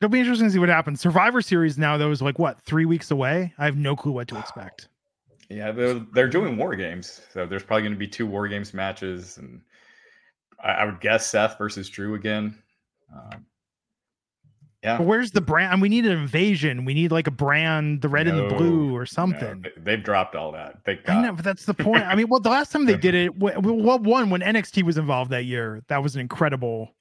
it'll 0.00 0.10
be 0.10 0.18
interesting 0.20 0.48
to 0.48 0.52
see 0.52 0.58
what 0.58 0.68
happens 0.68 1.00
survivor 1.00 1.40
series 1.42 1.76
now 1.78 1.96
though 1.98 2.10
is 2.10 2.20
like 2.22 2.38
what 2.38 2.60
three 2.62 2.84
weeks 2.86 3.10
away 3.10 3.52
i 3.58 3.64
have 3.66 3.76
no 3.76 3.94
clue 3.94 4.12
what 4.12 4.26
to 4.28 4.38
expect 4.38 4.88
Yeah, 5.48 5.70
they're 5.72 6.00
they're 6.14 6.28
doing 6.38 6.56
war 6.56 6.74
games, 6.74 7.20
so 7.32 7.46
there's 7.46 7.62
probably 7.62 7.82
going 7.82 7.92
to 7.92 7.98
be 7.98 8.08
two 8.08 8.26
war 8.26 8.48
games 8.48 8.74
matches, 8.74 9.38
and 9.38 9.60
I, 10.62 10.70
I 10.72 10.84
would 10.86 11.00
guess 11.00 11.26
Seth 11.28 11.56
versus 11.58 11.88
Drew 11.88 12.14
again. 12.14 12.56
Um, 13.14 13.44
yeah, 14.86 14.96
but 14.98 15.06
where's 15.06 15.32
the 15.32 15.40
brand 15.40 15.72
and 15.72 15.82
we 15.82 15.88
need 15.88 16.06
an 16.06 16.12
invasion 16.12 16.84
we 16.84 16.94
need 16.94 17.10
like 17.12 17.26
a 17.26 17.30
brand 17.30 18.00
the 18.02 18.08
red 18.08 18.26
and 18.28 18.38
the 18.38 18.54
blue 18.54 18.94
or 18.96 19.04
something 19.04 19.60
they- 19.62 19.82
they've 19.82 20.02
dropped 20.04 20.34
all 20.34 20.52
that. 20.52 20.78
They 20.84 20.98
I 21.08 21.20
know, 21.22 21.32
but 21.32 21.44
that's 21.44 21.64
the 21.66 21.74
point. 21.74 22.04
I 22.04 22.14
mean, 22.14 22.28
well, 22.28 22.40
the 22.40 22.48
last 22.50 22.72
time 22.72 22.86
they 22.86 22.96
did 22.96 23.14
it, 23.14 23.32
wh- 23.34 23.54
wh- 23.56 23.76
what 23.84 24.00
one 24.02 24.30
when 24.30 24.40
NXT 24.40 24.82
was 24.84 24.96
involved 24.96 25.30
that 25.32 25.44
year, 25.44 25.82
that 25.88 26.02
was 26.02 26.14
an 26.14 26.20
incredible 26.20 26.94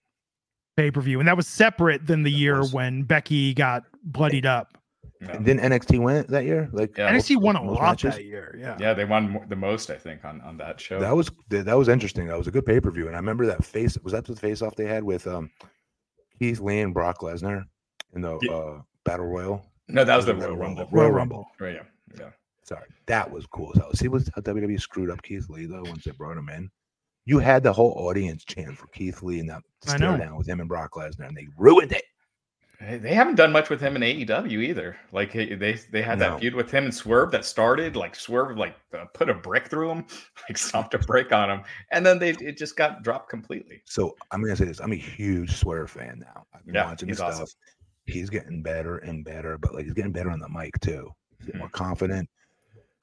pay 0.77 0.91
per 0.91 0.99
view, 1.01 1.19
and 1.19 1.27
that 1.27 1.37
was 1.37 1.47
separate 1.47 2.05
than 2.05 2.23
the 2.23 2.31
That 2.31 2.37
year 2.37 2.57
was. 2.59 2.73
when 2.73 3.03
Becky 3.03 3.53
got 3.53 3.83
bloodied 4.03 4.45
up. 4.45 4.77
and 5.21 5.45
didn't 5.45 5.61
nxt 5.71 5.97
win 6.03 6.25
that 6.29 6.43
year 6.43 6.67
like 6.73 6.97
Yeah. 6.97 7.09
NXT 7.11 7.37
won 7.37 7.55
a 7.55 7.63
lot 7.63 7.81
matches? 7.81 8.15
that 8.15 8.25
year. 8.25 8.55
Yeah. 8.59 8.75
yeah, 8.79 8.93
they 8.93 9.05
won 9.05 9.39
the 9.47 9.55
most, 9.55 9.89
I 9.89 9.95
think, 9.97 10.25
on 10.25 10.41
on 10.41 10.57
that 10.57 10.79
show. 10.81 10.99
that 10.99 11.15
was 11.15 11.31
that 11.49 11.77
was 11.77 11.87
interesting 11.87 12.27
that 12.27 12.37
was 12.37 12.47
a 12.47 12.51
good 12.51 12.65
pay-per-view 12.65 13.07
and 13.07 13.15
i 13.15 13.19
remember 13.19 13.45
that 13.45 13.63
face 13.63 13.97
was 14.03 14.11
that 14.13 14.25
the 14.25 14.35
face 14.35 14.61
off 14.61 14.75
they 14.75 14.85
had 14.85 15.03
with 15.03 15.25
um 15.25 15.49
keith 16.37 16.59
lee 16.59 16.81
and 16.81 16.93
brock 16.93 17.19
lesnar 17.21 17.63
in 18.15 18.21
the 18.21 18.37
Yeah. 18.41 18.51
uh 18.53 18.81
battle 19.03 19.27
royal 19.27 19.65
no, 19.87 20.03
that 20.03 20.15
was 20.15 20.25
the 20.25 20.33
Royal 20.33 20.47
Royal 20.47 20.57
Rumble. 20.57 20.81
Rumble. 20.83 20.97
Royal 20.97 21.09
Royal 21.09 21.15
Rumble. 21.15 21.47
Right, 21.59 21.75
yeah, 21.75 21.83
yeah. 22.19 22.29
Sorry, 22.63 22.87
that 23.05 23.29
was 23.29 23.45
cool 23.45 23.71
as 23.75 23.79
hell. 23.81 23.93
See 23.93 24.07
what 24.07 24.23
how 24.33 24.41
WWE 24.41 24.81
screwed 24.81 25.11
up 25.11 25.21
Keith 25.21 25.47
Lee 25.49 25.67
though 25.67 25.83
once 25.83 26.03
they 26.05 26.11
brought 26.11 26.37
him 26.37 26.49
in. 26.49 26.71
You 27.25 27.37
had 27.37 27.61
the 27.61 27.71
whole 27.73 27.91
audience 27.91 28.43
chant 28.43 28.77
for 28.77 28.87
Keith 28.87 29.21
Lee 29.21 29.39
and 29.39 29.49
that 29.49 29.61
stare 29.83 30.17
down 30.17 30.35
with 30.37 30.47
him 30.47 30.59
and 30.59 30.67
Brock 30.69 30.93
Lesnar, 30.93 31.27
and 31.27 31.37
they 31.37 31.47
ruined 31.57 31.91
it. 31.91 32.03
They 32.81 33.13
haven't 33.13 33.35
done 33.35 33.51
much 33.53 33.69
with 33.69 33.79
him 33.79 33.95
in 33.95 34.01
AEW 34.01 34.61
either. 34.63 34.97
Like 35.13 35.31
they 35.31 35.53
they 35.91 36.01
had 36.01 36.19
No. 36.19 36.31
that 36.31 36.39
feud 36.41 36.55
with 36.55 36.69
him 36.71 36.83
and 36.85 36.93
Swerve 36.93 37.31
that 37.31 37.45
started 37.45 37.95
like 37.95 38.15
Swerve 38.15 38.57
like 38.57 38.75
uh, 38.93 39.05
put 39.13 39.29
a 39.29 39.33
brick 39.33 39.67
through 39.69 39.91
him, 39.91 40.05
like 40.49 40.57
stomped 40.57 40.93
a 40.93 40.99
brick 40.99 41.31
on 41.31 41.49
him, 41.49 41.61
and 41.91 42.05
then 42.05 42.19
they 42.19 42.31
it 42.31 42.57
just 42.57 42.75
got 42.75 43.01
dropped 43.03 43.29
completely. 43.29 43.81
So 43.85 44.15
I'm 44.31 44.41
gonna 44.41 44.55
say 44.55 44.65
this: 44.65 44.81
I'm 44.81 44.91
a 44.91 44.95
huge 44.97 45.51
Swerve 45.55 45.89
fan 45.91 46.19
now. 46.19 46.45
I've 46.53 46.65
been 46.65 46.75
Yeah, 46.75 46.85
watching 46.87 47.07
he's 47.07 47.17
his 47.17 47.21
awesome. 47.21 47.45
stuff. 47.45 47.55
He's 48.05 48.29
getting 48.29 48.61
better 48.61 48.97
and 48.99 49.25
better, 49.25 49.57
but 49.57 49.73
like 49.73 49.85
he's 49.85 49.93
getting 49.93 50.11
better 50.11 50.29
on 50.29 50.39
the 50.39 50.49
mic 50.49 50.79
too. 50.79 51.13
He's 51.37 51.47
getting 51.47 51.59
more 51.59 51.69
confident. 51.69 52.29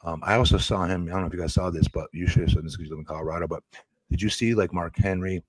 Um, 0.05 0.21
I 0.25 0.35
also 0.37 0.59
saw 0.59 0.85
him. 0.85 1.07
I 1.07 1.11
don't 1.11 1.21
know 1.23 1.27
if 1.27 1.33
you 1.33 1.41
guys 1.41 1.55
saw 1.55 1.71
this, 1.71 1.89
but 1.89 2.09
you 2.13 2.27
should 2.27 2.43
have 2.43 2.51
seen 2.51 2.65
this 2.65 2.77
because 2.77 2.89
you 2.89 2.91
live 2.91 3.01
in 3.01 3.05
Colorado. 3.05 3.47
But 3.49 3.63
did 4.11 4.23
you 4.23 4.29
see 4.29 4.55
like 4.55 4.73
Mark 4.73 4.97
Henry? 4.97 5.43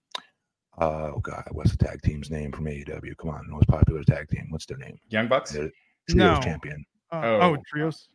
Uh, 0.80 1.12
oh 1.16 1.20
God, 1.22 1.44
what's 1.52 1.72
the 1.72 1.78
tag 1.78 2.02
team's 2.02 2.32
name 2.32 2.52
from 2.52 2.66
AEW? 2.66 3.16
Come 3.18 3.30
on, 3.30 3.48
most 3.50 3.68
popular 3.68 4.04
tag 4.04 4.30
team. 4.30 4.48
What's 4.50 4.66
their 4.66 4.78
name? 4.78 5.00
Young 5.10 5.28
Bucks. 5.28 5.52
They're 5.52 5.70
No. 6.10 6.30
trios 6.34 6.44
champion. 6.44 6.86
Uh, 7.12 7.22
Oh. 7.24 7.40
oh, 7.42 7.58
trios. 7.68 8.10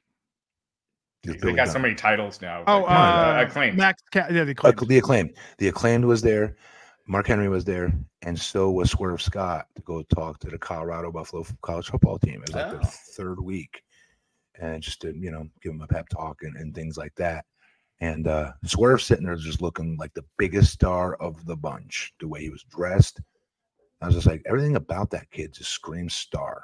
He's 1.22 1.34
They 1.34 1.38
Billy 1.40 1.52
got 1.54 1.68
so 1.68 1.78
many 1.78 1.94
titles 1.94 2.40
now. 2.40 2.64
Oh, 2.66 2.80
Like, 2.82 2.90
uh, 2.90 3.44
acclaimed. 3.46 3.76
Max. 3.76 4.02
Ca- 4.12 4.26
yeah, 4.30 4.44
the 4.44 4.56
Uh, 4.64 4.72
the 4.72 4.98
acclaimed. 4.98 5.34
The 5.58 5.68
acclaimed 5.68 6.04
was 6.04 6.22
there. 6.22 6.56
Mark 7.08 7.26
Henry 7.26 7.48
was 7.48 7.64
there, 7.64 7.92
and 8.22 8.38
so 8.38 8.70
was 8.70 8.90
Swerve 8.90 9.22
Scott 9.22 9.66
to 9.74 9.82
go 9.82 10.02
talk 10.14 10.38
to 10.40 10.48
the 10.50 10.58
Colorado 10.58 11.10
Buffalo 11.10 11.44
college 11.62 11.88
football 11.88 12.18
team. 12.18 12.42
It 12.42 12.48
was 12.48 12.54
like 12.54 12.66
Oh. 12.74 12.78
the 12.78 12.86
third 12.86 13.40
week, 13.40 13.82
and 14.60 14.82
just 14.82 15.00
to 15.02 15.16
you 15.16 15.30
know 15.30 15.48
give 15.62 15.72
him 15.72 15.80
a 15.82 15.86
pep 15.86 16.08
talk 16.10 16.42
and, 16.42 16.54
and 16.56 16.74
things 16.74 16.96
like 16.98 17.14
that. 17.16 17.44
And 18.00 18.28
uh, 18.28 18.52
Swerve 18.64 19.02
sitting 19.02 19.24
there 19.24 19.34
just 19.36 19.62
looking 19.62 19.96
like 19.98 20.12
the 20.14 20.24
biggest 20.36 20.72
star 20.72 21.14
of 21.16 21.44
the 21.46 21.56
bunch. 21.56 22.12
The 22.20 22.28
way 22.28 22.42
he 22.42 22.50
was 22.50 22.62
dressed, 22.64 23.20
I 24.02 24.06
was 24.06 24.14
just 24.14 24.26
like 24.26 24.42
everything 24.46 24.76
about 24.76 25.10
that 25.10 25.30
kid 25.30 25.54
just 25.54 25.70
screams 25.72 26.14
star. 26.14 26.62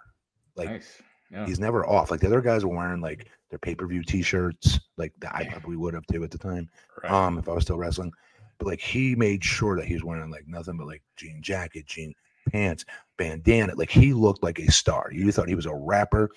Like 0.56 0.68
nice. 0.70 1.02
Yeah. 1.30 1.46
he's 1.46 1.58
never 1.58 1.86
off. 1.86 2.10
Like 2.10 2.20
the 2.20 2.26
other 2.28 2.42
guys 2.42 2.64
were 2.64 2.76
wearing 2.76 3.00
like 3.00 3.28
their 3.50 3.58
pay 3.58 3.74
per 3.74 3.86
view 3.86 4.02
T 4.04 4.20
shirts, 4.22 4.78
like 4.98 5.12
that 5.20 5.34
I 5.34 5.44
probably 5.48 5.76
would 5.76 5.94
have 5.94 6.06
too 6.06 6.22
at 6.22 6.30
the 6.30 6.38
time 6.38 6.68
Right. 7.02 7.10
um 7.10 7.38
if 7.38 7.48
I 7.48 7.52
was 7.52 7.64
still 7.64 7.78
wrestling. 7.78 8.12
But 8.58 8.66
like 8.68 8.80
he 8.80 9.14
made 9.14 9.44
sure 9.44 9.76
that 9.76 9.86
he 9.86 9.94
was 9.94 10.04
wearing 10.04 10.30
like 10.30 10.46
nothing 10.46 10.76
but 10.76 10.86
like 10.86 11.02
jean 11.16 11.42
jacket, 11.42 11.86
jean 11.86 12.14
pants, 12.50 12.84
bandana. 13.16 13.74
Like 13.74 13.90
he 13.90 14.12
looked 14.12 14.42
like 14.42 14.58
a 14.58 14.70
star. 14.70 15.10
You 15.12 15.30
thought 15.32 15.48
he 15.48 15.54
was 15.54 15.66
a 15.66 15.74
rapper, 15.74 16.30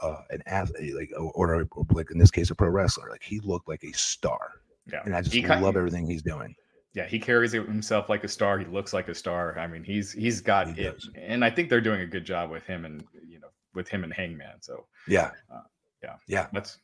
uh, 0.00 0.22
an 0.30 0.42
athlete, 0.46 0.94
like 0.94 1.10
or, 1.18 1.32
or, 1.32 1.68
like 1.92 2.10
in 2.10 2.18
this 2.18 2.30
case 2.30 2.50
a 2.50 2.54
pro 2.54 2.68
wrestler. 2.68 3.08
Like 3.10 3.22
he 3.22 3.40
looked 3.40 3.68
like 3.68 3.84
a 3.84 3.92
star, 3.92 4.52
yeah. 4.90 5.02
and 5.04 5.14
I 5.14 5.20
just 5.22 5.34
He 5.34 5.46
love 5.46 5.76
everything 5.76 6.06
he's 6.06 6.22
doing. 6.22 6.54
Yeah, 6.92 7.06
he 7.06 7.20
carries 7.20 7.52
himself 7.52 8.08
like 8.08 8.24
a 8.24 8.28
star. 8.28 8.58
He 8.58 8.64
looks 8.64 8.92
like 8.92 9.08
a 9.08 9.14
star. 9.14 9.56
I 9.58 9.66
mean, 9.68 9.84
he's 9.84 10.12
he's 10.12 10.40
got 10.40 10.74
He 10.74 10.82
it, 10.82 10.94
does. 10.94 11.10
and 11.14 11.44
I 11.44 11.50
think 11.50 11.68
they're 11.70 11.80
doing 11.80 12.00
a 12.00 12.06
good 12.06 12.24
job 12.24 12.50
with 12.50 12.64
him 12.64 12.84
and 12.84 13.04
you 13.26 13.38
know 13.38 13.48
with 13.74 13.88
him 13.88 14.02
and 14.02 14.12
Hangman. 14.12 14.60
So 14.60 14.86
Yeah, 15.06 15.30
yeah, 16.02 16.16
yeah. 16.26 16.48
that's 16.52 16.78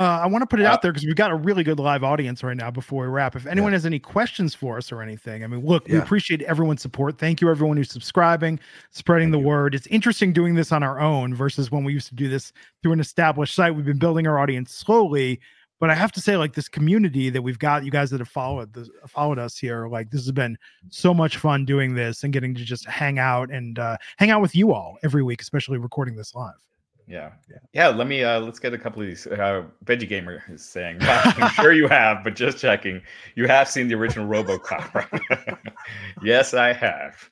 Uh, 0.00 0.18
I 0.22 0.26
want 0.26 0.40
to 0.40 0.46
put 0.46 0.60
it 0.60 0.64
Uh, 0.64 0.70
out 0.70 0.80
there 0.80 0.92
because 0.92 1.04
we've 1.04 1.14
got 1.14 1.30
a 1.30 1.34
really 1.36 1.62
good 1.62 1.78
live 1.78 2.02
audience 2.02 2.42
right 2.42 2.56
now 2.56 2.70
before 2.70 3.04
we 3.04 3.10
wrap. 3.10 3.36
If 3.36 3.46
anyone 3.46 3.72
has 3.74 3.84
any 3.84 3.98
questions 3.98 4.54
for 4.54 4.78
us 4.78 4.90
or 4.90 5.02
anything, 5.02 5.44
I 5.44 5.46
mean, 5.46 5.62
look, 5.64 5.86
we 5.86 5.92
appreciate 5.98 6.40
everyone's 6.42 6.80
support. 6.80 7.18
Thank 7.18 7.42
you, 7.42 7.50
everyone 7.50 7.76
who's 7.76 7.90
subscribing, 7.90 8.58
spreading 8.90 9.30
the 9.30 9.38
word. 9.38 9.74
It's 9.74 9.86
interesting 9.88 10.32
doing 10.32 10.54
this 10.54 10.72
on 10.72 10.82
our 10.82 10.98
own 10.98 11.34
versus 11.34 11.70
when 11.70 11.84
we 11.84 11.92
used 11.92 12.08
to 12.08 12.14
do 12.14 12.30
this 12.30 12.54
through 12.82 12.92
an 12.92 13.00
established 13.00 13.54
site. 13.54 13.74
We've 13.74 13.84
been 13.84 13.98
building 13.98 14.26
our 14.26 14.38
audience 14.38 14.72
slowly, 14.72 15.38
but 15.80 15.90
I 15.90 15.94
have 15.94 16.12
to 16.12 16.20
say, 16.20 16.38
like 16.38 16.54
this 16.54 16.68
community 16.68 17.28
that 17.28 17.42
we've 17.42 17.58
got, 17.58 17.84
you 17.84 17.90
guys 17.90 18.08
that 18.08 18.20
have 18.20 18.28
followed 18.28 18.72
this, 18.72 18.88
followed 19.06 19.38
us 19.38 19.58
here, 19.58 19.86
like 19.86 20.10
this 20.10 20.22
has 20.22 20.32
been 20.32 20.56
so 20.88 21.12
much 21.12 21.36
fun 21.36 21.66
doing 21.66 21.94
this 21.94 22.24
and 22.24 22.32
getting 22.32 22.54
to 22.54 22.64
just 22.64 22.86
hang 22.86 23.18
out 23.18 23.50
and 23.50 23.78
uh, 23.78 23.98
hang 24.16 24.30
out 24.30 24.40
with 24.40 24.56
you 24.56 24.72
all 24.72 24.96
every 25.02 25.22
week, 25.22 25.42
especially 25.42 25.76
recording 25.76 26.16
this 26.16 26.34
live. 26.34 26.69
Yeah, 27.10 27.30
Yeah. 27.50 27.56
yeah. 27.72 27.88
Let 27.88 28.06
me 28.06 28.22
uh 28.22 28.38
let's 28.40 28.58
get 28.60 28.72
a 28.72 28.78
couple 28.78 29.02
of 29.02 29.08
these. 29.08 29.26
Uh, 29.26 29.64
Veggie 29.84 30.08
Gamer 30.08 30.42
is 30.48 30.64
saying, 30.64 30.98
I'm 31.00 31.50
sure 31.50 31.72
you 31.72 31.88
have, 31.88 32.22
but 32.22 32.36
just 32.36 32.58
checking. 32.58 33.02
You 33.34 33.48
have 33.48 33.68
seen 33.68 33.88
the 33.88 33.94
original 33.96 34.28
RoboCop, 34.28 34.94
right? 34.94 35.58
yes, 36.22 36.54
I 36.54 36.72
have. 36.72 37.28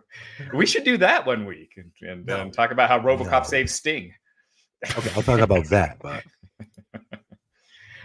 we 0.54 0.66
should 0.66 0.84
do 0.84 0.96
that 0.98 1.24
one 1.26 1.46
week 1.46 1.72
and, 1.78 1.90
and 2.02 2.26
No. 2.26 2.42
um, 2.42 2.50
talk 2.50 2.70
about 2.72 2.88
how 2.90 3.00
RoboCop 3.00 3.30
No. 3.30 3.42
saved 3.44 3.70
Sting. 3.70 4.12
Okay, 4.98 5.10
I'll 5.16 5.22
talk 5.22 5.40
about 5.40 5.66
that. 5.68 5.96
But 6.00 6.24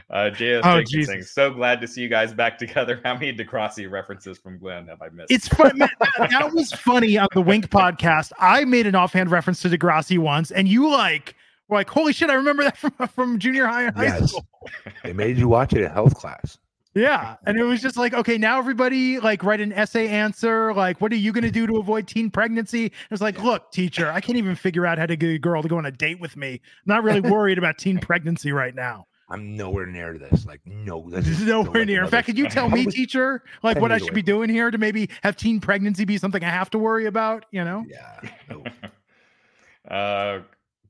Uh, 0.10 0.30
JS 0.34 0.62
Oh, 0.64 0.78
Jenkins 0.78 1.08
saying, 1.08 1.22
so 1.24 1.51
glad 1.51 1.82
to 1.82 1.88
see 1.88 2.01
you 2.01 2.08
guys 2.08 2.34
back 2.34 2.58
together. 2.58 3.01
How 3.05 3.14
many 3.16 3.36
Degrassi 3.36 3.89
references 3.91 4.38
from 4.38 4.58
Glenn 4.58 4.88
have 4.88 5.01
I 5.01 5.10
missed? 5.10 5.32
It's 5.32 5.47
fun. 5.49 5.78
man, 5.78 5.89
that, 5.99 6.30
that 6.32 6.53
was 6.53 6.72
funny 6.72 7.18
on 7.18 7.28
the 7.34 7.41
WINC 7.43 7.68
podcast. 7.68 8.32
I 8.39 8.64
made 8.64 8.88
an 8.88 8.95
offhand 8.95 9.32
reference 9.32 9.62
to 9.64 9.70
Degrassi 9.70 10.18
once, 10.18 10.49
and 10.51 10.68
you 10.68 10.89
like 10.89 11.36
were 11.68 11.76
like, 11.78 11.89
"Holy 11.89 12.14
shit! 12.14 12.30
I 12.30 12.36
remember 12.36 12.64
that 12.64 12.78
from 12.78 12.91
from 13.10 13.38
junior 13.39 13.68
high 13.68 13.84
and 13.84 13.95
high 13.97 14.03
Yes. 14.05 14.30
school." 14.30 14.47
they 15.03 15.12
made 15.14 15.38
you 15.38 15.49
watch 15.49 15.74
it 15.74 15.82
in 15.82 15.91
health 15.91 16.16
class. 16.16 16.58
Yeah, 16.93 17.36
and 17.45 17.60
it 17.60 17.64
was 17.64 17.80
just 17.80 17.95
like, 17.95 18.14
okay, 18.16 18.39
now 18.39 18.58
everybody 18.58 19.20
like 19.20 19.43
write 19.43 19.60
an 19.62 19.72
essay 19.74 20.08
answer. 20.08 20.74
Like, 20.74 20.99
what 20.99 21.12
are 21.12 21.16
you 21.18 21.32
going 21.32 21.43
to 21.43 21.51
do 21.51 21.68
to 21.68 21.78
avoid 21.78 22.08
teen 22.08 22.32
pregnancy? 22.32 22.91
It's 23.12 23.22
like, 23.22 23.43
look, 23.43 23.72
teacher, 23.72 24.10
I 24.12 24.20
can't 24.20 24.38
even 24.38 24.55
figure 24.55 24.86
out 24.88 24.97
how 24.97 25.05
to 25.05 25.16
get 25.16 25.30
a 25.30 25.38
girl 25.38 25.62
to 25.62 25.68
go 25.68 25.78
on 25.78 25.86
a 25.86 25.91
date 25.91 26.20
with 26.20 26.36
me. 26.36 26.53
I'm 26.53 26.60
not 26.86 27.03
really 27.03 27.22
worried 27.22 27.60
about 27.60 27.78
teen 27.78 27.99
pregnancy 27.99 28.51
right 28.51 28.74
now. 28.74 29.05
I'm 29.30 29.58
nowhere 29.58 29.86
near 29.86 30.18
this. 30.18 30.46
Like, 30.46 30.62
no, 30.66 31.10
this 31.10 31.26
This 31.26 31.36
is 31.36 31.42
is 31.42 31.48
nowhere 31.50 31.84
near. 31.86 32.04
In 32.04 32.10
fact, 32.10 32.28
could 32.28 32.38
you 32.38 32.48
tell 32.50 32.70
me, 32.70 32.86
teacher, 32.86 33.44
like 33.64 33.80
what 33.80 33.92
I 33.92 33.98
should 33.98 34.14
be 34.14 34.22
doing 34.22 34.50
here 34.50 34.72
to 34.72 34.78
maybe 34.78 35.10
have 35.24 35.36
teen 35.36 35.60
pregnancy 35.60 36.06
be 36.06 36.18
something 36.18 36.44
I 36.44 36.50
have 36.50 36.70
to 36.72 36.80
worry 36.80 37.06
about? 37.08 37.46
You 37.52 37.64
know? 37.66 37.86
Yeah. 37.90 38.30
no. 38.50 39.94
uh, 39.94 40.42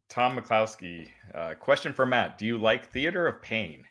Tom 0.09 0.37
McCloskey. 0.37 1.09
Uh, 1.33 1.53
question 1.55 1.93
for 1.93 2.05
Matt: 2.05 2.37
Do 2.37 2.45
you 2.45 2.57
like 2.57 2.85
Theater 2.91 3.27
of 3.27 3.41
Pain? 3.41 3.83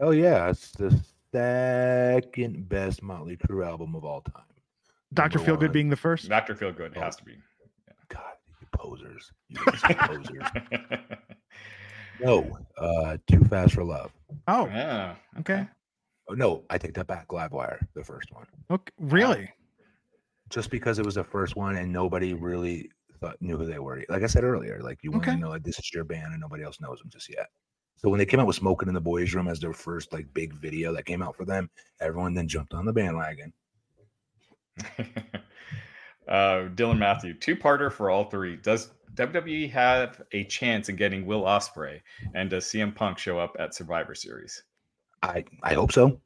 Oh 0.00 0.10
yeah, 0.10 0.48
it's 0.50 0.70
the 0.72 0.90
second 1.32 2.68
best 2.68 3.02
Motley 3.02 3.36
Crue 3.36 3.66
album 3.66 3.94
of 3.94 4.04
all 4.04 4.20
time. 4.22 4.42
Doctor 5.14 5.38
Number 5.38 5.52
Feelgood 5.52 5.62
one. 5.68 5.72
being 5.72 5.88
the 5.88 5.96
first. 5.96 6.28
Doctor 6.28 6.54
Feelgood 6.54 6.92
Oh. 6.96 7.00
has 7.00 7.16
to 7.16 7.24
be. 7.24 7.36
God, 8.08 8.22
you 8.60 8.66
posers. 8.72 9.32
You 9.48 9.58
posers. 9.58 10.48
No, 12.20 12.58
uh, 12.80 13.16
Too 13.30 13.44
Fast 13.44 13.74
for 13.74 13.84
Love. 13.84 14.12
Oh, 14.46 14.66
yeah. 14.66 15.14
okay. 15.40 15.66
Oh, 16.30 16.34
no, 16.34 16.64
I 16.70 16.78
take 16.78 16.94
that 16.94 17.06
back. 17.06 17.28
Livewire, 17.28 17.78
the 17.94 18.04
first 18.04 18.32
one. 18.32 18.46
Okay. 18.70 18.92
Really? 18.98 19.50
Just 20.50 20.70
because 20.70 20.98
it 20.98 21.04
was 21.04 21.14
the 21.16 21.24
first 21.24 21.56
one 21.56 21.76
and 21.76 21.92
nobody 21.92 22.34
really 22.34 22.90
thought 23.20 23.36
knew 23.40 23.56
who 23.56 23.66
they 23.66 23.78
were. 23.78 24.02
Like 24.08 24.22
I 24.22 24.26
said 24.26 24.44
earlier, 24.44 24.80
like 24.82 24.98
you 25.02 25.10
want 25.10 25.24
Okay. 25.24 25.32
to 25.34 25.38
know 25.40 25.48
like 25.48 25.62
this 25.64 25.78
is 25.78 25.90
your 25.92 26.04
band 26.04 26.32
and 26.32 26.40
nobody 26.40 26.62
else 26.62 26.80
knows 26.80 26.98
them 26.98 27.08
just 27.10 27.28
yet. 27.30 27.48
So 27.96 28.08
when 28.08 28.18
they 28.18 28.26
came 28.26 28.38
out 28.38 28.46
with 28.46 28.56
"Smoking 28.56 28.88
in 28.88 28.94
the 28.94 29.00
Boys' 29.00 29.34
Room" 29.34 29.48
as 29.48 29.58
their 29.58 29.72
first 29.72 30.12
like 30.12 30.32
big 30.32 30.54
video 30.54 30.92
that 30.92 31.04
came 31.04 31.20
out 31.22 31.34
for 31.34 31.44
them, 31.44 31.68
everyone 32.00 32.32
then 32.32 32.46
jumped 32.46 32.72
on 32.72 32.84
the 32.86 32.92
bandwagon. 32.92 33.52
uh, 36.28 36.68
Dylan 36.74 36.98
Matthew, 36.98 37.34
two 37.34 37.56
parter 37.56 37.90
for 37.90 38.10
all 38.10 38.24
three. 38.24 38.56
Does 38.56 38.90
WWE 39.18 39.70
have 39.72 40.22
a 40.32 40.44
chance 40.44 40.88
in 40.88 40.96
getting 40.96 41.26
Will 41.26 41.42
Ospreay, 41.42 42.00
and 42.34 42.48
does 42.48 42.66
CM 42.66 42.94
Punk 42.94 43.18
show 43.18 43.38
up 43.38 43.56
at 43.58 43.74
Survivor 43.74 44.14
Series? 44.14 44.62
I 45.22 45.44
I 45.62 45.74
hope 45.74 45.92
so. 45.92 46.20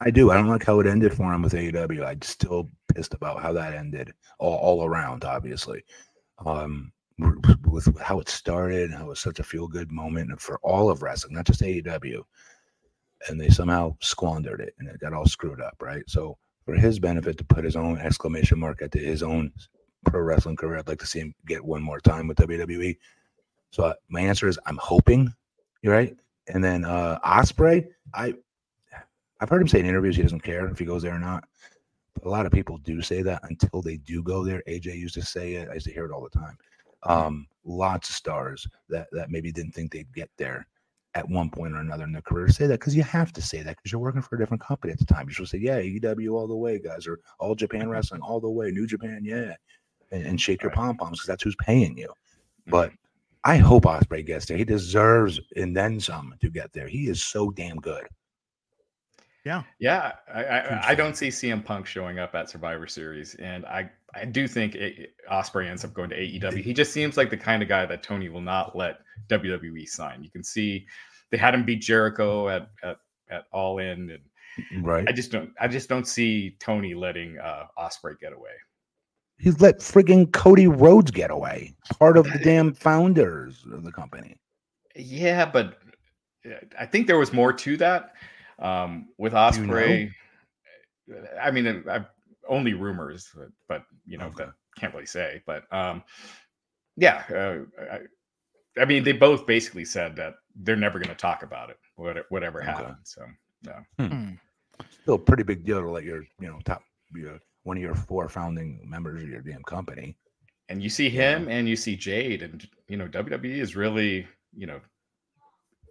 I 0.00 0.10
do. 0.10 0.30
I 0.30 0.34
don't 0.34 0.48
like 0.48 0.64
how 0.64 0.80
it 0.80 0.86
ended 0.86 1.14
for 1.14 1.32
him 1.32 1.42
with 1.42 1.52
AEW. 1.52 2.04
I'm 2.04 2.22
still 2.22 2.68
pissed 2.92 3.14
about 3.14 3.40
how 3.40 3.52
that 3.52 3.74
ended 3.74 4.12
all, 4.40 4.56
all 4.56 4.84
around, 4.84 5.24
obviously. 5.24 5.84
Um, 6.44 6.92
with 7.66 8.00
how 8.00 8.18
it 8.18 8.28
started 8.28 8.90
how 8.90 9.04
it 9.04 9.08
was 9.08 9.20
such 9.20 9.38
a 9.38 9.44
feel 9.44 9.68
good 9.68 9.92
moment 9.92 10.40
for 10.40 10.58
all 10.62 10.90
of 10.90 11.02
wrestling, 11.02 11.34
not 11.34 11.46
just 11.46 11.60
AEW. 11.60 12.22
And 13.28 13.40
they 13.40 13.48
somehow 13.48 13.96
squandered 14.00 14.60
it 14.60 14.74
and 14.78 14.88
it 14.88 14.98
got 14.98 15.12
all 15.12 15.26
screwed 15.26 15.60
up, 15.60 15.76
right? 15.80 16.02
So, 16.08 16.36
for 16.64 16.74
his 16.74 16.98
benefit 16.98 17.38
to 17.38 17.44
put 17.44 17.64
his 17.64 17.76
own 17.76 17.98
exclamation 17.98 18.58
mark 18.58 18.82
at 18.82 18.94
his 18.94 19.22
own 19.22 19.52
pro 20.04 20.20
wrestling 20.20 20.56
career, 20.56 20.78
I'd 20.78 20.88
like 20.88 21.00
to 21.00 21.06
see 21.06 21.20
him 21.20 21.34
get 21.46 21.64
one 21.64 21.82
more 21.82 22.00
time 22.00 22.28
with 22.28 22.38
WWE. 22.38 22.96
So, 23.70 23.84
uh, 23.84 23.94
my 24.08 24.20
answer 24.20 24.48
is 24.48 24.58
I'm 24.66 24.78
hoping, 24.78 25.32
you're 25.82 25.94
right. 25.94 26.16
And 26.48 26.62
then 26.62 26.84
uh 26.84 27.18
Ospreay, 27.24 27.86
I 28.14 28.34
I've 29.40 29.48
heard 29.48 29.62
him 29.62 29.68
say 29.68 29.80
in 29.80 29.86
interviews 29.86 30.16
he 30.16 30.22
doesn't 30.22 30.42
care 30.42 30.68
if 30.68 30.78
he 30.78 30.84
goes 30.84 31.02
there 31.02 31.14
or 31.14 31.18
not. 31.18 31.44
But 32.14 32.26
a 32.26 32.30
lot 32.30 32.46
of 32.46 32.52
people 32.52 32.78
do 32.78 33.00
say 33.02 33.22
that 33.22 33.42
until 33.44 33.80
they 33.80 33.96
do 33.96 34.22
go 34.22 34.44
there. 34.44 34.62
AJ 34.68 34.96
used 34.98 35.14
to 35.14 35.22
say 35.22 35.54
it. 35.54 35.68
I 35.68 35.74
used 35.74 35.86
to 35.86 35.92
hear 35.92 36.04
it 36.04 36.12
all 36.12 36.22
the 36.22 36.38
time. 36.38 36.58
Um, 37.04 37.46
lots 37.64 38.08
of 38.10 38.14
stars 38.14 38.66
that 38.88 39.08
that 39.12 39.30
maybe 39.30 39.50
didn't 39.50 39.72
think 39.72 39.92
they'd 39.92 40.12
get 40.12 40.30
there 40.36 40.66
at 41.14 41.28
one 41.28 41.50
point 41.50 41.74
or 41.74 41.80
another 41.80 42.04
in 42.04 42.12
their 42.12 42.22
career 42.22 42.48
say 42.48 42.66
that 42.66 42.80
because 42.80 42.96
you 42.96 43.02
have 43.02 43.32
to 43.34 43.42
say 43.42 43.62
that 43.62 43.76
because 43.76 43.92
you're 43.92 44.00
working 44.00 44.22
for 44.22 44.36
a 44.36 44.38
different 44.38 44.62
company 44.62 44.92
at 44.92 44.98
the 44.98 45.04
time. 45.04 45.28
You 45.28 45.34
should 45.34 45.48
say, 45.48 45.58
yeah, 45.58 45.78
EW 45.78 46.34
all 46.36 46.46
the 46.46 46.56
way, 46.56 46.78
guys, 46.78 47.06
or 47.06 47.20
all 47.38 47.54
Japan 47.54 47.88
wrestling 47.88 48.22
all 48.22 48.40
the 48.40 48.50
way, 48.50 48.70
New 48.70 48.86
Japan, 48.86 49.20
yeah, 49.22 49.54
and, 50.12 50.24
and 50.24 50.40
shake 50.40 50.62
your 50.62 50.70
Right. 50.70 50.76
pom 50.76 50.96
poms 50.96 51.18
because 51.18 51.26
that's 51.26 51.42
who's 51.42 51.56
paying 51.56 51.96
you. 51.98 52.12
But 52.68 52.92
I 53.44 53.56
hope 53.56 53.84
Ospreay 53.84 54.24
gets 54.24 54.46
there. 54.46 54.56
He 54.56 54.64
deserves 54.64 55.40
and 55.56 55.76
then 55.76 55.98
some 55.98 56.34
to 56.40 56.48
get 56.48 56.72
there. 56.72 56.86
He 56.86 57.08
is 57.08 57.24
so 57.24 57.50
damn 57.50 57.78
good. 57.78 58.06
Yeah, 59.80 60.12
I, 60.32 60.44
I, 60.44 60.88
I 60.90 60.94
don't 60.94 61.16
see 61.16 61.26
CM 61.26 61.64
Punk 61.64 61.84
showing 61.86 62.20
up 62.20 62.32
at 62.36 62.48
Survivor 62.48 62.86
Series, 62.86 63.34
and 63.34 63.66
I, 63.66 63.90
I 64.14 64.24
do 64.24 64.46
think 64.46 64.76
it, 64.76 65.14
Ospreay 65.28 65.68
ends 65.68 65.84
up 65.84 65.92
going 65.92 66.10
to 66.10 66.16
AEW. 66.16 66.62
He 66.62 66.72
just 66.72 66.92
seems 66.92 67.16
like 67.16 67.28
the 67.28 67.36
kind 67.36 67.60
of 67.60 67.68
guy 67.68 67.84
that 67.84 68.04
Tony 68.04 68.28
will 68.28 68.40
not 68.40 68.76
let 68.76 69.00
WWE 69.28 69.88
sign. 69.88 70.22
You 70.22 70.30
can 70.30 70.44
see 70.44 70.86
they 71.30 71.38
had 71.38 71.54
him 71.54 71.64
beat 71.64 71.80
Jericho 71.80 72.48
at 72.48 72.70
at, 72.84 72.98
at 73.30 73.46
All 73.52 73.78
In, 73.78 74.10
and 74.10 74.84
Right. 74.84 75.08
I 75.08 75.12
just 75.12 75.32
don't, 75.32 75.50
I 75.58 75.66
just 75.66 75.88
don't 75.88 76.06
see 76.06 76.56
Tony 76.60 76.94
letting 76.94 77.38
uh, 77.38 77.64
Ospreay 77.78 78.18
get 78.20 78.32
away. 78.32 78.50
He 79.42 79.50
let 79.50 79.80
friggin' 79.80 80.32
Cody 80.32 80.68
Rhodes 80.68 81.10
get 81.10 81.32
away. 81.32 81.74
Part 81.98 82.16
of 82.16 82.30
the 82.32 82.38
damn 82.38 82.72
founders 82.72 83.64
of 83.72 83.82
the 83.82 83.90
company. 83.90 84.36
Yeah, 84.94 85.44
but 85.46 85.80
uh, 86.46 86.58
I 86.78 86.86
think 86.86 87.08
there 87.08 87.18
was 87.18 87.32
more 87.32 87.52
to 87.52 87.76
that 87.78 88.14
um, 88.60 89.08
with 89.18 89.32
you 89.32 89.36
know? 89.36 89.42
Ospreay. 89.74 90.10
I 91.40 91.50
mean, 91.50 91.66
uh, 91.66 91.82
I've, 91.90 92.06
only 92.48 92.74
rumors, 92.74 93.30
but, 93.34 93.48
but 93.68 93.84
you 94.06 94.16
know, 94.16 94.26
Okay. 94.26 94.46
can't 94.76 94.94
really 94.94 95.06
say. 95.06 95.42
But 95.44 95.64
um, 95.72 96.04
yeah, 96.96 97.24
uh, 97.28 97.58
I, 97.92 98.80
I 98.80 98.84
mean, 98.84 99.02
they 99.02 99.12
both 99.12 99.44
basically 99.44 99.84
said 99.84 100.14
that 100.16 100.34
they're 100.54 100.76
never 100.76 101.00
going 101.00 101.08
to 101.08 101.16
talk 101.16 101.42
about 101.42 101.68
it, 101.68 101.78
what- 101.96 102.30
whatever 102.30 102.60
Okay. 102.60 102.70
happened. 102.70 102.96
So 103.02 103.22
yeah, 103.66 103.80
Hmm. 103.98 104.34
Still 105.02 105.14
a 105.14 105.18
pretty 105.18 105.42
big 105.42 105.64
deal 105.64 105.80
to 105.80 105.90
let 105.90 106.04
your, 106.04 106.22
you 106.38 106.46
know, 106.46 106.60
top, 106.64 106.84
you 107.12 107.24
know, 107.24 107.38
one 107.64 107.76
of 107.76 107.82
your 107.82 107.94
four 107.94 108.28
founding 108.28 108.80
members 108.88 109.22
of 109.22 109.28
your 109.28 109.40
damn 109.42 109.62
company. 109.62 110.16
and 110.68 110.82
you 110.82 110.88
see 110.88 111.08
Yeah. 111.08 111.36
him 111.36 111.48
and 111.48 111.68
you 111.68 111.76
see 111.76 111.96
Jade, 111.96 112.42
and 112.42 112.66
you 112.88 112.96
know, 112.96 113.06
WWE 113.08 113.58
is 113.60 113.76
really, 113.76 114.26
you 114.56 114.66
know. 114.66 114.80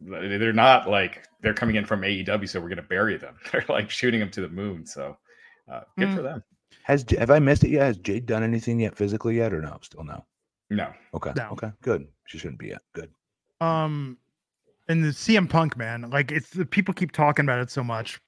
They're 0.03 0.53
not 0.53 0.89
like 0.89 1.23
they're 1.41 1.53
coming 1.53 1.75
in 1.75 1.85
from 1.85 2.01
AEW, 2.01 2.49
so 2.49 2.59
we're 2.59 2.69
going 2.69 2.77
to 2.77 2.81
bury 2.83 3.17
them. 3.17 3.35
They're 3.51 3.63
like 3.69 3.91
shooting 3.91 4.19
them 4.19 4.31
to 4.31 4.41
the 4.41 4.49
moon. 4.49 4.85
So, 4.87 5.15
uh, 5.71 5.81
good 5.99 6.07
Mm. 6.09 6.15
for 6.15 6.21
them. 6.23 6.43
Has 6.83 7.05
have 7.19 7.29
I 7.29 7.37
missed 7.37 7.63
it 7.63 7.69
yet? 7.69 7.83
Has 7.85 7.97
Jade 7.97 8.25
done 8.25 8.41
anything 8.43 8.79
yet 8.79 8.95
physically 8.97 9.37
yet, 9.37 9.53
or 9.53 9.61
no? 9.61 9.77
Still 9.83 10.03
no. 10.03 10.25
No, 10.71 10.91
Okay. 11.13 11.31
No. 11.35 11.49
Okay. 11.51 11.71
Good. 11.81 12.07
She 12.25 12.39
shouldn't 12.39 12.57
be 12.59 12.69
yet. 12.69 12.81
Good. 12.93 13.11
Um, 13.59 14.17
and 14.87 15.03
the 15.03 15.09
CM 15.09 15.47
Punk 15.47 15.77
man, 15.77 16.09
like 16.09 16.31
it's 16.31 16.49
the 16.49 16.65
people 16.65 16.93
keep 16.95 17.11
talking 17.11 17.45
about 17.45 17.59
it 17.59 17.69
so 17.69 17.83
much. 17.83 18.19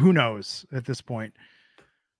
Who 0.00 0.12
knows 0.12 0.66
at 0.72 0.84
this 0.86 1.00
point? 1.00 1.32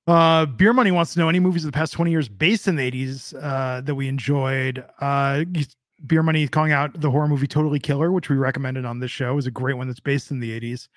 Uh, 0.07 0.47
Beer 0.47 0.73
Money 0.73 0.91
wants 0.91 1.13
to 1.15 1.21
know 1.21 1.29
any 1.29 1.39
movies 1.41 1.65
of 1.65 1.71
the 1.71 1.77
past 1.77 1.93
20 1.93 2.11
years 2.11 2.29
based 2.29 2.67
in 2.67 2.77
the 2.77 2.91
80s 2.91 3.35
uh, 3.41 3.81
that 3.83 3.95
we 3.95 4.09
enjoyed. 4.09 4.85
Uh, 5.01 5.45
he's- 5.55 5.77
Beer 6.05 6.25
Money 6.25 6.43
is 6.43 6.51
calling 6.51 6.73
out 6.73 7.01
the 7.01 7.09
horror 7.09 7.29
movie 7.29 7.47
Totally 7.47 7.79
Killer, 7.79 8.11
which 8.11 8.29
we 8.29 8.35
recommended 8.35 8.85
on 8.85 8.99
this 8.99 9.13
show. 9.13 9.39
is 9.39 9.47
a 9.47 9.53
great 9.53 9.77
one 9.77 9.87
that's 9.87 10.01
based 10.01 10.33
in 10.33 10.41
the 10.41 10.51
80s. 10.61 10.89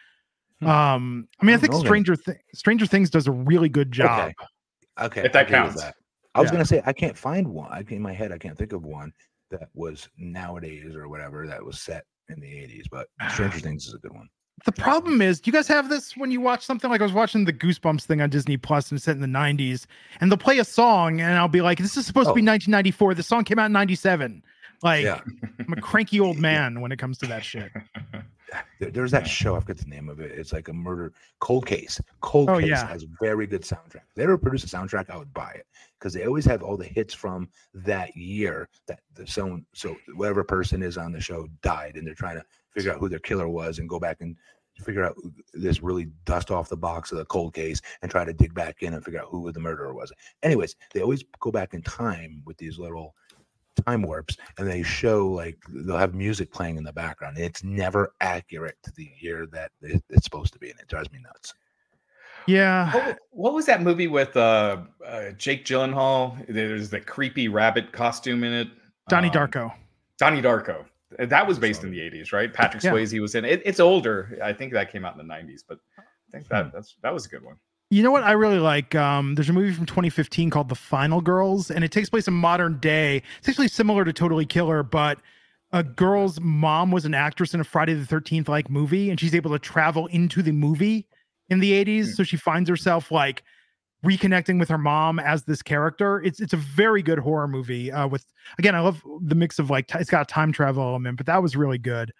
Hmm. 0.61 0.67
Um, 0.67 1.27
I 1.39 1.45
mean, 1.45 1.53
I 1.53 1.57
don't 1.59 1.69
think. 1.71 1.85
Stranger 1.85 2.15
Th- 2.15 2.37
Stranger 2.55 2.87
Things 2.87 3.11
does 3.11 3.27
a 3.27 3.31
really 3.31 3.69
good 3.69 3.91
job. 3.91 4.31
Okay. 4.99 5.25
If 5.25 5.33
that 5.33 5.45
I 5.45 5.49
counts. 5.49 5.79
that. 5.83 5.93
I 6.33 6.39
was 6.41 6.47
Yeah. 6.49 6.53
gonna 6.53 6.65
say 6.65 6.81
I 6.87 6.93
can't 6.93 7.15
find 7.17 7.47
one. 7.47 7.71
I 7.71 7.83
in 7.87 8.01
my 8.01 8.13
head 8.13 8.31
I 8.31 8.37
can't 8.39 8.57
think 8.57 8.73
of 8.73 8.83
one 8.83 9.11
that 9.51 9.69
was 9.75 10.09
nowadays 10.17 10.95
or 10.95 11.07
whatever 11.07 11.45
that 11.45 11.63
was 11.63 11.79
set 11.81 12.03
in 12.29 12.39
the 12.39 12.47
80s. 12.47 12.85
But 12.89 13.07
Stranger 13.31 13.59
Things 13.67 13.85
is 13.85 13.93
a 13.93 13.99
good 13.99 14.13
one. 14.13 14.27
The 14.63 14.71
problem 14.71 15.21
is, 15.21 15.41
do 15.41 15.49
you 15.49 15.53
guys 15.53 15.67
have 15.67 15.89
this 15.89 16.15
when 16.15 16.31
you 16.31 16.39
watch 16.39 16.65
something 16.65 16.89
like 16.89 17.01
I 17.01 17.03
was 17.03 17.11
watching 17.13 17.43
the 17.45 17.53
Goosebumps 17.53 18.03
thing 18.03 18.21
on 18.21 18.29
Disney 18.29 18.55
Plus 18.57 18.89
and 18.89 18.97
it's 18.97 19.05
set 19.05 19.15
in 19.15 19.21
the 19.21 19.27
90s, 19.27 19.85
and 20.21 20.31
they'll 20.31 20.37
play 20.37 20.59
a 20.59 20.63
song, 20.65 21.19
and 21.21 21.33
I'll 21.37 21.47
be 21.49 21.61
like, 21.61 21.77
"This 21.77 21.97
is 21.97 22.05
supposed 22.05 22.29
to 22.29 22.33
be 22.33 22.41
Oh. 22.41 22.45
1994. 22.51 23.13
The 23.15 23.23
song 23.23 23.43
came 23.43 23.59
out 23.59 23.65
in 23.67 23.73
97." 23.73 24.41
Like, 24.81 25.03
yeah. 25.03 25.19
I'm 25.59 25.73
a 25.73 25.81
cranky 25.81 26.19
old 26.19 26.37
man 26.39 26.79
when 26.81 26.91
it 26.91 26.97
comes 26.97 27.17
to 27.19 27.27
that 27.27 27.43
shit. 27.43 27.71
There- 28.79 28.91
there's 28.91 29.11
that 29.11 29.27
show. 29.27 29.55
I 29.55 29.59
forget 29.59 29.79
the 29.79 29.89
name 29.89 30.07
of 30.07 30.19
it. 30.21 30.31
It's 30.31 30.53
like 30.53 30.67
a 30.69 30.73
murder 30.73 31.11
cold 31.39 31.65
case. 31.65 31.99
Cold 32.21 32.49
Oh, 32.49 32.59
case 32.59 32.69
yeah. 32.69 32.87
has 32.87 33.03
very 33.19 33.47
good 33.47 33.63
soundtrack. 33.63 33.95
If 34.07 34.15
they 34.15 34.23
ever 34.23 34.37
produce 34.37 34.63
a 34.63 34.67
soundtrack, 34.67 35.09
I 35.09 35.17
would 35.17 35.33
buy 35.33 35.51
it 35.51 35.65
because 35.99 36.13
they 36.13 36.25
always 36.25 36.45
have 36.45 36.61
all 36.61 36.77
the 36.77 36.85
hits 36.85 37.13
from 37.13 37.49
that 37.73 38.15
year 38.15 38.69
that 38.87 38.99
the 39.15 39.25
someone 39.27 39.65
so 39.73 39.97
whatever 40.13 40.43
person 40.43 40.83
is 40.83 40.95
on 40.97 41.11
the 41.11 41.19
show 41.19 41.47
died 41.63 41.95
and 41.97 42.05
they're 42.07 42.13
trying 42.13 42.35
to 42.37 42.45
figure 42.75 42.91
out 42.93 42.99
who 42.99 43.09
their 43.09 43.19
killer 43.19 43.47
was 43.47 43.79
and 43.79 43.89
go 43.89 43.99
back 43.99 44.17
and 44.21 44.35
figure 44.81 45.05
out 45.05 45.15
this 45.53 45.81
really 45.81 46.07
dust 46.25 46.51
off 46.51 46.67
the 46.67 46.75
box 46.75 47.11
of 47.11 47.17
the 47.17 47.25
cold 47.25 47.53
case 47.53 47.81
and 48.01 48.11
try 48.11 48.25
to 48.25 48.33
dig 48.33 48.53
back 48.53 48.83
in 48.83 48.93
and 48.93 49.03
figure 49.05 49.21
out 49.21 49.27
who 49.29 49.49
the 49.51 49.59
murderer 49.59 49.93
was. 49.93 50.11
Anyways, 50.43 50.75
they 50.93 51.01
always 51.01 51.23
go 51.39 51.49
back 51.51 51.73
in 51.73 51.81
time 51.81 52.41
with 52.45 52.57
these 52.57 52.77
little 52.77 53.15
time 53.85 54.01
warps 54.01 54.35
and 54.57 54.67
they 54.69 54.83
show 54.83 55.27
like 55.27 55.57
they'll 55.69 55.97
have 55.97 56.13
music 56.13 56.51
playing 56.51 56.77
in 56.77 56.83
the 56.83 56.91
background. 56.93 57.37
It's 57.37 57.63
never 57.63 58.13
accurate 58.19 58.75
to 58.83 58.91
the 58.97 59.09
year 59.19 59.47
that 59.53 59.71
it's 59.81 60.25
supposed 60.25 60.51
to 60.53 60.59
be, 60.59 60.69
and 60.69 60.79
it 60.79 60.87
drives 60.87 61.11
me 61.11 61.19
nuts. 61.23 61.53
Yeah. 62.47 62.91
What, 62.93 63.19
what 63.31 63.53
was 63.53 63.65
that 63.65 63.81
movie 63.81 64.07
with 64.07 64.35
uh, 64.37 64.77
uh, 65.05 65.31
Jake 65.31 65.65
Gyllenhaal? 65.65 66.45
There's 66.47 66.89
the 66.89 66.99
creepy 66.99 67.47
rabbit 67.47 67.91
costume 67.91 68.43
in 68.43 68.53
it. 68.53 68.67
Donnie 69.09 69.29
Um, 69.29 69.33
Darko. 69.33 69.73
Donnie 70.19 70.41
Darko. 70.41 70.85
Uh, 71.19 71.25
That 71.25 71.47
was 71.47 71.59
based 71.59 71.83
in 71.83 71.91
the 71.91 71.99
80s, 71.99 72.31
right? 72.33 72.51
Patrick 72.53 72.83
Yeah. 72.83 72.91
Swayze 72.91 73.19
was 73.21 73.35
in 73.35 73.45
it. 73.45 73.61
It's 73.65 73.79
older. 73.79 74.37
I 74.43 74.53
think 74.53 74.73
that 74.73 74.91
came 74.91 75.05
out 75.05 75.19
in 75.19 75.27
the 75.27 75.33
90s, 75.33 75.63
but 75.67 75.79
I 75.97 76.01
think 76.31 76.45
Hmm. 76.47 76.53
that 76.53 76.73
that's 76.73 76.95
that 77.03 77.13
was 77.13 77.25
a 77.25 77.29
good 77.29 77.43
one. 77.43 77.55
You 77.91 78.01
know 78.01 78.11
what 78.11 78.23
I 78.23 78.31
really 78.31 78.57
like? 78.59 78.95
Um, 78.95 79.35
there's 79.35 79.49
a 79.49 79.53
movie 79.53 79.71
from 79.73 79.85
2015 79.85 80.49
called 80.49 80.69
The 80.69 80.75
Final 80.75 81.21
Girls, 81.21 81.69
and 81.69 81.83
it 81.83 81.91
takes 81.91 82.09
place 82.09 82.27
in 82.27 82.33
modern 82.33 82.79
day. 82.79 83.21
It's 83.39 83.47
actually 83.47 83.67
similar 83.67 84.03
to 84.03 84.11
Totally 84.11 84.45
Killer, 84.45 84.81
but 84.81 85.19
a 85.71 85.83
girl's 85.83 86.39
mom 86.41 86.89
was 86.91 87.05
an 87.05 87.13
actress 87.13 87.53
in 87.53 87.59
a 87.59 87.63
Friday 87.63 87.93
the 87.93 88.05
13th 88.05 88.47
like 88.49 88.69
movie, 88.69 89.09
and 89.11 89.19
she's 89.19 89.35
able 89.35 89.51
to 89.51 89.59
travel 89.59 90.07
into 90.07 90.41
the 90.41 90.51
movie 90.51 91.07
in 91.49 91.59
the 91.59 91.73
80s. 91.73 92.05
Hmm. 92.05 92.11
So 92.13 92.23
she 92.23 92.37
finds 92.37 92.69
herself 92.69 93.11
like 93.11 93.43
reconnecting 94.05 94.59
with 94.59 94.69
her 94.69 94.77
mom 94.77 95.19
as 95.19 95.43
this 95.43 95.61
character. 95.61 96.21
It's 96.23 96.39
it's 96.39 96.53
a 96.53 96.57
very 96.57 97.01
good 97.01 97.19
horror 97.19 97.47
movie. 97.47 97.91
Uh, 97.91 98.07
with 98.07 98.25
again, 98.57 98.75
I 98.75 98.79
love 98.79 99.03
the 99.21 99.35
mix 99.35 99.59
of 99.59 99.69
like 99.69 99.87
t- 99.87 99.99
it's 99.99 100.09
got 100.09 100.21
a 100.21 100.25
time 100.25 100.51
travel 100.51 100.83
element, 100.83 101.17
but 101.17 101.25
that 101.25 101.41
was 101.41 101.55
really 101.55 101.77
good. 101.77 102.11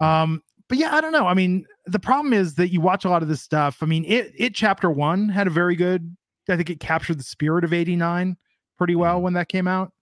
Um, 0.00 0.42
but 0.68 0.78
yeah, 0.78 0.94
I 0.94 1.00
don't 1.00 1.12
know. 1.12 1.26
I 1.26 1.34
mean, 1.34 1.66
the 1.86 1.98
problem 1.98 2.32
is 2.32 2.54
that 2.54 2.68
you 2.68 2.80
watch 2.80 3.04
a 3.04 3.08
lot 3.08 3.22
of 3.22 3.28
this 3.28 3.42
stuff. 3.42 3.78
I 3.82 3.86
mean, 3.86 4.04
it 4.06 4.32
it 4.36 4.54
chapter 4.54 4.90
one 4.90 5.28
had 5.28 5.46
a 5.46 5.50
very 5.50 5.76
good. 5.76 6.16
I 6.48 6.56
think 6.56 6.68
it 6.68 6.80
captured 6.80 7.18
the 7.18 7.24
spirit 7.24 7.64
of 7.64 7.72
'89 7.72 8.36
pretty 8.76 8.94
well 8.94 9.20
when 9.20 9.32
that 9.34 9.48
came 9.48 9.66
out. 9.66 9.92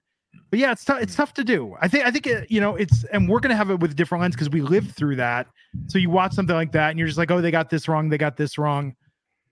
But 0.51 0.59
yeah, 0.59 0.73
it's 0.73 0.85
tough. 0.85 1.01
It's 1.01 1.15
tough 1.15 1.35
to 1.35 1.45
do. 1.45 1.77
I 1.81 1.89
think. 1.89 2.05
I 2.07 2.11
think 2.11 2.27
it, 2.27 2.51
you 2.51 2.61
know. 2.61 2.77
It's 2.77 3.05
and 3.05 3.29
we're 3.29 3.41
gonna 3.41 3.57
have 3.57 3.71
it 3.71 3.81
with 3.81 3.93
a 3.93 3.95
different 3.95 4.23
lens 4.23 4.35
because 4.35 4.51
we 4.51 4.61
lived 4.61 4.95
through 4.95 5.17
that. 5.17 5.47
So 5.87 5.99
you 5.99 6.11
watch 6.11 6.33
something 6.33 6.57
like 6.57 6.73
that, 6.73 6.91
and 6.91 6.99
you're 6.99 7.09
just 7.09 7.19
like, 7.19 7.31
oh, 7.31 7.41
they 7.41 7.51
got 7.51 7.71
this 7.71 7.89
wrong. 7.89 8.09
They 8.09 8.19
got 8.19 8.37
this 8.37 8.59
wrong. 8.59 8.95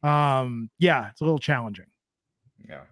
Um, 0.02 0.70
yeah, 0.78 1.10
it's 1.10 1.20
a 1.20 1.24
little 1.24 1.38
challenging. 1.38 1.86
Yeah. 2.68 2.82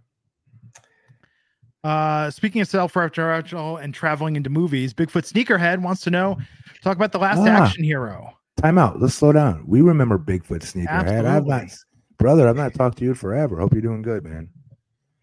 Uh, 1.85 2.31
speaking 2.31 2.61
of 2.61 2.69
self-referential 2.69 3.83
and 3.83 3.95
traveling 3.95 4.37
into 4.37 4.51
movies, 4.51 4.93
Bigfoot 4.93 5.31
Sneakerhead 5.33 5.81
wants 5.81 6.03
to 6.03 6.11
know. 6.11 6.37
Talk 6.83 6.97
about 6.97 7.13
the 7.13 7.19
last 7.19 7.39
Ah. 7.39 7.65
action 7.65 7.85
hero. 7.85 8.33
Time 8.57 8.79
out. 8.79 9.01
Let's 9.01 9.15
slow 9.15 9.33
down. 9.33 9.65
We 9.67 9.81
remember 9.83 10.19
Bigfoot 10.19 10.63
sneakerhead. 10.63 11.25
I've 11.25 11.47
not, 11.47 11.65
brother. 12.19 12.49
I've 12.49 12.57
not 12.57 12.75
talked 12.75 12.99
to 12.99 13.05
you 13.05 13.15
forever. 13.15 13.61
Hope 13.61 13.73
you're 13.73 13.83
doing 13.83 14.03
good, 14.03 14.25
man. 14.25 14.49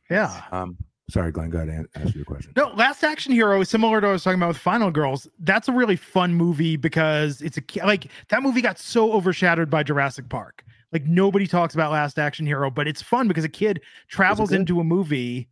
Yeah. 0.10 0.42
Um, 0.52 0.78
sorry, 1.10 1.32
Glenn. 1.34 1.50
Go 1.50 1.58
ahead 1.58 1.68
and 1.68 1.88
ask 1.96 2.16
your 2.16 2.24
question. 2.24 2.54
No, 2.56 2.70
Last 2.70 3.04
Action 3.04 3.34
Hero 3.34 3.60
is 3.60 3.70
similar 3.70 4.00
to 4.00 4.08
what 4.08 4.10
I 4.12 4.14
was 4.14 4.24
talking 4.24 4.40
about 4.40 4.48
with 4.50 4.58
Final 4.58 4.90
Girls. 4.90 5.28
That's 5.40 5.68
a 5.68 5.74
really 5.74 5.98
fun 5.98 6.34
movie 6.34 6.78
because 6.78 7.42
it's 7.42 7.58
a 7.58 7.86
like 7.86 8.08
that 8.30 8.42
movie 8.42 8.62
got 8.62 8.80
so 8.80 9.12
overshadowed 9.12 9.70
by 9.70 9.84
Jurassic 9.84 10.30
Park. 10.30 10.64
Like 10.92 11.06
nobody 11.06 11.48
talks 11.48 11.74
about 11.74 11.92
Last 11.92 12.20
Action 12.20 12.46
Hero, 12.46 12.70
but 12.70 12.88
it's 12.88 13.02
fun 13.02 13.28
because 13.28 13.44
a 13.44 13.50
kid 13.50 13.82
travels 14.08 14.52
into 14.52 14.80
a 14.80 14.84
movie 14.84 15.50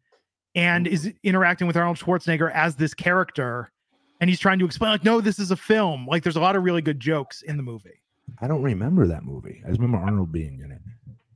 and 0.55 0.87
is 0.87 1.11
interacting 1.23 1.67
with 1.67 1.75
Arnold 1.75 1.97
Schwarzenegger 1.97 2.51
as 2.53 2.75
this 2.75 2.93
character, 2.93 3.71
and 4.21 4.29
he's 4.29 4.39
trying 4.39 4.59
to 4.59 4.65
explain 4.65 4.91
like, 4.91 5.03
no, 5.03 5.21
this 5.21 5.39
is 5.39 5.51
a 5.51 5.57
film. 5.57 6.05
Like 6.07 6.23
there's 6.23 6.35
a 6.35 6.41
lot 6.41 6.55
of 6.55 6.63
really 6.63 6.81
good 6.81 6.99
jokes 6.99 7.41
in 7.41 7.57
the 7.57 7.63
movie. 7.63 8.01
I 8.39 8.47
don't 8.47 8.61
remember 8.61 9.07
that 9.07 9.23
movie. 9.23 9.61
I 9.65 9.69
just 9.69 9.81
remember 9.81 10.05
Arnold 10.05 10.31
being 10.31 10.61
in 10.63 10.71
it. 10.71 10.79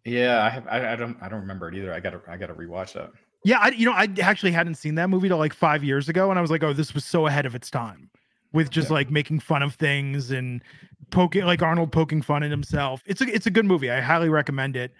Yeah, 0.05 0.43
I 0.43 0.49
have 0.49 0.67
I, 0.67 0.93
I 0.93 0.95
don't 0.95 1.17
I 1.21 1.27
don't 1.27 1.41
remember 1.41 1.67
it 1.67 1.75
either. 1.75 1.93
I 1.93 1.99
gotta 1.99 2.21
I 2.29 2.37
gotta 2.37 2.53
rewatch 2.53 2.93
that. 2.93 3.11
Yeah, 3.43 3.59
I 3.59 3.69
you 3.69 3.85
know 3.85 3.91
I 3.93 4.07
actually 4.21 4.51
hadn't 4.51 4.75
seen 4.75 4.95
that 4.95 5.09
movie 5.09 5.27
till 5.27 5.37
like 5.37 5.53
five 5.53 5.83
years 5.83 6.07
ago, 6.07 6.29
and 6.29 6.39
I 6.39 6.41
was 6.41 6.49
like, 6.49 6.63
oh, 6.63 6.73
this 6.73 6.93
was 6.93 7.03
so 7.03 7.27
ahead 7.27 7.45
of 7.45 7.55
its 7.55 7.69
time, 7.69 8.09
with 8.57 8.69
just 8.69 8.89
Yeah. 8.89 8.95
like 8.95 9.09
making 9.11 9.39
fun 9.39 9.61
of 9.63 9.75
things 9.75 10.31
and 10.31 10.61
poking 11.11 11.45
like 11.45 11.61
Arnold 11.61 11.91
poking 11.91 12.21
fun 12.21 12.43
at 12.43 12.51
himself. 12.51 13.01
It's 13.05 13.21
a 13.21 13.25
it's 13.33 13.45
a 13.45 13.51
good 13.51 13.65
movie. 13.65 13.89
I 13.91 14.01
highly 14.01 14.29
recommend 14.29 14.75
it. 14.75 14.93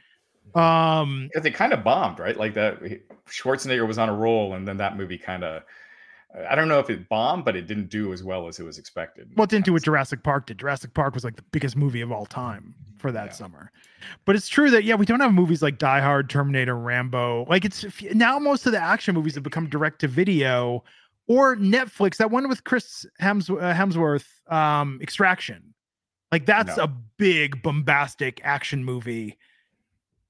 Um, 0.56 1.28
Because 1.34 1.46
it 1.46 1.52
kind 1.56 1.74
of 1.74 1.84
bombed, 1.84 2.20
right? 2.20 2.38
Like 2.38 2.54
that 2.54 2.82
Schwarzenegger 3.30 3.86
was 3.88 3.98
on 3.98 4.10
a 4.10 4.14
roll 4.16 4.54
and 4.54 4.68
then 4.68 4.78
that 4.78 4.96
movie 4.98 5.18
kind 5.18 5.44
of 5.44 5.64
I 6.50 6.56
don't 6.56 6.68
know 6.68 6.80
if 6.80 6.90
it 6.90 7.08
bombed, 7.10 7.46
but 7.46 7.56
it 7.56 7.68
didn't 7.68 7.90
do 7.90 8.14
as 8.14 8.22
well 8.24 8.48
as 8.48 8.60
it 8.60 8.64
was 8.64 8.78
expected. 8.78 9.32
well, 9.36 9.46
it 9.46 9.50
didn't 9.50 9.66
do 9.66 9.74
what 9.74 9.84
Jurassic 9.84 10.24
Park 10.24 10.46
did. 10.48 10.60
Jurassic 10.60 10.94
Park 10.94 11.14
was 11.16 11.24
like 11.24 11.36
the 11.36 11.44
biggest 11.52 11.76
movie 11.76 12.02
of 12.02 12.12
all 12.12 12.26
time 12.26 12.76
for 12.98 13.12
that 13.12 13.28
Yeah. 13.28 13.32
summer. 13.34 13.72
But 14.26 14.36
it's 14.36 14.48
true 14.48 14.70
that 14.72 14.84
yeah, 14.84 14.96
we 14.96 15.06
don't 15.06 15.20
have 15.22 15.34
movies 15.34 15.62
like 15.62 15.78
Die 15.78 16.02
Hard, 16.02 16.30
Terminator, 16.30 16.76
Rambo. 16.78 17.46
Like 17.50 17.66
it's 17.66 17.86
now 18.14 18.40
most 18.40 18.66
of 18.66 18.72
the 18.72 18.80
action 18.80 19.16
movies 19.16 19.34
have 19.36 19.44
become 19.44 19.68
direct 19.70 20.00
to 20.02 20.08
video 20.08 20.84
or 21.28 21.56
Netflix. 21.58 22.18
That 22.18 22.32
one 22.32 22.48
with 22.50 22.64
Chris 22.64 23.06
uh, 23.22 23.24
Hemsworth, 23.26 24.26
um, 24.52 25.00
Extraction. 25.02 25.74
Like 26.32 26.46
that's 26.46 26.78
No. 26.78 26.84
a 26.84 26.88
big 27.18 27.62
bombastic 27.62 28.42
action 28.44 28.84
movie. 28.84 29.38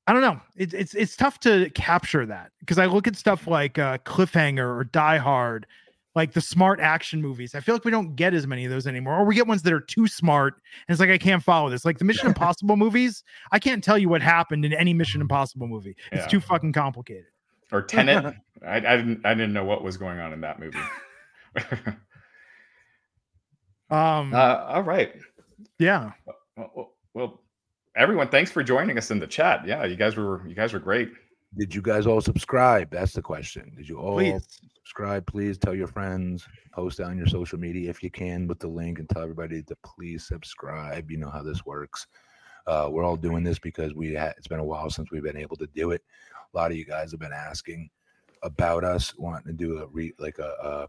I 0.05 0.13
don't 0.13 0.21
know. 0.21 0.39
It's 0.55 0.73
it's 0.73 0.93
it's 0.93 1.15
tough 1.17 1.39
to 1.41 1.69
capture 1.71 2.25
that 2.25 2.51
because 2.59 2.77
I 2.77 2.85
look 2.85 3.07
at 3.07 3.15
stuff 3.15 3.45
like 3.47 3.77
uh, 3.77 3.97
Cliffhanger 3.99 4.77
or 4.77 4.83
Die 4.85 5.17
Hard, 5.17 5.65
like 6.15 6.31
the 6.33 6.39
smart 6.39 6.79
action 6.79 7.21
movies. 7.21 7.55
I 7.55 7.59
feel 7.59 7.75
like 7.75 7.83
we 7.83 7.91
don't 7.91 8.15
get 8.15 8.33
as 8.33 8.47
many 8.47 8.63
of 8.63 8.71
those 8.71 8.87
anymore, 8.87 9.15
or 9.17 9.25
we 9.25 9.35
get 9.35 9.47
ones 9.47 9.63
that 9.63 9.73
are 9.73 9.81
too 9.81 10.07
smart, 10.07 10.53
and 10.87 10.93
it's 10.93 11.01
like 11.01 11.09
I 11.09 11.17
can't 11.17 11.43
follow 11.43 11.69
this. 11.69 11.83
Like 11.83 11.97
the 11.97 12.05
Mission 12.05 12.27
Impossible 12.33 12.77
movies, 12.77 13.23
I 13.51 13.59
can't 13.59 13.83
tell 13.83 13.97
you 13.97 14.07
what 14.07 14.21
happened 14.21 14.63
in 14.63 14.71
any 14.73 14.93
Mission 14.93 15.19
Impossible 15.19 15.67
movie. 15.67 15.95
It's 16.11 16.21
Yeah. 16.23 16.27
too 16.27 16.39
fucking 16.39 16.71
complicated. 16.73 17.25
Or 17.71 17.81
Tenet. 17.81 18.33
I, 18.65 18.77
I 18.77 18.97
didn't 18.97 19.25
I 19.25 19.33
didn't 19.33 19.53
know 19.53 19.65
what 19.65 19.83
was 19.83 19.97
going 19.97 20.19
on 20.19 20.33
in 20.33 20.41
that 20.41 20.59
movie. 20.59 20.79
Um, 23.89 24.33
uh, 24.33 24.65
all 24.67 24.83
right. 24.83 25.13
yeah, 25.79 26.11
Well, 26.25 26.71
well, 26.75 26.93
well, 27.13 27.41
everyone, 27.95 28.27
thanks 28.27 28.51
for 28.51 28.61
joining 28.63 28.97
us 28.97 29.11
in 29.11 29.19
the 29.19 29.27
chat. 29.27 29.65
Yeah, 29.65 29.85
you 29.85 29.95
guys 29.95 30.17
were 30.17 30.45
you 30.47 30.55
guys 30.55 30.73
were 30.73 30.79
great. 30.79 31.09
Did 31.57 31.73
you 31.73 31.81
guys 31.81 32.05
all 32.05 32.19
subscribe? 32.19 32.91
That's 32.91 33.13
the 33.13 33.21
question. 33.21 33.71
Did 33.77 33.87
you 33.87 33.97
all 33.97 34.15
please. 34.15 34.45
subscribe? 34.75 35.25
Please 35.25 35.57
tell 35.57 35.73
your 35.73 35.87
friends. 35.87 36.45
Post 36.73 36.99
it 36.99 37.03
on 37.03 37.17
your 37.17 37.27
social 37.27 37.57
media 37.57 37.89
if 37.89 38.03
you 38.03 38.11
can 38.11 38.45
with 38.47 38.59
the 38.59 38.67
link 38.67 38.99
and 38.99 39.07
tell 39.09 39.21
everybody 39.23 39.63
to 39.63 39.75
please 39.85 40.27
subscribe. 40.27 41.09
You 41.09 41.17
know 41.17 41.29
how 41.29 41.41
this 41.41 41.65
works. 41.65 42.07
Uh, 42.67 42.89
we're 42.91 43.05
all 43.05 43.15
doing 43.15 43.45
this 43.45 43.57
because 43.57 43.93
we 43.93 44.13
ha- 44.13 44.33
it's 44.37 44.47
been 44.49 44.59
a 44.59 44.63
while 44.63 44.89
since 44.89 45.09
we've 45.09 45.23
been 45.23 45.37
able 45.37 45.55
to 45.55 45.67
do 45.73 45.91
it. 45.91 46.01
A 46.53 46.57
lot 46.57 46.71
of 46.71 46.77
you 46.77 46.85
guys 46.85 47.11
have 47.11 47.19
been 47.19 47.33
asking 47.33 47.89
about 48.43 48.83
us 48.83 49.13
wanting 49.17 49.47
to 49.47 49.53
do 49.53 49.79
a 49.79 49.87
re 49.87 50.13
like 50.19 50.39
a 50.39 50.49
uh, 50.61 50.87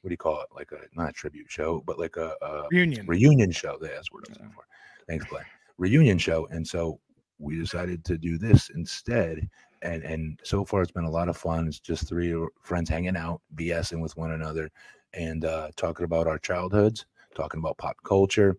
what 0.00 0.08
do 0.08 0.10
you 0.10 0.16
call 0.16 0.40
it? 0.40 0.48
Like 0.54 0.72
a 0.72 0.78
not 0.94 1.10
a 1.10 1.12
tribute 1.12 1.50
show, 1.50 1.82
but 1.86 1.98
like 1.98 2.16
a, 2.16 2.34
a 2.42 2.64
Reunion. 2.70 3.06
reunion 3.06 3.50
show. 3.50 3.78
That's 3.80 4.12
what 4.12 4.24
I'm 4.28 4.34
looking 4.34 4.50
for. 4.50 4.64
Thanks, 5.08 5.24
Glenn. 5.26 5.44
Reunion 5.78 6.18
show, 6.18 6.46
and 6.50 6.66
so 6.66 7.00
we 7.38 7.56
decided 7.56 8.04
to 8.04 8.18
do 8.18 8.38
this 8.38 8.70
instead. 8.70 9.48
And 9.82 10.02
and 10.02 10.38
so 10.44 10.64
far, 10.64 10.82
it's 10.82 10.92
been 10.92 11.04
a 11.04 11.10
lot 11.10 11.28
of 11.28 11.36
fun. 11.36 11.66
It's 11.66 11.80
just 11.80 12.08
three 12.08 12.34
friends 12.62 12.90
hanging 12.90 13.16
out, 13.16 13.40
BSing 13.56 14.00
with 14.00 14.16
one 14.16 14.32
another, 14.32 14.70
and 15.14 15.44
uh, 15.44 15.68
talking 15.76 16.04
about 16.04 16.26
our 16.26 16.38
childhoods, 16.38 17.06
talking 17.34 17.60
about 17.60 17.78
pop 17.78 17.96
culture, 18.04 18.56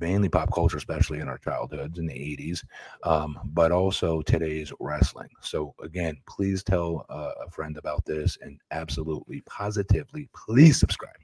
mainly 0.00 0.28
pop 0.28 0.52
culture, 0.52 0.76
especially 0.76 1.20
in 1.20 1.28
our 1.28 1.38
childhoods 1.38 1.98
in 1.98 2.06
the 2.06 2.14
80s, 2.14 2.64
um, 3.02 3.38
but 3.44 3.72
also 3.72 4.22
today's 4.22 4.72
wrestling. 4.80 5.28
So, 5.40 5.74
again, 5.82 6.16
please 6.26 6.62
tell 6.62 7.06
uh, 7.08 7.32
a 7.46 7.50
friend 7.50 7.76
about 7.76 8.04
this 8.04 8.38
and 8.40 8.60
absolutely, 8.70 9.42
positively, 9.42 10.28
please 10.34 10.78
subscribe. 10.78 11.23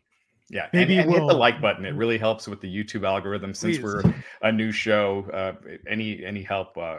Yeah, 0.53 0.67
Maybe 0.73 0.97
and, 0.99 1.05
and 1.09 1.13
hit 1.21 1.29
the 1.29 1.35
like 1.35 1.61
button. 1.61 1.85
It 1.85 1.95
really 1.95 2.19
helps 2.19 2.49
with 2.49 2.61
the 2.61 2.67
YouTube 2.67 3.07
algorithm. 3.07 3.55
Since 3.55 3.79
Please. 3.79 3.85
we're 3.85 4.03
a 4.43 4.51
new 4.51 4.73
show, 4.73 5.25
uh, 5.33 5.53
any 5.89 6.25
any 6.25 6.43
help 6.43 6.77
uh, 6.77 6.99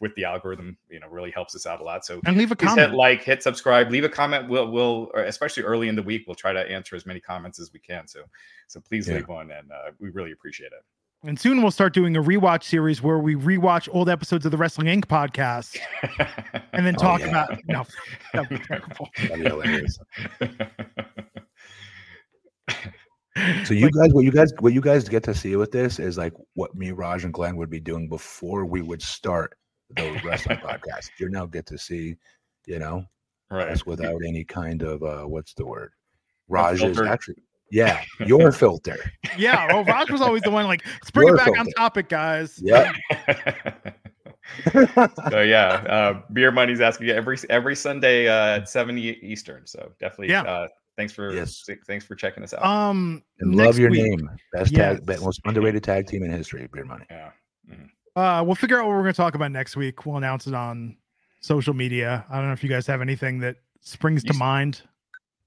with 0.00 0.12
the 0.16 0.24
algorithm, 0.24 0.76
you 0.90 0.98
know, 0.98 1.06
really 1.08 1.30
helps 1.30 1.54
us 1.54 1.66
out 1.66 1.80
a 1.80 1.84
lot. 1.84 2.04
So 2.04 2.20
And 2.26 2.36
leave 2.36 2.50
a 2.50 2.56
comment. 2.56 2.90
hit 2.90 2.96
like, 2.96 3.22
hit 3.22 3.44
subscribe, 3.44 3.92
leave 3.92 4.02
a 4.02 4.08
comment. 4.08 4.48
We'll 4.48 4.72
we'll 4.72 5.10
especially 5.14 5.62
early 5.62 5.86
in 5.88 5.94
the 5.94 6.02
week, 6.02 6.24
we'll 6.26 6.34
try 6.34 6.52
to 6.52 6.68
answer 6.68 6.96
as 6.96 7.06
many 7.06 7.20
comments 7.20 7.60
as 7.60 7.72
we 7.72 7.78
can. 7.78 8.08
So 8.08 8.24
so 8.66 8.80
please 8.80 9.06
Yeah. 9.08 9.14
leave 9.16 9.28
one, 9.28 9.52
and 9.52 9.70
uh, 9.70 9.92
we 10.00 10.10
really 10.10 10.32
appreciate 10.32 10.72
it. 10.72 10.82
And 11.26 11.38
soon 11.38 11.62
we'll 11.62 11.70
start 11.70 11.94
doing 11.94 12.16
a 12.16 12.22
rewatch 12.22 12.64
series 12.64 13.00
where 13.02 13.18
we 13.18 13.34
rewatch 13.36 13.88
old 13.92 14.10
episodes 14.10 14.44
of 14.44 14.50
the 14.50 14.58
Wrestling 14.58 14.88
Inc. 14.88 15.06
podcast 15.06 15.78
and 16.74 16.84
then 16.84 16.96
Oh, 16.98 17.02
talk 17.02 17.20
yeah. 17.20 17.28
about 17.28 17.58
no, 17.68 17.86
that 18.32 18.50
would 18.50 18.58
be 18.60 18.66
terrible. 18.66 19.08
That'd 19.22 19.38
be 19.44 19.48
hilarious. 19.48 19.98
So 23.64 23.74
you 23.74 23.90
guys, 23.90 24.12
what 24.12 24.24
you 24.24 24.30
guys, 24.30 24.52
what 24.60 24.72
you 24.72 24.80
guys 24.80 25.08
get 25.08 25.24
to 25.24 25.34
see 25.34 25.56
with 25.56 25.72
this 25.72 25.98
is 25.98 26.16
like 26.16 26.32
what 26.54 26.74
me, 26.76 26.92
Raj, 26.92 27.24
and 27.24 27.34
Glenn 27.34 27.56
would 27.56 27.70
be 27.70 27.80
doing 27.80 28.08
before 28.08 28.64
we 28.64 28.80
would 28.80 29.02
start 29.02 29.56
the 29.96 30.20
wrestling 30.24 30.58
podcast. 30.64 31.10
You 31.18 31.28
now 31.28 31.46
get 31.46 31.66
to 31.66 31.78
see, 31.78 32.14
you 32.66 32.78
know, 32.78 33.04
right. 33.50 33.70
us 33.70 33.84
without 33.84 34.20
any 34.26 34.44
kind 34.44 34.82
of 34.82 35.02
uh 35.02 35.24
what's 35.24 35.52
the 35.54 35.66
word? 35.66 35.90
Raj 36.48 36.74
is 36.76 36.96
filter. 36.96 37.06
actually, 37.06 37.42
yeah, 37.72 38.02
your 38.24 38.52
filter. 38.52 38.98
Yeah. 39.36 39.66
Well, 39.66 39.84
Raj 39.84 40.10
was 40.10 40.20
always 40.20 40.42
the 40.42 40.50
one 40.52 40.66
like, 40.66 40.86
let's 40.86 41.10
bring 41.10 41.26
Your 41.26 41.36
it 41.36 41.38
back 41.38 41.58
on 41.58 41.66
topic, 41.72 42.08
guys. 42.08 42.60
Yeah. 42.62 42.92
so 45.30 45.40
yeah, 45.40 45.84
uh, 45.88 46.20
beer 46.32 46.52
money's 46.52 46.80
asking 46.80 47.08
you 47.08 47.14
every 47.14 47.36
every 47.50 47.74
Sunday 47.74 48.28
uh, 48.28 48.58
at 48.60 48.68
seven 48.68 48.96
Eastern. 48.96 49.66
So 49.66 49.90
definitely 49.98 50.28
Yeah. 50.28 50.42
uh, 50.42 50.68
thanks 50.96 51.12
for 51.12 51.32
Yes. 51.32 51.64
thanks 51.86 52.04
for 52.04 52.14
checking 52.14 52.42
us 52.42 52.54
out. 52.54 52.64
Um, 52.64 53.22
And 53.40 53.54
love 53.54 53.78
your 53.78 53.90
week, 53.90 54.02
name. 54.04 54.30
Best 54.52 54.72
Yes. 54.72 55.00
tag, 55.06 55.20
most 55.20 55.40
underrated 55.44 55.82
tag 55.84 56.06
team 56.06 56.22
in 56.24 56.30
history. 56.30 56.68
Beer 56.72 56.84
money. 56.84 57.04
yeah. 57.10 57.30
Uh, 58.16 58.42
we'll 58.44 58.54
figure 58.54 58.78
out 58.78 58.86
what 58.86 58.90
we're 58.94 59.02
going 59.02 59.12
to 59.12 59.16
talk 59.16 59.34
about 59.34 59.50
next 59.50 59.76
week. 59.76 60.06
We'll 60.06 60.16
announce 60.16 60.46
it 60.46 60.54
on 60.54 60.96
social 61.40 61.74
media. 61.74 62.24
I 62.30 62.36
don't 62.36 62.46
know 62.46 62.52
if 62.52 62.62
you 62.62 62.68
guys 62.68 62.86
have 62.86 63.00
anything 63.00 63.40
that 63.40 63.56
springs 63.80 64.22
to 64.24 64.32
You- 64.32 64.38
mind. 64.38 64.82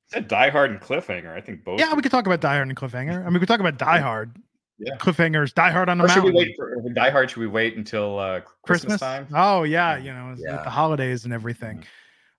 Said 0.07 0.27
Die 0.27 0.49
Hard 0.49 0.71
and 0.71 0.79
Cliffhanger. 0.81 1.33
I 1.33 1.41
think 1.41 1.63
both. 1.65 1.79
Yeah, 1.79 1.93
we 1.93 2.01
could 2.01 2.11
talk 2.11 2.25
about 2.25 2.39
Die 2.41 2.53
Hard 2.53 2.67
and 2.67 2.77
Cliffhanger. 2.77 3.21
I 3.21 3.23
mean, 3.25 3.33
we 3.33 3.39
could 3.39 3.47
talk 3.47 3.59
about 3.59 3.77
Die 3.77 3.99
Hard. 3.99 4.37
Yeah. 4.79 4.95
Cliffhangers, 4.97 5.53
Die 5.53 5.71
Hard 5.71 5.89
on 5.89 5.97
the 5.97 6.03
Or 6.05 6.07
should 6.09 6.23
we 6.23 6.31
wait 6.31 6.53
for 6.55 6.71
for 6.83 6.89
Die 6.93 7.09
Hard? 7.09 7.29
Should 7.31 7.39
we 7.39 7.47
wait 7.47 7.75
until 7.77 8.19
uh, 8.19 8.41
Christmas, 8.65 8.99
Christmas 8.99 8.99
time? 8.99 9.27
Oh 9.33 9.63
yeah, 9.63 9.97
Yeah. 9.97 10.03
you 10.03 10.13
know, 10.13 10.35
Yeah. 10.37 10.63
the 10.63 10.69
holidays 10.69 11.25
and 11.25 11.33
everything. 11.33 11.83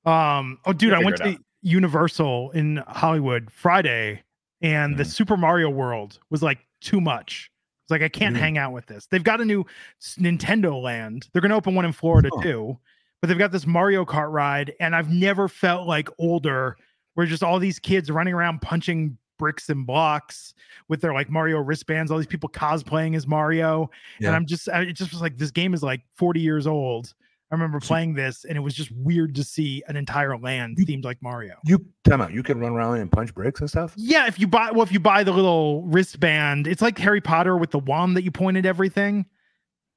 Um, 0.06 0.58
oh 0.64 0.72
dude, 0.72 0.92
We'll 0.92 1.00
I 1.00 1.04
went 1.04 1.16
to 1.16 1.28
it 1.28 1.32
the 1.38 1.44
Universal 1.62 2.50
in 2.52 2.82
Hollywood 2.88 3.50
Friday, 3.50 4.22
and 4.60 4.96
the 4.96 5.04
Mhm. 5.04 5.06
Super 5.12 5.36
Mario 5.36 5.70
World 5.70 6.18
was 6.30 6.42
like 6.42 6.58
too 6.80 7.00
much. 7.00 7.50
It's 7.84 7.90
like 7.90 8.02
I 8.02 8.08
can't 8.08 8.36
Mhm. 8.36 8.40
hang 8.40 8.58
out 8.58 8.72
with 8.72 8.86
this. 8.86 9.06
They've 9.06 9.22
got 9.24 9.40
a 9.40 9.44
new 9.44 9.64
Nintendo 10.18 10.80
Land. 10.80 11.28
They're 11.32 11.42
gonna 11.42 11.56
open 11.56 11.74
one 11.74 11.84
in 11.84 11.92
Florida 11.92 12.30
too, 12.42 12.78
but 13.20 13.28
they've 13.28 13.38
got 13.38 13.52
this 13.52 13.66
Mario 13.66 14.04
Kart 14.04 14.30
ride, 14.32 14.72
and 14.80 14.94
I've 14.94 15.10
never 15.10 15.48
felt 15.48 15.86
like 15.86 16.08
older. 16.18 16.76
Where 17.14 17.26
just 17.26 17.42
all 17.42 17.58
these 17.58 17.80
kids 17.80 18.12
running 18.12 18.32
around 18.32 18.62
punching 18.62 19.18
bricks 19.40 19.68
and 19.70 19.84
blocks 19.84 20.54
with 20.88 21.00
their 21.00 21.12
like 21.12 21.28
Mario 21.30 21.58
wristbands. 21.58 22.12
All 22.12 22.18
these 22.18 22.28
people 22.28 22.48
cosplaying 22.48 23.16
as 23.16 23.26
Mario, 23.26 23.90
Yeah. 24.20 24.28
and 24.28 24.36
I'm 24.36 24.46
just, 24.46 24.68
I, 24.68 24.82
it 24.82 24.92
just 24.92 25.10
was 25.12 25.20
like 25.20 25.36
this 25.36 25.50
game 25.50 25.74
is 25.74 25.82
like 25.82 26.02
40 26.14 26.38
years 26.40 26.66
old. 26.66 27.14
I 27.50 27.54
remember 27.54 27.80
playing 27.80 28.12
this, 28.14 28.44
and 28.44 28.56
it 28.56 28.60
was 28.60 28.74
just 28.74 28.90
weird 28.92 29.34
to 29.36 29.44
see 29.44 29.82
an 29.88 29.96
entire 29.96 30.36
land 30.36 30.76
You- 30.78 30.84
themed 30.86 31.04
like 31.04 31.22
Mario. 31.22 31.54
You 31.64 31.84
time 32.04 32.20
out. 32.20 32.32
You 32.32 32.42
can 32.42 32.60
run 32.60 32.72
around 32.72 32.98
and 32.98 33.10
punch 33.10 33.34
bricks 33.34 33.60
and 33.60 33.68
stuff. 33.70 33.94
Yeah, 33.96 34.26
if 34.26 34.38
you 34.38 34.46
buy, 34.46 34.70
well, 34.70 34.82
if 34.82 34.92
you 34.92 35.00
buy 35.00 35.24
the 35.24 35.32
little 35.32 35.82
wristband, 35.84 36.66
it's 36.66 36.82
like 36.82 36.98
Harry 36.98 37.20
Potter 37.22 37.56
with 37.56 37.70
the 37.70 37.78
wand 37.78 38.16
that 38.16 38.22
you 38.22 38.30
point 38.30 38.56
at 38.58 38.66
everything. 38.66 39.24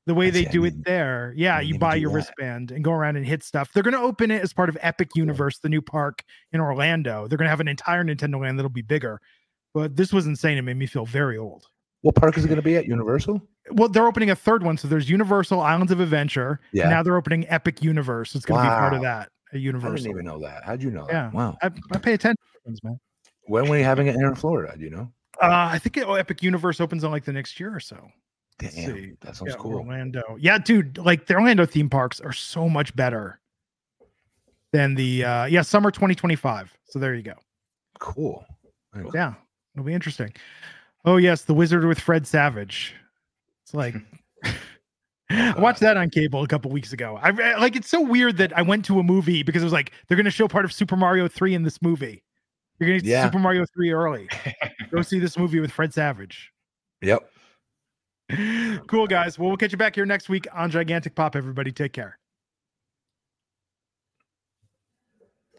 The 0.08 0.16
way 0.16 0.28
I 0.28 0.30
they 0.32 0.42
see, 0.44 0.48
I 0.48 0.52
do 0.52 0.64
didn't- 0.64 0.80
it 0.80 0.86
there, 0.86 1.34
yeah, 1.36 1.60
didn't 1.60 1.74
you 1.74 1.80
buy 1.80 1.96
your 1.96 2.10
that. 2.10 2.16
wristband 2.16 2.72
and 2.72 2.84
go 2.84 2.92
around 2.92 3.18
and 3.18 3.26
hit 3.26 3.44
stuff. 3.44 3.72
They're 3.74 3.84
going 3.84 3.94
to 3.94 4.00
open 4.00 4.32
it 4.32 4.42
as 4.42 4.52
part 4.54 4.70
of 4.70 4.78
Epic 4.82 5.10
Universe, 5.16 5.60
the 5.60 5.70
new 5.70 5.82
park 5.82 6.24
in 6.54 6.60
Orlando. 6.62 7.28
They're 7.28 7.38
going 7.38 7.46
to 7.46 7.52
have 7.52 7.60
an 7.60 7.68
entire 7.68 8.04
Nintendo 8.04 8.42
land 8.42 8.58
that'll 8.58 8.70
be 8.70 8.82
bigger. 8.82 9.22
But 9.74 9.96
this 9.96 10.12
was 10.12 10.26
insane. 10.26 10.58
It 10.58 10.64
made 10.64 10.78
me 10.78 10.86
feel 10.88 11.06
very 11.06 11.38
old. 11.38 11.68
What 12.02 12.16
park 12.16 12.38
is 12.38 12.46
it 12.46 12.48
going 12.48 12.58
to 12.58 12.64
be 12.64 12.76
at? 12.78 12.88
Universal. 12.88 13.42
Well, 13.72 13.88
they're 13.90 14.08
opening 14.08 14.32
a 14.32 14.36
third 14.36 14.64
one. 14.64 14.78
So 14.78 14.88
there's 14.88 15.10
Universal 15.10 15.60
Islands 15.60 15.92
of 15.92 16.00
Adventure. 16.00 16.60
Yeah. 16.74 16.84
And 16.84 16.92
now 16.92 17.04
they're 17.04 17.16
opening 17.18 17.48
Epic 17.48 17.84
Universe. 17.84 18.34
It's 18.36 18.46
going 18.46 18.60
to 18.64 18.66
be 18.66 18.70
part 18.70 18.94
of 18.94 19.00
Wow. 19.02 19.04
that 19.04 19.30
at 19.54 19.58
I 19.58 19.58
didn't 19.60 20.08
even 20.08 20.26
know 20.26 20.40
that. 20.40 20.64
How'd 20.64 20.82
you 20.82 20.92
know 20.92 21.06
that? 21.08 21.12
Yeah. 21.14 21.32
Wow. 21.32 21.58
I, 21.62 21.70
I 21.92 21.98
pay 22.00 22.14
attention 22.14 22.38
man. 22.84 23.00
When 23.48 23.68
were 23.68 23.78
you 23.78 23.84
having 23.84 24.08
it 24.08 24.16
here 24.16 24.28
in 24.28 24.36
Florida? 24.36 24.74
Do 24.78 24.84
you 24.84 24.90
know? 24.92 25.12
Uh, 25.42 25.70
I 25.72 25.80
think 25.80 25.98
it, 25.98 26.06
oh, 26.08 26.14
Epic 26.14 26.42
Universe 26.44 26.80
opens 26.80 27.04
on 27.04 27.12
like 27.12 27.26
the 27.26 27.34
next 27.34 27.60
year 27.60 27.76
or 27.76 27.80
so. 27.80 27.98
Let's 28.62 28.76
Damn, 28.76 28.94
see. 28.96 29.12
that 29.22 29.36
sounds 29.36 29.52
Yeah, 29.52 29.58
cool. 29.60 29.74
Orlando. 29.80 30.22
Yeah, 30.40 30.58
dude. 30.60 30.98
Like 31.00 31.26
the 31.26 31.34
Orlando 31.36 31.66
theme 31.66 31.90
parks 31.90 32.20
are 32.22 32.32
so 32.34 32.70
much 32.70 32.96
better 32.96 33.40
than 34.72 34.96
the 34.96 35.26
uh 35.26 35.46
yeah, 35.46 35.62
summer 35.64 35.92
2025. 35.92 36.78
So 36.86 37.00
there 37.00 37.16
you 37.16 37.24
go. 37.24 37.34
Cool. 38.00 38.46
Yeah, 39.14 39.34
it'll 39.76 39.86
be 39.86 39.94
interesting. 39.94 40.34
Oh 41.06 41.18
yes, 41.18 41.44
the 41.44 41.54
Wizard 41.54 41.86
with 41.86 42.00
Fred 42.00 42.28
Savage. 42.28 42.94
It's 43.64 43.74
like 43.74 43.96
I 45.30 45.54
watched 45.58 45.80
that 45.80 45.98
on 45.98 46.10
cable 46.10 46.44
a 46.44 46.48
couple 46.48 46.72
weeks 46.72 46.94
ago. 46.94 47.20
I 47.22 47.32
like 47.58 47.76
it's 47.76 47.90
so 47.90 48.02
weird 48.02 48.38
that 48.38 48.56
I 48.58 48.62
went 48.62 48.86
to 48.86 49.00
a 49.00 49.04
movie 49.04 49.44
because 49.44 49.62
it 49.62 49.66
was 49.66 49.74
like 49.74 49.92
they're 50.08 50.18
going 50.18 50.26
to 50.26 50.32
show 50.32 50.48
part 50.48 50.66
of 50.66 50.74
Super 50.74 50.96
Mario 50.96 51.28
3 51.28 51.56
in 51.56 51.64
this 51.64 51.82
movie. 51.82 52.24
You're 52.80 52.90
going 52.90 53.00
to 53.00 53.06
see 53.06 53.12
Yeah. 53.12 53.26
Super 53.26 53.40
Mario 53.40 53.66
3 53.74 53.92
early. 53.92 54.28
Go 54.92 55.02
see 55.02 55.20
this 55.20 55.38
movie 55.38 55.60
with 55.60 55.72
Fred 55.72 55.94
Savage. 55.94 56.52
Yep. 57.02 57.30
Cool 58.88 59.08
guys. 59.08 59.38
Well, 59.38 59.50
we'll 59.50 59.58
catch 59.58 59.72
you 59.72 59.78
back 59.78 59.96
here 59.96 60.06
next 60.06 60.30
week 60.30 60.48
on 60.54 60.72
Gigantic 60.72 61.16
Pop 61.16 61.36
everybody. 61.36 61.72
Take 61.72 61.94
care. 61.94 62.18